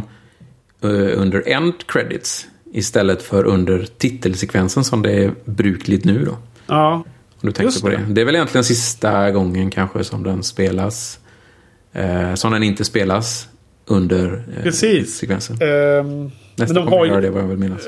eh, 0.84 0.90
under 1.22 1.50
end 1.50 1.74
credits 1.88 2.48
istället 2.74 3.22
för 3.22 3.44
under 3.44 3.88
titelsekvensen 3.98 4.84
som 4.84 5.02
det 5.02 5.12
är 5.24 5.34
brukligt 5.46 6.06
nu 6.06 6.26
då. 6.26 6.38
Ja, 6.68 6.94
Om 6.94 7.04
du 7.42 7.52
tänker 7.52 7.64
Just 7.64 7.82
på 7.82 7.90
det. 7.90 7.98
det. 7.98 8.14
det. 8.14 8.22
är 8.22 8.26
väl 8.26 8.36
egentligen 8.36 8.64
sista 8.64 9.32
gången 9.32 9.70
kanske 9.72 10.04
som 10.04 10.24
den 10.24 10.44
spelas. 10.44 11.20
Eh, 11.94 12.34
som 12.36 12.52
den 12.52 12.64
inte 12.64 12.86
spelas 12.86 13.48
under 13.92 14.44
eh, 14.58 14.64
Precis. 14.64 15.16
sekvensen. 15.18 15.58
ehm, 15.62 16.32
Nästa 16.56 16.74
de 16.74 16.84
kommer 16.86 16.98
har 16.98 17.06
göra 17.06 17.22
det 17.22 17.30
vad 17.30 17.44
jag 17.44 17.48
vill 17.48 17.58
minnas. 17.58 17.88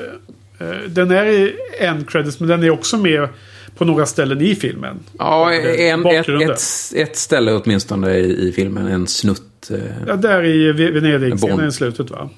eh, 0.60 0.66
den 0.88 1.10
är 1.10 1.26
i 1.26 1.54
end 1.80 2.08
credits 2.10 2.40
men 2.40 2.48
den 2.48 2.62
är 2.62 2.70
också 2.70 2.96
med 2.96 3.28
på 3.76 3.84
några 3.84 4.06
ställen 4.06 4.40
i 4.40 4.54
filmen. 4.54 4.98
Ja, 5.18 5.52
en, 5.52 6.06
ett, 6.06 6.28
ett, 6.28 6.60
ett 6.96 7.16
ställe 7.16 7.52
åtminstone 7.52 8.14
i, 8.16 8.48
i 8.48 8.52
filmen. 8.52 8.86
En 8.86 9.06
snutt. 9.06 9.70
Eh, 9.70 9.78
Ja, 10.06 10.16
där 10.16 10.44
i 10.44 10.72
Ve- 10.72 10.90
Venedig-scenen 10.90 11.68
i 11.68 11.72
slutet 11.72 12.10
va? 12.10 12.30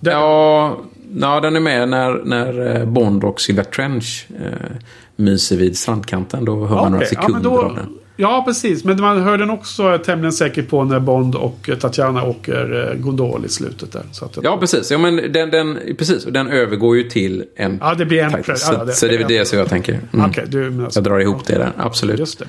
Där. 0.00 0.12
Ja, 0.12 0.80
ja, 1.20 1.40
den 1.40 1.56
är 1.56 1.60
med 1.60 1.88
när, 1.88 2.20
när 2.24 2.76
eh, 2.76 2.84
Bond 2.86 3.24
och 3.24 3.40
Sylvia 3.40 3.64
Trench 3.64 4.26
eh, 4.40 4.76
myser 5.16 5.56
vid 5.56 5.78
strandkanten. 5.78 6.44
Då 6.44 6.66
hör 6.66 6.76
man 6.76 6.92
några 6.92 7.04
okej. 7.04 7.08
sekunder 7.08 7.50
ja, 7.50 7.56
men 7.62 7.70
av 7.70 7.76
den. 7.76 7.98
Ja, 8.20 8.42
precis. 8.46 8.84
Men 8.84 9.00
man 9.00 9.22
hör 9.22 9.38
den 9.38 9.50
också 9.50 9.98
tämligen 9.98 10.32
säkert 10.32 10.68
på 10.68 10.84
när 10.84 11.00
Bond 11.00 11.34
och 11.34 11.68
eh, 11.70 11.76
Tatjana 11.78 12.22
åker 12.24 12.88
eh, 12.92 12.98
gondol 13.00 13.44
i 13.44 13.48
slutet 13.48 13.92
där. 13.92 14.02
Så 14.12 14.24
att, 14.24 14.38
Ja, 14.42 14.56
precis. 14.60 14.90
Ja, 14.90 14.98
men 14.98 15.16
den, 15.32 15.50
den, 15.50 15.78
precis. 15.98 16.24
Den 16.24 16.48
övergår 16.48 16.96
ju 16.96 17.02
till 17.02 17.44
en 17.56 17.78
Ja, 17.80 17.94
det 17.94 18.04
blir 18.06 18.22
en 18.22 18.32
title. 18.32 18.56
Så, 18.56 18.72
Ja, 18.72 18.84
det- 18.84 18.92
så 18.92 19.06
det 19.06 19.14
är 19.14 19.18
väl 19.18 19.28
det 19.28 19.44
som 19.44 19.58
jag 19.58 19.68
tänker. 19.68 20.00
Mm. 20.12 20.30
Okej, 20.30 20.44
du 20.48 20.70
menar 20.70 20.90
så. 20.90 20.98
Jag 20.98 21.04
drar 21.04 21.18
ihop 21.18 21.46
det 21.46 21.54
där, 21.54 21.72
absolut. 21.76 22.18
Just 22.18 22.38
det. 22.38 22.44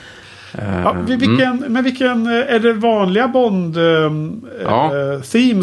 Eh, 0.53 0.81
Ja, 0.83 0.95
vi- 1.07 1.15
vilken, 1.15 1.65
Men 1.67 1.83
vilken... 1.83 2.27
Är 2.27 2.59
det 2.59 2.73
vanliga 2.73 3.27
Bond 3.27 3.77
eh, 3.77 3.83
Ja. 4.63 4.91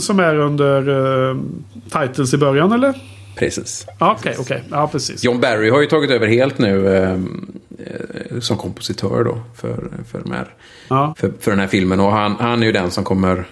som 0.01 0.21
är 0.21 0.39
under 0.39 1.37
titles 2.07 2.35
i 2.35 2.37
början 2.39 2.73
eller? 2.73 2.95
Precis. 3.39 3.87
Ja, 4.01 4.17
Okej, 4.21 4.37
okej. 4.39 4.63
Ja, 4.71 4.89
precis. 4.89 5.25
John 5.25 5.41
Barry 5.41 5.71
har 5.71 5.81
ju 5.81 5.87
tagit 5.87 6.11
över 6.11 6.27
helt 6.27 6.59
nu 6.59 6.97
eh, 6.97 7.13
eh, 7.13 8.41
som 8.41 8.57
kompositör 8.57 9.25
då 9.25 9.43
för, 9.57 9.91
för, 10.11 10.21
de 10.21 10.33
här, 10.33 10.55
Ja. 10.89 11.15
för, 11.19 11.33
för 11.41 11.51
den 11.51 11.61
här 11.61 11.67
filmen. 11.67 12.01
Och 12.01 12.13
han, 12.13 12.37
han 12.37 12.63
är 12.63 12.67
ju 12.67 12.73
den 12.73 12.91
som 12.91 13.05
kommer 13.05 13.45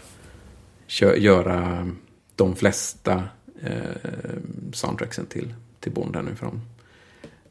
kö, 0.86 1.16
göra 1.16 1.88
de 2.36 2.56
flesta 2.56 3.22
eh, 3.62 3.70
soundtracksen 4.72 5.26
till, 5.26 5.54
till 5.80 5.92
Bond 5.92 6.16
här 6.16 6.22
nu 6.22 6.34
fram, 6.34 6.60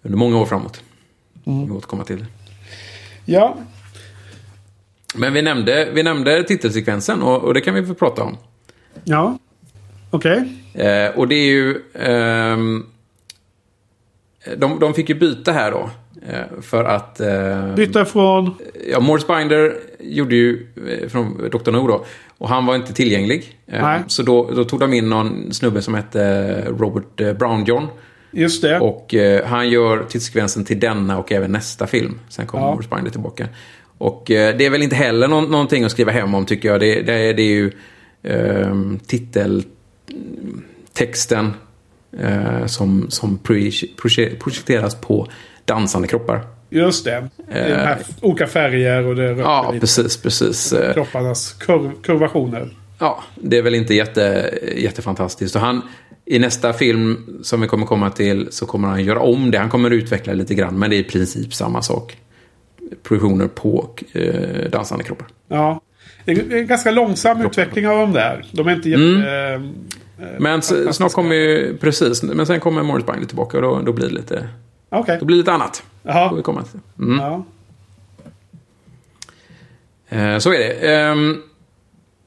under 0.02 0.18
många 0.18 0.38
år 0.38 0.46
framåt. 0.46 0.82
Mm. 1.46 1.66
Vi 1.66 1.72
återkommer 1.72 2.04
till 2.04 2.20
det. 2.20 2.26
ja. 3.26 3.58
Men 5.18 5.34
vi 5.34 5.42
nämnde, 5.42 5.92
vi 5.94 6.04
nämnde 6.04 6.44
titelsekvensen 6.44 7.22
och, 7.22 7.44
och 7.44 7.54
det 7.54 7.62
kan 7.62 7.74
vi 7.74 7.86
få 7.86 7.94
prata 7.94 8.24
om. 8.24 8.38
Ja. 9.04 9.38
Okej. 10.16 10.44
Eh, 10.74 11.08
och 11.16 11.28
det 11.28 11.36
är 11.36 11.46
ju... 11.46 11.82
ehm, 11.94 12.86
de, 14.58 14.80
de 14.80 14.94
fick 14.94 15.10
ju 15.10 15.16
byta 15.16 15.52
här 15.52 15.72
då. 15.72 15.90
Eh, 16.30 16.62
för 16.62 16.84
att... 16.84 17.20
Eh, 17.20 17.76
Byta 17.76 18.06
från... 18.06 18.56
ja, 18.92 19.00
Morris 19.00 19.28
Binder 19.28 19.74
gjorde 20.00 20.36
ju 20.36 20.68
eh, 21.02 21.10
från 21.10 21.50
Dr. 21.52 21.72
No 21.72 21.88
då. 21.88 22.06
Och 22.38 22.50
han 22.50 22.66
var 22.66 22.76
inte 22.76 22.94
tillgänglig. 22.94 23.58
Eh, 23.68 23.82
Nej. 23.82 24.02
så 24.08 24.24
då, 24.24 24.52
då 24.52 24.64
tog 24.64 24.80
de 24.80 24.94
in 24.94 25.10
någon 25.10 25.54
snubbe 25.54 25.82
som 25.82 25.94
hette 25.94 26.62
Robert 26.68 27.22
eh, 27.22 27.34
Brown 27.34 27.66
John. 27.66 27.88
Just 28.32 28.62
det. 28.62 28.80
Och 28.80 29.14
eh, 29.16 29.46
han 29.46 29.70
gör 29.70 30.04
tidssekvensen 30.10 30.66
till 30.66 30.80
denna 30.80 31.18
och 31.18 31.32
även 31.32 31.52
nästa 31.52 31.88
film. 31.88 32.20
Sen 32.30 32.48
kommer 32.48 32.64
Ja. 32.66 32.72
Morris 32.74 32.90
Binder 32.90 33.12
tillbaka. 33.12 33.48
Och 33.98 34.32
eh, 34.32 34.58
det 34.58 34.66
är 34.66 34.70
väl 34.70 34.84
inte 34.84 34.96
heller 34.96 35.28
någon, 35.28 35.52
någonting 35.52 35.84
att 35.84 35.92
skriva 35.92 36.12
hem 36.12 36.36
om 36.36 36.46
tycker 36.46 36.70
jag. 36.70 36.80
Det, 36.80 37.02
det, 37.02 37.14
är, 37.14 37.34
det 37.34 37.42
är 37.42 37.56
ju 37.56 37.72
eh, 38.24 38.76
titeltexten 40.06 41.54
eh, 42.20 42.66
som, 42.66 43.06
som 43.10 43.40
proje- 43.44 43.96
proje- 43.98 44.36
projekteras 44.40 44.96
på 44.96 45.28
dansande 45.66 46.08
kroppar. 46.08 46.42
Just 46.70 47.06
det. 47.06 47.30
Det 47.48 47.54
här 47.76 47.98
olika 48.22 48.48
färger 48.48 49.06
och 49.06 49.16
det 49.16 49.24
rör 49.32 49.34
Eh. 49.34 49.40
Ja, 49.40 49.70
lite 49.74 49.80
precis, 49.80 50.18
precis. 50.18 50.74
Eh, 50.74 50.94
kropparnas 50.94 51.54
kurv, 51.54 51.92
kurvationer. 52.04 52.70
Ja, 53.00 53.24
det 53.36 53.58
är 53.58 53.62
väl 53.62 53.76
inte 53.76 53.94
jätte, 53.94 54.54
jättefantastiskt. 54.78 55.56
Och 55.56 55.62
han, 55.62 55.82
I 56.26 56.40
nästa 56.40 56.74
film 56.74 57.40
som 57.44 57.62
vi 57.62 57.68
kommer 57.68 57.86
komma 57.86 58.10
till 58.10 58.48
så 58.52 58.66
kommer 58.66 58.88
han 58.88 59.04
göra 59.04 59.20
om 59.20 59.52
det. 59.52 59.58
Han 59.58 59.70
kommer 59.70 59.92
utveckla 59.92 60.34
lite 60.34 60.56
grann, 60.56 60.80
men 60.80 60.90
det 60.90 60.96
är 60.96 61.00
i 61.00 61.04
princip 61.04 61.54
samma 61.54 61.82
sak. 61.82 62.18
projektioner 63.04 63.48
på 63.48 63.90
eh, 64.14 64.70
dansande 64.72 65.04
kroppar. 65.04 65.28
Ja. 65.48 65.82
Det 66.26 66.32
är 66.32 66.54
en 66.54 66.68
ganska 66.68 66.92
långsam 66.92 67.42
utveckling 67.42 67.88
av 67.88 67.98
de 67.98 68.14
där. 68.14 68.46
De 68.52 68.68
är 68.68 68.74
inte 68.76 68.90
jätte... 68.90 69.04
Mm. 69.04 69.64
eh, 70.20 70.26
Men 70.40 70.62
snart 70.62 71.14
kommer 71.14 71.36
ju, 71.36 71.78
precis, 71.78 72.24
men 72.24 72.46
sen 72.46 72.60
kommer 72.60 72.84
Morris 72.84 73.06
Bindley 73.06 73.28
tillbaka 73.28 73.58
och 73.58 73.64
då, 73.64 73.82
då 73.82 73.94
blir 73.94 74.08
det 74.08 74.14
lite, 74.14 74.48
Okej. 74.90 75.18
då 75.20 75.26
blir 75.26 75.36
det 75.36 75.40
lite 75.42 75.52
annat. 75.52 75.84
Får 76.04 76.10
vi 76.12 76.16
Jaha. 76.20 76.42
komma 76.42 76.64
till. 76.64 76.80
Mm. 77.00 77.20
Ja. 77.20 77.46
Eh, 80.10 80.38
så 80.38 80.54
är 80.54 80.60
det. 80.60 80.94
Ehm, 80.96 81.42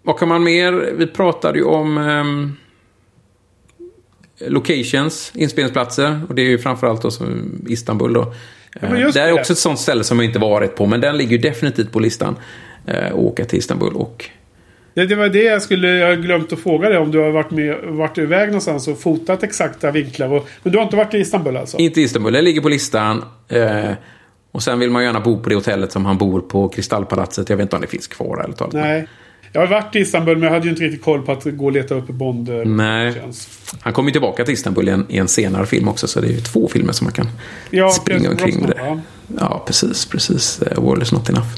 vad 0.03 0.19
kan 0.19 0.29
man 0.29 0.45
mer? 0.45 0.73
Vi 0.97 1.07
pratade 1.07 1.59
ju 1.59 1.65
om 1.65 1.99
ehm, 1.99 2.53
locations, 4.47 5.33
inspelningsplatser. 5.35 6.21
Och 6.29 6.35
det 6.35 6.43
är 6.43 6.47
ju 6.47 6.59
framförallt 6.59 7.03
då 7.03 7.11
som 7.11 7.51
Istanbul 7.69 8.13
då. 8.13 8.35
men 8.81 8.97
Eh, 8.97 9.09
det 9.13 9.21
är 9.21 9.33
också 9.33 9.53
ett 9.53 9.59
sånt 9.59 9.79
ställe 9.79 10.05
som 10.05 10.19
jag 10.19 10.25
inte 10.27 10.39
varit 10.39 10.77
på. 10.77 10.87
Men 10.87 11.01
den 11.01 11.17
ligger 11.17 11.33
ju 11.33 11.39
definitivt 11.39 11.93
på 11.93 12.01
listan. 12.01 12.37
Eh, 12.89 13.15
åka 13.19 13.45
till 13.45 13.59
Istanbul 13.59 13.93
och... 13.95 14.25
Det, 14.95 15.07
det 15.07 15.15
var 15.15 15.29
det 15.29 15.43
jag 15.43 15.63
skulle 15.63 15.89
jag 15.89 16.23
glömt 16.23 16.53
att 16.53 16.59
fråga 16.61 16.89
dig 16.89 16.99
om 16.99 17.11
du 17.11 17.19
har 17.19 17.31
varit, 17.31 17.51
med, 17.51 17.77
varit 17.85 18.19
iväg 18.19 18.47
någonstans 18.49 18.89
och 18.89 19.01
fotat 19.01 19.43
exakta 19.43 19.91
vinklar. 19.91 20.29
Och, 20.33 20.49
men 20.63 20.73
du 20.73 20.79
har 20.79 20.85
inte 20.85 20.97
varit 20.97 21.15
i 21.15 21.19
Istanbul 21.19 21.57
alltså? 21.57 21.77
Inte 21.79 22.01
Istanbul, 22.01 22.33
det 22.33 22.43
ligger 22.43 22.61
på 22.61 22.69
listan. 22.69 23.25
Eh, 23.49 23.91
och 24.53 24.63
sen 24.63 24.79
vill 24.79 24.91
man 24.91 25.05
gärna 25.05 25.21
bo 25.21 25.39
på 25.43 25.49
det 25.49 25.55
hotellet 25.55 25.93
som 25.93 26.05
han 26.07 26.19
bor 26.19 26.41
på, 26.41 26.69
Kristallpalatset. 26.69 27.49
Jag 27.51 27.57
vet 27.57 27.63
inte 27.65 27.77
om 27.77 27.83
det 27.83 27.89
finns 27.89 28.07
kvar 28.07 28.45
eller 28.45 28.55
talat. 28.55 28.73
Nej. 28.75 29.07
Jag 29.53 29.61
har 29.61 29.69
varit 29.69 29.97
i 29.97 29.99
Istanbul 29.99 30.37
men 30.37 30.43
jag 30.47 30.51
hade 30.51 30.65
ju 30.65 30.71
inte 30.71 30.83
riktigt 30.85 31.05
koll 31.05 31.23
på 31.23 31.33
att 31.33 31.45
gå 31.45 31.65
och 31.65 31.73
leta 31.73 31.95
upp 31.95 32.07
Bond. 32.09 32.49
eh, 32.49 32.55
Nej. 32.57 33.23
Han 33.81 33.93
kommer 33.93 34.09
ju 34.09 34.13
tillbaka 34.13 34.45
till 34.45 34.55
Istanbul 34.55 34.89
i 34.89 34.91
en, 34.93 35.07
i 35.09 35.19
en 35.19 35.29
senare 35.29 35.67
film 35.67 35.89
också. 35.89 36.07
Så 36.07 36.21
det 36.21 36.27
är 36.27 36.33
ju 36.33 36.41
två 36.41 36.69
filmer 36.69 36.93
som 36.93 37.05
man 37.05 37.13
kan 37.13 37.27
Ja, 37.71 37.91
springa 37.91 38.31
omkring 38.31 38.61
med 38.61 38.69
det. 38.71 38.77
ja. 38.79 39.01
Ja, 39.41 39.63
precis, 39.67 40.07
precis. 40.07 40.61
Uh, 40.63 40.85
Wall 40.85 41.03
is 41.03 41.13
not 41.13 41.29
enough. 41.31 41.49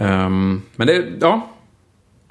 Ehm, 0.00 0.62
men 0.76 0.86
det, 0.86 1.04
ja. 1.20 1.48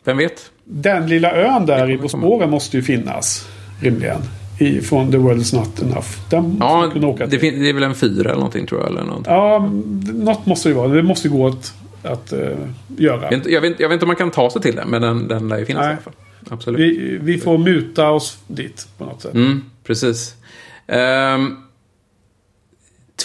Vem 0.04 0.18
vet? 0.18 0.52
Den 0.64 1.08
lilla 1.08 1.32
ön 1.36 1.66
där 1.66 2.06
i 2.06 2.10
spåren 2.10 2.50
måste 2.50 2.78
ju 2.78 2.84
finnas. 2.84 3.48
Rimligen. 3.82 4.22
I, 4.60 4.82
från 4.82 5.12
The 5.12 5.18
World 5.18 5.42
Is 5.42 5.54
Not 5.54 5.82
Enough. 5.82 6.08
Den 6.30 6.58
Ja, 6.60 6.90
kunna 6.94 7.08
åka 7.08 7.26
det, 7.28 7.40
till. 7.40 7.60
det 7.64 7.70
är 7.70 7.74
väl 7.74 7.84
en 7.84 7.96
fyra 7.96 8.30
eller 8.30 8.36
någonting 8.40 8.66
tror 8.68 8.82
jag. 8.82 8.90
Eller 8.90 9.04
något. 9.04 9.28
Ja, 9.28 9.70
något 10.14 10.46
måste 10.46 10.70
det 10.70 10.74
ju 10.74 10.78
vara. 10.78 10.88
Det 10.88 11.04
måste 11.04 11.30
gå 11.30 11.48
att, 11.48 11.74
att 12.04 12.34
eh, 12.34 12.40
göra. 12.40 12.58
Jag, 12.98 13.20
vet, 13.22 13.32
inte- 13.32 13.50
jag, 13.52 13.62
vet, 13.62 13.80
jag 13.80 13.90
vet 13.90 13.94
inte 13.94 14.06
om 14.06 14.08
man 14.08 14.16
kan 14.16 14.32
ta 14.32 14.50
sig 14.50 14.62
till 14.62 14.76
den, 14.76 14.90
men 14.90 15.02
den, 15.02 15.28
den 15.28 15.48
lär 15.50 15.58
ju 15.58 15.66
finnas 15.66 15.82
Nej. 15.82 15.90
i 15.90 15.94
alla 15.94 16.02
fall. 16.02 16.14
Absolut. 16.50 16.80
Vi, 16.80 17.18
vi 17.22 17.38
får 17.38 17.58
muta 17.58 18.10
oss 18.10 18.38
dit 18.48 18.88
på 18.98 19.06
något 19.06 19.22
sätt. 19.22 19.34
Mm, 19.34 19.62
precis. 19.84 20.36
Ehm, 20.88 21.58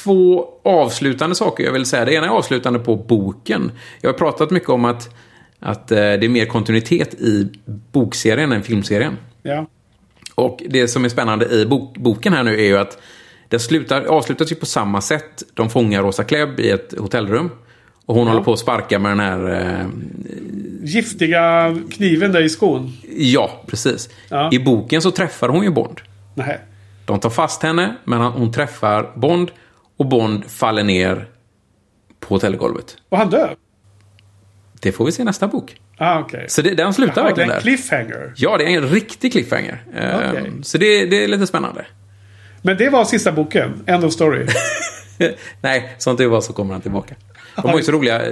två 0.02 0.48
avslutande 0.64 1.34
saker 1.34 1.64
jag 1.64 1.72
vill 1.72 1.86
säga. 1.86 2.04
Det 2.04 2.14
ena 2.14 2.26
är 2.26 2.30
avslutande 2.30 2.78
på 2.78 2.96
boken. 2.96 3.72
Jag 4.00 4.12
har 4.12 4.18
pratat 4.18 4.50
mycket 4.50 4.68
om 4.68 4.84
att, 4.84 5.14
att 5.60 5.90
eh, 5.92 5.96
det 5.96 6.24
är 6.24 6.28
mer 6.28 6.46
kontinuitet 6.46 7.14
i 7.14 7.48
bokserien 7.92 8.52
än 8.52 8.62
filmserien. 8.62 9.18
Ja. 9.42 9.66
Och 10.34 10.62
det 10.68 10.88
som 10.88 11.04
är 11.04 11.08
spännande 11.08 11.46
i 11.46 11.66
bok, 11.66 11.96
boken 11.98 12.32
här 12.32 12.42
nu 12.42 12.60
är 12.60 12.64
ju 12.64 12.78
att 12.78 12.98
den 13.48 13.60
slutar, 13.60 14.02
avslutas 14.02 14.52
ju 14.52 14.56
på 14.56 14.66
samma 14.66 15.00
sätt. 15.00 15.42
De 15.54 15.70
fångar 15.70 16.02
Rosa 16.02 16.24
Klebb 16.24 16.60
i 16.60 16.70
ett 16.70 16.94
hotellrum. 16.98 17.50
Och 18.06 18.14
hon 18.14 18.28
håller 18.28 18.42
på 18.42 18.52
att 18.52 18.58
sparka 18.58 18.98
med 18.98 19.10
den 19.10 19.20
här... 19.20 19.60
Eh, 19.80 19.86
Giftiga 20.84 21.76
kniven 21.90 22.32
där 22.32 22.42
i 22.42 22.48
skon. 22.48 22.92
ja, 23.16 23.62
precis. 23.66 24.08
Ja. 24.28 24.50
I 24.52 24.58
boken 24.58 25.02
så 25.02 25.10
träffar 25.10 25.48
hon 25.48 25.64
ju 25.64 25.70
Bond. 25.70 26.00
Nej. 26.34 26.60
De 27.04 27.20
tar 27.20 27.30
fast 27.30 27.62
henne, 27.62 27.96
men 28.04 28.20
hon 28.20 28.52
träffar 28.52 29.12
Bond. 29.14 29.50
Och 29.96 30.06
Bond 30.06 30.44
faller 30.50 30.82
ner 30.84 31.28
på 32.20 32.34
hotellgolvet. 32.34 32.96
Och 33.08 33.18
han 33.18 33.30
dör? 33.30 33.56
Det 34.80 34.92
får 34.92 35.04
vi 35.04 35.12
se 35.12 35.22
i 35.22 35.24
nästa 35.24 35.48
bok. 35.48 35.76
Ah, 35.98 36.20
okej. 36.20 36.44
Så 36.48 36.62
det, 36.62 36.74
den 36.74 36.94
slutar 36.94 37.14
det 37.14 37.22
verkligen 37.22 37.50
är 37.50 37.54
en 37.54 37.56
där. 37.56 37.62
cliffhanger. 37.62 38.32
Ja, 38.36 38.56
det 38.56 38.64
är 38.64 38.76
en 38.76 38.88
riktig 38.88 39.32
cliffhanger. 39.32 39.84
Eh, 39.94 40.30
Okej. 40.30 40.52
Så 40.62 40.78
det, 40.78 41.06
det 41.06 41.24
är 41.24 41.28
lite 41.28 41.46
spännande. 41.46 41.86
Men 42.62 42.76
det 42.76 42.88
var 42.88 43.04
sista 43.04 43.32
boken. 43.32 43.82
End 43.86 44.04
of 44.04 44.12
story. 44.12 44.46
Nej, 45.60 45.94
som 45.98 46.16
det 46.16 46.26
var 46.26 46.40
så 46.40 46.52
kommer 46.52 46.72
han 46.72 46.80
tillbaka. 46.82 47.14
De 47.56 47.70
var 47.70 47.78
ju 47.78 47.82
så 47.84 47.92
roliga. 47.92 48.22
eh, 48.26 48.30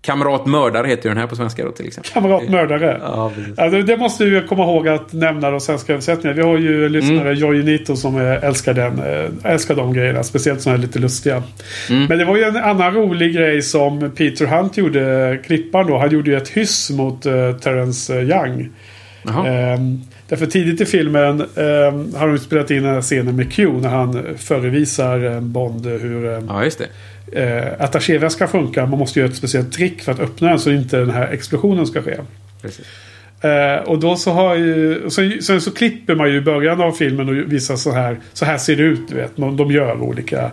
Kamrat 0.00 0.46
mördare 0.46 0.86
heter 0.86 1.08
ju 1.08 1.08
den 1.14 1.18
här 1.18 1.26
på 1.26 1.36
svenska 1.36 1.64
då 1.64 1.70
till 1.72 1.86
exempel. 1.86 2.12
Kamratmördare. 2.12 2.98
Ja, 3.02 3.32
precis. 3.36 3.58
Alltså, 3.58 3.82
det 3.82 3.96
måste 3.96 4.24
vi 4.24 4.40
komma 4.48 4.62
ihåg 4.62 4.88
att 4.88 5.12
nämna 5.12 5.50
de 5.50 5.60
svenska 5.60 5.92
översättningarna. 5.92 6.42
Vi 6.42 6.48
har 6.48 6.58
ju 6.58 6.88
lyssnare, 6.88 7.20
Mm. 7.20 7.34
Jojje 7.34 7.62
Nito, 7.62 7.96
som 7.96 8.16
älskar, 8.16 8.74
den, 8.74 8.98
eh, 8.98 9.52
älskar 9.52 9.74
de 9.74 9.92
grejerna. 9.92 10.22
Speciellt 10.22 10.60
sådana 10.62 10.78
här 10.78 10.86
lite 10.86 10.98
lustiga. 10.98 11.42
Mm. 11.90 12.04
Men 12.06 12.18
det 12.18 12.24
var 12.24 12.36
ju 12.36 12.42
en 12.44 12.56
annan 12.56 12.94
rolig 12.94 13.34
grej 13.34 13.62
som 13.62 14.10
Peter 14.16 14.46
Hunt 14.46 14.76
gjorde, 14.76 15.38
klipparen 15.46 15.86
då. 15.86 15.98
Han 15.98 16.10
gjorde 16.10 16.30
ju 16.30 16.36
ett 16.36 16.48
hyss 16.48 16.90
mot 16.90 17.26
uh, 17.26 17.52
Terence 17.52 18.12
Young. 18.20 18.68
Ehm, 19.46 20.00
därför 20.28 20.46
tidigt 20.46 20.80
i 20.80 20.84
filmen 20.86 21.40
ehm, 21.40 22.14
har 22.14 22.28
de 22.28 22.38
spelat 22.38 22.70
in 22.70 22.82
den 22.82 22.94
här 22.94 23.00
scenen 23.02 23.36
med 23.36 23.52
Q 23.52 23.72
när 23.72 23.88
han 23.88 24.24
förevisar 24.38 25.24
eh, 25.34 25.40
Bond 25.40 25.86
hur 25.86 26.26
eh, 26.32 26.42
Ja, 26.48 26.64
just 26.64 26.78
det. 26.78 26.86
Eh, 27.32 27.72
attachéväskan 27.78 28.48
funkar. 28.48 28.86
Man 28.86 28.98
måste 28.98 29.18
göra 29.18 29.30
ett 29.30 29.36
speciellt 29.36 29.72
trick 29.72 30.02
för 30.02 30.12
att 30.12 30.20
öppna 30.20 30.48
den 30.48 30.58
så 30.58 30.70
inte 30.70 30.96
den 30.96 31.10
här 31.10 31.28
explosionen 31.28 31.86
ska 31.86 32.02
ske. 32.02 32.16
Eh, 33.42 33.82
och 33.84 33.98
då 33.98 34.16
så 34.16 34.30
har 34.30 34.54
ju... 34.54 35.00
Så, 35.10 35.30
sen 35.42 35.60
så 35.60 35.70
klipper 35.70 36.14
man 36.14 36.30
ju 36.30 36.36
i 36.36 36.40
början 36.40 36.80
av 36.80 36.92
filmen 36.92 37.28
och 37.28 37.52
visar 37.52 37.76
så 37.76 37.92
här. 37.92 38.20
Så 38.32 38.44
här 38.44 38.58
ser 38.58 38.76
det 38.76 38.82
ut, 38.82 39.08
du 39.08 39.14
vet. 39.14 39.36
De, 39.36 39.56
de 39.56 39.70
gör 39.70 40.00
olika 40.00 40.50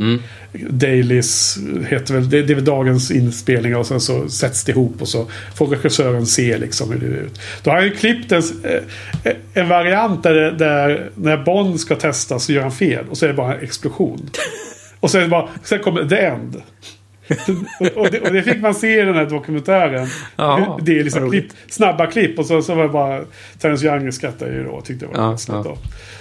dailies. 0.70 1.58
Heter 1.88 2.14
väl, 2.14 2.30
det, 2.30 2.42
det 2.42 2.54
är 2.54 2.56
väl 2.56 2.66
dagens 2.66 3.12
inspelningar 3.12 3.78
och 3.78 3.86
sen 3.86 4.02
så 4.02 4.30
sätts 4.30 4.64
det 4.64 4.72
ihop 4.72 5.02
och 5.02 5.08
så 5.08 5.28
får 5.56 5.68
regissören 5.68 6.26
se 6.26 6.58
liksom 6.58 6.92
hur 6.92 7.00
det 7.00 7.06
ser 7.06 7.24
ut. 7.24 7.40
Då 7.64 7.72
har 7.72 7.78
jag 7.78 7.86
ju 7.86 7.96
klippt 7.96 8.32
en, 8.32 8.44
eh, 9.24 9.34
en 9.54 9.70
variant 9.70 10.24
där, 10.24 10.52
där 10.52 11.10
när 11.16 11.38
Bond 11.38 11.80
ska 11.80 11.96
testas 11.96 12.44
så 12.44 12.54
gör 12.54 12.62
han 12.62 12.72
fel. 12.72 13.06
Och 13.10 13.18
så 13.18 13.26
är 13.26 13.30
det 13.30 13.36
bara 13.36 13.56
en 13.56 13.64
explosion. 13.64 14.30
Och 15.00 15.12
sen, 15.12 15.30
bara, 15.30 15.50
sen 15.64 15.80
kommer 15.80 16.06
the 16.06 16.18
end. 16.18 16.62
och, 17.96 18.12
det, 18.12 18.20
och 18.20 18.34
det 18.34 18.44
fick 18.44 18.62
man 18.62 18.74
se 18.74 19.02
i 19.02 19.06
den 19.06 19.16
här 19.16 19.26
dokumentären. 19.26 20.08
Ja, 20.36 20.80
det 20.82 21.00
är 21.00 21.04
liksom 21.04 21.30
klipp, 21.30 21.46
snabba 21.68 22.06
klipp 22.06 22.40
och 22.40 22.46
så, 22.46 22.62
så 22.62 22.76
var 22.76 22.84
det 22.84 22.90
bara 22.90 23.22
Terence 23.60 23.86
Young 23.86 24.12
skrattade 24.12 24.52
ju 24.52 24.64
då 24.64 24.72
och 24.72 24.86
tyckte 24.86 25.06
det 25.06 25.18
var 25.18 25.24
Ja, 25.24 25.38
ja. 25.48 25.64
då. 25.64 25.78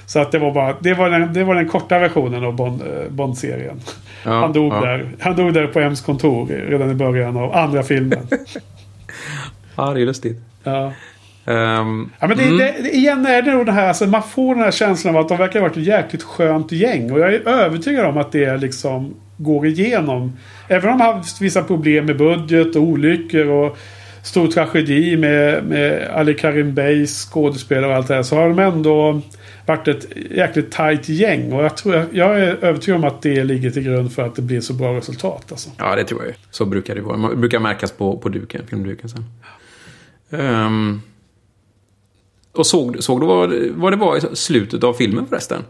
Så 0.07 0.19
att 0.19 0.33
det 0.33 0.39
var 0.39 0.53
bara 0.53 0.77
det 0.81 0.95
var 0.95 1.11
den, 1.11 1.33
det 1.33 1.45
var 1.45 1.55
den 1.55 1.69
korta 1.69 1.99
versionen 1.99 2.45
av 2.45 2.57
Bond, 2.57 2.83
eh, 2.83 3.11
Bond-serien. 3.11 3.81
Ja, 4.25 4.31
han, 4.41 4.53
dog 4.53 4.73
ja. 4.73 4.81
där, 4.81 5.09
han 5.21 5.37
dog 5.37 5.55
där 5.55 5.67
på 5.67 5.81
M's 5.81 6.05
kontor 6.05 6.47
redan 6.47 6.91
i 6.91 6.95
början 6.95 7.37
av 7.37 7.57
andra 7.57 7.83
filmen. 7.83 8.27
Ja, 9.77 9.95
det 9.95 10.03
är 10.03 10.07
lustigt. 10.07 10.39
ja. 10.63 10.93
Ehm, 11.49 12.11
Ja, 12.21 12.27
men 12.27 12.37
det, 12.37 12.45
det, 12.45 12.75
det, 12.83 12.91
igen 12.91 13.27
är 13.27 13.43
det 13.43 13.53
nog 13.55 13.67
det 13.67 13.73
här, 13.73 13.89
alltså, 13.89 14.07
man 14.07 14.23
får 14.23 14.55
den 14.55 14.65
här 14.65 14.71
känslan 14.71 15.17
av 15.17 15.21
att 15.21 15.29
de 15.29 15.39
verkar 15.39 15.61
ha 15.61 15.69
varit 15.69 15.77
ett 15.77 15.85
jäkligt 15.85 16.23
skönt 16.23 16.73
gäng. 16.73 17.13
Och 17.13 17.21
jag 17.21 17.35
är 17.35 17.49
övertygad 17.49 18.07
om 18.07 18.17
att 18.19 18.33
det 18.33 18.57
liksom 18.57 19.15
går 19.37 19.67
igenom. 19.67 20.37
Även 20.69 20.91
om 20.91 20.99
de 20.99 21.05
har 21.05 21.13
haft 21.13 21.41
vissa 21.41 21.63
problem 21.63 22.07
med 22.07 22.17
budget 22.17 22.77
och 22.77 22.83
olyckor 22.83 23.47
och 23.47 23.79
stor 24.23 24.49
tragedi 24.49 25.17
med, 25.17 25.65
med 25.65 26.09
Ali 26.15 26.35
Karim 26.35 26.75
Beys 26.75 27.25
skådespelare 27.31 27.91
och 27.91 27.97
allt 27.97 28.09
det 28.09 28.15
här. 28.15 28.23
Så 28.23 28.37
har 28.37 28.49
de 28.49 28.59
ändå 28.59 29.21
varit 29.67 29.89
ett 29.89 30.07
jäkligt 30.31 30.73
tajt 30.73 31.09
gäng. 31.09 31.53
Och 31.53 31.65
jag, 31.65 31.77
tror, 31.77 32.07
jag 32.13 32.41
är 32.41 32.65
övertygad 32.65 32.99
om 32.99 33.05
att 33.05 33.23
det 33.23 33.45
ligger 33.45 33.71
till 33.71 33.83
grund 33.83 34.13
för 34.13 34.23
att 34.23 34.35
det 34.35 34.43
blir 34.43 34.61
så 34.61 34.73
bra 34.73 34.97
resultat. 34.97 35.45
Alltså. 35.51 35.71
Ja, 35.79 35.97
det 35.97 36.05
tror 36.05 36.21
jag 36.21 36.29
ju. 36.29 36.35
Så 36.51 36.65
brukar 36.65 36.95
det 36.95 37.01
vara. 37.01 37.17
Man 37.17 37.41
brukar 37.41 37.59
märkas 37.59 37.93
på, 37.93 38.17
på 38.19 38.29
duken, 38.29 38.63
filmduken 38.67 39.09
sen. 39.09 39.25
Ehm, 40.31 41.03
och 42.59 42.67
såg, 42.67 43.03
såg 43.03 43.21
du 43.21 43.27
vad, 43.27 43.53
vad 43.71 43.93
det 43.93 43.97
var 43.97 44.17
i 44.17 44.37
slutet 44.37 44.85
av 44.85 44.93
filmen 44.93 45.27
förresten? 45.27 45.65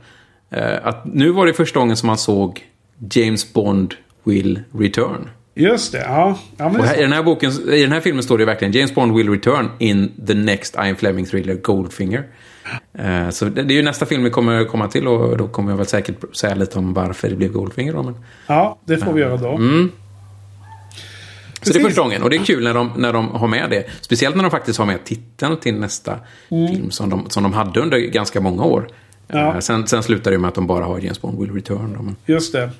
Eh, 0.50 0.86
att 0.86 1.04
nu 1.04 1.30
var 1.30 1.46
det 1.46 1.52
första 1.52 1.80
gången 1.80 1.96
som 1.96 2.06
man 2.06 2.18
såg 2.18 2.64
James 3.10 3.52
Bond 3.52 3.94
will 4.24 4.60
return. 4.72 5.28
Just 5.54 5.92
det, 5.92 5.98
ja. 5.98 6.38
ja 6.56 6.68
men 6.68 6.82
här, 6.82 6.94
är 6.94 6.98
i, 6.98 7.02
den 7.02 7.12
här 7.12 7.22
boken, 7.22 7.50
I 7.72 7.82
den 7.82 7.92
här 7.92 8.00
filmen 8.00 8.22
står 8.22 8.38
det 8.38 8.44
verkligen 8.44 8.72
James 8.72 8.94
Bond 8.94 9.16
will 9.16 9.30
return 9.30 9.70
in 9.78 10.26
the 10.26 10.34
next 10.34 10.76
Ian 10.76 10.96
Fleming 10.96 11.26
thriller 11.26 11.54
Goldfinger. 11.54 12.24
Eh, 12.98 13.30
så 13.30 13.44
det, 13.44 13.62
det 13.62 13.74
är 13.74 13.76
ju 13.76 13.82
nästa 13.82 14.06
film 14.06 14.24
vi 14.24 14.30
kommer 14.30 14.64
komma 14.64 14.88
till 14.88 15.08
och 15.08 15.36
då 15.36 15.48
kommer 15.48 15.70
jag 15.70 15.76
väl 15.76 15.86
säkert 15.86 16.36
säga 16.36 16.54
lite 16.54 16.78
om 16.78 16.94
varför 16.94 17.28
det 17.28 17.36
blev 17.36 17.52
Goldfinger. 17.52 17.92
Då, 17.92 18.02
men... 18.02 18.14
ja, 18.46 18.78
det 18.84 18.98
får 18.98 19.12
vi 19.12 19.20
göra 19.20 19.36
då. 19.36 19.50
Mm. 19.50 19.92
Så 21.62 21.64
det 21.64 21.70
är 21.70 21.72
Precis. 21.72 21.86
första 21.86 22.02
gången 22.02 22.22
och 22.22 22.30
det 22.30 22.36
är 22.36 22.44
kul 22.44 22.64
när 22.64 22.74
de, 22.74 22.92
när 22.96 23.12
de 23.12 23.28
har 23.28 23.48
med 23.48 23.70
det. 23.70 23.84
Speciellt 24.00 24.36
när 24.36 24.42
de 24.42 24.50
faktiskt 24.50 24.78
har 24.78 24.86
med 24.86 25.04
titeln 25.04 25.56
till 25.56 25.74
nästa 25.74 26.18
film 26.48 26.90
som 26.90 27.10
de, 27.10 27.30
som 27.30 27.42
de 27.42 27.52
hade 27.52 27.80
under 27.80 27.98
ganska 27.98 28.40
många 28.40 28.64
år. 28.64 28.88
Ja. 29.28 29.54
Eh, 29.54 29.58
Sen, 29.58 29.86
sen 29.86 30.02
slutar 30.02 30.30
det 30.30 30.38
med 30.38 30.48
att 30.48 30.54
de 30.54 30.66
bara 30.66 30.84
har 30.84 30.98
James 30.98 31.20
Bond 31.20 31.40
will 31.40 31.54
return. 31.54 31.94
Då, 31.96 32.02
men... 32.02 32.16
Just 32.26 32.52
det. 32.52 32.70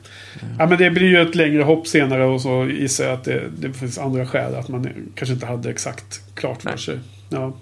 Ja, 0.59 0.67
men 0.67 0.79
det 0.79 0.91
blir 0.91 1.07
ju 1.09 1.21
ett 1.21 1.35
längre 1.35 1.63
hopp 1.63 1.87
senare 1.87 2.25
och 2.25 2.41
så 2.41 2.65
gissar 2.65 3.05
jag 3.05 3.13
att 3.15 3.25
det, 3.25 3.43
det 3.59 3.73
finns 3.73 3.99
andra 3.99 4.27
skäl. 4.27 4.55
Att 4.55 4.69
man 4.69 4.89
kanske 5.15 5.35
inte 5.35 5.47
hade 5.47 5.71
exakt 5.71 6.21
klart 6.35 6.63
för 6.63 6.71
Nej. 6.71 6.79
sig. 6.79 6.99
Ja. 7.29 7.57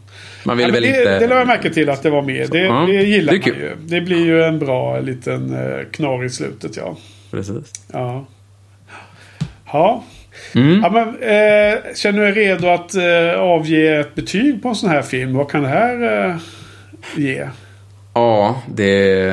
Man 0.44 0.56
vill 0.56 0.66
Ja, 0.66 0.72
väl 0.72 0.82
det, 0.82 0.88
inte... 0.88 1.18
det 1.18 1.26
la 1.26 1.34
jag 1.38 1.46
märke 1.46 1.70
till 1.70 1.90
att 1.90 2.02
det 2.02 2.10
var 2.10 2.22
med. 2.22 2.50
Det, 2.50 2.58
ja, 2.58 2.84
det 2.88 2.92
gillar 3.02 3.32
det 3.32 3.38
man 3.38 3.60
ju. 3.60 3.76
Det 3.80 4.00
blir 4.00 4.24
ju 4.26 4.42
en 4.42 4.58
bra 4.58 5.00
liten 5.00 5.54
eh, 5.54 5.84
knar 5.92 6.24
i 6.24 6.30
slutet 6.30 6.76
ja. 6.76 6.96
Precis. 7.30 7.72
Ja. 7.92 8.26
Ja. 9.72 10.04
Mm. 10.54 10.80
Ja, 10.82 10.90
men, 10.90 11.08
eh, 11.08 11.94
känner 11.94 12.26
du 12.26 12.32
dig 12.32 12.48
redo 12.48 12.68
att 12.68 12.94
eh, 12.94 13.40
avge 13.40 14.00
ett 14.00 14.14
betyg 14.14 14.62
på 14.62 14.68
en 14.68 14.74
sån 14.74 14.90
här 14.90 15.02
film? 15.02 15.36
Vad 15.36 15.50
kan 15.50 15.62
det 15.62 15.68
här 15.68 16.28
eh, 16.28 16.36
ge? 17.16 17.48
Ja, 18.14 18.62
det, 18.74 19.30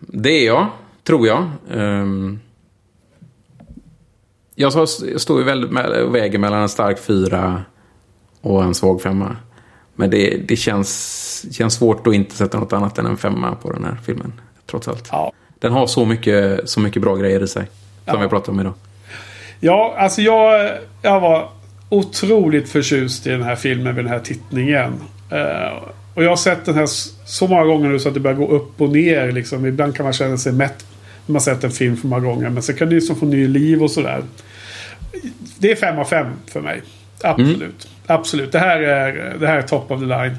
det 0.00 0.30
är 0.30 0.46
jag, 0.46 0.66
tror 1.04 1.26
jag. 1.26 1.50
Ehm, 1.74 2.40
Jag 4.54 4.88
står 5.16 5.38
ju 5.38 5.44
väldigt 5.44 5.70
och 6.04 6.14
väger 6.14 6.38
mellan 6.38 6.62
en 6.62 6.68
stark 6.68 6.98
fyra 6.98 7.62
och 8.40 8.64
en 8.64 8.74
svag 8.74 9.02
femma. 9.02 9.36
Men 9.94 10.10
det, 10.10 10.36
det 10.48 10.56
känns, 10.56 11.46
känns 11.52 11.74
svårt 11.74 12.06
att 12.06 12.14
inte 12.14 12.36
sätta 12.36 12.60
något 12.60 12.72
annat 12.72 12.98
än 12.98 13.06
en 13.06 13.16
femma 13.16 13.54
på 13.54 13.72
den 13.72 13.84
här 13.84 13.98
filmen. 14.06 14.32
Trots 14.66 14.88
allt. 14.88 15.08
Ja. 15.12 15.32
Den 15.58 15.72
har 15.72 15.86
så 15.86 16.04
mycket, 16.04 16.68
så 16.68 16.80
mycket 16.80 17.02
bra 17.02 17.16
grejer 17.16 17.42
i 17.42 17.48
sig. 17.48 17.66
Som 18.06 18.20
vi 18.20 18.28
pratat 18.28 18.48
om 18.48 18.60
idag. 18.60 18.74
Ja, 19.64 19.94
alltså 19.98 20.22
jag, 20.22 20.70
jag 21.02 21.20
var 21.20 21.48
otroligt 21.88 22.68
förtjust 22.68 23.26
i 23.26 23.30
den 23.30 23.42
här 23.42 23.56
filmen 23.56 23.94
vid 23.94 24.04
den 24.04 24.12
här 24.12 24.20
tittningen. 24.20 25.00
Eh, 25.30 25.82
och 26.14 26.24
jag 26.24 26.28
har 26.28 26.36
sett 26.36 26.64
den 26.64 26.74
här 26.74 26.86
så 27.24 27.46
många 27.46 27.64
gånger 27.64 27.88
nu 27.88 27.98
så 27.98 28.08
att 28.08 28.14
det 28.14 28.20
börjar 28.20 28.36
gå 28.36 28.48
upp 28.48 28.80
och 28.80 28.88
ner. 28.88 29.32
Liksom. 29.32 29.66
Ibland 29.66 29.96
kan 29.96 30.04
man 30.04 30.12
känna 30.12 30.36
sig 30.36 30.52
mätt 30.52 30.86
när 31.26 31.32
man 31.32 31.40
sett 31.40 31.64
en 31.64 31.70
film 31.70 31.96
för 31.96 32.08
många 32.08 32.26
gånger. 32.26 32.50
Men 32.50 32.62
sen 32.62 32.76
kan 32.76 32.88
det 32.88 32.94
liksom 32.94 33.16
få 33.16 33.26
ny 33.26 33.48
liv 33.48 33.82
och 33.82 33.90
sådär. 33.90 34.22
Det 35.58 35.70
är 35.70 35.76
fem 35.76 35.98
av 35.98 36.04
fem 36.04 36.26
för 36.46 36.60
mig. 36.60 36.82
Absolut. 37.22 37.88
Absolut. 38.06 38.52
Det 38.52 38.58
här 38.58 38.80
är, 38.80 39.36
det 39.40 39.46
här 39.46 39.58
är 39.58 39.62
top 39.62 39.90
of 39.90 40.00
the 40.00 40.06
line. 40.06 40.36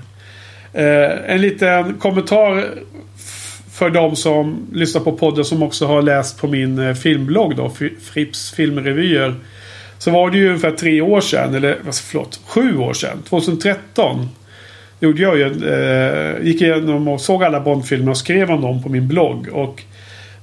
Eh, 0.73 1.31
en 1.33 1.41
liten 1.41 1.93
kommentar 1.93 2.65
för 3.84 3.89
de 3.89 4.15
som 4.15 4.68
lyssnar 4.73 5.01
på 5.01 5.11
podden 5.11 5.45
som 5.45 5.64
också 5.64 5.85
har 5.85 6.01
läst 6.01 6.41
på 6.41 6.47
min 6.47 6.80
eh, 6.80 6.93
filmblogg 6.93 7.55
då. 7.55 7.69
Frips 7.69 8.10
Fripps 8.10 8.51
filmrevyer. 8.51 9.35
Så 9.97 10.11
var 10.11 10.30
det 10.31 10.38
ju 10.38 10.47
ungefär 10.47 10.72
tre 10.72 11.01
år 11.01 11.22
sedan. 11.22 11.55
Eller 11.55 11.77
vad- 11.85 11.95
förlåt, 11.95 12.39
sju 12.47 12.77
år 12.77 12.93
sedan. 12.93 13.18
2013. 13.30 14.30
Gjorde 14.99 15.22
jag 15.22 15.38
ju, 15.38 15.43
eh, 15.69 16.45
gick 16.47 16.61
igenom 16.61 17.07
och 17.07 17.22
såg 17.22 17.43
alla 17.43 17.60
Bondfilmer 17.60 18.11
och 18.11 18.18
skrev 18.18 18.51
om 18.51 18.61
dem 18.61 18.84
på 18.84 18.89
min 18.89 19.07
blogg. 19.07 19.47
Och 19.51 19.84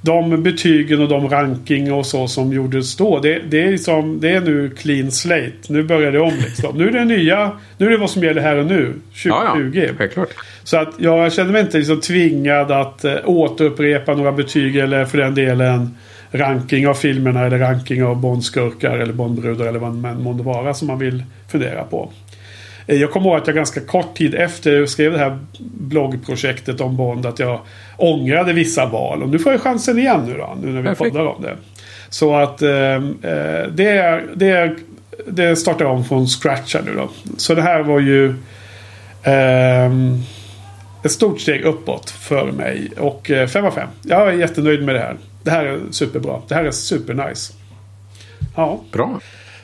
de 0.02 0.42
betygen 0.42 1.02
och 1.02 1.08
de 1.08 1.28
ranking 1.28 1.92
och 1.92 2.06
så 2.06 2.28
som 2.28 2.52
gjordes 2.52 2.96
då. 2.96 3.18
Det, 3.18 3.38
det, 3.38 3.62
är, 3.62 3.70
liksom, 3.70 4.20
det 4.20 4.30
är 4.30 4.40
nu 4.40 4.70
clean 4.70 5.10
slate. 5.10 5.52
Nu 5.68 5.82
börjar 5.82 6.12
det 6.12 6.20
om 6.20 6.32
liksom. 6.46 6.78
Nu 6.78 6.88
är 6.88 6.92
det 6.92 7.04
nya. 7.04 7.52
Nu 7.78 7.86
är 7.86 7.90
det 7.90 7.96
vad 7.96 8.10
som 8.10 8.24
gäller 8.24 8.42
här 8.42 8.56
och 8.56 8.66
nu. 8.66 8.94
2020. 9.22 9.88
Ja, 9.98 10.06
ja. 10.16 10.26
Så 10.64 10.76
att 10.76 10.94
jag 10.98 11.32
känner 11.32 11.52
mig 11.52 11.60
inte 11.60 11.78
liksom 11.78 12.00
tvingad 12.00 12.70
att 12.70 13.04
eh, 13.04 13.14
återupprepa 13.24 14.14
några 14.14 14.32
betyg 14.32 14.76
eller 14.76 15.04
för 15.04 15.18
den 15.18 15.34
delen 15.34 15.96
ranking 16.30 16.88
av 16.88 16.94
filmerna 16.94 17.46
eller 17.46 17.58
ranking 17.58 18.04
av 18.04 18.20
Bondskurkar 18.20 18.98
eller 18.98 19.12
Bondbrudar 19.12 19.66
eller 19.66 19.78
vad 19.78 19.94
man 19.94 20.22
månde 20.22 20.42
vara 20.42 20.74
som 20.74 20.88
man 20.88 20.98
vill 20.98 21.24
fundera 21.48 21.84
på. 21.84 22.12
Eh, 22.86 22.96
Jag 22.96 23.10
kommer 23.10 23.26
ihåg 23.26 23.36
att 23.36 23.46
jag 23.46 23.56
ganska 23.56 23.80
kort 23.80 24.16
tid 24.16 24.34
efter 24.34 24.72
jag 24.72 24.88
skrev 24.88 25.12
det 25.12 25.18
här 25.18 25.38
bloggprojektet 25.78 26.80
om 26.80 26.96
Bond 26.96 27.26
att 27.26 27.38
jag 27.38 27.60
ångrade 27.96 28.52
vissa 28.52 28.86
val. 28.86 29.22
Och 29.22 29.28
nu 29.28 29.38
får 29.38 29.52
jag 29.52 29.60
chansen 29.60 29.98
igen 29.98 30.24
nu 30.26 30.34
då, 30.36 30.56
nu 30.62 30.68
när 30.72 30.82
vi 30.82 30.88
Perfekt. 30.88 31.12
poddar 31.12 31.26
om 31.26 31.42
det. 31.42 31.56
Så 32.08 32.34
att 32.36 32.62
eh, 32.62 32.70
eh, 32.70 33.00
det, 33.72 33.88
är, 33.88 34.26
det, 34.34 34.50
är, 34.50 34.76
det 35.26 35.56
startar 35.56 35.84
om 35.84 36.04
från 36.04 36.26
scratch 36.26 36.74
här 36.74 36.82
nu 36.82 36.94
då. 36.94 37.08
Så 37.36 37.54
det 37.54 37.62
här 37.62 37.80
var 37.82 38.00
ju 38.00 38.34
ehm, 39.22 40.18
ett 41.04 41.12
stort 41.12 41.40
steg 41.40 41.62
uppåt 41.62 42.10
för 42.10 42.52
mig. 42.52 42.90
Och 42.98 43.30
5 43.52 43.64
av 43.64 43.70
5. 43.70 43.88
Jag 44.02 44.28
är 44.28 44.32
jättenöjd 44.32 44.82
med 44.84 44.94
det 44.94 45.00
här. 45.00 45.16
Det 45.42 45.50
här 45.50 45.64
är 45.64 45.80
superbra. 45.90 46.40
Det 46.48 46.54
här 46.54 46.64
är 46.64 46.70
supernice. 46.70 47.52
Ja. 48.56 48.80
Bra. 48.92 49.20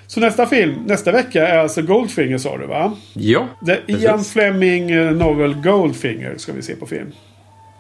Så 0.07 0.21
nästa 0.21 0.47
film, 0.47 0.75
nästa 0.87 1.13
vecka 1.13 1.49
är 1.49 1.59
alltså 1.59 1.83
Goldfinger 1.83 2.39
sa 2.39 2.59
du 2.59 2.67
va? 2.67 2.97
Ja, 3.13 3.49
Det 3.61 3.87
precis. 3.87 4.05
Ian 4.05 4.25
Fleming 4.25 4.91
eh, 4.91 5.13
Novel 5.13 5.55
Goldfinger 5.55 6.35
ska 6.37 6.53
vi 6.53 6.63
se 6.63 6.77
på 6.77 6.87
film. 6.87 7.13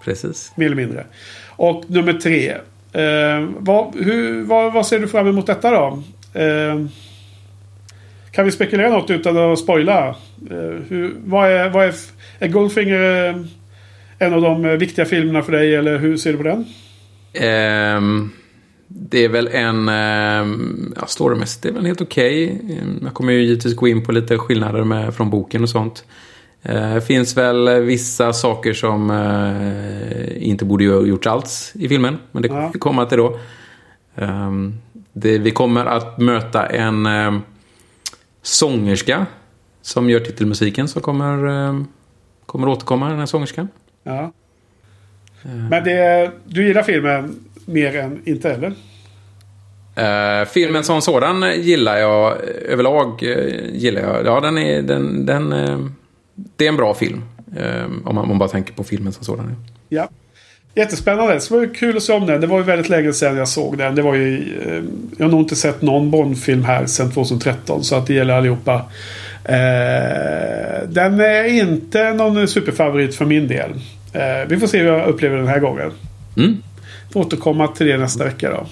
Precis. 0.04 0.52
Mer 0.56 0.66
eller 0.66 0.76
mindre. 0.76 1.06
Och 1.56 1.84
nummer 1.86 2.12
tre. 2.12 2.50
Eh, 2.92 3.48
vad, 3.58 3.94
hur, 3.96 4.42
vad, 4.44 4.72
vad 4.72 4.86
ser 4.86 4.98
du 4.98 5.08
fram 5.08 5.26
emot 5.28 5.46
detta 5.46 5.70
då? 5.70 6.02
Eh, 6.40 6.86
kan 8.30 8.44
vi 8.44 8.50
spekulera 8.50 8.88
något 8.88 9.10
utan 9.10 9.36
att 9.36 9.58
spoila? 9.58 10.08
Eh, 10.50 10.76
hur, 10.88 11.14
vad 11.24 11.50
är, 11.50 11.68
vad 11.68 11.84
är, 11.86 11.94
är 12.38 12.48
Goldfinger 12.48 13.28
eh, 13.28 13.36
en 14.18 14.34
av 14.34 14.40
de 14.40 14.64
eh, 14.64 14.72
viktiga 14.72 15.04
filmerna 15.04 15.42
för 15.42 15.52
dig? 15.52 15.74
Eller 15.74 15.98
hur 15.98 16.16
ser 16.16 16.32
du 16.32 16.36
på 16.36 16.44
den? 16.44 16.64
Ehm, 17.34 18.30
det 18.88 19.24
är 19.24 19.28
väl 19.28 19.48
en... 19.48 19.88
Um, 19.88 20.94
ja, 20.96 21.06
storymässigt 21.06 21.64
är 21.64 21.72
väl 21.72 21.86
helt 21.86 22.00
okej. 22.00 22.48
Ehm, 22.80 23.00
jag 23.04 23.14
kommer 23.14 23.32
ju 23.32 23.42
givetvis 23.42 23.76
gå 23.76 23.88
in 23.88 24.04
på 24.04 24.12
lite 24.12 24.38
skillnader 24.38 24.84
med, 24.84 25.14
från 25.14 25.30
boken 25.30 25.62
och 25.62 25.68
sånt. 25.68 26.04
Eh, 26.62 26.94
Det 26.94 27.00
finns 27.00 27.36
väl 27.36 27.80
vissa 27.82 28.32
saker 28.32 28.72
som 28.72 29.10
eh, 29.10 30.48
inte 30.48 30.64
borde 30.64 30.88
ha 30.88 31.02
gjorts 31.02 31.26
alls 31.26 31.72
i 31.74 31.88
filmen. 31.88 32.18
Men 32.32 32.42
det 32.42 32.48
Ja. 32.48 32.70
vi 32.72 32.78
kommer 32.78 33.04
till 33.06 33.18
då. 33.18 33.38
Ehm, 34.14 34.74
det, 35.12 35.38
vi 35.38 35.50
kommer 35.50 35.86
att 35.86 36.18
möta 36.18 36.66
en 36.66 37.08
sångerska 38.42 39.26
som 39.82 40.10
gör 40.10 40.20
titelmusiken 40.20 40.88
som 40.88 41.02
kommer, 41.02 41.84
kommer 42.46 42.68
återkomma, 42.68 43.08
den 43.08 43.18
här 43.18 43.26
sångerskan. 43.26 43.68
Ja. 44.02 44.32
Men 45.70 45.84
det, 45.84 46.30
du 46.44 46.66
gillar 46.66 46.82
filmen 46.82 47.44
mer 47.66 47.96
än 47.96 48.20
inte 48.24 48.50
eller? 48.50 48.72
Uh, 49.98 50.46
filmen 50.48 50.84
som 50.84 51.02
sådan 51.02 51.60
gillar 51.62 51.96
jag 51.96 52.32
eh, 52.32 52.72
överlag. 52.72 53.22
eh, 53.22 53.70
gillar 53.72 54.00
jag. 54.00 54.26
Ja, 54.26 54.40
den 54.40 54.58
är, 54.58 54.82
den, 54.82 55.26
den, 55.26 55.52
eh, 55.52 55.78
det 56.56 56.64
är 56.64 56.68
en 56.68 56.76
bra 56.76 56.94
film. 56.94 57.22
eh, 57.56 57.84
om, 57.84 58.14
man, 58.14 58.18
om 58.18 58.28
man 58.28 58.38
bara 58.38 58.48
tänker 58.48 58.72
på 58.74 58.84
filmen 58.84 59.12
som 59.12 59.24
sådan. 59.24 59.56
Ja. 59.88 60.08
Jättespännande. 60.74 61.40
Så 61.40 61.54
det 61.54 61.60
var 61.60 61.66
ju 61.66 61.74
kul 61.74 61.96
att 61.96 62.02
se 62.02 62.12
om 62.12 62.26
den. 62.26 62.40
Det 62.40 62.46
var 62.46 62.58
ju 62.58 62.64
väldigt 62.64 62.88
länge 62.88 63.12
sedan 63.12 63.36
jag 63.36 63.48
såg 63.48 63.78
den. 63.78 63.94
Det 63.94 64.02
var 64.02 64.14
ju, 64.14 64.52
jag 65.18 65.24
har 65.26 65.30
nog 65.30 65.40
inte 65.40 65.56
sett 65.56 65.82
någon 65.82 66.10
Bond-film 66.10 66.64
här 66.64 66.86
sedan 66.86 67.10
2013. 67.10 67.84
Så 67.84 67.96
att 67.96 68.06
det 68.06 68.14
gäller 68.14 68.34
allihopa. 68.34 68.82
Den 70.88 71.20
är 71.20 71.44
inte 71.44 72.12
någon 72.14 72.48
superfavorit 72.48 73.14
för 73.14 73.24
min 73.24 73.48
del. 73.48 73.70
Vi 74.48 74.56
får 74.56 74.66
se 74.66 74.78
hur 74.78 74.86
jag 74.86 75.08
upplever 75.08 75.36
den 75.36 75.48
här 75.48 75.60
gången. 75.60 75.90
Mm. 76.36 76.62
Får 77.16 77.20
återkomma 77.20 77.68
till 77.68 77.86
det 77.86 77.98
nästa 77.98 78.24
vecka 78.24 78.50
då. 78.50 78.66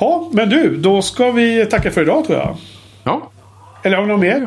Ja, 0.00 0.30
men 0.32 0.48
du. 0.50 0.76
Då 0.76 1.02
ska 1.02 1.30
vi 1.30 1.66
tacka 1.66 1.90
för 1.90 2.02
idag 2.02 2.24
tror 2.26 2.38
jag. 2.38 2.56
Ja, 3.04 3.30
Eller 3.82 3.96
har 3.96 4.02
vi 4.04 4.08
något 4.12 4.20
mer? 4.20 4.40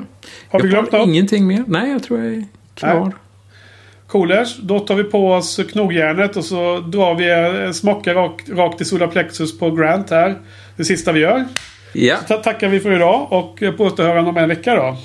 Har 0.49 0.59
vi 0.59 0.65
jag 0.65 0.69
glömt 0.69 0.91
har 0.91 0.99
något? 0.99 1.07
ingenting 1.07 1.47
mer. 1.47 1.63
Nej, 1.68 1.91
jag 1.91 2.03
tror 2.03 2.19
jag 2.23 2.34
är 2.34 2.45
klar. 2.76 2.99
Nej. 3.05 3.13
Coolers. 4.07 4.57
Då 4.57 4.80
tar 4.80 4.95
vi 4.95 5.03
på 5.03 5.31
oss 5.34 5.59
knogjärnet 5.72 6.38
och 6.38 6.45
så 6.45 6.80
drar 6.80 7.15
vi 7.15 7.31
en 7.65 7.73
smocka 7.73 8.13
rakt, 8.13 8.49
rakt 8.49 8.81
i 8.81 8.85
solar 8.85 9.07
plexus 9.07 9.59
på 9.59 9.72
Grant 9.72 10.09
här. 10.09 10.35
Det 10.77 10.85
sista 10.85 11.11
vi 11.11 11.19
gör. 11.19 11.45
Ja, 11.93 12.15
Så 12.27 12.38
tackar 12.38 12.68
vi 12.68 12.80
för 12.80 12.91
idag 12.91 13.27
och 13.34 13.63
på 13.77 13.84
återhörande 13.84 14.30
om 14.30 14.38
en 14.38 14.49
vecka 14.49 14.76
då. 14.76 14.97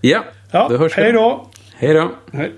ja. 0.00 0.24
Ja, 0.52 0.66
Då 0.70 0.76
hörs 0.76 0.98
vi. 0.98 1.02
hej 1.02 1.12
då! 1.12 1.46
Hej 1.76 1.94
då. 1.94 2.10
Hej. 2.32 2.52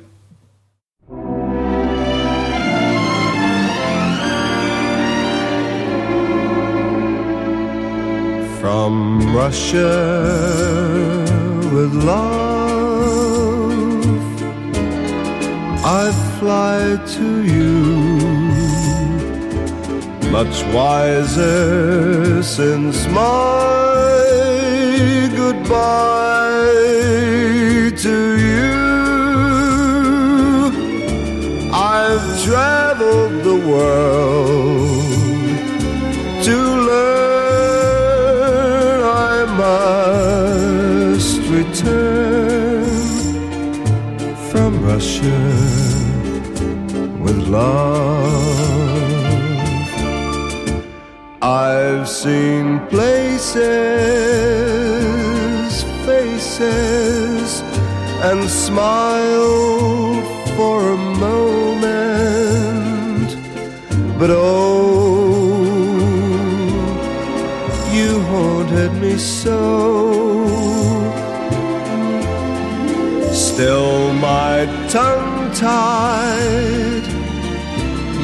Russia 9.32 9.94
with 11.72 11.94
love, 11.94 12.84
I 15.82 16.12
fly 16.38 16.98
to 17.16 17.28
you. 17.42 17.72
Much 20.30 20.62
wiser 20.74 22.42
since 22.42 23.06
my 23.08 24.02
goodbye 25.34 26.72
to 28.04 28.16
you. 28.48 28.82
I've 31.72 32.42
traveled 32.44 33.34
the 33.44 33.56
world 33.66 34.81
Russia 45.22 45.38
with 47.20 47.38
love. 47.48 48.42
I've 51.40 52.08
seen 52.08 52.80
places, 52.86 53.54
faces, 56.04 57.62
and 58.22 58.48
smiled 58.48 59.21
tongue 74.92 75.50
tied, 75.54 77.02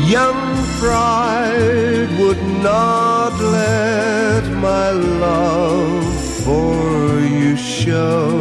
young 0.07 0.43
pride 0.79 2.11
would 2.21 2.43
not 2.63 3.33
let 3.41 4.45
my 4.67 4.91
love 4.91 6.05
for 6.45 7.21
you 7.21 7.57
show. 7.57 8.39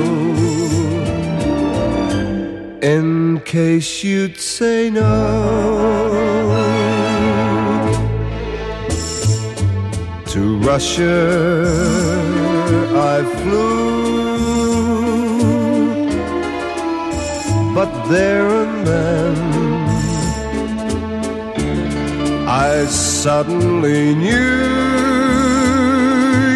In 2.82 3.40
case 3.46 4.04
you'd 4.04 4.38
say 4.38 4.90
no. 4.90 5.08
To 10.34 10.42
Russia 10.58 11.16
I 12.94 13.24
flew, 13.38 13.87
there 18.10 18.48
and 18.48 18.88
then 18.88 19.36
I 22.48 22.86
suddenly 22.86 24.16
knew 24.16 24.56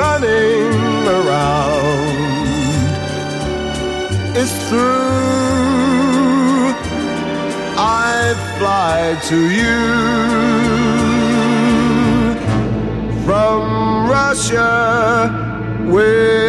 running 0.00 1.06
around 1.18 2.16
is 4.34 4.52
through. 4.68 5.12
I 7.76 8.34
fly 8.58 8.98
to 9.28 9.38
you 9.50 10.31
Russia 14.32 15.28
with 15.84 16.41